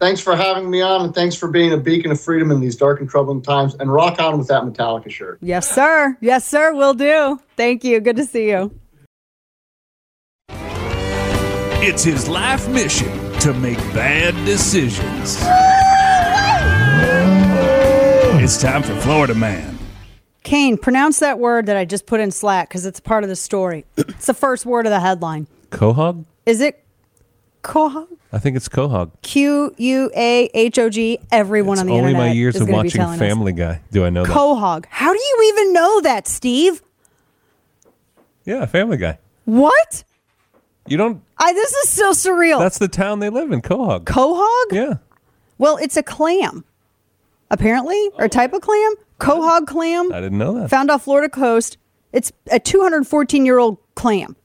Thanks 0.00 0.20
for 0.20 0.36
having 0.36 0.68
me 0.68 0.82
on, 0.82 1.02
and 1.06 1.14
thanks 1.14 1.36
for 1.36 1.48
being 1.48 1.72
a 1.72 1.76
beacon 1.76 2.10
of 2.10 2.20
freedom 2.20 2.50
in 2.50 2.60
these 2.60 2.76
dark 2.76 3.00
and 3.00 3.08
troubling 3.08 3.40
times. 3.40 3.74
And 3.76 3.90
rock 3.92 4.20
on 4.20 4.36
with 4.36 4.48
that 4.48 4.64
Metallica 4.64 5.10
shirt. 5.10 5.38
Yes, 5.40 5.72
sir. 5.72 6.18
Yes, 6.20 6.46
sir. 6.46 6.74
Will 6.74 6.94
do. 6.94 7.40
Thank 7.56 7.84
you. 7.84 8.00
Good 8.00 8.16
to 8.16 8.24
see 8.24 8.50
you. 8.50 8.78
It's 11.86 12.02
his 12.02 12.28
life 12.28 12.68
mission 12.68 13.32
to 13.40 13.52
make 13.54 13.78
bad 13.94 14.34
decisions. 14.44 15.38
It's 18.42 18.60
time 18.60 18.82
for 18.82 18.94
Florida 19.00 19.34
Man. 19.34 19.73
Kane, 20.44 20.76
pronounce 20.78 21.18
that 21.18 21.38
word 21.38 21.66
that 21.66 21.76
I 21.76 21.84
just 21.84 22.06
put 22.06 22.20
in 22.20 22.30
Slack 22.30 22.68
because 22.68 22.86
it's 22.86 23.00
part 23.00 23.24
of 23.24 23.30
the 23.30 23.36
story. 23.36 23.84
it's 23.96 24.26
the 24.26 24.34
first 24.34 24.64
word 24.64 24.86
of 24.86 24.90
the 24.90 25.00
headline. 25.00 25.48
Quahog? 25.70 26.24
Is 26.46 26.60
it 26.60 26.84
Quahog? 27.62 28.06
I 28.32 28.38
think 28.38 28.56
it's 28.56 28.68
Quahog. 28.68 29.10
Q 29.22 29.74
U 29.76 30.10
A 30.14 30.50
H 30.54 30.78
O 30.78 30.90
G. 30.90 31.18
Everyone 31.32 31.78
on 31.78 31.86
the 31.86 31.92
Only 31.92 32.10
internet 32.10 32.28
my 32.28 32.32
years 32.32 32.56
is 32.56 32.60
of 32.60 32.66
gonna 32.68 32.82
be 32.82 32.86
watching 32.88 33.00
telling 33.00 33.14
us. 33.14 33.18
Family 33.18 33.52
Guy 33.52 33.80
do 33.90 34.04
I 34.04 34.10
know 34.10 34.24
that. 34.24 34.32
Quahog. 34.32 34.84
How 34.90 35.12
do 35.12 35.18
you 35.18 35.52
even 35.54 35.72
know 35.72 36.00
that, 36.02 36.28
Steve? 36.28 36.82
yeah, 38.44 38.66
Family 38.66 38.98
Guy. 38.98 39.18
What? 39.46 40.04
You 40.86 40.98
don't. 40.98 41.22
I, 41.38 41.52
this 41.54 41.72
is 41.72 41.88
so 41.88 42.12
surreal. 42.12 42.58
That's 42.58 42.78
the 42.78 42.88
town 42.88 43.20
they 43.20 43.30
live 43.30 43.50
in, 43.50 43.62
Quahog. 43.62 44.04
Quahog? 44.04 44.72
Yeah. 44.72 44.94
Well, 45.56 45.78
it's 45.78 45.96
a 45.96 46.02
clam, 46.02 46.64
apparently, 47.54 48.10
or 48.18 48.28
type 48.28 48.52
of 48.52 48.60
clam. 48.60 48.94
Quahog 49.20 49.66
clam. 49.66 50.12
I 50.12 50.20
didn't 50.20 50.38
know 50.38 50.58
that. 50.58 50.68
Found 50.70 50.90
off 50.90 51.04
Florida 51.04 51.28
coast. 51.28 51.78
It's 52.12 52.32
a 52.50 52.58
214 52.58 53.46
year 53.46 53.58
old 53.58 53.78
clam. 53.94 54.36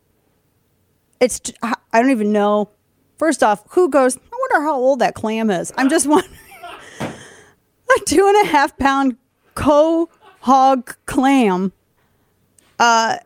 It's 1.20 1.42
I 1.62 2.02
don't 2.02 2.12
even 2.12 2.32
know. 2.32 2.70
First 3.18 3.44
off, 3.44 3.64
who 3.72 3.90
goes? 3.90 4.16
I 4.16 4.38
wonder 4.52 4.66
how 4.66 4.76
old 4.76 5.00
that 5.00 5.16
clam 5.16 5.50
is. 5.50 5.74
I'm 5.76 5.90
just 5.90 6.08
wondering. 6.08 6.34
a 7.02 8.06
two 8.06 8.26
and 8.28 8.48
a 8.48 8.50
half 8.50 8.78
pound 8.78 9.18
quahog 9.56 10.96
clam 11.06 11.74
uh, 12.78 13.18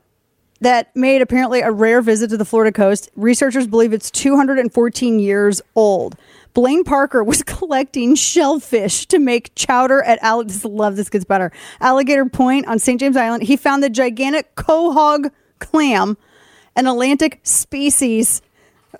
that 0.61 0.95
made 0.95 1.21
apparently 1.21 1.59
a 1.59 1.71
rare 1.71 2.01
visit 2.01 2.29
to 2.29 2.37
the 2.37 2.45
Florida 2.45 2.71
coast. 2.71 3.09
Researchers 3.15 3.67
believe 3.67 3.93
it's 3.93 4.09
214 4.09 5.19
years 5.19 5.61
old. 5.75 6.15
Blaine 6.53 6.83
Parker 6.83 7.23
was 7.23 7.43
collecting 7.45 8.15
shellfish 8.15 9.05
to 9.07 9.19
make 9.19 9.53
chowder 9.55 10.01
at 10.03 10.19
Al- 10.21 10.43
this, 10.43 10.63
love 10.65 10.95
this 10.95 11.09
gets 11.09 11.25
better. 11.25 11.51
Alligator 11.81 12.25
Point 12.25 12.67
on 12.67 12.79
St. 12.79 12.99
James 12.99 13.17
Island. 13.17 13.43
He 13.43 13.57
found 13.57 13.83
the 13.83 13.89
gigantic 13.89 14.55
quahog 14.55 15.31
clam, 15.59 16.17
an 16.75 16.87
Atlantic 16.87 17.39
species 17.43 18.41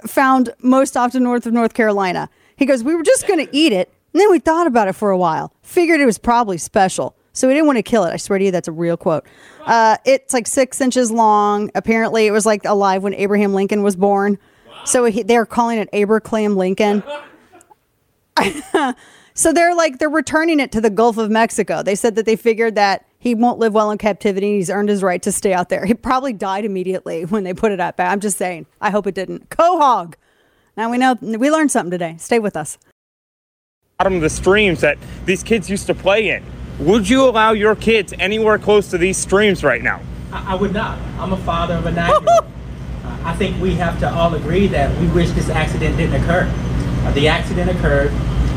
found 0.07 0.53
most 0.61 0.97
often 0.97 1.23
north 1.23 1.45
of 1.45 1.53
North 1.53 1.73
Carolina. 1.73 2.29
He 2.55 2.65
goes, 2.65 2.83
We 2.83 2.95
were 2.95 3.03
just 3.03 3.27
going 3.27 3.45
to 3.45 3.55
eat 3.55 3.73
it. 3.73 3.91
And 4.13 4.21
then 4.21 4.29
we 4.29 4.39
thought 4.39 4.67
about 4.67 4.87
it 4.87 4.93
for 4.93 5.09
a 5.09 5.17
while. 5.17 5.53
Figured 5.63 5.99
it 5.99 6.05
was 6.05 6.19
probably 6.19 6.57
special. 6.57 7.15
So 7.35 7.47
we 7.47 7.55
didn't 7.55 7.65
want 7.65 7.77
to 7.77 7.83
kill 7.83 8.03
it. 8.03 8.13
I 8.13 8.17
swear 8.17 8.37
to 8.37 8.45
you, 8.45 8.51
that's 8.51 8.67
a 8.67 8.71
real 8.71 8.95
quote. 8.95 9.25
Uh, 9.65 9.97
it's 10.05 10.33
like 10.33 10.45
six 10.45 10.79
inches 10.79 11.11
long. 11.11 11.71
Apparently, 11.73 12.27
it 12.27 12.31
was 12.31 12.45
like 12.45 12.63
alive 12.63 13.01
when 13.01 13.15
Abraham 13.15 13.55
Lincoln 13.55 13.81
was 13.81 13.95
born. 13.95 14.37
So 14.85 15.05
he, 15.05 15.23
they're 15.23 15.47
calling 15.47 15.79
it 15.79 15.89
Abraham 15.93 16.55
Lincoln. 16.55 17.01
So 19.33 19.53
they're 19.53 19.75
like, 19.75 19.99
they're 19.99 20.09
returning 20.09 20.59
it 20.59 20.71
to 20.73 20.81
the 20.81 20.89
Gulf 20.89 21.17
of 21.17 21.29
Mexico. 21.31 21.83
They 21.83 21.95
said 21.95 22.15
that 22.15 22.25
they 22.25 22.35
figured 22.35 22.75
that 22.75 23.05
he 23.19 23.35
won't 23.35 23.59
live 23.59 23.73
well 23.73 23.89
in 23.91 23.97
captivity. 23.97 24.57
He's 24.57 24.69
earned 24.69 24.89
his 24.89 25.01
right 25.01 25.21
to 25.21 25.31
stay 25.31 25.53
out 25.53 25.69
there. 25.69 25.85
He 25.85 25.93
probably 25.93 26.33
died 26.33 26.65
immediately 26.65 27.25
when 27.25 27.43
they 27.43 27.53
put 27.53 27.71
it 27.71 27.79
out 27.79 27.97
back. 27.97 28.11
I'm 28.11 28.19
just 28.19 28.37
saying. 28.37 28.65
I 28.81 28.89
hope 28.89 29.07
it 29.07 29.15
didn't. 29.15 29.49
Quahog. 29.49 30.15
Now 30.75 30.89
we 30.89 30.97
know, 30.97 31.15
we 31.21 31.51
learned 31.51 31.71
something 31.71 31.91
today. 31.91 32.15
Stay 32.19 32.39
with 32.39 32.57
us. 32.57 32.77
bottom 33.99 34.15
of 34.15 34.21
the 34.21 34.29
streams 34.29 34.81
that 34.81 34.97
these 35.25 35.43
kids 35.43 35.69
used 35.69 35.85
to 35.87 35.93
play 35.93 36.29
in. 36.29 36.43
Would 36.79 37.07
you 37.07 37.23
allow 37.29 37.51
your 37.51 37.75
kids 37.75 38.13
anywhere 38.17 38.57
close 38.57 38.89
to 38.89 38.97
these 38.97 39.15
streams 39.17 39.63
right 39.63 39.83
now? 39.83 40.01
I, 40.31 40.53
I 40.53 40.55
would 40.55 40.73
not. 40.73 40.97
I'm 41.19 41.31
a 41.31 41.37
father 41.37 41.75
of 41.75 41.85
a 41.85 41.91
nine-year-old. 41.91 42.45
Uh, 43.03 43.17
I 43.25 43.35
think 43.35 43.61
we 43.61 43.75
have 43.75 43.99
to 43.99 44.09
all 44.09 44.33
agree 44.33 44.65
that 44.67 44.97
we 45.01 45.07
wish 45.09 45.29
this 45.31 45.49
accident 45.49 45.97
didn't 45.97 46.23
occur. 46.23 46.49
Uh, 47.03 47.11
the 47.11 47.27
accident 47.27 47.69
occurred, 47.69 48.11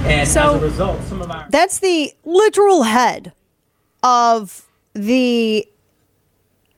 and 0.06 0.28
So- 0.28 0.56
as 0.56 0.62
a 0.62 0.64
result, 0.64 1.02
some 1.05 1.20
of 1.23 1.31
our 1.31 1.47
That's 1.51 1.78
the 1.81 2.12
literal 2.24 2.85
head 2.85 3.32
of 4.02 4.66
the. 4.94 5.66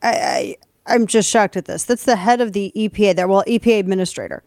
I, 0.02 0.08
I 0.10 0.56
I'm 0.86 1.06
just 1.06 1.28
shocked 1.28 1.56
at 1.56 1.66
this. 1.66 1.84
That's 1.84 2.04
the 2.04 2.16
head 2.16 2.40
of 2.40 2.52
the 2.54 2.72
EPA. 2.74 3.14
There, 3.16 3.28
well, 3.28 3.44
EPA 3.46 3.78
administrator, 3.80 4.42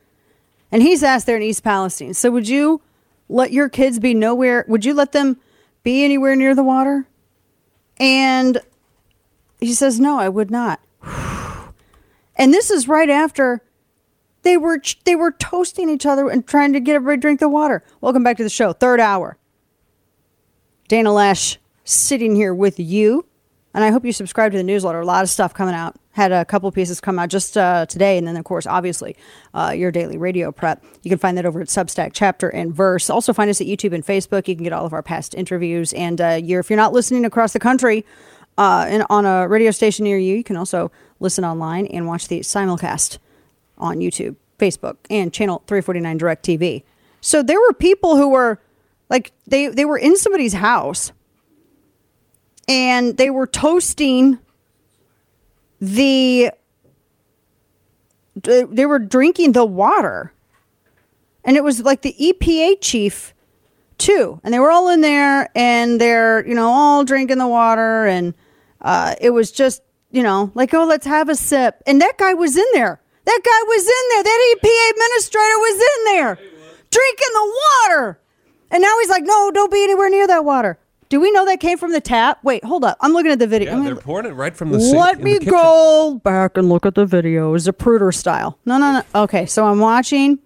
and 0.71 0.81
he's 0.81 1.03
asked 1.03 1.27
there 1.27 1.37
in 1.37 1.43
East 1.43 1.63
Palestine. 1.63 2.13
So, 2.15 2.31
would 2.31 2.47
you 2.49 2.81
let 3.29 3.51
your 3.51 3.69
kids 3.69 3.99
be 3.99 4.13
nowhere? 4.13 4.65
Would 4.67 4.83
you 4.85 4.93
let 4.93 5.11
them 5.11 5.37
be 5.83 6.03
anywhere 6.03 6.35
near 6.35 6.55
the 6.55 6.63
water? 6.63 7.07
And 7.97 8.59
he 9.59 9.73
says, 9.73 9.99
no, 9.99 10.19
I 10.19 10.27
would 10.27 10.49
not. 10.51 10.79
And 12.35 12.51
this 12.51 12.71
is 12.71 12.87
right 12.87 13.09
after 13.09 13.61
they 14.43 14.57
were 14.57 14.81
they 15.05 15.15
were 15.15 15.31
toasting 15.31 15.89
each 15.89 16.05
other 16.05 16.29
and 16.29 16.45
trying 16.45 16.73
to 16.73 16.79
get 16.79 16.95
everybody 16.95 17.17
to 17.17 17.21
drink 17.21 17.39
the 17.39 17.49
water. 17.49 17.83
Welcome 18.01 18.23
back 18.23 18.37
to 18.37 18.43
the 18.43 18.49
show, 18.49 18.73
third 18.73 18.99
hour. 18.99 19.37
Dana 20.87 21.09
Loesch 21.09 21.57
sitting 21.83 22.35
here 22.35 22.53
with 22.53 22.79
you. 22.79 23.25
And 23.73 23.83
I 23.83 23.89
hope 23.89 24.03
you 24.03 24.11
subscribe 24.11 24.51
to 24.51 24.57
the 24.57 24.63
newsletter. 24.63 24.99
A 24.99 25.05
lot 25.05 25.23
of 25.23 25.29
stuff 25.29 25.53
coming 25.53 25.73
out. 25.73 25.95
Had 26.11 26.33
a 26.33 26.43
couple 26.43 26.69
pieces 26.73 26.99
come 26.99 27.17
out 27.17 27.29
just 27.29 27.57
uh, 27.57 27.85
today. 27.85 28.17
And 28.17 28.27
then, 28.27 28.35
of 28.35 28.43
course, 28.43 28.67
obviously, 28.67 29.15
uh, 29.53 29.73
your 29.73 29.91
daily 29.91 30.17
radio 30.17 30.51
prep. 30.51 30.83
You 31.03 31.09
can 31.09 31.17
find 31.17 31.37
that 31.37 31.45
over 31.45 31.61
at 31.61 31.67
Substack, 31.67 32.11
Chapter 32.13 32.49
and 32.49 32.73
Verse. 32.73 33.09
Also, 33.09 33.31
find 33.31 33.49
us 33.49 33.61
at 33.61 33.67
YouTube 33.67 33.93
and 33.93 34.05
Facebook. 34.05 34.49
You 34.49 34.55
can 34.55 34.65
get 34.65 34.73
all 34.73 34.85
of 34.85 34.91
our 34.91 35.01
past 35.01 35.33
interviews. 35.33 35.93
And 35.93 36.19
uh, 36.19 36.39
you're, 36.43 36.59
if 36.59 36.69
you're 36.69 36.75
not 36.75 36.91
listening 36.91 37.23
across 37.23 37.53
the 37.53 37.59
country 37.59 38.05
uh, 38.57 38.87
and 38.89 39.05
on 39.09 39.25
a 39.25 39.47
radio 39.47 39.71
station 39.71 40.03
near 40.03 40.17
you, 40.17 40.35
you 40.35 40.43
can 40.43 40.57
also 40.57 40.91
listen 41.21 41.45
online 41.45 41.85
and 41.87 42.05
watch 42.05 42.27
the 42.27 42.41
simulcast 42.41 43.19
on 43.81 43.97
YouTube, 43.97 44.35
Facebook, 44.57 44.97
and 45.09 45.33
channel 45.33 45.63
349 45.67 46.17
Direct 46.17 46.45
TV. 46.45 46.83
So 47.19 47.43
there 47.43 47.59
were 47.59 47.73
people 47.73 48.15
who 48.15 48.29
were 48.29 48.61
like 49.09 49.31
they 49.45 49.67
they 49.67 49.85
were 49.85 49.97
in 49.97 50.15
somebody's 50.15 50.53
house 50.53 51.11
and 52.67 53.17
they 53.17 53.29
were 53.29 53.47
toasting 53.47 54.39
the 55.81 56.51
they 58.35 58.85
were 58.85 58.99
drinking 58.99 59.51
the 59.51 59.65
water. 59.65 60.33
And 61.43 61.57
it 61.57 61.63
was 61.63 61.81
like 61.81 62.01
the 62.01 62.15
EPA 62.19 62.77
chief 62.81 63.33
too. 63.97 64.39
And 64.43 64.53
they 64.53 64.59
were 64.59 64.71
all 64.71 64.89
in 64.89 65.01
there 65.01 65.49
and 65.55 65.99
they're, 65.99 66.47
you 66.47 66.55
know, 66.55 66.69
all 66.69 67.03
drinking 67.03 67.39
the 67.39 67.47
water 67.47 68.05
and 68.05 68.33
uh, 68.79 69.15
it 69.19 69.31
was 69.31 69.51
just, 69.51 69.81
you 70.11 70.23
know, 70.23 70.51
like, 70.55 70.73
oh, 70.73 70.85
let's 70.85 71.05
have 71.05 71.29
a 71.29 71.35
sip. 71.35 71.81
And 71.85 72.01
that 72.01 72.17
guy 72.17 72.33
was 72.33 72.57
in 72.57 72.65
there. 72.73 73.01
That 73.25 73.39
guy 73.43 73.63
was 73.67 73.83
in 73.83 74.03
there. 74.09 74.23
That 74.23 74.55
EPA 74.55 74.91
administrator 74.91 75.57
was 75.59 75.75
in 75.75 76.05
there 76.05 76.35
drinking 76.89 77.33
the 77.33 77.53
water. 77.87 78.19
And 78.71 78.81
now 78.81 78.93
he's 78.99 79.09
like, 79.09 79.23
no, 79.23 79.51
don't 79.51 79.71
be 79.71 79.83
anywhere 79.83 80.09
near 80.09 80.27
that 80.27 80.45
water. 80.45 80.77
Do 81.09 81.19
we 81.19 81.29
know 81.31 81.45
that 81.45 81.59
came 81.59 81.77
from 81.77 81.91
the 81.91 81.99
tap? 81.99 82.39
Wait, 82.41 82.63
hold 82.63 82.85
up. 82.85 82.97
I'm 83.01 83.11
looking 83.11 83.31
at 83.31 83.39
the 83.39 83.47
video. 83.47 83.75
Yeah, 83.77 83.83
they're 83.83 83.95
pouring 83.97 84.25
it 84.25 84.33
right 84.33 84.55
from 84.55 84.71
the 84.71 84.79
sink. 84.79 84.95
let 84.97 85.19
me 85.21 85.39
go 85.39 86.21
back 86.23 86.55
and 86.57 86.69
look 86.69 86.85
at 86.85 86.95
the 86.95 87.05
video. 87.05 87.53
Zapruder 87.57 88.13
style. 88.13 88.57
No, 88.65 88.77
no, 88.77 88.93
no. 88.93 89.23
Okay, 89.23 89.45
so 89.45 89.65
I'm 89.65 89.79
watching. 89.79 90.39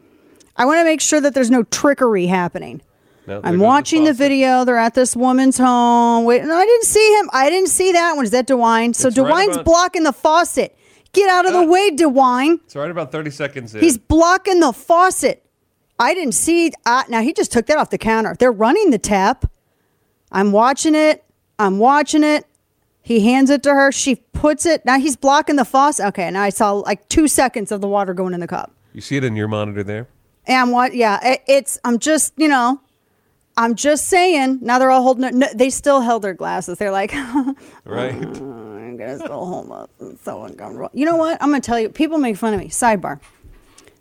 I 0.58 0.66
want 0.66 0.80
to 0.80 0.84
make 0.84 1.02
sure 1.02 1.22
that 1.22 1.36
there's 1.36 1.52
no 1.52 1.64
trickery 1.64 2.26
happening. 2.26 2.82
No, 3.28 3.38
I'm 3.38 3.54
goes 3.54 3.60
the 3.60 3.64
watching 3.64 4.04
the, 4.06 4.14
video. 4.14 4.66
They're 4.66 4.78
at 4.78 4.96
this 4.96 5.16
woman's 5.16 5.58
home. 5.58 6.26
Wait, 6.26 6.44
no, 6.44 6.56
I 6.56 6.66
didn't 6.66 6.86
see 6.86 7.20
him. 7.20 7.30
I 7.32 7.50
didn't 7.52 7.70
see 7.70 7.92
that 7.92 8.16
one. 8.16 8.26
Is 8.26 8.32
that 8.32 8.48
DeWine? 8.48 8.96
So 8.96 9.08
It's 9.10 9.18
right 9.20 9.28
DeWine's 9.48 9.56
about- 9.58 9.66
blocking 9.66 10.04
the 10.04 10.14
faucet. 10.14 10.76
Get 11.16 11.30
out 11.30 11.46
of 11.46 11.54
the 11.54 11.66
way, 11.66 11.92
DeWine. 11.92 12.60
It's 12.66 12.76
right 12.76 12.92
about 12.92 13.12
30 13.12 13.32
seconds 13.32 13.74
in. 13.74 13.82
He's 13.82 13.98
blocking 13.98 14.60
the 14.60 14.74
faucet. 14.74 15.46
I 15.98 16.14
didn't 16.14 16.34
see. 16.34 16.72
Uh, 16.86 17.04
now 17.08 17.22
he 17.22 17.32
just 17.34 17.52
took 17.52 17.68
that 17.68 17.78
off 17.78 17.90
the 17.90 17.98
counter. 17.98 18.36
They're 18.38 18.52
running 18.52 18.92
the 18.92 18.98
tap. 18.98 19.50
I'm 20.32 20.52
watching 20.52 20.94
it. 20.94 21.24
I'm 21.58 21.80
watching 21.80 22.24
it. 22.24 22.46
He 23.02 23.22
hands 23.22 23.50
it 23.50 23.64
to 23.64 23.74
her. 23.74 23.92
She 23.92 24.16
puts 24.34 24.66
it. 24.66 24.84
Now 24.84 25.00
he's 25.00 25.16
blocking 25.16 25.56
the 25.56 25.64
faucet. 25.66 26.08
Okay. 26.08 26.30
Now 26.32 26.42
I 26.42 26.50
saw 26.50 26.74
like 26.74 27.08
two 27.08 27.28
seconds 27.28 27.72
of 27.72 27.80
the 27.80 27.88
water 27.88 28.14
going 28.14 28.34
in 28.34 28.40
the 28.42 28.48
cup. 28.48 28.74
you 28.94 29.02
see 29.02 29.16
it 29.16 29.24
in 29.24 29.36
your 29.36 29.48
monitor 29.48 29.84
there? 29.84 30.08
And 30.48 30.72
what? 30.72 30.94
Yeah. 30.96 31.20
It, 31.24 31.44
it's. 31.48 31.80
I'm 31.86 31.98
just. 32.00 32.34
You 32.36 32.50
know. 32.50 32.82
I'm 33.58 33.76
just 33.76 34.08
saying. 34.08 34.60
Now 34.62 34.80
they're 34.80 34.92
all 34.92 35.04
holding. 35.04 35.40
No, 35.40 35.48
they 35.54 35.70
still 35.70 36.02
held 36.02 36.24
their 36.24 36.34
glasses. 36.34 36.78
They're 36.78 36.92
like. 36.92 37.14
Right. 37.86 38.16
I'm 38.16 38.98
gonna 38.98 39.20
still 39.20 39.46
hold 39.46 39.72
up. 39.72 39.92
It's 40.00 40.24
so 40.24 40.44
uncomfortable. 40.44 40.90
You 40.94 41.06
know 41.06 41.18
what? 41.18 41.42
I'm 41.42 41.50
gonna 41.50 41.62
tell 41.62 41.80
you. 41.80 41.90
People 41.90 42.18
make 42.18 42.36
fun 42.36 42.54
of 42.54 42.60
me. 42.60 42.68
Sidebar. 42.70 43.20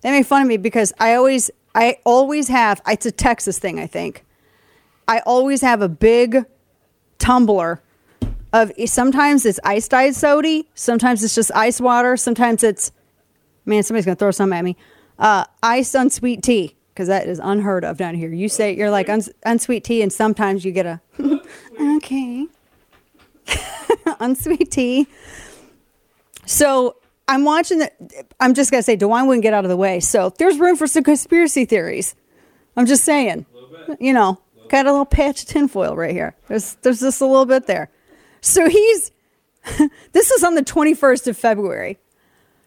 They 0.01 0.11
make 0.11 0.27
fun 0.27 0.43
of 0.43 0.49
me 0.49 0.57
because 0.57 0.93
I 0.99 1.15
always, 1.15 1.51
I 1.75 1.99
always 2.05 2.49
have. 2.49 2.81
It's 2.89 3.05
a 3.05 3.13
Texas 3.13 3.59
thing, 3.59 3.79
I 3.79 3.87
think. 3.87 4.25
I 5.07 5.19
always 5.21 5.61
have 5.61 5.83
a 5.83 5.89
big 5.89 6.47
tumbler 7.19 7.83
of. 8.53 8.73
Sometimes 8.87 9.45
it's 9.45 9.61
iced 9.65 9.93
ice 9.93 10.17
soda. 10.17 10.63
Sometimes 10.75 11.23
it's 11.23 11.35
just 11.35 11.51
ice 11.55 11.81
water. 11.81 12.17
Sometimes 12.17 12.63
it's. 12.65 12.91
Man, 13.67 13.83
somebody's 13.83 14.07
gonna 14.07 14.17
throw 14.17 14.31
something 14.31 14.59
at 14.59 14.65
me. 14.65 14.77
Uh, 15.19 15.45
iced 15.63 15.95
unsweet 15.95 16.43
tea 16.43 16.75
because 16.95 17.09
that 17.09 17.27
is 17.27 17.41
unheard 17.43 17.85
of 17.85 17.97
down 17.97 18.15
here. 18.15 18.33
You 18.33 18.49
say 18.49 18.75
you're 18.77 18.91
like 18.91 19.09
uns- 19.09 19.31
unsweet 19.45 19.83
tea, 19.83 20.01
and 20.01 20.13
sometimes 20.13 20.65
you 20.65 20.71
get 20.71 20.87
a. 20.87 21.01
okay. 21.97 22.47
unsweet 24.21 24.71
tea. 24.71 25.09
So 26.47 26.97
I'm 27.27 27.45
watching 27.45 27.81
that. 27.81 27.97
I'm 28.39 28.55
just 28.55 28.71
gonna 28.71 28.83
say, 28.83 28.97
DeWine 28.97 29.27
wouldn't 29.27 29.43
get 29.43 29.55
out 29.55 29.65
of 29.65 29.71
the 29.71 29.77
way. 29.77 29.99
So 29.99 30.33
there's 30.39 30.59
room 30.59 30.77
for 30.77 30.87
some 30.87 31.03
conspiracy 31.03 31.65
theories. 31.65 32.15
I'm 32.77 32.87
just 32.87 33.05
saying. 33.05 33.47
You 33.99 34.13
know, 34.13 34.41
got 34.69 34.87
a 34.87 34.91
little 34.91 35.05
patch 35.05 35.43
of 35.43 35.49
tinfoil 35.49 35.97
right 35.97 36.13
here. 36.13 36.37
There's 36.49 36.75
there's 36.83 37.01
just 37.01 37.21
a 37.21 37.27
little 37.27 37.47
bit 37.47 37.67
there. 37.67 37.91
So 38.41 38.69
he's. 38.69 39.11
this 40.13 40.31
is 40.31 40.45
on 40.45 40.57
the 40.57 40.63
21st 40.63 41.27
of 41.27 41.39
February. 41.39 41.99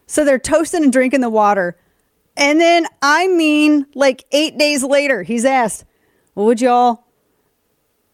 So 0.08 0.26
they're 0.26 0.40
toasting 0.40 0.84
and 0.84 0.92
drinking 0.92 1.22
the 1.22 1.30
water. 1.30 1.78
And 2.38 2.62
then, 2.62 2.86
I 3.02 3.28
mean, 3.28 3.88
like 3.96 4.24
eight 4.32 4.58
days 4.58 4.84
later, 4.84 5.24
he's 5.24 5.44
asked, 5.44 5.84
well, 6.36 6.46
would 6.46 6.62
y'all 6.62 7.04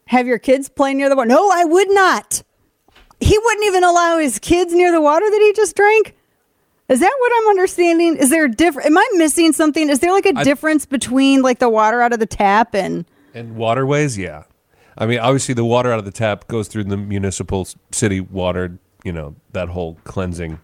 have 0.08 0.28
your 0.28 0.40
kids 0.40 0.70
play 0.70 0.94
near 0.94 1.10
the 1.10 1.16
water? 1.16 1.28
No, 1.28 1.50
I 1.54 1.66
would 1.66 1.92
not. 1.92 2.42
He 3.20 3.38
wouldn't 3.38 3.66
even 3.66 3.84
allow 3.84 4.18
his 4.18 4.40
kids 4.40 4.74
near 4.74 4.92
the 4.92 5.02
water 5.02 5.30
that 5.30 5.40
he 5.42 5.54
just 5.54 5.76
drank. 5.76 6.16
Is 6.90 7.00
that 7.00 7.14
what 7.20 7.32
I'm 7.38 7.50
understanding? 7.50 8.18
Is 8.18 8.30
there 8.30 8.46
a 8.46 8.52
difference? 8.52 8.88
Am 8.88 8.98
I 8.98 9.08
missing 9.16 9.52
something? 9.54 9.90
Is 9.90 10.00
there 10.00 10.12
like 10.12 10.26
a 10.26 10.34
I- 10.36 10.44
difference 10.44 10.86
between 10.86 11.42
like 11.42 11.60
the 11.60 11.70
water 11.70 12.02
out 12.02 12.14
of 12.14 12.20
the 12.20 12.26
tap 12.26 12.74
and 12.74 13.06
And 13.34 13.56
waterways, 13.56 14.18
yeah. 14.18 14.44
I 14.98 15.06
mean, 15.06 15.20
obviously, 15.20 15.54
the 15.54 15.66
water 15.66 15.92
out 15.92 16.00
of 16.00 16.06
the 16.06 16.12
tap 16.12 16.48
goes 16.48 16.68
through 16.68 16.84
the 16.86 16.98
municipal 16.98 17.68
city 17.92 18.20
water, 18.20 18.78
you 19.04 19.12
know, 19.12 19.36
that 19.54 19.70
whole 19.70 19.98
cleansing 20.04 20.60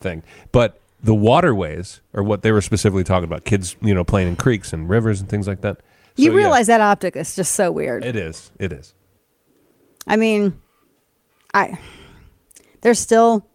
thing. 0.00 0.22
But 0.50 0.80
the 1.06 1.14
waterways 1.14 2.00
are 2.14 2.22
what 2.22 2.42
they 2.42 2.52
were 2.52 2.60
specifically 2.60 3.04
talking 3.04 3.24
about. 3.24 3.44
Kids, 3.44 3.76
you 3.80 3.94
know, 3.94 4.04
playing 4.04 4.28
in 4.28 4.36
creeks 4.36 4.72
and 4.72 4.88
rivers 4.88 5.20
and 5.20 5.28
things 5.28 5.46
like 5.46 5.60
that. 5.60 5.78
you 6.16 6.26
So, 6.26 6.32
yeah, 6.32 6.36
realize 6.36 6.66
that 6.66 6.80
optic 6.80 7.16
is 7.16 7.34
just 7.36 7.54
so 7.54 7.70
weird. 7.70 8.04
it 8.04 8.16
is. 8.16 8.50
It 8.58 8.72
is. 8.72 8.92
I 10.06 10.16
mean, 10.16 10.60
I 11.54 11.78
they're 12.80 12.94
still 12.94 13.46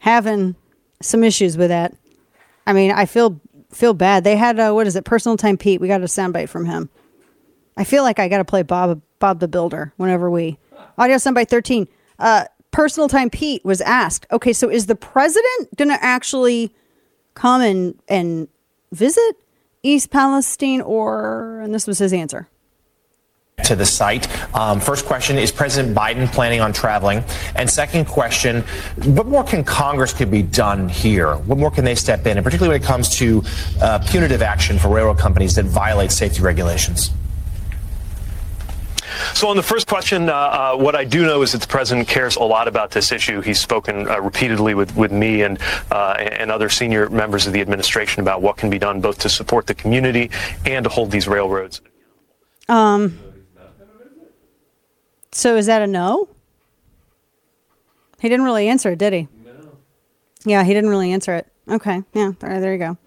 having 0.00 0.56
some 1.00 1.22
issues 1.22 1.56
with 1.56 1.68
that. 1.68 1.94
I 2.66 2.72
mean, 2.72 2.90
I 2.90 3.06
feel 3.06 3.40
feel 3.70 3.94
bad. 3.94 4.24
They 4.24 4.36
had 4.36 4.58
uh, 4.58 4.72
what 4.72 4.86
is 4.86 4.96
it? 4.96 5.04
Personal 5.04 5.36
time 5.36 5.56
Pete. 5.58 5.80
We 5.80 5.88
got 5.88 6.00
a 6.00 6.04
soundbite 6.04 6.48
from 6.48 6.64
him. 6.64 6.88
I 7.76 7.84
feel 7.84 8.02
like 8.02 8.18
I 8.18 8.28
got 8.28 8.38
to 8.38 8.44
play 8.44 8.62
Bob 8.62 9.02
Bob 9.18 9.40
the 9.40 9.48
Builder 9.48 9.92
whenever 9.96 10.30
we 10.30 10.58
audio 10.96 11.16
soundbite 11.16 11.48
thirteen. 11.48 11.86
Uh, 12.18 12.44
personal 12.70 13.08
time 13.08 13.28
Pete 13.28 13.64
was 13.64 13.80
asked. 13.82 14.26
Okay, 14.32 14.52
so 14.54 14.70
is 14.70 14.86
the 14.86 14.96
president 14.96 15.76
going 15.76 15.90
to 15.90 16.02
actually 16.02 16.74
come 17.34 17.60
and 17.60 17.98
and 18.08 18.48
visit 18.92 19.36
East 19.82 20.10
Palestine, 20.10 20.80
or 20.80 21.60
and 21.60 21.74
this 21.74 21.86
was 21.86 21.98
his 21.98 22.12
answer. 22.12 22.48
to 23.64 23.76
the 23.76 23.86
site. 23.86 24.26
Um, 24.54 24.80
first 24.80 25.06
question 25.06 25.38
is 25.38 25.52
President 25.52 25.96
Biden 25.96 26.30
planning 26.32 26.60
on 26.60 26.72
traveling? 26.72 27.22
And 27.54 27.70
second 27.70 28.06
question, 28.06 28.62
what 29.04 29.26
more 29.26 29.44
can 29.44 29.62
Congress 29.62 30.12
could 30.12 30.30
be 30.30 30.42
done 30.42 30.88
here? 30.88 31.36
What 31.36 31.58
more 31.58 31.70
can 31.70 31.84
they 31.84 31.94
step 31.94 32.26
in, 32.26 32.36
and 32.36 32.44
particularly 32.44 32.74
when 32.74 32.82
it 32.82 32.86
comes 32.86 33.08
to 33.16 33.42
uh, 33.80 34.00
punitive 34.10 34.42
action 34.42 34.78
for 34.78 34.88
railroad 34.88 35.18
companies 35.18 35.54
that 35.54 35.66
violate 35.66 36.10
safety 36.10 36.42
regulations? 36.42 37.10
So, 39.34 39.48
on 39.48 39.56
the 39.56 39.62
first 39.62 39.86
question, 39.86 40.28
uh, 40.28 40.32
uh, 40.32 40.76
what 40.76 40.94
I 40.94 41.04
do 41.04 41.24
know 41.24 41.42
is 41.42 41.52
that 41.52 41.60
the 41.60 41.66
president 41.66 42.08
cares 42.08 42.36
a 42.36 42.42
lot 42.42 42.68
about 42.68 42.90
this 42.90 43.12
issue. 43.12 43.40
He's 43.40 43.60
spoken 43.60 44.08
uh, 44.08 44.20
repeatedly 44.20 44.74
with, 44.74 44.94
with 44.96 45.12
me 45.12 45.42
and 45.42 45.58
uh, 45.90 46.14
and 46.18 46.50
other 46.50 46.68
senior 46.68 47.08
members 47.10 47.46
of 47.46 47.52
the 47.52 47.60
administration 47.60 48.22
about 48.22 48.42
what 48.42 48.56
can 48.56 48.70
be 48.70 48.78
done 48.78 49.00
both 49.00 49.18
to 49.20 49.28
support 49.28 49.66
the 49.66 49.74
community 49.74 50.30
and 50.66 50.84
to 50.84 50.90
hold 50.90 51.10
these 51.10 51.28
railroads. 51.28 51.80
Um. 52.68 53.18
So 55.32 55.56
is 55.56 55.66
that 55.66 55.82
a 55.82 55.86
no? 55.86 56.28
He 58.20 58.28
didn't 58.28 58.44
really 58.44 58.68
answer 58.68 58.92
it, 58.92 58.98
did 58.98 59.12
he? 59.12 59.28
No. 59.44 59.76
Yeah, 60.44 60.62
he 60.62 60.72
didn't 60.72 60.90
really 60.90 61.12
answer 61.12 61.34
it. 61.34 61.46
Okay. 61.68 62.02
Yeah. 62.14 62.32
There, 62.38 62.60
there 62.60 62.72
you 62.72 62.78
go. 62.78 62.98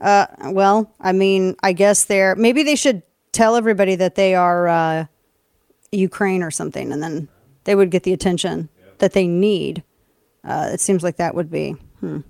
Uh, 0.00 0.26
well, 0.46 0.92
I 1.00 1.12
mean, 1.12 1.54
I 1.62 1.72
guess 1.72 2.06
they're 2.06 2.34
maybe 2.34 2.62
they 2.62 2.76
should 2.76 3.02
tell 3.32 3.56
everybody 3.56 3.94
that 3.96 4.14
they 4.14 4.34
are 4.34 4.66
uh, 4.68 5.06
Ukraine 5.96 6.42
or 6.42 6.50
something, 6.50 6.92
and 6.92 7.02
then 7.02 7.28
they 7.64 7.74
would 7.74 7.90
get 7.90 8.02
the 8.02 8.12
attention 8.12 8.68
that 8.98 9.12
they 9.12 9.26
need. 9.26 9.82
Uh, 10.44 10.70
it 10.72 10.80
seems 10.80 11.02
like 11.02 11.16
that 11.16 11.34
would 11.34 11.50
be. 11.50 11.72
Hmm. 12.00 12.20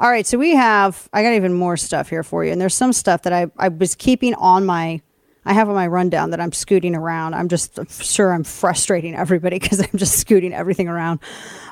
All 0.00 0.10
right, 0.10 0.26
so 0.26 0.36
we 0.36 0.54
have. 0.54 1.08
I 1.12 1.22
got 1.22 1.32
even 1.34 1.54
more 1.54 1.76
stuff 1.76 2.08
here 2.08 2.22
for 2.22 2.44
you, 2.44 2.50
and 2.50 2.60
there's 2.60 2.74
some 2.74 2.92
stuff 2.92 3.22
that 3.22 3.32
I 3.32 3.46
I 3.56 3.68
was 3.68 3.94
keeping 3.94 4.34
on 4.34 4.66
my. 4.66 5.00
I 5.44 5.52
have 5.54 5.68
on 5.68 5.74
my 5.74 5.88
rundown 5.88 6.30
that 6.30 6.40
I'm 6.40 6.52
scooting 6.52 6.94
around. 6.94 7.34
I'm 7.34 7.48
just 7.48 7.78
sure 8.02 8.32
I'm 8.32 8.44
frustrating 8.44 9.16
everybody 9.16 9.58
because 9.60 9.80
I'm 9.80 9.96
just 9.96 10.18
scooting 10.18 10.52
everything 10.52 10.88
around. 10.88 11.20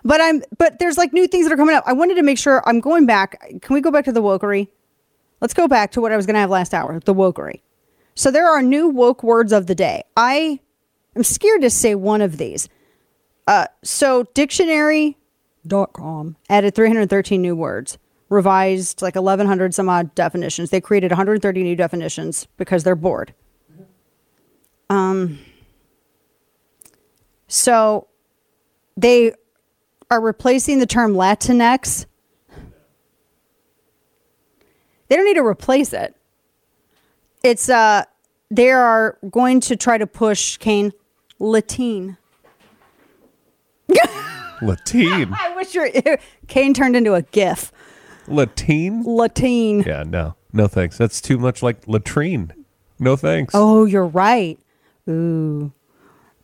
But 0.05 0.21
I'm 0.21 0.43
but 0.59 0.79
there's 0.79 0.99
like 0.99 1.13
new 1.13 1.27
things 1.27 1.47
that 1.47 1.53
are 1.53 1.57
coming 1.57 1.75
up. 1.75 1.85
I 1.87 1.93
wanted 1.93 2.15
to 2.17 2.23
make 2.23 2.39
sure 2.39 2.63
I'm 2.67 2.81
going 2.81 3.07
back. 3.07 3.41
Can 3.63 3.75
we 3.75 3.81
go 3.81 3.91
back 3.91 4.05
to 4.07 4.13
the 4.13 4.23
wokery? 4.23 4.69
Let's 5.41 5.55
go 5.55 5.67
back 5.67 5.93
to 5.93 6.01
what 6.01 6.13
I 6.13 6.17
was 6.17 6.27
going 6.27 6.35
to 6.35 6.41
have 6.41 6.51
last 6.51 6.75
hour, 6.75 7.01
the 7.01 7.15
wokery. 7.15 7.63
So 8.15 8.31
there 8.31 8.47
are 8.47 8.61
new 8.63 8.89
woke 8.89 9.23
words 9.23 9.53
of 9.53 9.67
the 9.67 9.75
day. 9.75 10.03
I 10.17 10.61
am 11.17 11.25
scared 11.25 11.63
to 11.63 11.71
say 11.71 11.95
one 11.95 12.21
of 12.21 12.39
these. 12.39 12.69
Uh, 13.47 13.67
so 13.83 14.25
dictionary.com 14.35 16.37
added 16.49 16.75
313 16.75 17.43
new 17.43 17.57
words, 17.57 17.99
revised 18.29 19.03
like 19.03 19.15
1100 19.15 19.75
some 19.75 19.89
odd 19.89 20.15
definitions. 20.15 20.71
They 20.71 20.81
created 20.81 21.11
130 21.11 21.63
new 21.63 21.77
definitions 21.77 22.47
because 22.57 22.85
they're 22.85 22.95
bored. 22.95 23.35
Um, 24.89 25.39
so 27.49 28.09
they 28.97 29.33
are 30.11 30.21
replacing 30.21 30.79
the 30.79 30.87
term 30.87 31.15
Latinx. 31.15 32.07
They 35.09 35.17
don't 35.17 35.25
need 35.25 35.35
to 35.35 35.47
replace 35.47 35.93
it 35.93 36.15
it's 37.43 37.69
uh 37.69 38.05
they 38.51 38.71
are 38.71 39.19
going 39.31 39.61
to 39.61 39.77
try 39.77 39.97
to 39.97 40.07
push 40.07 40.57
Kane 40.57 40.93
Latin. 41.41 42.17
Latine. 44.63 45.33
I 45.39 45.53
wish 45.57 45.75
your 45.75 45.89
Kane 46.47 46.75
turned 46.75 46.95
into 46.95 47.15
a 47.15 47.23
GIF. 47.23 47.73
Latine. 48.29 49.03
Latine. 49.05 49.83
Yeah, 49.83 50.05
no. 50.07 50.37
No 50.53 50.69
thanks. 50.69 50.99
That's 50.99 51.21
too 51.21 51.39
much 51.39 51.63
like 51.63 51.87
latrine. 51.87 52.53
No 52.99 53.17
thanks. 53.17 53.55
Oh, 53.55 53.87
you're 53.87 54.07
right. 54.07 54.59
Ooh. 55.09 55.73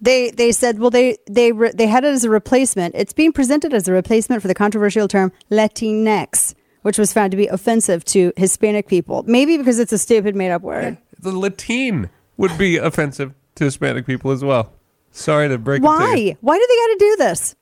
They 0.00 0.30
they 0.30 0.52
said 0.52 0.78
well 0.78 0.90
they 0.90 1.16
they 1.28 1.52
re, 1.52 1.70
they 1.74 1.86
had 1.86 2.04
it 2.04 2.08
as 2.08 2.24
a 2.24 2.30
replacement. 2.30 2.94
It's 2.94 3.12
being 3.12 3.32
presented 3.32 3.72
as 3.72 3.88
a 3.88 3.92
replacement 3.92 4.42
for 4.42 4.48
the 4.48 4.54
controversial 4.54 5.08
term 5.08 5.32
Latinx, 5.50 6.54
which 6.82 6.98
was 6.98 7.12
found 7.12 7.30
to 7.30 7.36
be 7.36 7.46
offensive 7.46 8.04
to 8.06 8.32
Hispanic 8.36 8.88
people. 8.88 9.24
Maybe 9.26 9.56
because 9.56 9.78
it's 9.78 9.92
a 9.92 9.98
stupid 9.98 10.34
made 10.34 10.50
up 10.50 10.62
word. 10.62 10.98
The 11.18 11.32
Latine 11.32 12.10
would 12.36 12.56
be 12.58 12.76
offensive 12.76 13.34
to 13.56 13.64
Hispanic 13.64 14.06
people 14.06 14.30
as 14.30 14.44
well. 14.44 14.72
Sorry 15.16 15.48
to 15.48 15.56
break 15.56 15.78
it 15.78 15.80
to. 15.80 15.86
Why? 15.86 16.36
Why 16.42 16.58
do 16.58 16.66
they 16.68 16.76
got 16.76 16.86
to 16.88 16.96
do 16.98 17.16
this? 17.16 17.56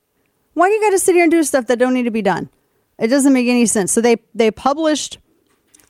Why 0.55 0.67
do 0.67 0.73
you 0.73 0.81
got 0.81 0.89
to 0.89 0.99
sit 0.99 1.15
here 1.15 1.23
and 1.23 1.31
do 1.31 1.41
stuff 1.41 1.67
that 1.67 1.79
don't 1.79 1.93
need 1.93 2.03
to 2.03 2.11
be 2.11 2.21
done? 2.21 2.49
It 2.99 3.07
doesn't 3.07 3.31
make 3.31 3.47
any 3.47 3.65
sense. 3.65 3.93
So 3.93 4.01
they 4.01 4.17
they 4.33 4.51
published 4.51 5.19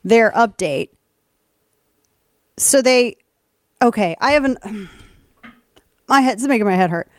their 0.03 0.31
update. 0.33 0.89
So 2.57 2.83
they 2.83 3.17
okay, 3.81 4.15
I 4.21 4.33
haven't 4.33 4.59
my 6.07 6.21
head's 6.21 6.47
making 6.47 6.65
my 6.65 6.75
head 6.75 6.91
hurt. 6.91 7.09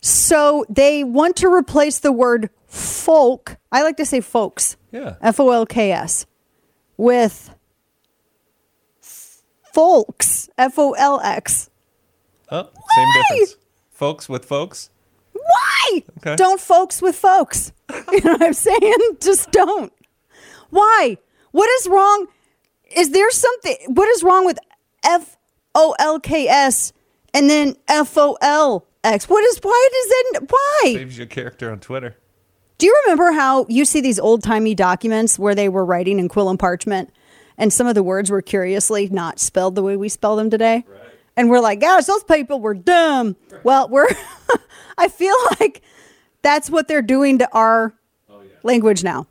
So 0.00 0.66
they 0.68 1.04
want 1.04 1.36
to 1.36 1.48
replace 1.48 2.00
the 2.00 2.10
word 2.10 2.50
folk. 2.66 3.58
I 3.70 3.82
like 3.82 3.96
to 3.98 4.04
say 4.04 4.20
folks. 4.20 4.76
Yeah. 4.90 5.14
F 5.22 5.38
O 5.38 5.50
L 5.50 5.66
K 5.66 5.92
S 5.92 6.26
with 6.96 7.54
folks. 9.22 10.50
F 10.58 10.80
O 10.80 10.92
L 10.94 11.20
X. 11.20 11.70
Oh, 12.54 12.68
same 12.94 13.08
difference. 13.14 13.56
Folks 13.90 14.28
with 14.28 14.44
folks. 14.44 14.90
Why? 15.32 16.04
Okay. 16.18 16.36
Don't 16.36 16.60
folks 16.60 17.02
with 17.02 17.16
folks. 17.16 17.72
You 18.12 18.20
know 18.20 18.32
what 18.32 18.42
I'm 18.42 18.52
saying? 18.52 18.94
Just 19.20 19.50
don't. 19.50 19.92
Why? 20.70 21.18
What 21.50 21.68
is 21.80 21.88
wrong? 21.88 22.28
Is 22.96 23.10
there 23.10 23.30
something? 23.30 23.76
What 23.88 24.08
is 24.08 24.22
wrong 24.22 24.46
with 24.46 24.58
F 25.04 25.36
O 25.74 25.96
L 25.98 26.20
K 26.20 26.46
S 26.46 26.92
and 27.32 27.50
then 27.50 27.74
F 27.88 28.16
O 28.16 28.38
L 28.40 28.86
X? 29.02 29.28
What 29.28 29.42
is? 29.44 29.58
Why 29.62 29.88
does 29.92 30.08
that? 30.40 30.50
Why? 30.50 30.92
Saves 30.94 31.18
your 31.18 31.26
character 31.26 31.72
on 31.72 31.80
Twitter. 31.80 32.16
Do 32.78 32.86
you 32.86 33.02
remember 33.04 33.32
how 33.32 33.66
you 33.68 33.84
see 33.84 34.00
these 34.00 34.20
old 34.20 34.44
timey 34.44 34.74
documents 34.76 35.36
where 35.38 35.54
they 35.56 35.68
were 35.68 35.84
writing 35.84 36.20
in 36.20 36.28
quill 36.28 36.48
and 36.50 36.58
parchment, 36.58 37.12
and 37.58 37.72
some 37.72 37.86
of 37.88 37.96
the 37.96 38.02
words 38.02 38.30
were 38.30 38.42
curiously 38.42 39.08
not 39.08 39.40
spelled 39.40 39.74
the 39.74 39.82
way 39.82 39.96
we 39.96 40.08
spell 40.08 40.36
them 40.36 40.50
today? 40.50 40.84
And 41.36 41.50
we're 41.50 41.60
like, 41.60 41.80
gosh, 41.80 42.04
those 42.04 42.24
people 42.24 42.60
were 42.60 42.74
dumb. 42.74 43.36
Well, 43.64 43.88
we're, 43.88 44.08
I 44.98 45.08
feel 45.08 45.36
like 45.60 45.82
that's 46.42 46.70
what 46.70 46.88
they're 46.88 47.02
doing 47.02 47.38
to 47.38 47.52
our 47.52 47.94
language 48.62 49.02
now. 49.02 49.26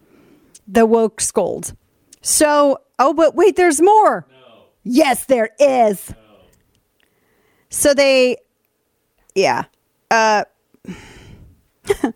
The 0.68 0.86
woke 0.86 1.22
scolds. 1.22 1.74
So, 2.22 2.82
oh, 3.00 3.14
but 3.14 3.36
wait, 3.36 3.56
there's 3.56 3.82
more. 3.82 4.26
Yes, 4.84 5.26
there 5.26 5.50
is. 5.60 6.14
So 7.70 7.94
they, 7.94 8.38
yeah. 9.36 9.66
Uh, 10.12 10.44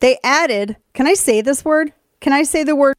they 0.00 0.18
added, 0.22 0.76
can 0.92 1.06
I 1.06 1.14
say 1.14 1.40
this 1.40 1.64
word? 1.64 1.92
Can 2.20 2.32
I 2.32 2.42
say 2.42 2.64
the 2.64 2.76
word? 2.76 2.96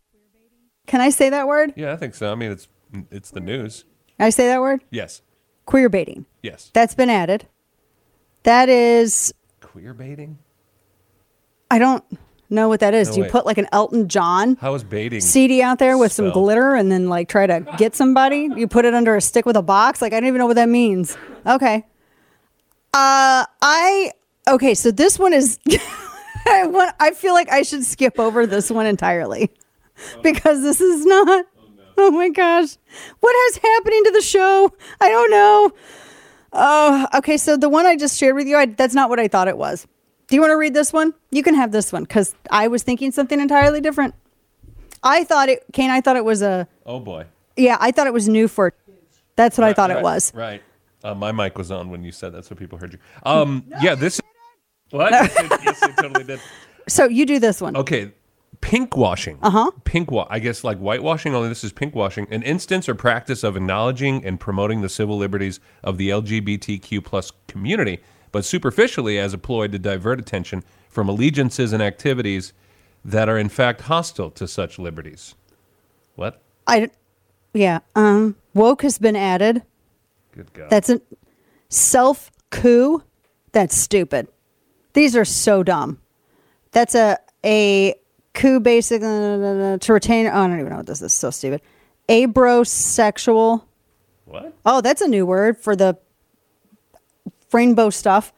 Can 0.87 1.01
I 1.01 1.09
say 1.09 1.29
that 1.29 1.47
word? 1.47 1.73
Yeah, 1.75 1.93
I 1.93 1.97
think 1.97 2.15
so. 2.15 2.31
I 2.31 2.35
mean, 2.35 2.51
it's 2.51 2.67
it's 3.11 3.31
the 3.31 3.39
news. 3.39 3.85
Can 4.17 4.27
I 4.27 4.29
say 4.29 4.47
that 4.47 4.61
word? 4.61 4.83
Yes. 4.91 5.21
Queer 5.65 5.89
baiting. 5.89 6.25
Yes. 6.41 6.71
That's 6.73 6.95
been 6.95 7.09
added. 7.09 7.47
That 8.43 8.69
is, 8.69 9.33
Queer 9.61 9.93
baiting? 9.93 10.37
I 11.71 11.79
don't 11.79 12.03
know 12.49 12.69
what 12.69 12.79
that 12.81 12.93
is. 12.93 13.07
No, 13.09 13.13
Do 13.13 13.19
you 13.19 13.23
wait. 13.23 13.31
put 13.31 13.45
like 13.47 13.57
an 13.57 13.67
Elton 13.71 14.07
John 14.07 14.55
How 14.61 14.73
is 14.75 14.83
baiting? 14.83 15.19
CD 15.21 15.61
out 15.63 15.79
there 15.79 15.97
with 15.97 16.11
some 16.11 16.25
spelled? 16.29 16.33
glitter 16.45 16.75
and 16.75 16.91
then 16.91 17.09
like 17.09 17.27
try 17.27 17.47
to 17.47 17.65
get 17.77 17.95
somebody? 17.95 18.49
You 18.55 18.67
put 18.67 18.85
it 18.85 18.93
under 18.93 19.15
a 19.15 19.21
stick 19.21 19.45
with 19.47 19.55
a 19.57 19.63
box? 19.63 20.01
Like, 20.01 20.13
I 20.13 20.19
don't 20.19 20.27
even 20.27 20.39
know 20.39 20.45
what 20.45 20.55
that 20.57 20.69
means. 20.69 21.17
Okay. 21.45 21.77
Uh, 22.93 23.45
I, 23.61 24.11
okay, 24.47 24.73
so 24.75 24.91
this 24.91 25.17
one 25.19 25.33
is, 25.33 25.59
I, 26.47 26.67
want, 26.67 26.95
I 26.99 27.11
feel 27.11 27.33
like 27.33 27.51
I 27.51 27.63
should 27.63 27.83
skip 27.83 28.19
over 28.19 28.45
this 28.45 28.69
one 28.71 28.85
entirely 28.85 29.51
because 30.23 30.61
this 30.61 30.79
is 30.79 31.05
not, 31.05 31.45
oh 31.97 32.11
my 32.11 32.29
gosh. 32.29 32.77
What 33.19 33.35
is 33.49 33.57
happening 33.57 34.03
to 34.05 34.11
the 34.11 34.21
show? 34.21 34.71
I 35.01 35.09
don't 35.09 35.31
know. 35.31 35.71
Oh, 36.53 37.07
okay. 37.15 37.37
So 37.37 37.57
the 37.57 37.69
one 37.69 37.85
I 37.85 37.95
just 37.95 38.17
shared 38.17 38.35
with 38.35 38.47
you, 38.47 38.57
I, 38.57 38.65
that's 38.65 38.93
not 38.95 39.09
what 39.09 39.19
I 39.19 39.27
thought 39.27 39.47
it 39.47 39.57
was. 39.57 39.87
Do 40.27 40.35
you 40.35 40.41
want 40.41 40.51
to 40.51 40.57
read 40.57 40.73
this 40.73 40.91
one? 40.91 41.13
You 41.31 41.43
can 41.43 41.53
have 41.55 41.71
this 41.71 41.93
one 41.93 42.03
because 42.03 42.33
I 42.49 42.67
was 42.67 42.81
thinking 42.83 43.11
something 43.11 43.39
entirely 43.39 43.81
different. 43.81 44.15
I 45.03 45.23
thought 45.23 45.49
it, 45.49 45.63
Kane, 45.73 45.91
I 45.91 46.01
thought 46.01 46.15
it 46.15 46.25
was 46.25 46.41
a, 46.41 46.67
Oh 46.85 46.99
boy. 46.99 47.25
yeah, 47.55 47.77
I 47.79 47.91
thought 47.91 48.07
it 48.07 48.13
was 48.13 48.27
new 48.27 48.47
for, 48.47 48.73
that's 49.35 49.55
what 49.57 49.65
I 49.67 49.73
thought 49.73 49.91
Right, 49.91 49.99
it 49.99 50.03
was. 50.03 50.33
Right. 50.33 50.63
Uh, 51.03 51.13
my 51.13 51.31
mic 51.31 51.57
was 51.59 51.69
on 51.69 51.91
when 51.91 52.03
you 52.03 52.11
said 52.11 52.33
that, 52.33 52.45
so 52.45 52.55
people 52.55 52.79
heard 52.79 52.93
you. 52.93 52.99
Um, 53.23 53.65
yeah, 53.81 53.93
this. 53.95 54.19
What? 54.91 55.11
Yes, 55.11 55.33
yes, 55.63 55.83
it 55.83 55.97
totally 55.97 56.23
did. 56.23 56.39
So 56.87 57.05
you 57.05 57.25
do 57.25 57.39
this 57.39 57.59
one. 57.59 57.75
Okay, 57.75 58.11
pink 58.65 58.97
washing. 58.97 59.37
Uh 59.43 59.51
huh. 59.51 59.71
Pink 59.83 60.09
wa- 60.09 60.25
I 60.27 60.39
guess 60.39 60.63
like 60.63 60.79
whitewashing, 60.79 61.35
only 61.35 61.49
this 61.49 61.63
is 61.63 61.71
pink 61.71 61.93
washing. 61.93 62.25
An 62.31 62.41
instance 62.41 62.89
or 62.89 62.95
practice 62.95 63.43
of 63.43 63.55
acknowledging 63.55 64.25
and 64.25 64.39
promoting 64.39 64.81
the 64.81 64.89
civil 64.89 65.17
liberties 65.17 65.59
of 65.83 65.99
the 65.99 66.09
LGBTQ 66.09 67.05
plus 67.05 67.31
community, 67.47 67.99
but 68.31 68.43
superficially 68.43 69.19
as 69.19 69.35
employed 69.35 69.71
to 69.71 69.77
divert 69.77 70.19
attention 70.19 70.63
from 70.89 71.07
allegiances 71.07 71.73
and 71.73 71.83
activities 71.83 72.53
that 73.03 73.29
are 73.29 73.37
in 73.37 73.49
fact 73.49 73.81
hostile 73.81 74.31
to 74.31 74.47
such 74.47 74.79
liberties. 74.79 75.35
What? 76.15 76.41
I, 76.65 76.89
yeah. 77.53 77.79
Um, 77.95 78.35
woke 78.55 78.81
has 78.81 78.97
been 78.97 79.15
added. 79.15 79.61
Good 80.31 80.51
God. 80.53 80.71
That's 80.71 80.89
a 80.89 80.99
self 81.69 82.31
coup. 82.49 83.03
That's 83.51 83.77
stupid. 83.77 84.27
These 84.93 85.15
are 85.15 85.25
so 85.25 85.61
dumb. 85.61 86.01
That's 86.71 86.95
a 86.95 87.19
a 87.43 87.93
coup 88.35 88.59
basic 88.59 89.01
uh, 89.01 89.77
to 89.77 89.93
retain. 89.93 90.27
Oh, 90.27 90.31
I 90.31 90.47
don't 90.47 90.59
even 90.59 90.69
know 90.69 90.77
what 90.77 90.85
this 90.85 91.01
is. 91.01 91.13
So 91.13 91.31
stupid. 91.31 91.61
Abrosexual. 92.07 93.63
What? 94.25 94.53
Oh, 94.65 94.81
that's 94.81 95.01
a 95.01 95.07
new 95.07 95.25
word 95.25 95.57
for 95.57 95.75
the 95.75 95.97
rainbow 97.51 97.89
stuff. 97.89 98.33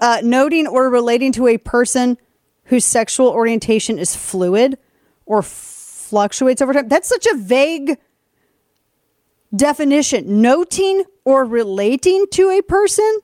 Uh, 0.00 0.20
noting 0.22 0.66
or 0.66 0.88
relating 0.88 1.32
to 1.32 1.46
a 1.46 1.58
person 1.58 2.16
whose 2.64 2.84
sexual 2.84 3.28
orientation 3.28 3.98
is 3.98 4.16
fluid 4.16 4.78
or 5.26 5.42
fluctuates 5.42 6.62
over 6.62 6.72
time. 6.72 6.88
That's 6.88 7.08
such 7.08 7.26
a 7.26 7.36
vague 7.36 7.98
definition. 9.54 10.40
Noting 10.40 11.04
or 11.24 11.44
relating 11.44 12.26
to 12.32 12.50
a 12.50 12.62
person, 12.62 13.20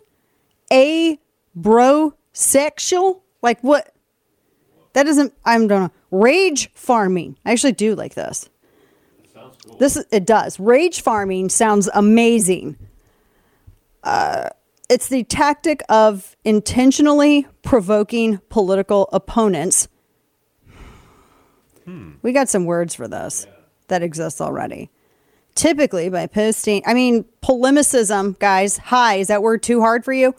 a 0.73 1.19
brosexual. 1.55 3.23
Like 3.41 3.61
what? 3.61 3.94
That 4.95 5.05
doesn't. 5.05 5.35
I 5.45 5.59
don't 5.59 5.69
know. 5.69 5.91
Rage 6.11 6.71
farming. 6.75 7.37
I 7.45 7.53
actually 7.53 7.73
do 7.73 7.95
like 7.95 8.15
this. 8.15 8.49
This 9.79 10.03
it 10.11 10.25
does. 10.25 10.59
Rage 10.59 11.03
farming 11.03 11.49
sounds 11.49 11.89
amazing. 11.95 12.77
Uh, 14.03 14.51
it's 14.89 15.09
the 15.09 15.25
tactic 15.25 15.83
of 15.89 16.37
intentionally 16.45 17.47
provoking 17.63 18.39
political 18.49 19.09
opponents. 19.13 19.89
We 22.23 22.33
got 22.33 22.49
some 22.49 22.65
words 22.65 22.95
for 22.95 23.09
this 23.09 23.47
that 23.89 24.03
exists 24.03 24.41
already. 24.41 24.91
Typically, 25.55 26.09
by 26.09 26.27
posting, 26.27 26.83
I 26.87 26.95
mean, 26.95 27.25
polemicism, 27.41 28.37
guys. 28.39 28.79
Hi, 28.79 29.17
is 29.17 29.29
that 29.29 29.43
word 29.43 29.63
too 29.63 29.81
hard 29.81 30.05
for 30.05 30.13
you? 30.13 30.35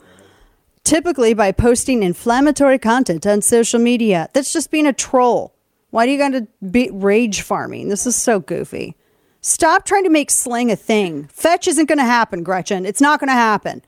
Typically, 0.86 1.34
by 1.34 1.50
posting 1.50 2.04
inflammatory 2.04 2.78
content 2.78 3.26
on 3.26 3.42
social 3.42 3.80
media. 3.80 4.28
That's 4.32 4.52
just 4.52 4.70
being 4.70 4.86
a 4.86 4.92
troll. 4.92 5.52
Why 5.90 6.06
do 6.06 6.12
you 6.12 6.18
got 6.18 6.28
to 6.28 6.46
be 6.70 6.88
rage 6.92 7.40
farming? 7.40 7.88
This 7.88 8.06
is 8.06 8.14
so 8.14 8.38
goofy. 8.38 8.94
Stop 9.40 9.84
trying 9.84 10.04
to 10.04 10.10
make 10.10 10.30
slang 10.30 10.70
a 10.70 10.76
thing. 10.76 11.24
Fetch 11.24 11.66
isn't 11.66 11.86
going 11.86 11.98
to 11.98 12.04
happen, 12.04 12.44
Gretchen. 12.44 12.86
It's 12.86 13.00
not 13.00 13.18
going 13.18 13.26
to 13.26 13.34
happen. 13.34 13.82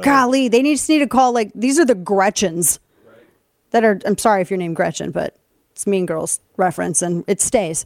Golly, 0.00 0.48
they 0.48 0.62
need, 0.62 0.76
just 0.76 0.88
need 0.88 1.00
to 1.00 1.06
call 1.06 1.34
like 1.34 1.52
these 1.54 1.78
are 1.78 1.84
the 1.84 1.94
Gretchens 1.94 2.80
that 3.72 3.84
are. 3.84 4.00
I'm 4.06 4.16
sorry 4.16 4.40
if 4.40 4.50
you're 4.50 4.56
named 4.56 4.76
Gretchen, 4.76 5.10
but 5.10 5.36
it's 5.72 5.86
Mean 5.86 6.06
Girls 6.06 6.40
reference 6.56 7.02
and 7.02 7.24
it 7.26 7.42
stays. 7.42 7.84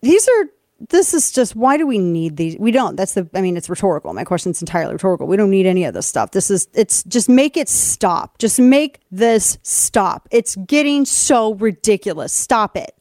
These 0.00 0.28
are. 0.28 0.46
This 0.80 1.12
is 1.12 1.32
just 1.32 1.56
why 1.56 1.76
do 1.76 1.86
we 1.86 1.98
need 1.98 2.36
these? 2.36 2.56
We 2.56 2.70
don't. 2.70 2.94
That's 2.94 3.14
the. 3.14 3.28
I 3.34 3.40
mean, 3.40 3.56
it's 3.56 3.68
rhetorical. 3.68 4.14
My 4.14 4.22
question's 4.22 4.62
entirely 4.62 4.92
rhetorical. 4.92 5.26
We 5.26 5.36
don't 5.36 5.50
need 5.50 5.66
any 5.66 5.84
of 5.84 5.94
this 5.94 6.06
stuff. 6.06 6.30
This 6.30 6.50
is. 6.50 6.68
It's 6.72 7.02
just 7.04 7.28
make 7.28 7.56
it 7.56 7.68
stop. 7.68 8.38
Just 8.38 8.60
make 8.60 9.00
this 9.10 9.58
stop. 9.62 10.28
It's 10.30 10.54
getting 10.54 11.04
so 11.04 11.54
ridiculous. 11.54 12.32
Stop 12.32 12.76
it. 12.76 12.94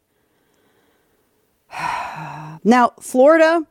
Now, 2.63 2.91
Florida 2.99 3.65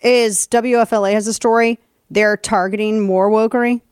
is 0.00 0.48
WFLA 0.48 1.12
has 1.12 1.28
a 1.28 1.34
story. 1.34 1.78
They're 2.10 2.36
targeting 2.36 3.00
more 3.00 3.30
wokery. 3.30 3.82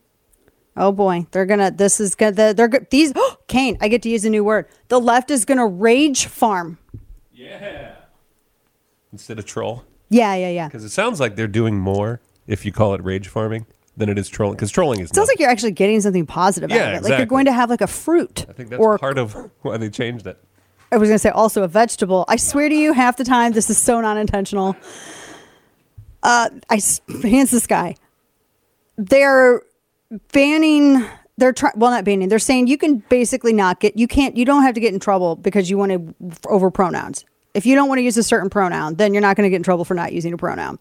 Oh 0.76 0.90
boy, 0.90 1.26
they're 1.30 1.46
gonna. 1.46 1.70
This 1.70 2.00
is 2.00 2.14
gonna. 2.14 2.54
They're 2.54 2.68
these. 2.90 3.12
Kane, 3.46 3.76
I 3.80 3.88
get 3.88 4.02
to 4.02 4.08
use 4.08 4.24
a 4.24 4.30
new 4.30 4.42
word. 4.42 4.66
The 4.88 4.98
left 4.98 5.30
is 5.30 5.44
gonna 5.44 5.66
rage 5.66 6.26
farm. 6.26 6.78
Yeah. 7.32 7.99
Instead 9.12 9.38
of 9.38 9.44
troll. 9.46 9.84
Yeah, 10.08 10.34
yeah, 10.34 10.50
yeah. 10.50 10.66
Because 10.68 10.84
it 10.84 10.90
sounds 10.90 11.20
like 11.20 11.36
they're 11.36 11.46
doing 11.48 11.78
more 11.78 12.20
if 12.46 12.64
you 12.64 12.72
call 12.72 12.94
it 12.94 13.02
rage 13.04 13.28
farming 13.28 13.66
than 13.96 14.08
it 14.08 14.18
is 14.18 14.28
trolling. 14.28 14.56
Because 14.56 14.70
trolling 14.70 15.00
is. 15.00 15.10
It 15.10 15.14
sounds 15.14 15.28
like 15.28 15.38
you're 15.38 15.50
actually 15.50 15.72
getting 15.72 16.00
something 16.00 16.26
positive 16.26 16.70
out 16.70 16.76
Yeah, 16.76 16.82
of 16.82 16.88
it. 16.88 16.92
Like 16.94 16.98
exactly. 17.02 17.16
you're 17.18 17.26
going 17.26 17.44
to 17.46 17.52
have 17.52 17.70
like 17.70 17.80
a 17.80 17.86
fruit. 17.86 18.46
I 18.48 18.52
think 18.52 18.70
that's 18.70 18.80
or 18.80 18.98
part 18.98 19.18
of 19.18 19.34
why 19.62 19.76
they 19.76 19.88
changed 19.90 20.26
it. 20.26 20.38
I 20.92 20.96
was 20.96 21.08
going 21.08 21.14
to 21.14 21.20
say 21.20 21.28
also 21.30 21.62
a 21.62 21.68
vegetable. 21.68 22.24
I 22.26 22.36
swear 22.36 22.68
to 22.68 22.74
you, 22.74 22.92
half 22.92 23.16
the 23.16 23.24
time 23.24 23.52
this 23.52 23.70
is 23.70 23.78
so 23.78 24.00
non 24.00 24.16
intentional. 24.18 24.74
Uh, 26.22 26.50
I 26.68 26.80
hands 27.22 27.50
this 27.50 27.66
guy. 27.66 27.94
They're 28.96 29.62
banning. 30.32 31.04
They're 31.38 31.52
try- 31.52 31.72
well, 31.76 31.90
not 31.90 32.04
banning. 32.04 32.28
They're 32.28 32.38
saying 32.38 32.66
you 32.66 32.76
can 32.76 32.96
basically 33.08 33.52
not 33.52 33.80
get. 33.80 33.96
You 33.96 34.06
can't. 34.06 34.36
You 34.36 34.44
don't 34.44 34.62
have 34.62 34.74
to 34.74 34.80
get 34.80 34.92
in 34.92 35.00
trouble 35.00 35.36
because 35.36 35.70
you 35.70 35.78
want 35.78 35.92
to 35.92 36.40
over 36.48 36.70
pronouns. 36.70 37.24
If 37.54 37.66
you 37.66 37.74
don't 37.74 37.88
want 37.88 37.98
to 37.98 38.02
use 38.02 38.16
a 38.16 38.22
certain 38.22 38.50
pronoun, 38.50 38.94
then 38.94 39.12
you're 39.12 39.20
not 39.20 39.36
going 39.36 39.46
to 39.46 39.50
get 39.50 39.56
in 39.56 39.62
trouble 39.62 39.84
for 39.84 39.94
not 39.94 40.12
using 40.12 40.32
a 40.32 40.36
pronoun. 40.36 40.78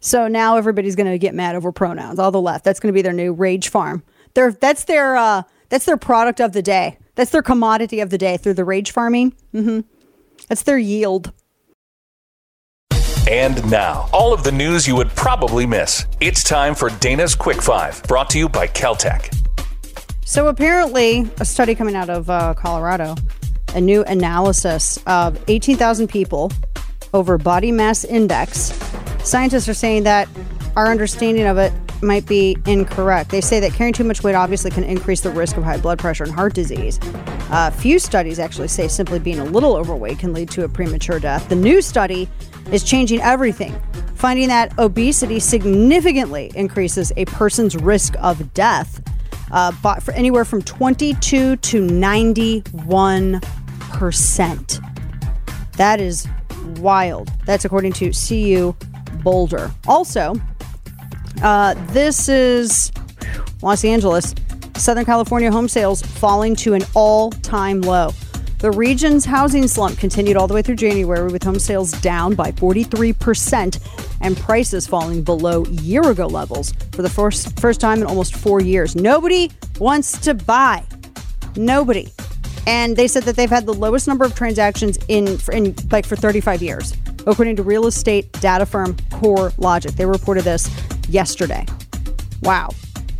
So 0.00 0.28
now 0.28 0.56
everybody's 0.56 0.96
going 0.96 1.10
to 1.10 1.18
get 1.18 1.34
mad 1.34 1.56
over 1.56 1.72
pronouns. 1.72 2.18
All 2.18 2.30
the 2.30 2.40
left. 2.40 2.64
That's 2.64 2.80
going 2.80 2.92
to 2.92 2.96
be 2.96 3.02
their 3.02 3.12
new 3.12 3.32
rage 3.32 3.68
farm. 3.68 4.02
Their 4.34 4.52
that's 4.52 4.84
their 4.84 5.16
uh, 5.16 5.42
that's 5.68 5.84
their 5.84 5.96
product 5.96 6.40
of 6.40 6.52
the 6.52 6.62
day. 6.62 6.98
That's 7.14 7.30
their 7.30 7.42
commodity 7.42 8.00
of 8.00 8.10
the 8.10 8.18
day 8.18 8.36
through 8.36 8.54
the 8.54 8.64
rage 8.64 8.92
farming. 8.92 9.34
hmm 9.52 9.80
That's 10.48 10.62
their 10.62 10.78
yield. 10.78 11.32
And 13.28 13.70
now, 13.70 14.08
all 14.12 14.32
of 14.32 14.42
the 14.42 14.50
news 14.50 14.88
you 14.88 14.96
would 14.96 15.10
probably 15.10 15.64
miss. 15.64 16.06
It's 16.20 16.42
time 16.42 16.74
for 16.74 16.90
Dana's 16.98 17.34
Quick 17.34 17.62
Five, 17.62 18.02
brought 18.04 18.28
to 18.30 18.38
you 18.38 18.48
by 18.48 18.66
KelTec. 18.66 19.36
So 20.24 20.48
apparently, 20.48 21.30
a 21.38 21.44
study 21.44 21.74
coming 21.74 21.94
out 21.94 22.10
of 22.10 22.28
uh, 22.28 22.54
Colorado, 22.54 23.14
a 23.74 23.80
new 23.80 24.02
analysis 24.04 24.98
of 25.06 25.42
18,000 25.48 26.08
people 26.08 26.50
over 27.12 27.38
body 27.38 27.72
mass 27.72 28.04
index. 28.04 28.72
Scientists 29.24 29.68
are 29.68 29.74
saying 29.74 30.04
that 30.04 30.28
our 30.76 30.86
understanding 30.86 31.46
of 31.46 31.58
it 31.58 31.72
might 32.02 32.26
be 32.26 32.56
incorrect. 32.66 33.30
They 33.30 33.40
say 33.40 33.60
that 33.60 33.72
carrying 33.72 33.92
too 33.92 34.04
much 34.04 34.22
weight 34.22 34.34
obviously 34.34 34.70
can 34.70 34.84
increase 34.84 35.20
the 35.20 35.30
risk 35.30 35.56
of 35.56 35.64
high 35.64 35.76
blood 35.76 35.98
pressure 35.98 36.24
and 36.24 36.32
heart 36.32 36.54
disease. 36.54 36.98
Uh, 37.50 37.70
few 37.70 37.98
studies 37.98 38.38
actually 38.38 38.68
say 38.68 38.88
simply 38.88 39.18
being 39.18 39.38
a 39.38 39.44
little 39.44 39.76
overweight 39.76 40.18
can 40.18 40.32
lead 40.32 40.50
to 40.50 40.64
a 40.64 40.68
premature 40.68 41.18
death. 41.18 41.48
The 41.48 41.56
new 41.56 41.82
study 41.82 42.28
is 42.72 42.84
changing 42.84 43.20
everything, 43.20 43.78
finding 44.14 44.48
that 44.48 44.78
obesity 44.78 45.40
significantly 45.40 46.52
increases 46.54 47.12
a 47.16 47.24
person's 47.26 47.76
risk 47.76 48.14
of 48.20 48.54
death 48.54 49.02
uh, 49.50 49.72
for 49.72 50.12
anywhere 50.12 50.44
from 50.44 50.62
22 50.62 51.56
to 51.56 51.80
91 51.80 53.40
percent. 53.90 54.80
That 55.76 56.00
is 56.00 56.26
wild. 56.78 57.30
That's 57.46 57.64
according 57.64 57.92
to 57.94 58.12
CU 58.12 58.74
Boulder. 59.22 59.70
Also, 59.86 60.34
uh, 61.42 61.74
this 61.92 62.28
is 62.28 62.92
Los 63.62 63.84
Angeles. 63.84 64.34
Southern 64.76 65.04
California 65.04 65.52
home 65.52 65.68
sales 65.68 66.00
falling 66.00 66.56
to 66.56 66.74
an 66.74 66.82
all 66.94 67.30
time 67.30 67.82
low. 67.82 68.12
The 68.60 68.70
region's 68.70 69.24
housing 69.24 69.66
slump 69.66 69.98
continued 69.98 70.36
all 70.36 70.46
the 70.46 70.52
way 70.52 70.60
through 70.60 70.76
January 70.76 71.32
with 71.32 71.42
home 71.42 71.58
sales 71.58 71.92
down 72.02 72.34
by 72.34 72.52
43% 72.52 73.80
and 74.20 74.36
prices 74.36 74.86
falling 74.86 75.22
below 75.22 75.64
year 75.66 76.10
ago 76.10 76.26
levels 76.26 76.74
for 76.92 77.00
the 77.00 77.08
first, 77.08 77.58
first 77.58 77.80
time 77.80 78.02
in 78.02 78.06
almost 78.06 78.36
four 78.36 78.60
years. 78.60 78.94
Nobody 78.94 79.50
wants 79.78 80.18
to 80.20 80.34
buy. 80.34 80.84
Nobody. 81.56 82.10
And 82.66 82.96
they 82.96 83.08
said 83.08 83.24
that 83.24 83.36
they've 83.36 83.50
had 83.50 83.66
the 83.66 83.74
lowest 83.74 84.06
number 84.06 84.24
of 84.24 84.34
transactions 84.34 84.98
in, 85.08 85.38
in 85.52 85.74
like 85.90 86.06
for 86.06 86.16
35 86.16 86.62
years, 86.62 86.96
according 87.26 87.56
to 87.56 87.62
real 87.62 87.86
estate 87.86 88.30
data 88.40 88.66
firm 88.66 88.96
Core 89.10 89.52
Logic. 89.58 89.92
They 89.92 90.06
reported 90.06 90.44
this 90.44 90.70
yesterday. 91.08 91.66
Wow. 92.42 92.70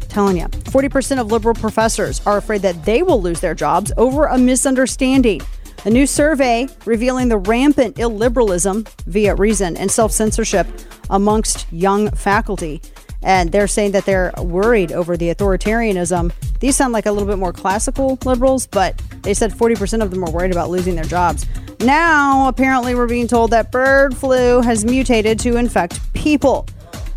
Telling 0.09 0.39
you, 0.39 0.47
40% 0.47 1.21
of 1.21 1.31
liberal 1.31 1.55
professors 1.55 2.21
are 2.27 2.37
afraid 2.37 2.63
that 2.63 2.85
they 2.85 3.03
will 3.03 3.23
lose 3.23 3.41
their 3.41 3.55
jobs 3.55 3.93
over 3.97 4.27
a 4.27 4.37
misunderstanding. 4.37 5.41
A 5.85 5.91
new 5.91 6.07
survey 6.07 6.69
revealing 6.85 7.29
the 7.29 7.39
rampant 7.39 7.97
illiberalism 7.97 8.87
via 9.07 9.35
reason 9.35 9.77
and 9.77 9.91
self 9.91 10.13
censorship 10.13 10.67
amongst 11.09 11.67
young 11.73 12.11
faculty. 12.11 12.83
And 13.23 13.53
they're 13.53 13.69
saying 13.69 13.93
that 13.93 14.07
they're 14.07 14.33
worried 14.39 14.93
over 14.93 15.17
the 15.17 15.35
authoritarianism. 15.35 16.33
These 16.61 16.77
sound 16.77 16.93
like 16.93 17.07
a 17.07 17.13
little 17.13 17.29
bit 17.29 17.39
more 17.39 17.53
classical 17.53 18.19
liberals, 18.25 18.67
but 18.67 19.01
they 19.23 19.35
said 19.35 19.53
40% 19.53 20.03
of 20.03 20.11
them 20.11 20.25
are 20.25 20.31
worried 20.31 20.53
about 20.53 20.71
losing 20.71 20.95
their 20.95 21.05
jobs. 21.05 21.47
Now, 21.81 22.49
apparently, 22.49 22.95
we're 22.95 23.07
being 23.07 23.29
told 23.29 23.51
that 23.53 23.73
bird 23.73 24.17
flu 24.17 24.61
has 24.61 24.85
mutated 24.85 25.39
to 25.41 25.57
infect 25.57 26.01
people. 26.13 26.67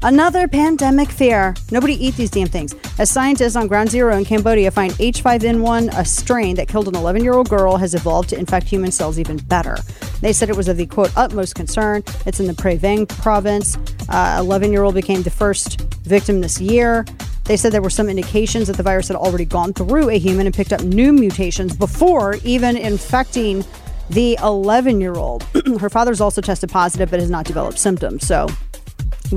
Another 0.05 0.49
pandemic 0.49 1.07
fear. 1.07 1.55
Nobody 1.71 1.93
eat 1.93 2.17
these 2.17 2.29
damn 2.29 2.49
things. 2.49 2.75
As 2.99 3.09
scientists 3.09 3.55
on 3.55 3.67
Ground 3.67 3.89
Zero 3.89 4.17
in 4.17 4.25
Cambodia 4.25 4.69
find 4.69 4.91
H5N1, 4.93 5.97
a 5.97 6.03
strain 6.03 6.57
that 6.57 6.67
killed 6.67 6.89
an 6.89 6.95
11 6.95 7.23
year 7.23 7.31
old 7.31 7.47
girl, 7.47 7.77
has 7.77 7.95
evolved 7.95 8.27
to 8.31 8.37
infect 8.37 8.67
human 8.67 8.91
cells 8.91 9.17
even 9.17 9.37
better. 9.37 9.77
They 10.19 10.33
said 10.33 10.49
it 10.49 10.57
was 10.57 10.67
of 10.67 10.75
the 10.75 10.87
quote 10.87 11.17
utmost 11.17 11.55
concern. 11.55 12.03
It's 12.25 12.41
in 12.41 12.47
the 12.47 12.53
Prey 12.53 12.77
Veng 12.77 13.07
province. 13.21 13.77
Uh, 14.09 14.39
11 14.41 14.73
year 14.73 14.83
old 14.83 14.93
became 14.93 15.21
the 15.21 15.29
first 15.29 15.79
victim 16.01 16.41
this 16.41 16.59
year. 16.59 17.05
They 17.45 17.55
said 17.55 17.71
there 17.71 17.81
were 17.81 17.89
some 17.89 18.09
indications 18.09 18.67
that 18.67 18.75
the 18.75 18.83
virus 18.83 19.07
had 19.07 19.15
already 19.15 19.45
gone 19.45 19.71
through 19.71 20.09
a 20.09 20.19
human 20.19 20.47
and 20.47 20.53
picked 20.53 20.73
up 20.73 20.81
new 20.81 21.13
mutations 21.13 21.77
before 21.77 22.35
even 22.43 22.75
infecting 22.75 23.63
the 24.09 24.37
11 24.43 24.99
year 24.99 25.15
old. 25.15 25.43
Her 25.79 25.89
father's 25.89 26.19
also 26.19 26.41
tested 26.41 26.69
positive 26.69 27.09
but 27.09 27.21
has 27.21 27.29
not 27.29 27.45
developed 27.45 27.79
symptoms. 27.79 28.27
So 28.27 28.47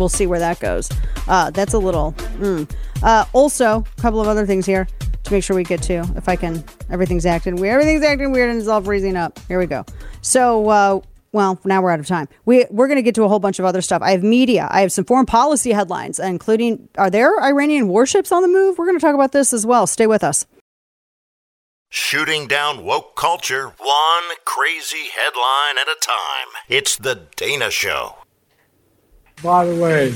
we'll 0.01 0.09
see 0.09 0.27
where 0.27 0.39
that 0.39 0.61
goes. 0.61 0.91
Uh, 1.29 1.51
that's 1.51 1.75
a 1.75 1.79
little. 1.79 2.13
Mm. 2.39 2.71
Uh, 3.03 3.25
also, 3.33 3.85
a 3.99 4.01
couple 4.01 4.21
of 4.21 4.29
other 4.29 4.47
things 4.47 4.67
here 4.67 4.87
to 5.25 5.33
make 5.33 5.45
sure 5.45 5.57
we 5.57 5.65
get 5.65 5.83
to. 5.83 6.09
If 6.17 6.29
I 6.29 6.37
can, 6.37 6.65
everything's 6.91 7.27
acting 7.27 7.57
weird. 7.57 7.75
Everything's 7.75 8.03
acting 8.05 8.33
weird 8.33 8.51
and 8.51 8.59
it's 8.59 8.69
all 8.69 8.81
freezing 8.81 9.17
up. 9.17 9.39
Here 9.49 9.59
we 9.59 9.67
go. 9.67 9.85
So, 10.23 10.69
uh, 10.69 11.01
well, 11.33 11.61
now 11.65 11.83
we're 11.83 11.91
out 11.91 12.01
of 12.01 12.07
time. 12.07 12.29
We 12.47 12.65
we're 12.71 12.87
going 12.87 12.97
to 12.97 13.03
get 13.03 13.15
to 13.17 13.25
a 13.25 13.29
whole 13.29 13.41
bunch 13.41 13.59
of 13.59 13.65
other 13.65 13.83
stuff. 13.83 14.01
I 14.01 14.13
have 14.13 14.23
media. 14.23 14.69
I 14.71 14.81
have 14.81 14.91
some 14.91 15.05
foreign 15.05 15.27
policy 15.27 15.73
headlines, 15.73 16.19
including 16.19 16.89
are 16.97 17.11
there 17.11 17.39
Iranian 17.43 17.89
warships 17.89 18.33
on 18.33 18.43
the 18.43 18.49
move? 18.49 18.79
We're 18.79 18.87
going 18.87 18.99
to 18.99 19.05
talk 19.05 19.15
about 19.15 19.33
this 19.33 19.53
as 19.53 19.67
well. 19.67 19.87
Stay 19.87 20.07
with 20.07 20.25
us. 20.25 20.47
Shooting 21.89 22.49
down 22.49 22.85
woke 22.85 23.17
culture, 23.17 23.69
one 23.79 24.37
crazy 24.45 25.09
headline 25.15 25.79
at 25.79 25.89
a 25.89 25.97
time. 26.01 26.49
It's 26.69 26.97
the 26.97 27.27
Dana 27.37 27.71
Show. 27.71 28.17
By 29.43 29.67
the 29.67 29.77
way, 29.77 30.15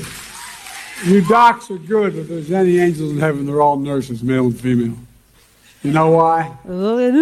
you 1.05 1.21
docs 1.27 1.69
are 1.69 1.77
good, 1.77 2.13
but 2.13 2.21
if 2.21 2.27
there's 2.27 2.51
any 2.51 2.79
angels 2.79 3.11
in 3.11 3.19
heaven, 3.19 3.45
they're 3.45 3.61
all 3.61 3.77
nurses, 3.77 4.23
male 4.23 4.45
and 4.45 4.59
female. 4.59 4.97
You 5.83 5.91
know 5.91 6.09
why? 6.11 6.57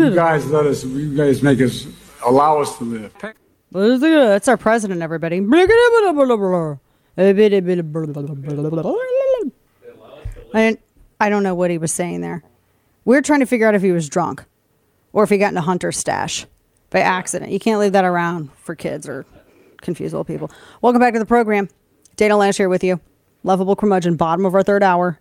You 0.09 0.15
guys 0.15 0.45
let 0.47 0.65
us, 0.65 0.83
you 0.85 1.15
guys 1.15 1.43
make 1.43 1.59
us, 1.61 1.87
allow 2.25 2.61
us 2.61 2.77
to 2.77 2.85
live. 2.85 3.13
That's 3.71 4.47
our 4.47 4.57
president, 4.57 5.01
everybody. 5.01 5.39
I, 10.53 10.77
I 11.19 11.29
don't 11.29 11.43
know 11.43 11.53
what 11.55 11.69
he 11.69 11.77
was 11.77 11.91
saying 11.91 12.21
there. 12.21 12.43
We 13.03 13.17
are 13.17 13.21
trying 13.21 13.41
to 13.41 13.45
figure 13.45 13.67
out 13.67 13.75
if 13.75 13.81
he 13.81 13.91
was 13.91 14.07
drunk 14.07 14.45
or 15.11 15.23
if 15.23 15.29
he 15.29 15.37
got 15.37 15.49
into 15.49 15.61
Hunter's 15.61 15.97
stash 15.97 16.45
by 16.91 17.01
accident. 17.01 17.51
You 17.51 17.59
can't 17.59 17.79
leave 17.79 17.91
that 17.91 18.05
around 18.05 18.51
for 18.53 18.73
kids 18.73 19.07
or 19.07 19.25
confuse 19.81 20.13
old 20.13 20.27
people. 20.27 20.49
Welcome 20.81 21.01
back 21.01 21.13
to 21.13 21.19
the 21.19 21.25
program. 21.25 21.67
Dana 22.19 22.35
Loesch 22.35 22.57
here 22.57 22.67
with 22.67 22.83
you. 22.83 22.99
Lovable 23.43 23.77
curmudgeon, 23.77 24.17
bottom 24.17 24.45
of 24.45 24.53
our 24.53 24.61
third 24.61 24.83
hour. 24.83 25.17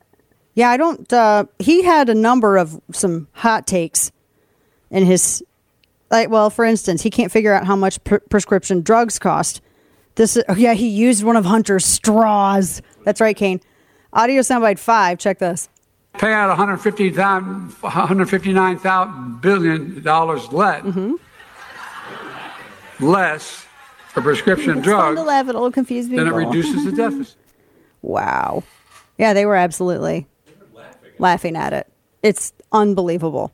Yeah, 0.54 0.70
I 0.70 0.76
don't. 0.76 1.12
Uh, 1.12 1.44
he 1.60 1.84
had 1.84 2.08
a 2.08 2.14
number 2.14 2.56
of 2.56 2.80
some 2.90 3.28
hot 3.34 3.68
takes 3.68 4.10
in 4.90 5.06
his. 5.06 5.44
Like, 6.10 6.28
well, 6.28 6.50
for 6.50 6.64
instance, 6.64 7.02
he 7.02 7.10
can't 7.10 7.30
figure 7.30 7.52
out 7.52 7.66
how 7.66 7.76
much 7.76 8.02
pre- 8.02 8.18
prescription 8.18 8.82
drugs 8.82 9.20
cost. 9.20 9.60
This, 10.16 10.36
oh 10.48 10.56
yeah, 10.56 10.74
he 10.74 10.88
used 10.88 11.22
one 11.22 11.36
of 11.36 11.44
Hunter's 11.44 11.86
straws. 11.86 12.82
That's 13.04 13.20
right, 13.20 13.36
Kane. 13.36 13.60
Audio 14.12 14.40
soundbite 14.40 14.80
five. 14.80 15.20
Check 15.20 15.38
this. 15.38 15.68
Pay 16.14 16.32
out 16.32 16.48
150, 16.48 17.12
159,000 17.12 19.40
billion 19.40 20.02
dollars 20.02 20.52
less, 20.52 20.84
less 22.98 23.67
for 24.22 24.30
prescription 24.30 24.82
fun 24.82 25.16
to 25.16 25.22
laugh. 25.22 25.48
It'll 25.48 25.70
confuse 25.70 26.08
people. 26.08 26.24
then 26.24 26.32
it 26.34 26.36
reduces 26.36 26.84
the 26.84 26.92
deficit. 26.92 27.36
Wow. 28.00 28.62
Yeah, 29.18 29.32
they 29.32 29.44
were 29.44 29.56
absolutely 29.56 30.28
laughing 31.18 31.56
at 31.56 31.72
it. 31.72 31.88
It's 32.22 32.52
unbelievable. 32.70 33.52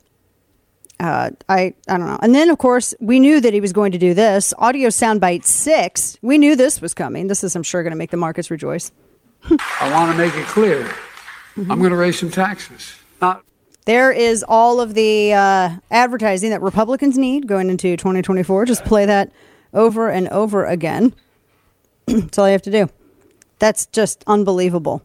Uh, 1.00 1.30
I 1.48 1.74
I 1.88 1.96
don't 1.96 2.06
know. 2.06 2.18
And 2.20 2.34
then 2.34 2.50
of 2.50 2.58
course 2.58 2.94
we 3.00 3.20
knew 3.20 3.40
that 3.40 3.54
he 3.54 3.60
was 3.62 3.72
going 3.72 3.92
to 3.92 3.98
do 3.98 4.12
this 4.12 4.52
audio 4.58 4.90
soundbite 4.90 5.44
six. 5.46 6.18
We 6.20 6.36
knew 6.36 6.56
this 6.56 6.82
was 6.82 6.92
coming. 6.92 7.26
This 7.28 7.42
is 7.42 7.56
I'm 7.56 7.62
sure 7.62 7.82
going 7.82 7.92
to 7.92 7.96
make 7.96 8.10
the 8.10 8.18
markets 8.18 8.50
rejoice. 8.50 8.92
I 9.80 9.90
want 9.92 10.12
to 10.12 10.18
make 10.18 10.34
it 10.34 10.46
clear. 10.46 10.88
I'm 11.56 11.78
going 11.78 11.90
to 11.90 11.96
raise 11.96 12.18
some 12.18 12.30
taxes. 12.30 12.94
Not 13.22 13.42
There 13.86 14.12
is 14.12 14.44
all 14.46 14.80
of 14.80 14.92
the 14.92 15.32
uh, 15.32 15.70
advertising 15.90 16.50
that 16.50 16.60
Republicans 16.60 17.16
need 17.16 17.46
going 17.46 17.70
into 17.70 17.96
2024. 17.96 18.66
Just 18.66 18.84
play 18.84 19.06
that 19.06 19.32
over 19.74 20.08
and 20.08 20.28
over 20.28 20.64
again. 20.64 21.14
That's 22.06 22.38
all 22.38 22.46
you 22.46 22.52
have 22.52 22.62
to 22.62 22.70
do. 22.70 22.88
That's 23.58 23.86
just 23.86 24.24
unbelievable. 24.26 25.02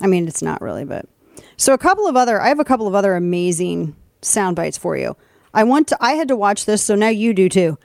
I 0.00 0.06
mean, 0.06 0.28
it's 0.28 0.42
not 0.42 0.60
really, 0.60 0.84
but 0.84 1.06
so 1.56 1.72
a 1.72 1.78
couple 1.78 2.06
of 2.06 2.16
other. 2.16 2.40
I 2.40 2.48
have 2.48 2.60
a 2.60 2.64
couple 2.64 2.86
of 2.86 2.94
other 2.94 3.14
amazing 3.14 3.96
sound 4.22 4.56
bites 4.56 4.76
for 4.76 4.96
you. 4.96 5.16
I 5.54 5.64
want 5.64 5.88
to. 5.88 5.98
I 6.00 6.12
had 6.12 6.28
to 6.28 6.36
watch 6.36 6.66
this, 6.66 6.82
so 6.82 6.94
now 6.94 7.08
you 7.08 7.32
do 7.32 7.48
too. 7.48 7.78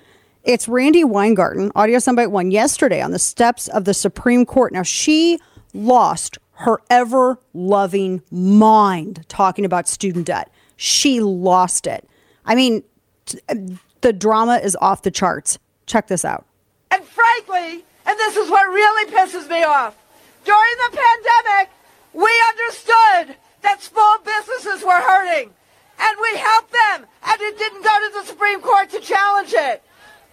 It's 0.44 0.68
Randi 0.68 1.04
Weingarten, 1.04 1.72
audio 1.76 2.00
soundbite 2.00 2.32
one 2.32 2.52
yesterday 2.52 3.02
on 3.02 3.12
the 3.12 3.20
steps 3.20 3.68
of 3.68 3.86
the 3.86 3.94
Supreme 3.94 4.46
Court. 4.46 4.74
Now 4.74 4.84
she 4.84 5.40
lost 5.74 6.38
her 6.54 6.82
ever 6.90 7.40
loving 7.54 8.22
mind 8.32 9.26
talking 9.30 9.66
about 9.66 9.88
student 9.88 10.28
debt. 10.28 10.52
She 10.78 11.20
lost 11.22 11.86
it. 11.86 12.08
I 12.46 12.56
mean, 12.56 12.84
the 14.02 14.14
drama 14.14 14.58
is 14.58 14.76
off 14.82 15.04
the 15.04 15.12
charts. 15.12 15.60
Check 15.86 16.08
this 16.08 16.26
out. 16.26 16.46
And 16.90 17.04
frankly, 17.04 17.84
and 18.06 18.18
this 18.20 18.36
is 18.36 18.50
what 18.50 18.68
really 18.70 19.12
pisses 19.12 19.50
me 19.50 19.64
off, 19.64 19.96
during 20.44 20.76
the 20.90 20.98
pandemic, 20.98 21.70
we 22.14 22.32
understood 22.50 23.36
that 23.62 23.82
small 23.82 24.18
businesses 24.20 24.84
were 24.84 25.00
hurting. 25.00 25.52
And 26.00 26.18
we 26.20 26.38
helped 26.38 26.72
them. 26.74 27.06
And 27.24 27.42
it 27.42 27.58
didn't 27.58 27.84
go 27.84 27.96
to 28.08 28.20
the 28.20 28.26
Supreme 28.26 28.62
Court 28.62 28.90
to 28.90 29.00
challenge 29.00 29.54
it. 29.54 29.84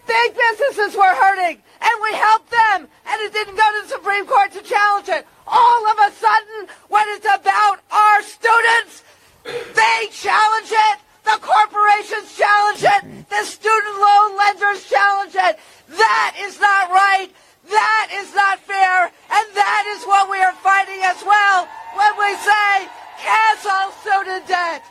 Big 0.07 0.35
businesses 0.35 0.97
were 0.97 1.15
hurting. 1.15 1.61
And 1.81 1.95
we 2.03 2.13
helped 2.17 2.51
them. 2.51 2.89
And 3.07 3.23
it 3.23 3.33
didn't 3.33 3.57
go 3.57 3.69
to 3.77 3.83
the 3.87 3.95
Supreme 3.95 4.27
Court 4.27 4.51
to 4.53 4.63
challenge 4.63 5.09
it. 5.09 5.27
All 5.47 5.87
of 5.91 5.99
a 5.99 6.11
sudden, 6.17 6.69
when 6.89 7.05
it's 7.09 7.27
about 7.27 7.81
our 7.91 8.23
students, 8.23 9.05
they 9.45 10.09
challenge 10.11 10.73
it. 10.73 10.99
The 11.29 11.39
corporations 11.43 12.35
challenge 12.39 12.83
it. 12.83 13.29
The 13.29 13.45
student 13.45 13.97
loan 14.01 14.37
lenders 14.39 14.89
challenge 14.89 15.35
it. 15.35 15.59
That 15.91 16.37
is 16.41 16.59
not 16.59 16.89
right. 16.89 17.29
That 17.69 18.09
is 18.15 18.35
not 18.35 18.59
fair. 18.61 19.05
And 19.05 19.47
that 19.55 19.85
is 19.95 20.07
what 20.07 20.31
we 20.31 20.39
are 20.41 20.55
fighting 20.55 21.01
as 21.05 21.23
well 21.23 21.69
when 21.95 22.13
we 22.19 22.35
say 22.37 22.89
cancel 23.19 23.93
student 24.01 24.49
debt. 24.49 24.83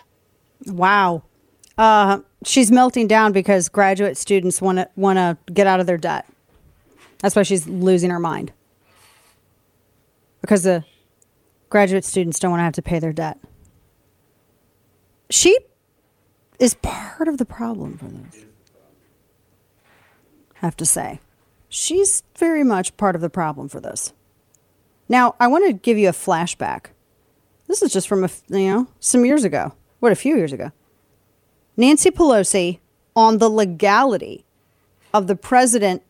Wow. 0.67 1.23
Uh, 1.75 2.19
she's 2.45 2.71
melting 2.71 3.07
down 3.07 3.31
because 3.31 3.67
graduate 3.67 4.15
students 4.15 4.61
want 4.61 4.77
to 4.77 4.87
want 4.95 5.17
to 5.17 5.37
get 5.51 5.65
out 5.65 5.79
of 5.79 5.87
their 5.87 5.97
debt. 5.97 6.27
That's 7.17 7.35
why 7.35 7.41
she's 7.43 7.67
losing 7.67 8.11
her 8.11 8.19
mind. 8.19 8.51
Because 10.41 10.61
the 10.61 10.83
graduate 11.71 12.05
students 12.05 12.37
don't 12.37 12.51
want 12.51 12.59
to 12.59 12.65
have 12.65 12.73
to 12.73 12.83
pay 12.83 12.99
their 12.99 13.13
debt. 13.13 13.39
She 15.31 15.57
is 16.59 16.75
part 16.75 17.27
of 17.27 17.37
the 17.37 17.45
problem 17.45 17.97
for 17.97 18.05
this. 18.05 18.45
Have 20.55 20.77
to 20.77 20.85
say. 20.85 21.19
She's 21.69 22.23
very 22.37 22.63
much 22.63 22.97
part 22.97 23.15
of 23.15 23.21
the 23.21 23.29
problem 23.29 23.69
for 23.69 23.79
this. 23.79 24.13
Now, 25.09 25.35
I 25.39 25.47
want 25.47 25.67
to 25.67 25.73
give 25.73 25.97
you 25.97 26.09
a 26.09 26.13
flashback. 26.13 26.87
This 27.67 27.81
is 27.81 27.91
just 27.91 28.07
from 28.07 28.23
a, 28.23 28.29
you 28.49 28.69
know, 28.69 28.87
some 28.99 29.25
years 29.25 29.43
ago. 29.43 29.73
What, 29.99 30.11
a 30.11 30.15
few 30.15 30.35
years 30.35 30.53
ago. 30.53 30.71
Nancy 31.75 32.11
Pelosi 32.11 32.79
on 33.15 33.37
the 33.39 33.49
legality 33.49 34.45
of 35.13 35.27
the 35.27 35.35
president 35.35 36.03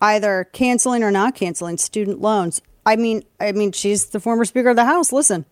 either 0.00 0.48
canceling 0.52 1.02
or 1.02 1.10
not 1.10 1.34
canceling 1.34 1.78
student 1.78 2.20
loans. 2.20 2.60
I 2.84 2.96
mean, 2.96 3.22
I 3.38 3.52
mean, 3.52 3.72
she's 3.72 4.06
the 4.06 4.20
former 4.20 4.44
Speaker 4.44 4.70
of 4.70 4.76
the 4.76 4.84
House. 4.84 5.12
Listen. 5.12 5.44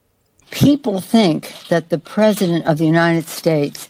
People 0.50 1.00
think 1.00 1.52
that 1.68 1.90
the 1.90 1.98
President 1.98 2.66
of 2.66 2.78
the 2.78 2.86
United 2.86 3.28
States, 3.28 3.88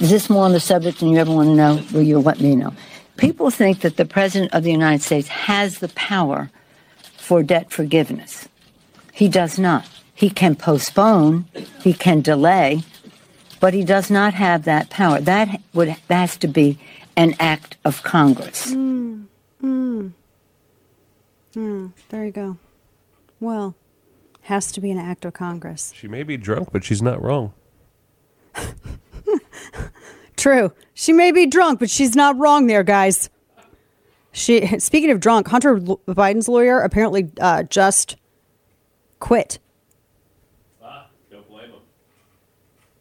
is 0.00 0.10
this 0.10 0.28
more 0.28 0.44
on 0.44 0.52
the 0.52 0.60
subject 0.60 1.00
than 1.00 1.08
you 1.08 1.18
ever 1.18 1.32
want 1.32 1.48
to 1.48 1.54
know? 1.54 1.82
Will 1.92 2.02
you 2.02 2.18
let 2.18 2.40
me 2.40 2.54
know? 2.54 2.72
People 3.16 3.50
think 3.50 3.80
that 3.80 3.96
the 3.96 4.04
President 4.04 4.52
of 4.52 4.62
the 4.62 4.70
United 4.70 5.02
States 5.02 5.28
has 5.28 5.78
the 5.78 5.88
power 5.88 6.50
for 7.16 7.42
debt 7.42 7.70
forgiveness. 7.70 8.48
He 9.12 9.28
does 9.28 9.58
not. 9.58 9.88
He 10.14 10.30
can 10.30 10.54
postpone, 10.54 11.46
he 11.82 11.92
can 11.92 12.20
delay, 12.20 12.82
but 13.60 13.74
he 13.74 13.84
does 13.84 14.10
not 14.10 14.34
have 14.34 14.64
that 14.64 14.90
power. 14.90 15.20
That 15.20 15.60
would 15.74 15.88
that 15.88 16.00
has 16.08 16.36
to 16.38 16.48
be 16.48 16.78
an 17.16 17.34
act 17.40 17.76
of 17.84 18.02
Congress. 18.02 18.72
Mm, 18.72 19.26
mm. 19.62 20.12
Mm, 21.54 21.92
there 22.10 22.24
you 22.24 22.32
go. 22.32 22.58
Well, 23.40 23.74
has 24.42 24.70
to 24.72 24.80
be 24.80 24.90
an 24.90 24.98
act 24.98 25.24
of 25.24 25.32
Congress. 25.32 25.92
She 25.96 26.08
may 26.08 26.22
be 26.22 26.36
drunk, 26.36 26.68
but 26.72 26.84
she's 26.84 27.02
not 27.02 27.22
wrong. 27.22 27.52
True. 30.46 30.72
She 30.94 31.12
may 31.12 31.32
be 31.32 31.44
drunk, 31.44 31.80
but 31.80 31.90
she's 31.90 32.14
not 32.14 32.38
wrong 32.38 32.68
there, 32.68 32.84
guys. 32.84 33.30
She 34.30 34.64
speaking 34.78 35.10
of 35.10 35.18
drunk, 35.18 35.48
Hunter 35.48 35.74
Biden's 35.74 36.46
lawyer 36.46 36.78
apparently 36.78 37.32
uh, 37.40 37.64
just 37.64 38.14
quit. 39.18 39.58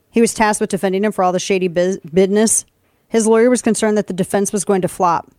He 0.09 0.21
was 0.21 0.33
tasked 0.33 0.59
with 0.59 0.71
defending 0.71 1.03
him 1.03 1.11
for 1.11 1.23
all 1.23 1.31
the 1.31 1.37
shady 1.37 1.67
business. 1.67 2.65
His 3.09 3.27
lawyer 3.27 3.51
was 3.51 3.61
concerned 3.61 3.95
that 3.99 4.07
the 4.07 4.13
defense 4.13 4.51
was 4.51 4.65
going 4.65 4.81
to 4.81 4.87
flop. 4.87 5.31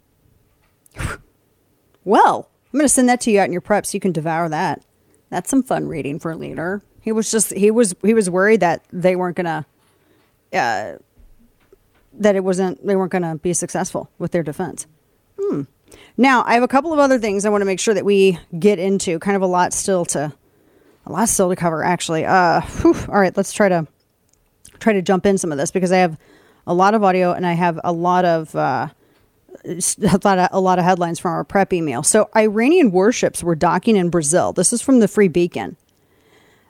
well, 2.04 2.48
I'm 2.72 2.78
going 2.78 2.84
to 2.84 2.88
send 2.88 3.08
that 3.08 3.20
to 3.22 3.32
you 3.32 3.40
out 3.40 3.46
in 3.46 3.52
your 3.52 3.60
prep 3.60 3.84
so 3.84 3.96
you 3.96 4.00
can 4.00 4.12
devour 4.12 4.48
that. 4.48 4.80
That's 5.30 5.50
some 5.50 5.64
fun 5.64 5.88
reading 5.88 6.20
for 6.20 6.30
a 6.30 6.36
leader. 6.36 6.84
He 7.00 7.10
was 7.10 7.32
just 7.32 7.52
he 7.52 7.72
was 7.72 7.96
he 8.04 8.14
was 8.14 8.30
worried 8.30 8.60
that 8.60 8.84
they 8.92 9.16
weren't 9.16 9.36
going 9.36 9.46
to 9.46 9.66
uh, 10.56 10.98
that 12.20 12.36
it 12.36 12.44
wasn't 12.44 12.84
they 12.86 12.96
weren't 12.96 13.12
going 13.12 13.22
to 13.22 13.36
be 13.36 13.52
successful 13.52 14.10
with 14.18 14.32
their 14.32 14.42
defense. 14.42 14.86
Hmm. 15.40 15.62
Now, 16.16 16.42
I 16.46 16.54
have 16.54 16.62
a 16.62 16.68
couple 16.68 16.92
of 16.92 16.98
other 16.98 17.18
things 17.18 17.44
I 17.44 17.50
want 17.50 17.60
to 17.62 17.66
make 17.66 17.80
sure 17.80 17.94
that 17.94 18.04
we 18.04 18.38
get 18.58 18.78
into. 18.78 19.18
Kind 19.18 19.36
of 19.36 19.42
a 19.42 19.46
lot 19.46 19.72
still 19.72 20.04
to 20.06 20.32
a 21.04 21.12
lot 21.12 21.28
still 21.28 21.48
to 21.48 21.56
cover 21.56 21.84
actually. 21.84 22.24
Uh 22.24 22.60
whew. 22.60 22.96
all 23.08 23.20
right, 23.20 23.36
let's 23.36 23.52
try 23.52 23.68
to 23.68 23.86
try 24.78 24.92
to 24.92 25.02
jump 25.02 25.26
in 25.26 25.38
some 25.38 25.52
of 25.52 25.58
this 25.58 25.70
because 25.70 25.92
I 25.92 25.98
have 25.98 26.18
a 26.66 26.74
lot 26.74 26.94
of 26.94 27.04
audio 27.04 27.32
and 27.32 27.46
I 27.46 27.52
have 27.52 27.78
a 27.84 27.92
lot 27.92 28.24
of 28.24 28.54
uh, 28.54 28.88
a 29.64 30.20
lot 30.24 30.38
of 30.38 30.48
a 30.52 30.60
lot 30.60 30.78
of 30.78 30.84
headlines 30.84 31.18
from 31.18 31.32
our 31.32 31.44
prep 31.44 31.72
email. 31.72 32.02
So 32.02 32.28
Iranian 32.36 32.90
warships 32.90 33.42
were 33.42 33.54
docking 33.54 33.96
in 33.96 34.10
Brazil. 34.10 34.52
This 34.52 34.72
is 34.72 34.82
from 34.82 35.00
the 35.00 35.08
Free 35.08 35.28
Beacon. 35.28 35.76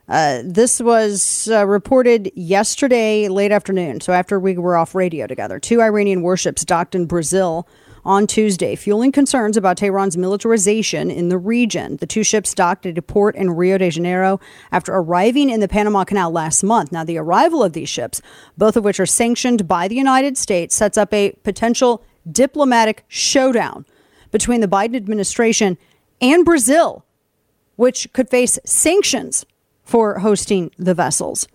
Uh, 0.09 0.41
this 0.45 0.81
was 0.81 1.49
uh, 1.51 1.67
reported 1.67 2.31
yesterday 2.37 3.29
late 3.29 3.51
afternoon. 3.51 4.01
So 4.01 4.13
after 4.13 4.39
we 4.39 4.57
were 4.57 4.77
off 4.77 4.95
radio 4.95 5.27
together, 5.27 5.59
two 5.59 5.83
Iranian 5.83 6.23
warships 6.23 6.65
docked 6.65 6.95
in 6.95 7.07
Brazil 7.07 7.67
on 8.05 8.29
Tuesday, 8.29 8.77
fueling 8.77 9.11
concerns 9.11 9.57
about 9.57 9.77
Tehran's 9.77 10.17
militarization 10.17 11.11
in 11.11 11.29
the 11.29 11.37
region. 11.37 11.97
The 11.97 12.07
two 12.07 12.23
ships 12.23 12.55
docked 12.55 12.87
at 12.87 12.97
a 12.97 13.03
port 13.03 13.35
in 13.35 13.51
Rio 13.51 13.79
de 13.79 13.91
Janeiro 13.91 14.39
after 14.71 14.95
arriving 14.95 15.51
in 15.51 15.59
the 15.59 15.67
Panama 15.67 16.05
Canal 16.05 16.31
last 16.31 16.63
month. 16.63 16.93
Now, 16.93 17.03
the 17.03 17.19
arrival 17.19 17.65
of 17.65 17.73
these 17.73 17.89
ships, 17.89 18.23
both 18.57 18.77
of 18.77 18.85
which 18.85 19.01
are 19.01 19.07
sanctioned 19.07 19.67
by 19.67 19.89
the 19.89 19.97
United 19.97 20.39
States, 20.39 20.77
sets 20.77 20.97
up 20.97 21.13
a 21.13 21.33
potential 21.43 22.05
diplomatic 22.31 23.05
showdown 23.09 23.85
between 24.31 24.61
the 24.61 24.69
Biden 24.69 24.95
administration 24.95 25.77
and 26.21 26.45
Brazil, 26.45 27.05
which 27.75 28.13
could 28.13 28.31
face 28.31 28.57
sanctions 28.65 29.45
for 29.87 30.19
hosting 30.19 30.71
the 30.77 30.95
vessels. 30.95 31.47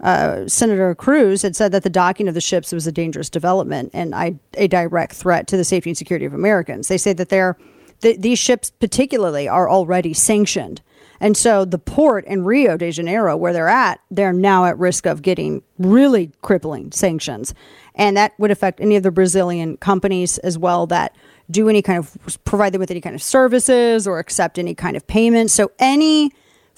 Uh, 0.00 0.48
Senator 0.48 0.94
Cruz 0.96 1.42
had 1.42 1.54
said 1.54 1.70
that 1.70 1.84
the 1.84 1.90
docking 1.90 2.26
of 2.26 2.34
the 2.34 2.40
ships 2.40 2.72
was 2.72 2.88
a 2.88 2.92
dangerous 2.92 3.30
development 3.30 3.90
and 3.94 4.14
I, 4.14 4.34
a 4.54 4.66
direct 4.66 5.12
threat 5.12 5.46
to 5.46 5.56
the 5.56 5.64
safety 5.64 5.90
and 5.90 5.96
security 5.96 6.26
of 6.26 6.34
Americans. 6.34 6.88
They 6.88 6.98
say 6.98 7.12
that 7.12 7.28
they're, 7.28 7.56
th- 8.00 8.18
these 8.18 8.40
ships, 8.40 8.70
particularly, 8.70 9.46
are 9.46 9.70
already 9.70 10.12
sanctioned. 10.12 10.82
And 11.20 11.36
so 11.36 11.64
the 11.64 11.78
port 11.78 12.24
in 12.24 12.44
Rio 12.44 12.76
de 12.76 12.90
Janeiro, 12.90 13.36
where 13.36 13.52
they're 13.52 13.68
at, 13.68 14.00
they're 14.10 14.32
now 14.32 14.64
at 14.64 14.76
risk 14.76 15.06
of 15.06 15.22
getting 15.22 15.62
really 15.78 16.32
crippling 16.42 16.90
sanctions. 16.90 17.54
And 17.94 18.16
that 18.16 18.32
would 18.40 18.50
affect 18.50 18.80
any 18.80 18.96
of 18.96 19.04
the 19.04 19.12
Brazilian 19.12 19.76
companies 19.76 20.38
as 20.38 20.58
well 20.58 20.88
that 20.88 21.14
do 21.48 21.68
any 21.68 21.80
kind 21.80 22.00
of 22.00 22.16
provide 22.44 22.74
them 22.74 22.80
with 22.80 22.90
any 22.90 23.00
kind 23.00 23.14
of 23.14 23.22
services 23.22 24.08
or 24.08 24.18
accept 24.18 24.58
any 24.58 24.74
kind 24.74 24.96
of 24.96 25.06
payment. 25.06 25.52
So 25.52 25.70
any 25.78 26.32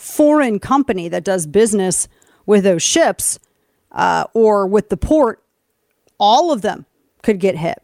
foreign 0.05 0.59
company 0.59 1.09
that 1.09 1.25
does 1.25 1.47
business 1.47 2.09
with 2.47 2.63
those 2.63 2.83
ships 2.83 3.39
uh, 3.93 4.25
or 4.35 4.67
with 4.67 4.91
the 4.91 4.97
port, 4.97 5.43
all 6.19 6.53
of 6.53 6.61
them 6.63 6.85
could 7.23 7.41
get 7.41 7.57
hit. 7.57 7.83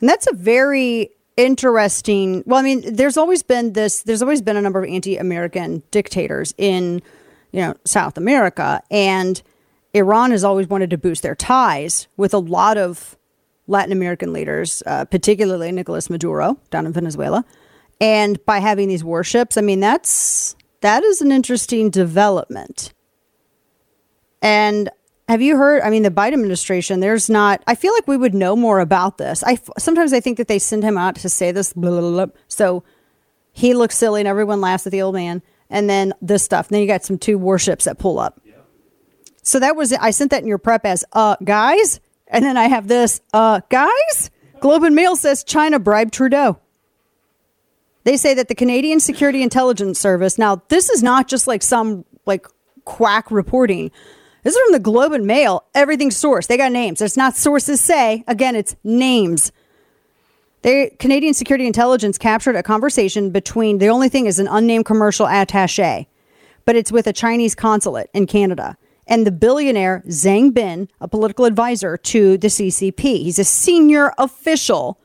And 0.00 0.08
that's 0.08 0.28
a 0.28 0.34
very 0.34 1.10
interesting. 1.36 2.44
Well, 2.46 2.60
I 2.60 2.62
mean, 2.62 2.94
there's 2.94 3.16
always 3.16 3.42
been 3.42 3.72
this. 3.72 4.02
There's 4.02 4.22
always 4.22 4.40
been 4.40 4.56
a 4.56 4.62
number 4.62 4.82
of 4.82 4.88
anti-American 4.88 5.82
dictators 5.90 6.54
in, 6.58 7.02
you 7.50 7.60
know, 7.60 7.74
South 7.84 8.16
America, 8.16 8.82
and 8.90 9.42
Iran 9.94 10.30
has 10.30 10.44
always 10.44 10.68
wanted 10.68 10.90
to 10.90 10.98
boost 10.98 11.22
their 11.22 11.34
ties 11.34 12.06
with 12.16 12.32
a 12.32 12.38
lot 12.38 12.78
of 12.78 13.16
Latin 13.66 13.92
American 13.92 14.32
leaders, 14.32 14.82
uh, 14.86 15.04
particularly 15.06 15.72
Nicolas 15.72 16.08
Maduro 16.08 16.58
down 16.70 16.86
in 16.86 16.92
Venezuela. 16.92 17.44
And 18.00 18.44
by 18.46 18.58
having 18.58 18.88
these 18.88 19.04
warships, 19.04 19.56
I 19.56 19.60
mean 19.60 19.80
that's 19.80 20.56
that 20.82 21.02
is 21.02 21.20
an 21.20 21.32
interesting 21.32 21.90
development. 21.90 22.92
And 24.40 24.90
have 25.28 25.40
you 25.40 25.56
heard? 25.56 25.82
I 25.82 25.90
mean, 25.90 26.02
the 26.02 26.10
Biden 26.10 26.34
administration. 26.34 27.00
There's 27.00 27.30
not. 27.30 27.62
I 27.66 27.74
feel 27.74 27.92
like 27.94 28.06
we 28.06 28.16
would 28.16 28.34
know 28.34 28.54
more 28.54 28.80
about 28.80 29.18
this. 29.18 29.42
I 29.44 29.58
sometimes 29.78 30.12
I 30.12 30.20
think 30.20 30.36
that 30.38 30.48
they 30.48 30.58
send 30.58 30.82
him 30.82 30.98
out 30.98 31.16
to 31.16 31.28
say 31.28 31.52
this, 31.52 31.72
blah, 31.72 31.90
blah, 31.90 32.26
blah, 32.26 32.34
so 32.48 32.84
he 33.52 33.74
looks 33.74 33.96
silly 33.96 34.20
and 34.20 34.28
everyone 34.28 34.60
laughs 34.60 34.86
at 34.86 34.92
the 34.92 35.02
old 35.02 35.14
man. 35.14 35.42
And 35.70 35.88
then 35.88 36.12
this 36.20 36.42
stuff. 36.42 36.66
And 36.66 36.74
then 36.74 36.82
you 36.82 36.86
got 36.86 37.04
some 37.04 37.16
two 37.16 37.38
warships 37.38 37.86
that 37.86 37.98
pull 37.98 38.18
up. 38.18 38.40
So 39.42 39.58
that 39.58 39.74
was. 39.74 39.92
I 39.92 40.10
sent 40.10 40.32
that 40.32 40.42
in 40.42 40.48
your 40.48 40.58
prep 40.58 40.84
as 40.84 41.04
uh 41.12 41.36
guys, 41.42 42.00
and 42.26 42.44
then 42.44 42.56
I 42.56 42.64
have 42.64 42.88
this 42.88 43.20
uh 43.32 43.60
guys. 43.70 44.30
Globe 44.60 44.82
and 44.84 44.94
Mail 44.94 45.16
says 45.16 45.44
China 45.44 45.78
bribed 45.78 46.12
Trudeau. 46.12 46.58
They 48.04 48.16
say 48.16 48.34
that 48.34 48.48
the 48.48 48.54
Canadian 48.54 49.00
Security 49.00 49.42
Intelligence 49.42 49.98
Service. 49.98 50.38
Now, 50.38 50.62
this 50.68 50.90
is 50.90 51.02
not 51.02 51.28
just 51.28 51.46
like 51.46 51.62
some 51.62 52.04
like 52.26 52.46
quack 52.84 53.30
reporting. 53.30 53.90
This 54.42 54.56
is 54.56 54.62
from 54.62 54.72
the 54.72 54.80
Globe 54.80 55.12
and 55.12 55.26
Mail. 55.26 55.64
Everything's 55.74 56.20
sourced. 56.20 56.48
They 56.48 56.56
got 56.56 56.72
names. 56.72 57.00
It's 57.00 57.16
not 57.16 57.36
sources 57.36 57.80
say. 57.80 58.24
Again, 58.26 58.56
it's 58.56 58.74
names. 58.82 59.52
The 60.62 60.90
Canadian 60.98 61.34
Security 61.34 61.66
Intelligence 61.66 62.18
captured 62.18 62.56
a 62.56 62.62
conversation 62.62 63.30
between 63.30 63.78
the 63.78 63.88
only 63.88 64.08
thing 64.08 64.26
is 64.26 64.38
an 64.38 64.48
unnamed 64.48 64.84
commercial 64.84 65.26
attaché, 65.26 66.06
but 66.64 66.76
it's 66.76 66.92
with 66.92 67.06
a 67.06 67.12
Chinese 67.12 67.54
consulate 67.54 68.10
in 68.14 68.26
Canada. 68.26 68.76
And 69.06 69.26
the 69.26 69.32
billionaire 69.32 70.02
Zhang 70.06 70.54
Bin, 70.54 70.88
a 71.00 71.08
political 71.08 71.44
advisor 71.44 71.96
to 71.96 72.38
the 72.38 72.46
CCP. 72.46 73.00
He's 73.00 73.40
a 73.40 73.44
senior 73.44 74.12
official 74.18 75.00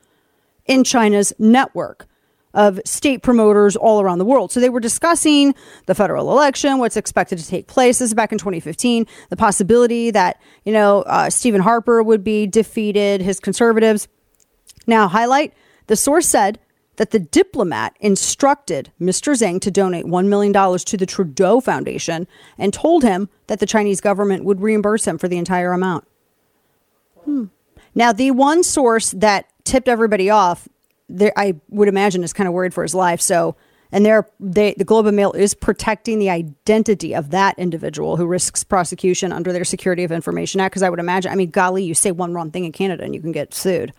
in 0.68 0.84
China's 0.84 1.34
network 1.40 2.08
of 2.54 2.80
state 2.86 3.22
promoters 3.22 3.76
all 3.76 4.02
around 4.02 4.18
the 4.18 4.26
world. 4.26 4.52
So 4.52 4.60
they 4.60 4.70
were 4.70 4.80
discussing 4.80 5.54
the 5.86 5.96
federal 5.96 6.32
election, 6.32 6.80
what's 6.80 6.98
expected 6.98 7.38
to 7.40 7.48
take 7.48 7.68
place. 7.68 8.00
This 8.00 8.10
is 8.10 8.14
back 8.14 8.32
in 8.32 8.38
2015. 8.38 9.06
The 9.30 9.38
possibility 9.38 10.12
that, 10.12 10.42
you 10.66 10.74
know, 10.74 11.02
uh, 11.04 11.30
Stephen 11.30 11.62
Harper 11.62 12.02
would 12.02 12.24
be 12.24 12.48
defeated, 12.48 13.22
his 13.22 13.40
conservatives. 13.40 14.08
Now, 14.88 15.08
highlight 15.08 15.54
the 15.88 15.96
source 15.96 16.28
said 16.28 16.60
that 16.98 17.12
the 17.12 17.20
diplomat 17.20 17.96
instructed 18.00 18.92
Mr. 19.00 19.34
Zhang 19.34 19.62
to 19.62 19.72
donate 19.72 20.06
$1 20.06 20.28
million 20.28 20.52
to 20.52 20.98
the 20.98 21.06
Trudeau 21.06 21.60
Foundation 21.60 22.28
and 22.58 22.74
told 22.74 23.04
him 23.04 23.30
that 23.48 23.60
the 23.60 23.66
Chinese 23.66 24.02
government 24.02 24.44
would 24.44 24.62
reimburse 24.62 25.06
him 25.06 25.18
for 25.18 25.28
the 25.28 25.38
entire 25.38 25.72
amount. 25.72 26.06
Hmm. 27.24 27.46
Now, 27.94 28.14
the 28.14 28.32
one 28.32 28.64
source 28.64 29.12
that 29.12 29.48
tipped 29.64 29.88
everybody 29.88 30.30
off, 30.30 30.68
there, 31.10 31.34
I 31.36 31.56
would 31.70 31.88
imagine, 31.88 32.24
is 32.24 32.34
kind 32.34 32.48
of 32.48 32.54
worried 32.54 32.74
for 32.74 32.84
his 32.84 32.96
life. 32.96 33.22
So, 33.22 33.56
and 33.92 34.06
they're, 34.06 34.28
they, 34.40 34.74
the 34.78 34.84
Globe 34.84 35.06
and 35.06 35.16
Mail 35.16 35.32
is 35.32 35.54
protecting 35.54 36.20
the 36.20 36.30
identity 36.30 37.16
of 37.16 37.30
that 37.32 37.58
individual 37.58 38.18
who 38.18 38.26
risks 38.26 38.64
prosecution 38.64 39.32
under 39.32 39.54
their 39.54 39.64
Security 39.64 40.04
of 40.04 40.12
Information 40.12 40.60
Act. 40.60 40.74
Because 40.74 40.84
I 40.84 40.90
would 40.90 41.00
imagine, 41.00 41.32
I 41.32 41.36
mean, 41.36 41.52
golly, 41.52 41.84
you 41.84 41.94
say 41.94 42.12
one 42.12 42.34
wrong 42.34 42.52
thing 42.52 42.66
in 42.66 42.72
Canada 42.72 43.04
and 43.04 43.16
you 43.16 43.22
can 43.22 43.32
get 43.32 43.54
sued. 43.54 43.94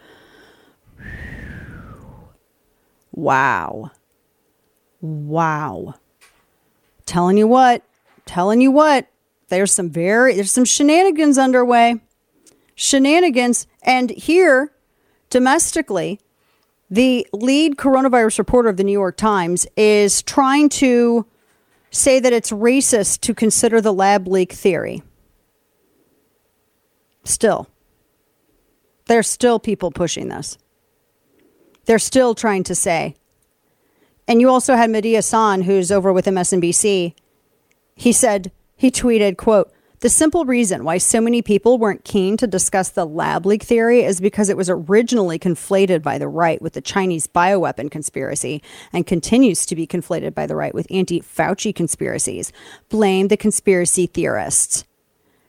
Wow. 3.12 3.90
Wow. 5.01 5.94
Telling 7.06 7.39
you 7.39 7.47
what, 7.47 7.82
telling 8.26 8.60
you 8.60 8.70
what, 8.70 9.09
there's 9.48 9.72
some 9.72 9.89
very, 9.89 10.35
there's 10.35 10.52
some 10.52 10.66
shenanigans 10.66 11.39
underway. 11.39 12.01
Shenanigans. 12.74 13.66
And 13.82 14.10
here, 14.10 14.72
domestically, 15.30 16.20
the 16.90 17.27
lead 17.32 17.77
coronavirus 17.77 18.39
reporter 18.39 18.69
of 18.69 18.77
the 18.77 18.85
New 18.85 18.93
York 18.93 19.16
Times 19.16 19.66
is 19.77 20.23
trying 20.23 20.69
to 20.70 21.27
say 21.90 22.20
that 22.20 22.32
it's 22.32 22.51
racist 22.51 23.20
to 23.20 23.35
consider 23.35 23.81
the 23.81 23.93
lab 23.93 24.27
leak 24.27 24.52
theory. 24.52 25.02
Still, 27.24 27.69
there's 29.06 29.28
still 29.28 29.59
people 29.59 29.90
pushing 29.90 30.28
this. 30.28 30.56
They're 31.85 31.98
still 31.98 32.35
trying 32.35 32.65
to 32.65 32.74
say. 32.74 33.16
And 34.27 34.40
you 34.40 34.51
also 34.51 34.77
had 34.77 34.90
Mehdi 34.90 35.12
Hasan, 35.12 35.62
who's 35.62 35.90
over 35.90 36.12
with 36.12 36.27
MSNBC. 36.27 37.15
He 37.94 38.12
said, 38.12 38.52
he 38.77 38.90
tweeted, 38.90 39.39
quote, 39.39 39.73
the 40.01 40.09
simple 40.09 40.45
reason 40.45 40.85
why 40.85 40.99
so 40.99 41.20
many 41.20 41.43
people 41.43 41.77
weren't 41.77 42.05
keen 42.05 42.37
to 42.37 42.47
discuss 42.47 42.91
the 42.91 43.05
lab 43.05 43.45
leak 43.45 43.65
theory 43.65 44.05
is 44.05 44.20
because 44.20 44.49
it 44.49 44.57
was 44.57 44.70
originally 44.70 45.39
conflated 45.39 46.03
by 46.03 46.19
the 46.19 46.29
right 46.29 46.62
with 46.62 46.75
the 46.75 46.81
Chinese 46.81 47.27
bioweapon 47.27 47.91
conspiracy 47.91 48.62
and 48.93 49.07
continues 49.07 49.66
to 49.66 49.75
be 49.75 49.87
conflated 49.87 50.35
by 50.35 50.47
the 50.47 50.55
right 50.55 50.75
with 50.75 50.87
anti 50.91 51.20
Fauci 51.20 51.75
conspiracies. 51.75 52.53
Blame 52.89 53.29
the 53.29 53.37
conspiracy 53.37 54.07
theorists. 54.07 54.85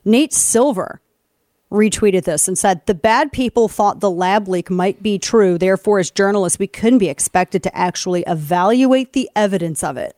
Nate 0.04 0.32
Silver 0.32 1.00
retweeted 1.70 2.24
this 2.24 2.48
and 2.48 2.58
said, 2.58 2.84
The 2.86 2.94
bad 2.94 3.30
people 3.30 3.68
thought 3.68 4.00
the 4.00 4.10
lab 4.10 4.48
leak 4.48 4.68
might 4.68 5.02
be 5.02 5.18
true. 5.18 5.58
Therefore, 5.58 6.00
as 6.00 6.10
journalists, 6.10 6.58
we 6.58 6.66
couldn't 6.66 6.98
be 6.98 7.08
expected 7.08 7.62
to 7.62 7.76
actually 7.76 8.24
evaluate 8.26 9.12
the 9.12 9.30
evidence 9.36 9.84
of 9.84 9.96
it. 9.96 10.16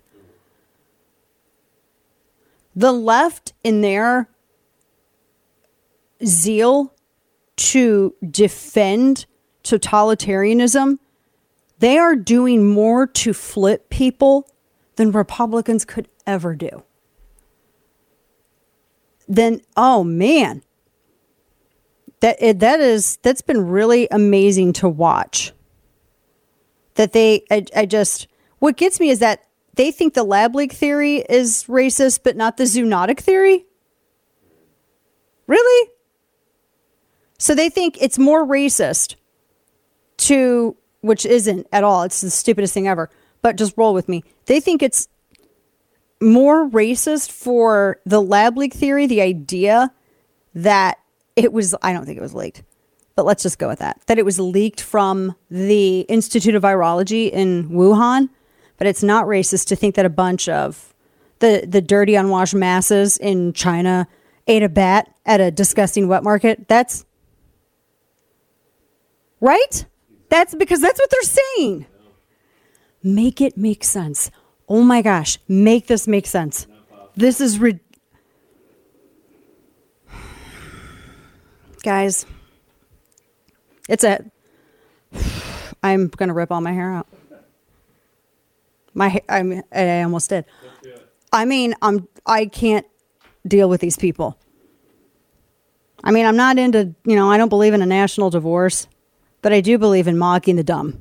The 2.74 2.93
left, 2.93 3.53
in 3.62 3.81
their 3.81 4.28
zeal 6.24 6.94
to 7.57 8.15
defend 8.28 9.27
totalitarianism, 9.62 10.99
they 11.78 11.99
are 11.99 12.16
doing 12.16 12.69
more 12.69 13.07
to 13.07 13.32
flip 13.32 13.90
people 13.90 14.49
than 14.97 15.12
Republicans 15.12 15.85
could 15.85 16.09
ever 16.27 16.55
do. 16.55 16.85
Then, 19.28 19.62
oh 19.77 20.05
man, 20.05 20.62
that 22.20 22.39
that 22.61 22.81
is 22.81 23.16
that's 23.23 23.43
been 23.43 23.69
really 23.69 24.07
amazing 24.11 24.73
to 24.74 24.89
watch. 24.89 25.53
That 26.94 27.12
they, 27.12 27.43
I, 27.51 27.65
I 27.74 27.86
just 27.86 28.28
what 28.59 28.77
gets 28.77 29.01
me 29.01 29.11
is 29.11 29.19
that 29.19 29.44
they 29.74 29.90
think 29.90 30.15
the 30.15 30.24
lab 30.24 30.55
leak 30.55 30.73
theory 30.73 31.24
is 31.28 31.65
racist, 31.69 32.20
but 32.23 32.36
not 32.36 32.57
the 32.57 32.65
zoonotic 32.65 33.20
theory. 33.20 33.65
Really? 35.47 35.90
So 37.39 37.55
they 37.55 37.69
think 37.69 37.99
it's 38.01 38.19
more 38.19 38.47
racist 38.47 39.16
to, 40.19 40.77
which 41.01 41.27
isn't 41.27 41.66
at 41.73 41.85
all. 41.85 42.03
It's 42.03 42.20
the 42.20 42.31
stupidest 42.31 42.74
thing 42.74 42.86
ever. 42.86 43.11
But 43.40 43.57
just 43.57 43.77
roll 43.77 43.94
with 43.94 44.09
me. 44.09 44.23
They 44.47 44.61
think 44.61 44.82
it's 44.82 45.09
more 46.20 46.69
racist 46.69 47.32
for 47.32 48.01
the 48.07 48.23
lab 48.23 48.57
leak 48.57 48.73
theory, 48.73 49.07
the 49.07 49.20
idea 49.20 49.93
that 50.55 50.99
it 51.35 51.53
was, 51.53 51.74
I 51.82 51.93
don't 51.93 52.07
think 52.07 52.19
it 52.19 52.23
was 52.23 52.35
leaked, 52.35 52.62
but 53.16 53.27
let's 53.27 53.43
just 53.43 53.59
go 53.59 53.69
with 53.69 53.81
that, 53.81 54.01
that 54.07 54.19
it 54.19 54.24
was 54.24 54.39
leaked 54.39 54.81
from 54.81 55.35
the 55.51 56.01
Institute 56.03 56.55
of 56.55 56.62
Virology 56.62 57.31
in 57.31 57.70
Wuhan. 57.70 58.28
But 58.83 58.89
it's 58.89 59.05
not 59.05 59.27
racist 59.27 59.69
to 59.69 59.77
think 59.77 59.95
that 59.95 60.05
a 60.05 60.11
bunch 60.11 60.49
of 60.49 60.93
the, 61.39 61.65
the 61.65 61.81
dirty, 61.81 62.17
unwashed 62.17 62.53
masses 62.53 63.17
in 63.17 63.53
China 63.53 64.09
ate 64.49 64.65
a 64.65 64.69
bat 64.69 65.09
at 65.25 65.41
a 65.41 65.53
disgusting 65.53 66.09
wet 66.09 66.25
market. 66.25 66.67
That's 66.67 67.05
right? 69.39 69.87
That's 70.31 70.57
because 70.57 70.81
that's 70.81 70.99
what 70.99 71.11
they're 71.11 71.23
saying. 71.23 71.87
Make 73.05 73.41
it 73.41 73.57
make 73.57 73.85
sense. 73.85 74.33
Oh 74.69 74.83
my 74.83 75.01
gosh, 75.01 75.39
make 75.47 75.87
this 75.87 76.09
make 76.09 76.27
sense. 76.27 76.67
This 77.15 77.41
is 77.41 77.61
rid- 77.61 77.79
Guys, 81.85 82.27
it's 83.89 84.03
a 84.03 84.25
I'm 85.85 86.09
to 86.31 86.35
rip 86.35 86.51
all 86.51 86.61
my 86.61 86.73
hair 86.73 86.93
out. 86.93 87.07
My 88.94 89.20
I'm 89.28 89.62
I 89.73 90.02
almost 90.02 90.31
did. 90.31 90.44
I 91.32 91.44
mean, 91.44 91.74
I'm 91.82 92.09
I 92.27 92.47
can't 92.47 92.86
deal 93.47 93.69
with 93.69 93.81
these 93.81 93.97
people. 93.97 94.39
I 96.05 96.10
mean, 96.10 96.27
I'm 96.27 96.36
not 96.36 96.59
into, 96.59 96.94
you 97.05 97.14
know, 97.14 97.31
I 97.31 97.36
don't 97.36 97.48
believe 97.48 97.74
in 97.74 97.82
a 97.82 97.86
national 97.86 98.31
divorce, 98.31 98.89
but 99.40 99.52
I 99.52 99.60
do 99.60 99.78
believe 99.78 100.09
in 100.09 100.19
mocking 100.19 100.56
the 100.56 100.64
dumb, 100.64 101.01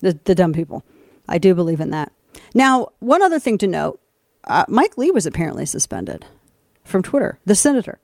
the, 0.00 0.18
the 0.24 0.34
dumb 0.34 0.52
people. 0.52 0.82
I 1.28 1.38
do 1.38 1.54
believe 1.54 1.80
in 1.80 1.90
that. 1.90 2.10
Now, 2.54 2.88
one 3.00 3.22
other 3.22 3.38
thing 3.38 3.58
to 3.58 3.66
note 3.66 4.00
uh, 4.44 4.64
Mike 4.68 4.96
Lee 4.96 5.10
was 5.10 5.26
apparently 5.26 5.66
suspended 5.66 6.24
from 6.84 7.02
Twitter, 7.02 7.38
the 7.44 7.54
senator. 7.54 7.98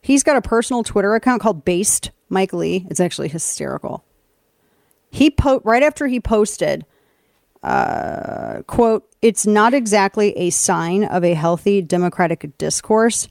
He's 0.00 0.22
got 0.22 0.36
a 0.36 0.42
personal 0.42 0.84
Twitter 0.84 1.14
account 1.14 1.42
called 1.42 1.64
Based 1.64 2.10
Mike 2.28 2.52
Lee. 2.52 2.86
It's 2.88 3.00
actually 3.00 3.28
hysterical. 3.28 4.04
He 5.10 5.30
po- 5.30 5.62
right 5.64 5.82
after 5.82 6.06
he 6.06 6.20
posted, 6.20 6.84
uh, 7.66 8.62
quote, 8.68 9.12
it's 9.22 9.44
not 9.44 9.74
exactly 9.74 10.30
a 10.38 10.50
sign 10.50 11.02
of 11.02 11.24
a 11.24 11.34
healthy 11.34 11.82
democratic 11.82 12.56
discourse 12.58 13.26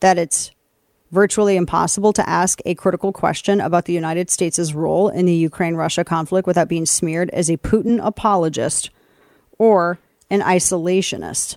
that 0.00 0.18
it's 0.18 0.50
virtually 1.12 1.56
impossible 1.56 2.12
to 2.12 2.28
ask 2.28 2.58
a 2.66 2.74
critical 2.74 3.12
question 3.12 3.60
about 3.60 3.84
the 3.84 3.92
United 3.92 4.28
States' 4.28 4.74
role 4.74 5.08
in 5.08 5.24
the 5.24 5.32
Ukraine 5.32 5.76
Russia 5.76 6.02
conflict 6.02 6.48
without 6.48 6.68
being 6.68 6.84
smeared 6.84 7.30
as 7.30 7.48
a 7.48 7.58
Putin 7.58 8.04
apologist 8.04 8.90
or 9.56 10.00
an 10.30 10.40
isolationist. 10.40 11.56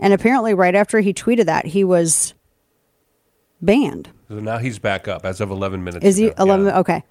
And 0.00 0.12
apparently, 0.12 0.54
right 0.54 0.74
after 0.74 0.98
he 0.98 1.14
tweeted 1.14 1.46
that, 1.46 1.66
he 1.66 1.84
was 1.84 2.34
banned. 3.62 4.08
So 4.26 4.40
now 4.40 4.58
he's 4.58 4.80
back 4.80 5.06
up 5.06 5.24
as 5.24 5.40
of 5.40 5.52
11 5.52 5.84
minutes. 5.84 6.04
Is 6.04 6.16
he 6.16 6.32
11? 6.36 6.66
Yeah. 6.66 6.78
Okay. 6.80 7.04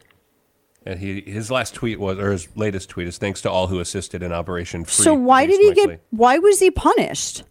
And 0.88 1.02
he 1.02 1.20
his 1.20 1.52
last 1.52 1.74
tweet 1.74 2.00
was, 2.00 2.18
or 2.18 2.32
his 2.32 2.48
latest 2.56 2.90
tweet 2.90 3.10
is, 3.10 3.18
thanks 3.18 3.42
to 3.42 3.52
all 3.52 3.68
who 3.68 3.82
assisted 3.82 4.24
in 4.24 4.32
Operation 4.32 4.86
Free. 4.86 5.04
So 5.04 5.14
why 5.14 5.46
did 5.46 5.60
he 5.60 5.74
get? 5.74 6.02
Why 6.12 6.38
was 6.38 6.62
he 6.62 6.72
punished? 6.72 7.44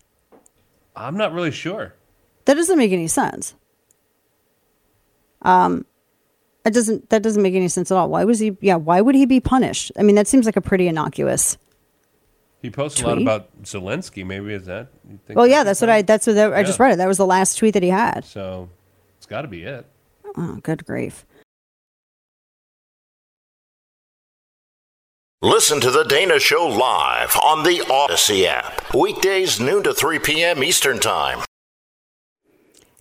I'm 0.96 1.18
not 1.18 1.34
really 1.34 1.50
sure. 1.50 1.92
That 2.46 2.54
doesn't 2.54 2.78
make 2.78 2.92
any 2.92 3.08
sense. 3.08 3.54
Um, 5.42 5.84
it 6.64 6.72
doesn't. 6.72 7.10
That 7.10 7.22
doesn't 7.22 7.42
make 7.42 7.52
any 7.54 7.68
sense 7.68 7.90
at 7.90 7.98
all. 7.98 8.08
Why 8.08 8.24
was 8.24 8.38
he? 8.38 8.56
Yeah. 8.62 8.76
Why 8.76 9.02
would 9.02 9.14
he 9.14 9.26
be 9.26 9.38
punished? 9.40 9.92
I 9.98 10.02
mean, 10.02 10.16
that 10.16 10.26
seems 10.26 10.46
like 10.46 10.56
a 10.56 10.62
pretty 10.62 10.88
innocuous. 10.88 11.58
He 12.62 12.70
posted 12.70 13.04
a 13.04 13.08
lot 13.08 13.20
about 13.20 13.62
Zelensky. 13.64 14.24
Maybe 14.24 14.54
is 14.54 14.64
that? 14.64 14.88
you 15.06 15.20
think 15.26 15.36
Well, 15.36 15.46
yeah. 15.46 15.62
that's 15.62 15.82
what 15.82 15.90
I. 15.90 16.00
That's 16.00 16.26
what 16.26 16.36
that, 16.36 16.54
I 16.54 16.62
just 16.62 16.80
read 16.80 16.94
it. 16.94 16.96
That 16.96 17.06
was 17.06 17.18
the 17.18 17.26
last 17.26 17.58
tweet 17.58 17.74
that 17.74 17.82
he 17.82 17.90
had. 17.90 18.24
So 18.24 18.70
it's 19.18 19.26
got 19.26 19.42
to 19.42 19.48
be 19.48 19.64
it. 19.64 19.84
Oh, 20.38 20.58
good 20.62 20.86
grief. 20.86 21.26
Listen 25.46 25.80
to 25.80 25.92
The 25.92 26.02
Dana 26.02 26.40
Show 26.40 26.66
live 26.66 27.36
on 27.36 27.62
the 27.62 27.78
Audacy 27.86 28.46
app. 28.46 28.92
Weekdays, 28.92 29.60
noon 29.60 29.84
to 29.84 29.94
3 29.94 30.18
p.m. 30.18 30.64
Eastern 30.64 30.98
Time. 30.98 31.44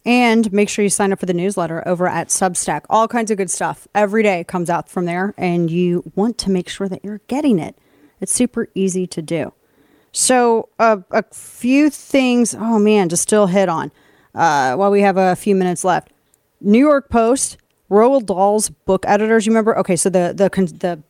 And 0.06 0.54
make 0.54 0.70
sure 0.70 0.84
you 0.84 0.90
sign 0.90 1.12
up 1.12 1.20
for 1.20 1.26
the 1.26 1.34
newsletter 1.34 1.82
over 1.88 2.08
at 2.08 2.28
Substack. 2.28 2.82
All 2.88 3.08
kinds 3.08 3.32
of 3.32 3.38
good 3.38 3.50
stuff 3.50 3.88
every 3.96 4.22
day 4.22 4.44
comes 4.44 4.70
out 4.70 4.90
from 4.90 5.06
there, 5.06 5.34
and 5.40 5.72
you 5.72 6.12
want 6.14 6.38
to 6.38 6.52
make 6.52 6.70
sure 6.70 6.88
that 6.88 7.04
you're 7.04 7.22
getting 7.26 7.58
it. 7.58 7.76
It's 8.22 8.32
super 8.32 8.70
easy 8.76 9.08
to 9.08 9.24
do. 9.24 9.52
So, 10.12 10.70
uh, 10.78 10.98
a 11.10 11.24
few 11.34 11.90
things, 11.90 12.54
oh 12.54 12.78
man, 12.78 13.10
to 13.10 13.18
still 13.18 13.48
hit 13.48 13.70
on 13.70 13.92
uh, 14.36 14.76
while 14.76 14.92
we 14.92 15.02
have 15.02 15.18
a 15.18 15.36
few 15.36 15.56
minutes 15.56 15.84
left. 15.84 16.12
New 16.62 16.78
York 16.78 17.10
Post, 17.10 17.58
Roald 17.90 18.28
Dahl's 18.28 18.70
book 18.70 19.04
editors. 19.08 19.48
You 19.48 19.52
remember? 19.52 19.76
Okay, 19.80 19.96
so 19.96 20.12
the 20.12 20.32
the 20.32 20.48
the 20.78 21.02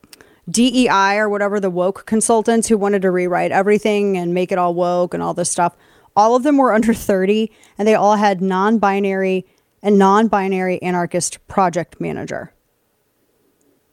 DEI 0.50 1.18
or 1.18 1.30
whatever 1.30 1.60
the 1.60 1.70
woke 1.70 2.06
consultants 2.06 2.68
who 2.68 2.78
wanted 2.78 3.02
to 3.02 3.12
rewrite 3.12 3.52
everything 3.52 4.18
and 4.18 4.34
make 4.34 4.52
it 4.52 4.58
all 4.58 4.74
woke 4.74 5.14
and 5.14 5.24
all 5.24 5.34
this 5.34 5.50
stuff. 5.50 5.76
All 6.16 6.36
of 6.36 6.44
them 6.44 6.58
were 6.58 6.74
under 6.76 6.94
30 6.94 7.52
and 7.78 7.88
they 7.88 7.96
all 7.96 8.16
had 8.16 8.42
non-binary 8.42 9.46
and 9.82 9.98
non-binary 9.98 10.82
anarchist 10.82 11.46
project 11.48 12.00
manager. 12.00 12.52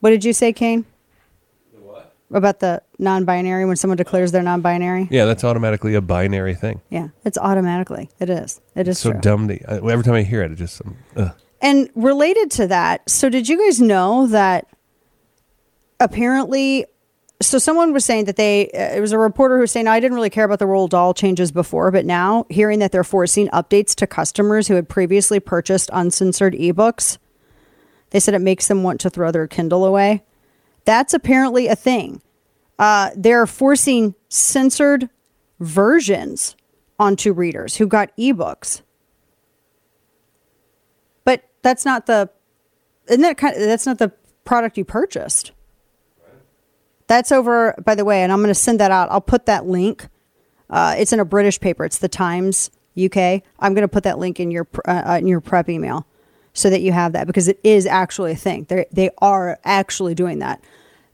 What 0.01 0.11
did 0.11 0.25
you 0.25 0.33
say, 0.33 0.53
Kane? 0.53 0.85
what? 1.81 2.15
About 2.31 2.61
the 2.61 2.83
non-binary 2.99 3.65
when 3.67 3.77
someone 3.77 3.97
declares 3.97 4.33
they're 4.33 4.43
non-binary? 4.43 5.09
Yeah, 5.11 5.27
that's 5.27 5.45
automatically 5.45 5.95
a 5.95 6.01
binary 6.01 6.55
thing. 6.55 6.81
Yeah, 6.91 7.09
it's 7.25 7.39
automatically. 7.39 8.11
It 8.19 8.31
is. 8.31 8.61
It 8.75 8.89
is 8.89 8.99
so 8.99 9.13
true. 9.13 9.21
dumb. 9.21 9.49
To, 9.49 9.71
every 9.71 10.03
time 10.03 10.15
I 10.15 10.23
hear 10.23 10.43
it, 10.43 10.53
it 10.53 10.57
just 10.57 10.83
um. 10.85 10.97
And 11.61 11.89
related 11.95 12.51
to 12.53 12.67
that, 12.67 13.09
so 13.09 13.29
did 13.29 13.49
you 13.49 13.57
guys 13.57 13.81
know 13.81 14.27
that 14.27 14.67
apparently 16.03 16.85
so 17.41 17.59
someone 17.59 17.93
was 17.93 18.05
saying 18.05 18.27
that 18.27 18.37
they 18.37 18.71
uh, 18.71 18.97
it 18.97 19.01
was 19.01 19.13
a 19.13 19.19
reporter 19.19 19.57
who 19.57 19.63
was 19.63 19.73
saying 19.73 19.87
I 19.87 20.01
didn't 20.01 20.15
really 20.15 20.31
care 20.31 20.45
about 20.45 20.59
the 20.59 20.65
Roald 20.65 20.91
Dahl 20.91 21.15
changes 21.15 21.51
before, 21.51 21.91
but 21.91 22.07
now 22.07 22.47
hearing 22.49 22.79
that 22.79 22.93
they're 22.93 23.05
forcing 23.05 23.49
updates 23.49 23.95
to 23.97 24.07
customers 24.07 24.69
who 24.69 24.75
had 24.75 24.89
previously 24.89 25.41
purchased 25.41 25.91
uncensored 25.93 26.55
ebooks, 26.55 27.19
they 28.11 28.21
said 28.21 28.35
it 28.35 28.41
makes 28.41 28.69
them 28.69 28.83
want 28.83 29.01
to 29.01 29.11
throw 29.11 29.31
their 29.31 29.47
Kindle 29.47 29.85
away. 29.85 30.23
That's 30.85 31.15
apparently 31.15 31.67
a 31.69 31.77
thing. 31.77 32.23
Uh, 32.79 33.11
they're 33.17 33.47
forcing 33.47 34.15
censored 34.29 35.09
versions 35.61 36.57
onto 36.99 37.33
readers 37.33 37.77
who 37.77 37.87
got 37.87 38.17
ebooks. 38.17 38.83
But 41.25 41.49
that's 41.63 41.85
not 41.85 42.07
the 42.07 42.31
isn't 43.09 43.23
that 43.23 43.37
kind 43.37 43.55
of, 43.57 43.63
that's 43.63 43.87
not 43.87 43.99
the 43.99 44.13
product 44.45 44.79
you 44.79 44.85
purchased. 44.85 45.53
That's 47.13 47.31
over 47.31 47.75
by 47.85 47.95
the 47.95 48.07
way, 48.07 48.23
and 48.23 48.33
I'm 48.33 48.39
going 48.39 48.49
to 48.49 48.55
send 48.55 48.81
that 48.81 48.91
out. 48.91 49.11
I'll 49.11 49.21
put 49.21 49.45
that 49.45 49.67
link. 49.67 50.09
Uh, 50.71 50.95
it's 50.97 51.13
in 51.13 51.21
a 51.21 51.27
British 51.27 51.61
paper. 51.61 51.85
It's 51.85 51.99
the 51.99 52.09
Times 52.09 52.71
UK. 52.97 53.43
I'm 53.59 53.75
going 53.75 53.83
to 53.83 53.89
put 53.89 54.05
that 54.05 54.19
link 54.19 54.41
in 54.41 54.51
your 54.51 54.67
uh, 54.89 55.03
uh, 55.07 55.19
in 55.19 55.27
your 55.27 55.43
prep 55.43 55.69
email 55.69 56.07
so 56.55 56.71
that 56.71 56.81
you 56.81 56.91
have 56.93 57.13
that 57.13 57.27
because 57.27 57.49
it 57.49 57.61
is 57.63 57.85
actually 57.85 58.33
a 58.33 58.37
thing. 58.37 58.65
They 58.71 58.87
they 58.91 59.11
are 59.19 59.59
actually 59.63 60.15
doing 60.15 60.39
that. 60.39 60.65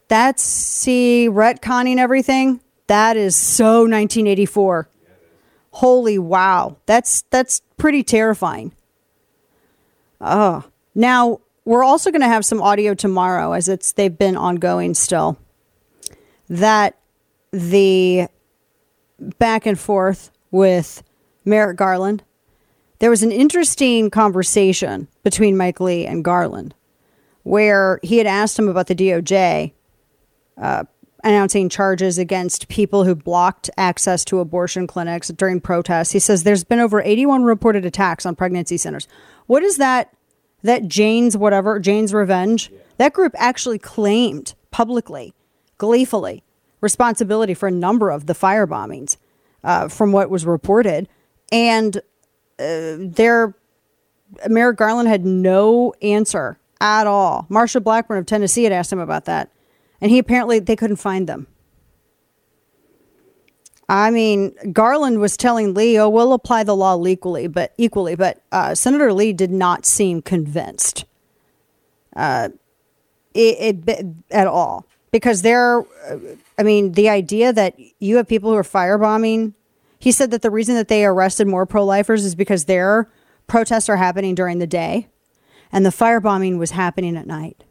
That's 0.07 0.41
see 0.41 1.29
retconning 1.29 1.99
everything. 1.99 2.61
That 2.87 3.17
is 3.17 3.35
so 3.35 3.81
1984. 3.81 4.89
Holy 5.73 6.19
wow. 6.19 6.77
That's 6.87 7.23
that's 7.23 7.61
pretty 7.77 8.05
terrifying. 8.05 8.73
Oh. 10.21 10.65
Now, 10.95 11.41
we're 11.65 11.85
also 11.85 12.13
going 12.13 12.23
to 12.23 12.29
have 12.29 12.47
some 12.47 12.63
audio 12.63 12.95
tomorrow 12.95 13.53
as 13.53 13.69
it's 13.69 13.93
they've 13.93 14.17
been 14.17 14.37
ongoing 14.37 14.95
still. 14.95 15.39
That 16.49 16.97
the 17.53 18.29
back 19.39 19.67
and 19.67 19.79
forth 19.79 20.31
with 20.51 21.03
Merrick 21.45 21.77
Garland. 21.77 22.23
There 23.01 23.11
was 23.11 23.23
an 23.23 23.33
interesting 23.33 24.11
conversation 24.11 25.09
between 25.23 25.57
Mike 25.57 25.81
Lee 25.81 26.07
and 26.07 26.25
Garland 26.25 26.75
where 27.49 27.99
he 28.03 28.19
had 28.19 28.27
asked 28.27 28.59
him 28.59 28.69
about 28.69 28.89
the 28.89 28.95
DOJ 28.95 29.73
uh, 30.59 30.85
announcing 31.25 31.71
charges 31.71 32.19
against 32.19 32.69
people 32.69 33.05
who 33.05 33.15
blocked 33.15 33.71
access 33.79 34.23
to 34.27 34.41
abortion 34.41 34.87
clinics 34.87 35.29
during 35.29 35.59
protests. 35.59 36.13
He 36.13 36.19
says 36.19 36.43
there's 36.43 36.65
been 36.65 36.79
over 36.79 37.01
81 37.01 37.45
reported 37.45 37.87
attacks 37.87 38.27
on 38.27 38.37
pregnancy 38.37 38.77
centers. 38.77 39.09
What 39.47 39.63
is 39.63 39.79
that? 39.79 40.15
That 40.63 40.89
Jane's 40.89 41.37
whatever, 41.39 41.81
Jane's 41.81 42.13
Revenge? 42.13 42.71
That 42.99 43.15
group 43.15 43.33
actually 43.39 43.79
claimed 43.79 44.55
publicly, 44.71 45.33
gleefully, 45.79 46.43
responsibility 46.81 47.55
for 47.55 47.69
a 47.69 47.73
number 47.73 48.11
of 48.11 48.27
the 48.27 48.35
fire 48.35 48.67
bombings 48.67 49.17
uh, 49.65 49.89
from 49.89 50.13
what 50.13 50.31
was 50.31 50.45
reported. 50.47 51.09
And 51.51 51.97
uh, 52.59 52.97
their 52.99 53.55
Merrick 54.49 54.77
Garland 54.77 55.09
had 55.09 55.25
no 55.25 55.95
answer 56.03 56.59
at 56.81 57.07
all. 57.07 57.47
Marsha 57.51 57.83
Blackburn 57.83 58.19
of 58.19 58.27
Tennessee 58.27 58.65
had 58.65 58.73
asked 58.73 58.93
him 58.93 58.99
about 58.99 59.25
that, 59.25 59.51
and 60.01 60.11
he 60.11 60.19
apparently 60.19 60.59
they 60.59 60.77
couldn't 60.77 60.97
find 60.97 61.27
them. 61.27 61.47
I 63.89 64.11
mean, 64.11 64.55
Garland 64.71 65.19
was 65.19 65.37
telling 65.37 65.73
Lee, 65.73 65.99
"Oh, 65.99 66.11
we'll 66.11 66.35
apply 66.35 66.65
the 66.65 66.77
law 66.77 67.03
equally," 67.07 67.47
but 67.47 67.73
equally, 67.79 68.15
but 68.15 68.43
uh, 68.53 68.75
Senator 68.75 69.13
Lee 69.13 69.33
did 69.33 69.51
not 69.51 69.87
seem 69.87 70.21
convinced, 70.21 71.07
uh, 72.15 72.51
it, 73.33 73.89
it 73.89 74.07
at 74.31 74.47
all 74.47 74.88
because 75.11 75.43
they're. 75.43 75.85
I 76.59 76.63
mean, 76.63 76.93
the 76.93 77.09
idea 77.09 77.53
that 77.53 77.79
you 77.99 78.17
have 78.17 78.29
people 78.29 78.51
who 78.51 78.57
are 78.57 78.63
firebombing. 78.63 79.55
He 80.01 80.13
said 80.13 80.31
that 80.31 80.43
the 80.43 80.51
reason 80.51 80.77
that 80.77 80.87
they 80.87 81.05
arrested 81.05 81.49
more 81.49 81.67
pro-lifers 81.67 82.25
is 82.25 82.37
because 82.37 82.67
their 82.67 83.11
protests 83.49 83.89
are 83.89 83.97
happening 83.97 84.37
during 84.37 84.61
the 84.61 84.67
day, 84.67 85.09
and 85.73 85.85
the 85.85 85.91
firebombing 85.91 86.57
was 86.57 86.71
happening 86.71 87.17
at 87.17 87.27
night. 87.27 87.65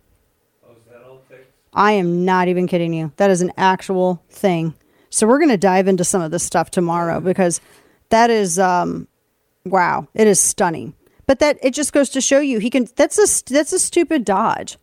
I 1.73 1.91
am 1.91 2.25
not 2.25 2.47
even 2.47 2.67
kidding 2.67 2.91
you. 2.91 3.11
That 3.17 3.29
is 3.29 3.41
an 3.41 3.53
actual 3.55 4.23
thing. 4.29 4.73
So 5.09 5.27
we're 5.27 5.37
going 5.37 5.51
to 5.51 5.57
dive 5.57 5.87
into 5.87 6.03
some 6.03 6.21
of 6.21 6.31
this 6.31 6.43
stuff 6.43 6.71
tomorrow 6.71 7.19
because 7.21 7.61
that 8.09 8.29
is 8.29 8.57
um 8.57 9.07
wow, 9.63 10.07
it 10.13 10.27
is 10.27 10.39
stunning. 10.39 10.95
But 11.27 11.39
that 11.39 11.59
it 11.61 11.73
just 11.73 11.93
goes 11.93 12.09
to 12.09 12.21
show 12.21 12.39
you 12.39 12.59
he 12.59 12.69
can 12.69 12.87
that's 12.95 13.17
a 13.17 13.53
that's 13.53 13.73
a 13.73 13.79
stupid 13.79 14.25
dodge. 14.25 14.77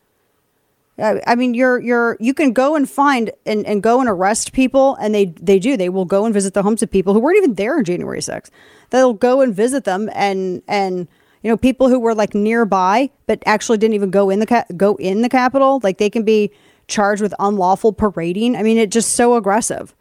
I 0.99 1.35
mean, 1.35 1.55
you're 1.55 1.81
you're 1.81 2.17
you 2.21 2.33
can 2.35 2.53
go 2.53 2.77
and 2.77 2.89
find 2.89 3.33
and, 3.47 3.67
and 3.67 3.83
go 3.83 3.99
and 3.99 4.09
arrest 4.09 4.53
people, 4.53 4.95
and 4.97 5.13
they 5.15 5.27
they 5.41 5.59
do. 5.59 5.77
They 5.77 5.89
will 5.89 6.05
go 6.05 6.25
and 6.25 6.33
visit 6.33 6.55
the 6.55 6.63
homes 6.63 6.83
of 6.83 6.91
people 6.91 7.15
who 7.15 7.21
weren't 7.21 7.39
even 7.39 7.55
there 7.55 7.77
on 7.79 7.85
January 7.85 8.21
6th. 8.21 8.51
They'll 8.91 9.13
go 9.13 9.41
and 9.41 9.55
visit 9.55 9.85
them, 9.85 10.09
and 10.15 10.63
and 10.69 11.09
you 11.43 11.51
know 11.51 11.57
people 11.57 11.89
who 11.89 11.99
were 11.99 12.15
like 12.15 12.33
nearby, 12.33 13.11
but 13.27 13.43
actually 13.45 13.79
didn't 13.79 13.95
even 13.95 14.11
go 14.11 14.31
in 14.31 14.39
the 14.39 14.67
go 14.77 14.95
in 14.97 15.23
the 15.23 15.29
Capitol. 15.29 15.81
Like 15.83 15.99
they 15.99 16.11
can 16.11 16.23
be 16.23 16.53
charged 16.87 17.23
with 17.23 17.35
unlawful 17.41 17.93
parading. 17.93 18.55
I 18.55 18.63
mean, 18.63 18.79
it's 18.79 18.93
just 18.93 19.17
so 19.17 19.35
aggressive. 19.35 19.95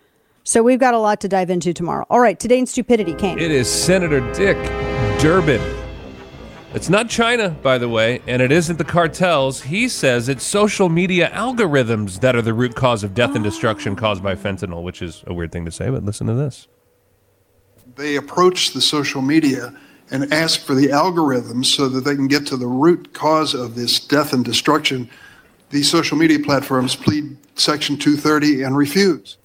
So 0.43 0.61
we've 0.61 0.79
got 0.79 0.93
a 0.93 0.99
lot 0.99 1.21
to 1.21 1.27
dive 1.27 1.49
into 1.49 1.73
tomorrow. 1.73 2.05
All 2.09 2.19
right, 2.19 2.39
today 2.39 2.59
in 2.59 2.65
stupidity, 2.67 3.13
Kane. 3.13 3.39
It 3.39 3.49
is 3.49 3.67
Senator 3.71 4.19
Dick 4.33 4.57
Durbin. 5.19 5.82
It's 6.73 6.89
not 6.89 7.07
China, 7.07 7.51
by 7.51 7.77
the 7.77 7.87
way, 7.87 8.23
and 8.25 8.41
it 8.41 8.51
isn't 8.51 8.77
the 8.77 8.83
cartels. 8.83 9.61
He 9.61 9.87
says 9.87 10.27
it's 10.27 10.43
social 10.43 10.89
media 10.89 11.29
algorithms 11.29 12.19
that 12.21 12.35
are 12.35 12.41
the 12.41 12.53
root 12.53 12.75
cause 12.75 13.03
of 13.03 13.13
death 13.13 13.35
and 13.35 13.43
destruction 13.43 13.95
caused 13.95 14.23
by 14.23 14.33
fentanyl, 14.33 14.81
which 14.81 15.03
is 15.03 15.23
a 15.27 15.35
weird 15.35 15.51
thing 15.51 15.65
to 15.65 15.71
say, 15.71 15.91
but 15.91 16.03
listen 16.03 16.25
to 16.25 16.33
this. 16.33 16.67
they 17.95 18.15
approach 18.15 18.73
the 18.73 18.81
social 18.81 19.21
media 19.21 19.71
and 20.09 20.33
ask 20.33 20.61
for 20.61 20.73
the 20.73 20.87
algorithms 20.87 21.65
so 21.65 21.87
that 21.87 22.01
they 22.05 22.15
can 22.15 22.27
get 22.27 22.47
to 22.47 22.57
the 22.57 22.65
root 22.65 23.13
cause 23.13 23.53
of 23.53 23.75
this 23.75 23.99
death 23.99 24.33
and 24.33 24.43
destruction. 24.43 25.07
These 25.69 25.91
social 25.91 26.17
media 26.17 26.39
platforms 26.39 26.95
plead 26.95 27.37
Section 27.53 27.97
230 27.97 28.63
and 28.63 28.75
refuse. 28.75 29.37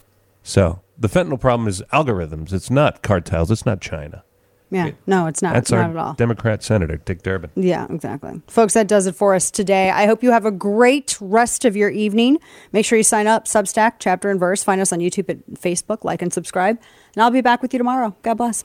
So 0.43 0.81
the 0.97 1.09
fentanyl 1.09 1.39
problem 1.39 1.69
is 1.69 1.83
algorithms. 1.93 2.55
It's 2.55 2.71
not 2.71 3.03
cartels. 3.03 3.51
It's 3.51 3.67
not 3.67 3.83
China. 3.83 4.25
Yeah, 4.71 4.91
no, 5.07 5.27
it's 5.27 5.41
not. 5.41 5.55
That's 5.55 5.71
not 5.71 5.85
our 5.85 5.91
at 5.91 5.97
all. 5.97 6.13
Democrat 6.15 6.63
Senator, 6.63 6.97
Dick 6.97 7.23
Durbin. 7.23 7.51
Yeah, 7.57 7.87
exactly. 7.91 8.43
Folks, 8.49 8.75
that 8.75 8.87
does 8.87 9.07
it 9.07 9.15
for 9.15 9.35
us 9.35 9.51
today. 9.51 9.91
I 9.91 10.07
hope 10.07 10.23
you 10.23 10.31
have 10.31 10.45
a 10.45 10.51
great 10.51 11.17
rest 11.21 11.65
of 11.65 11.77
your 11.77 11.91
evening. 11.91 12.39
Make 12.73 12.85
sure 12.85 12.99
you 12.99 13.05
sign 13.05 13.27
up, 13.27 13.47
Substack, 13.47 13.95
Chapter 13.99 14.31
and 14.31 14.39
Verse. 14.39 14.63
Find 14.63 14.81
us 14.81 14.93
on 14.93 14.99
YouTube 14.99 15.29
and 15.29 15.43
Facebook, 15.59 16.05
like 16.05 16.23
and 16.23 16.33
subscribe. 16.33 16.79
And 17.15 17.23
I'll 17.23 17.31
be 17.31 17.41
back 17.41 17.63
with 17.63 17.73
you 17.73 17.79
tomorrow. 17.79 18.15
God 18.23 18.35
bless. 18.35 18.65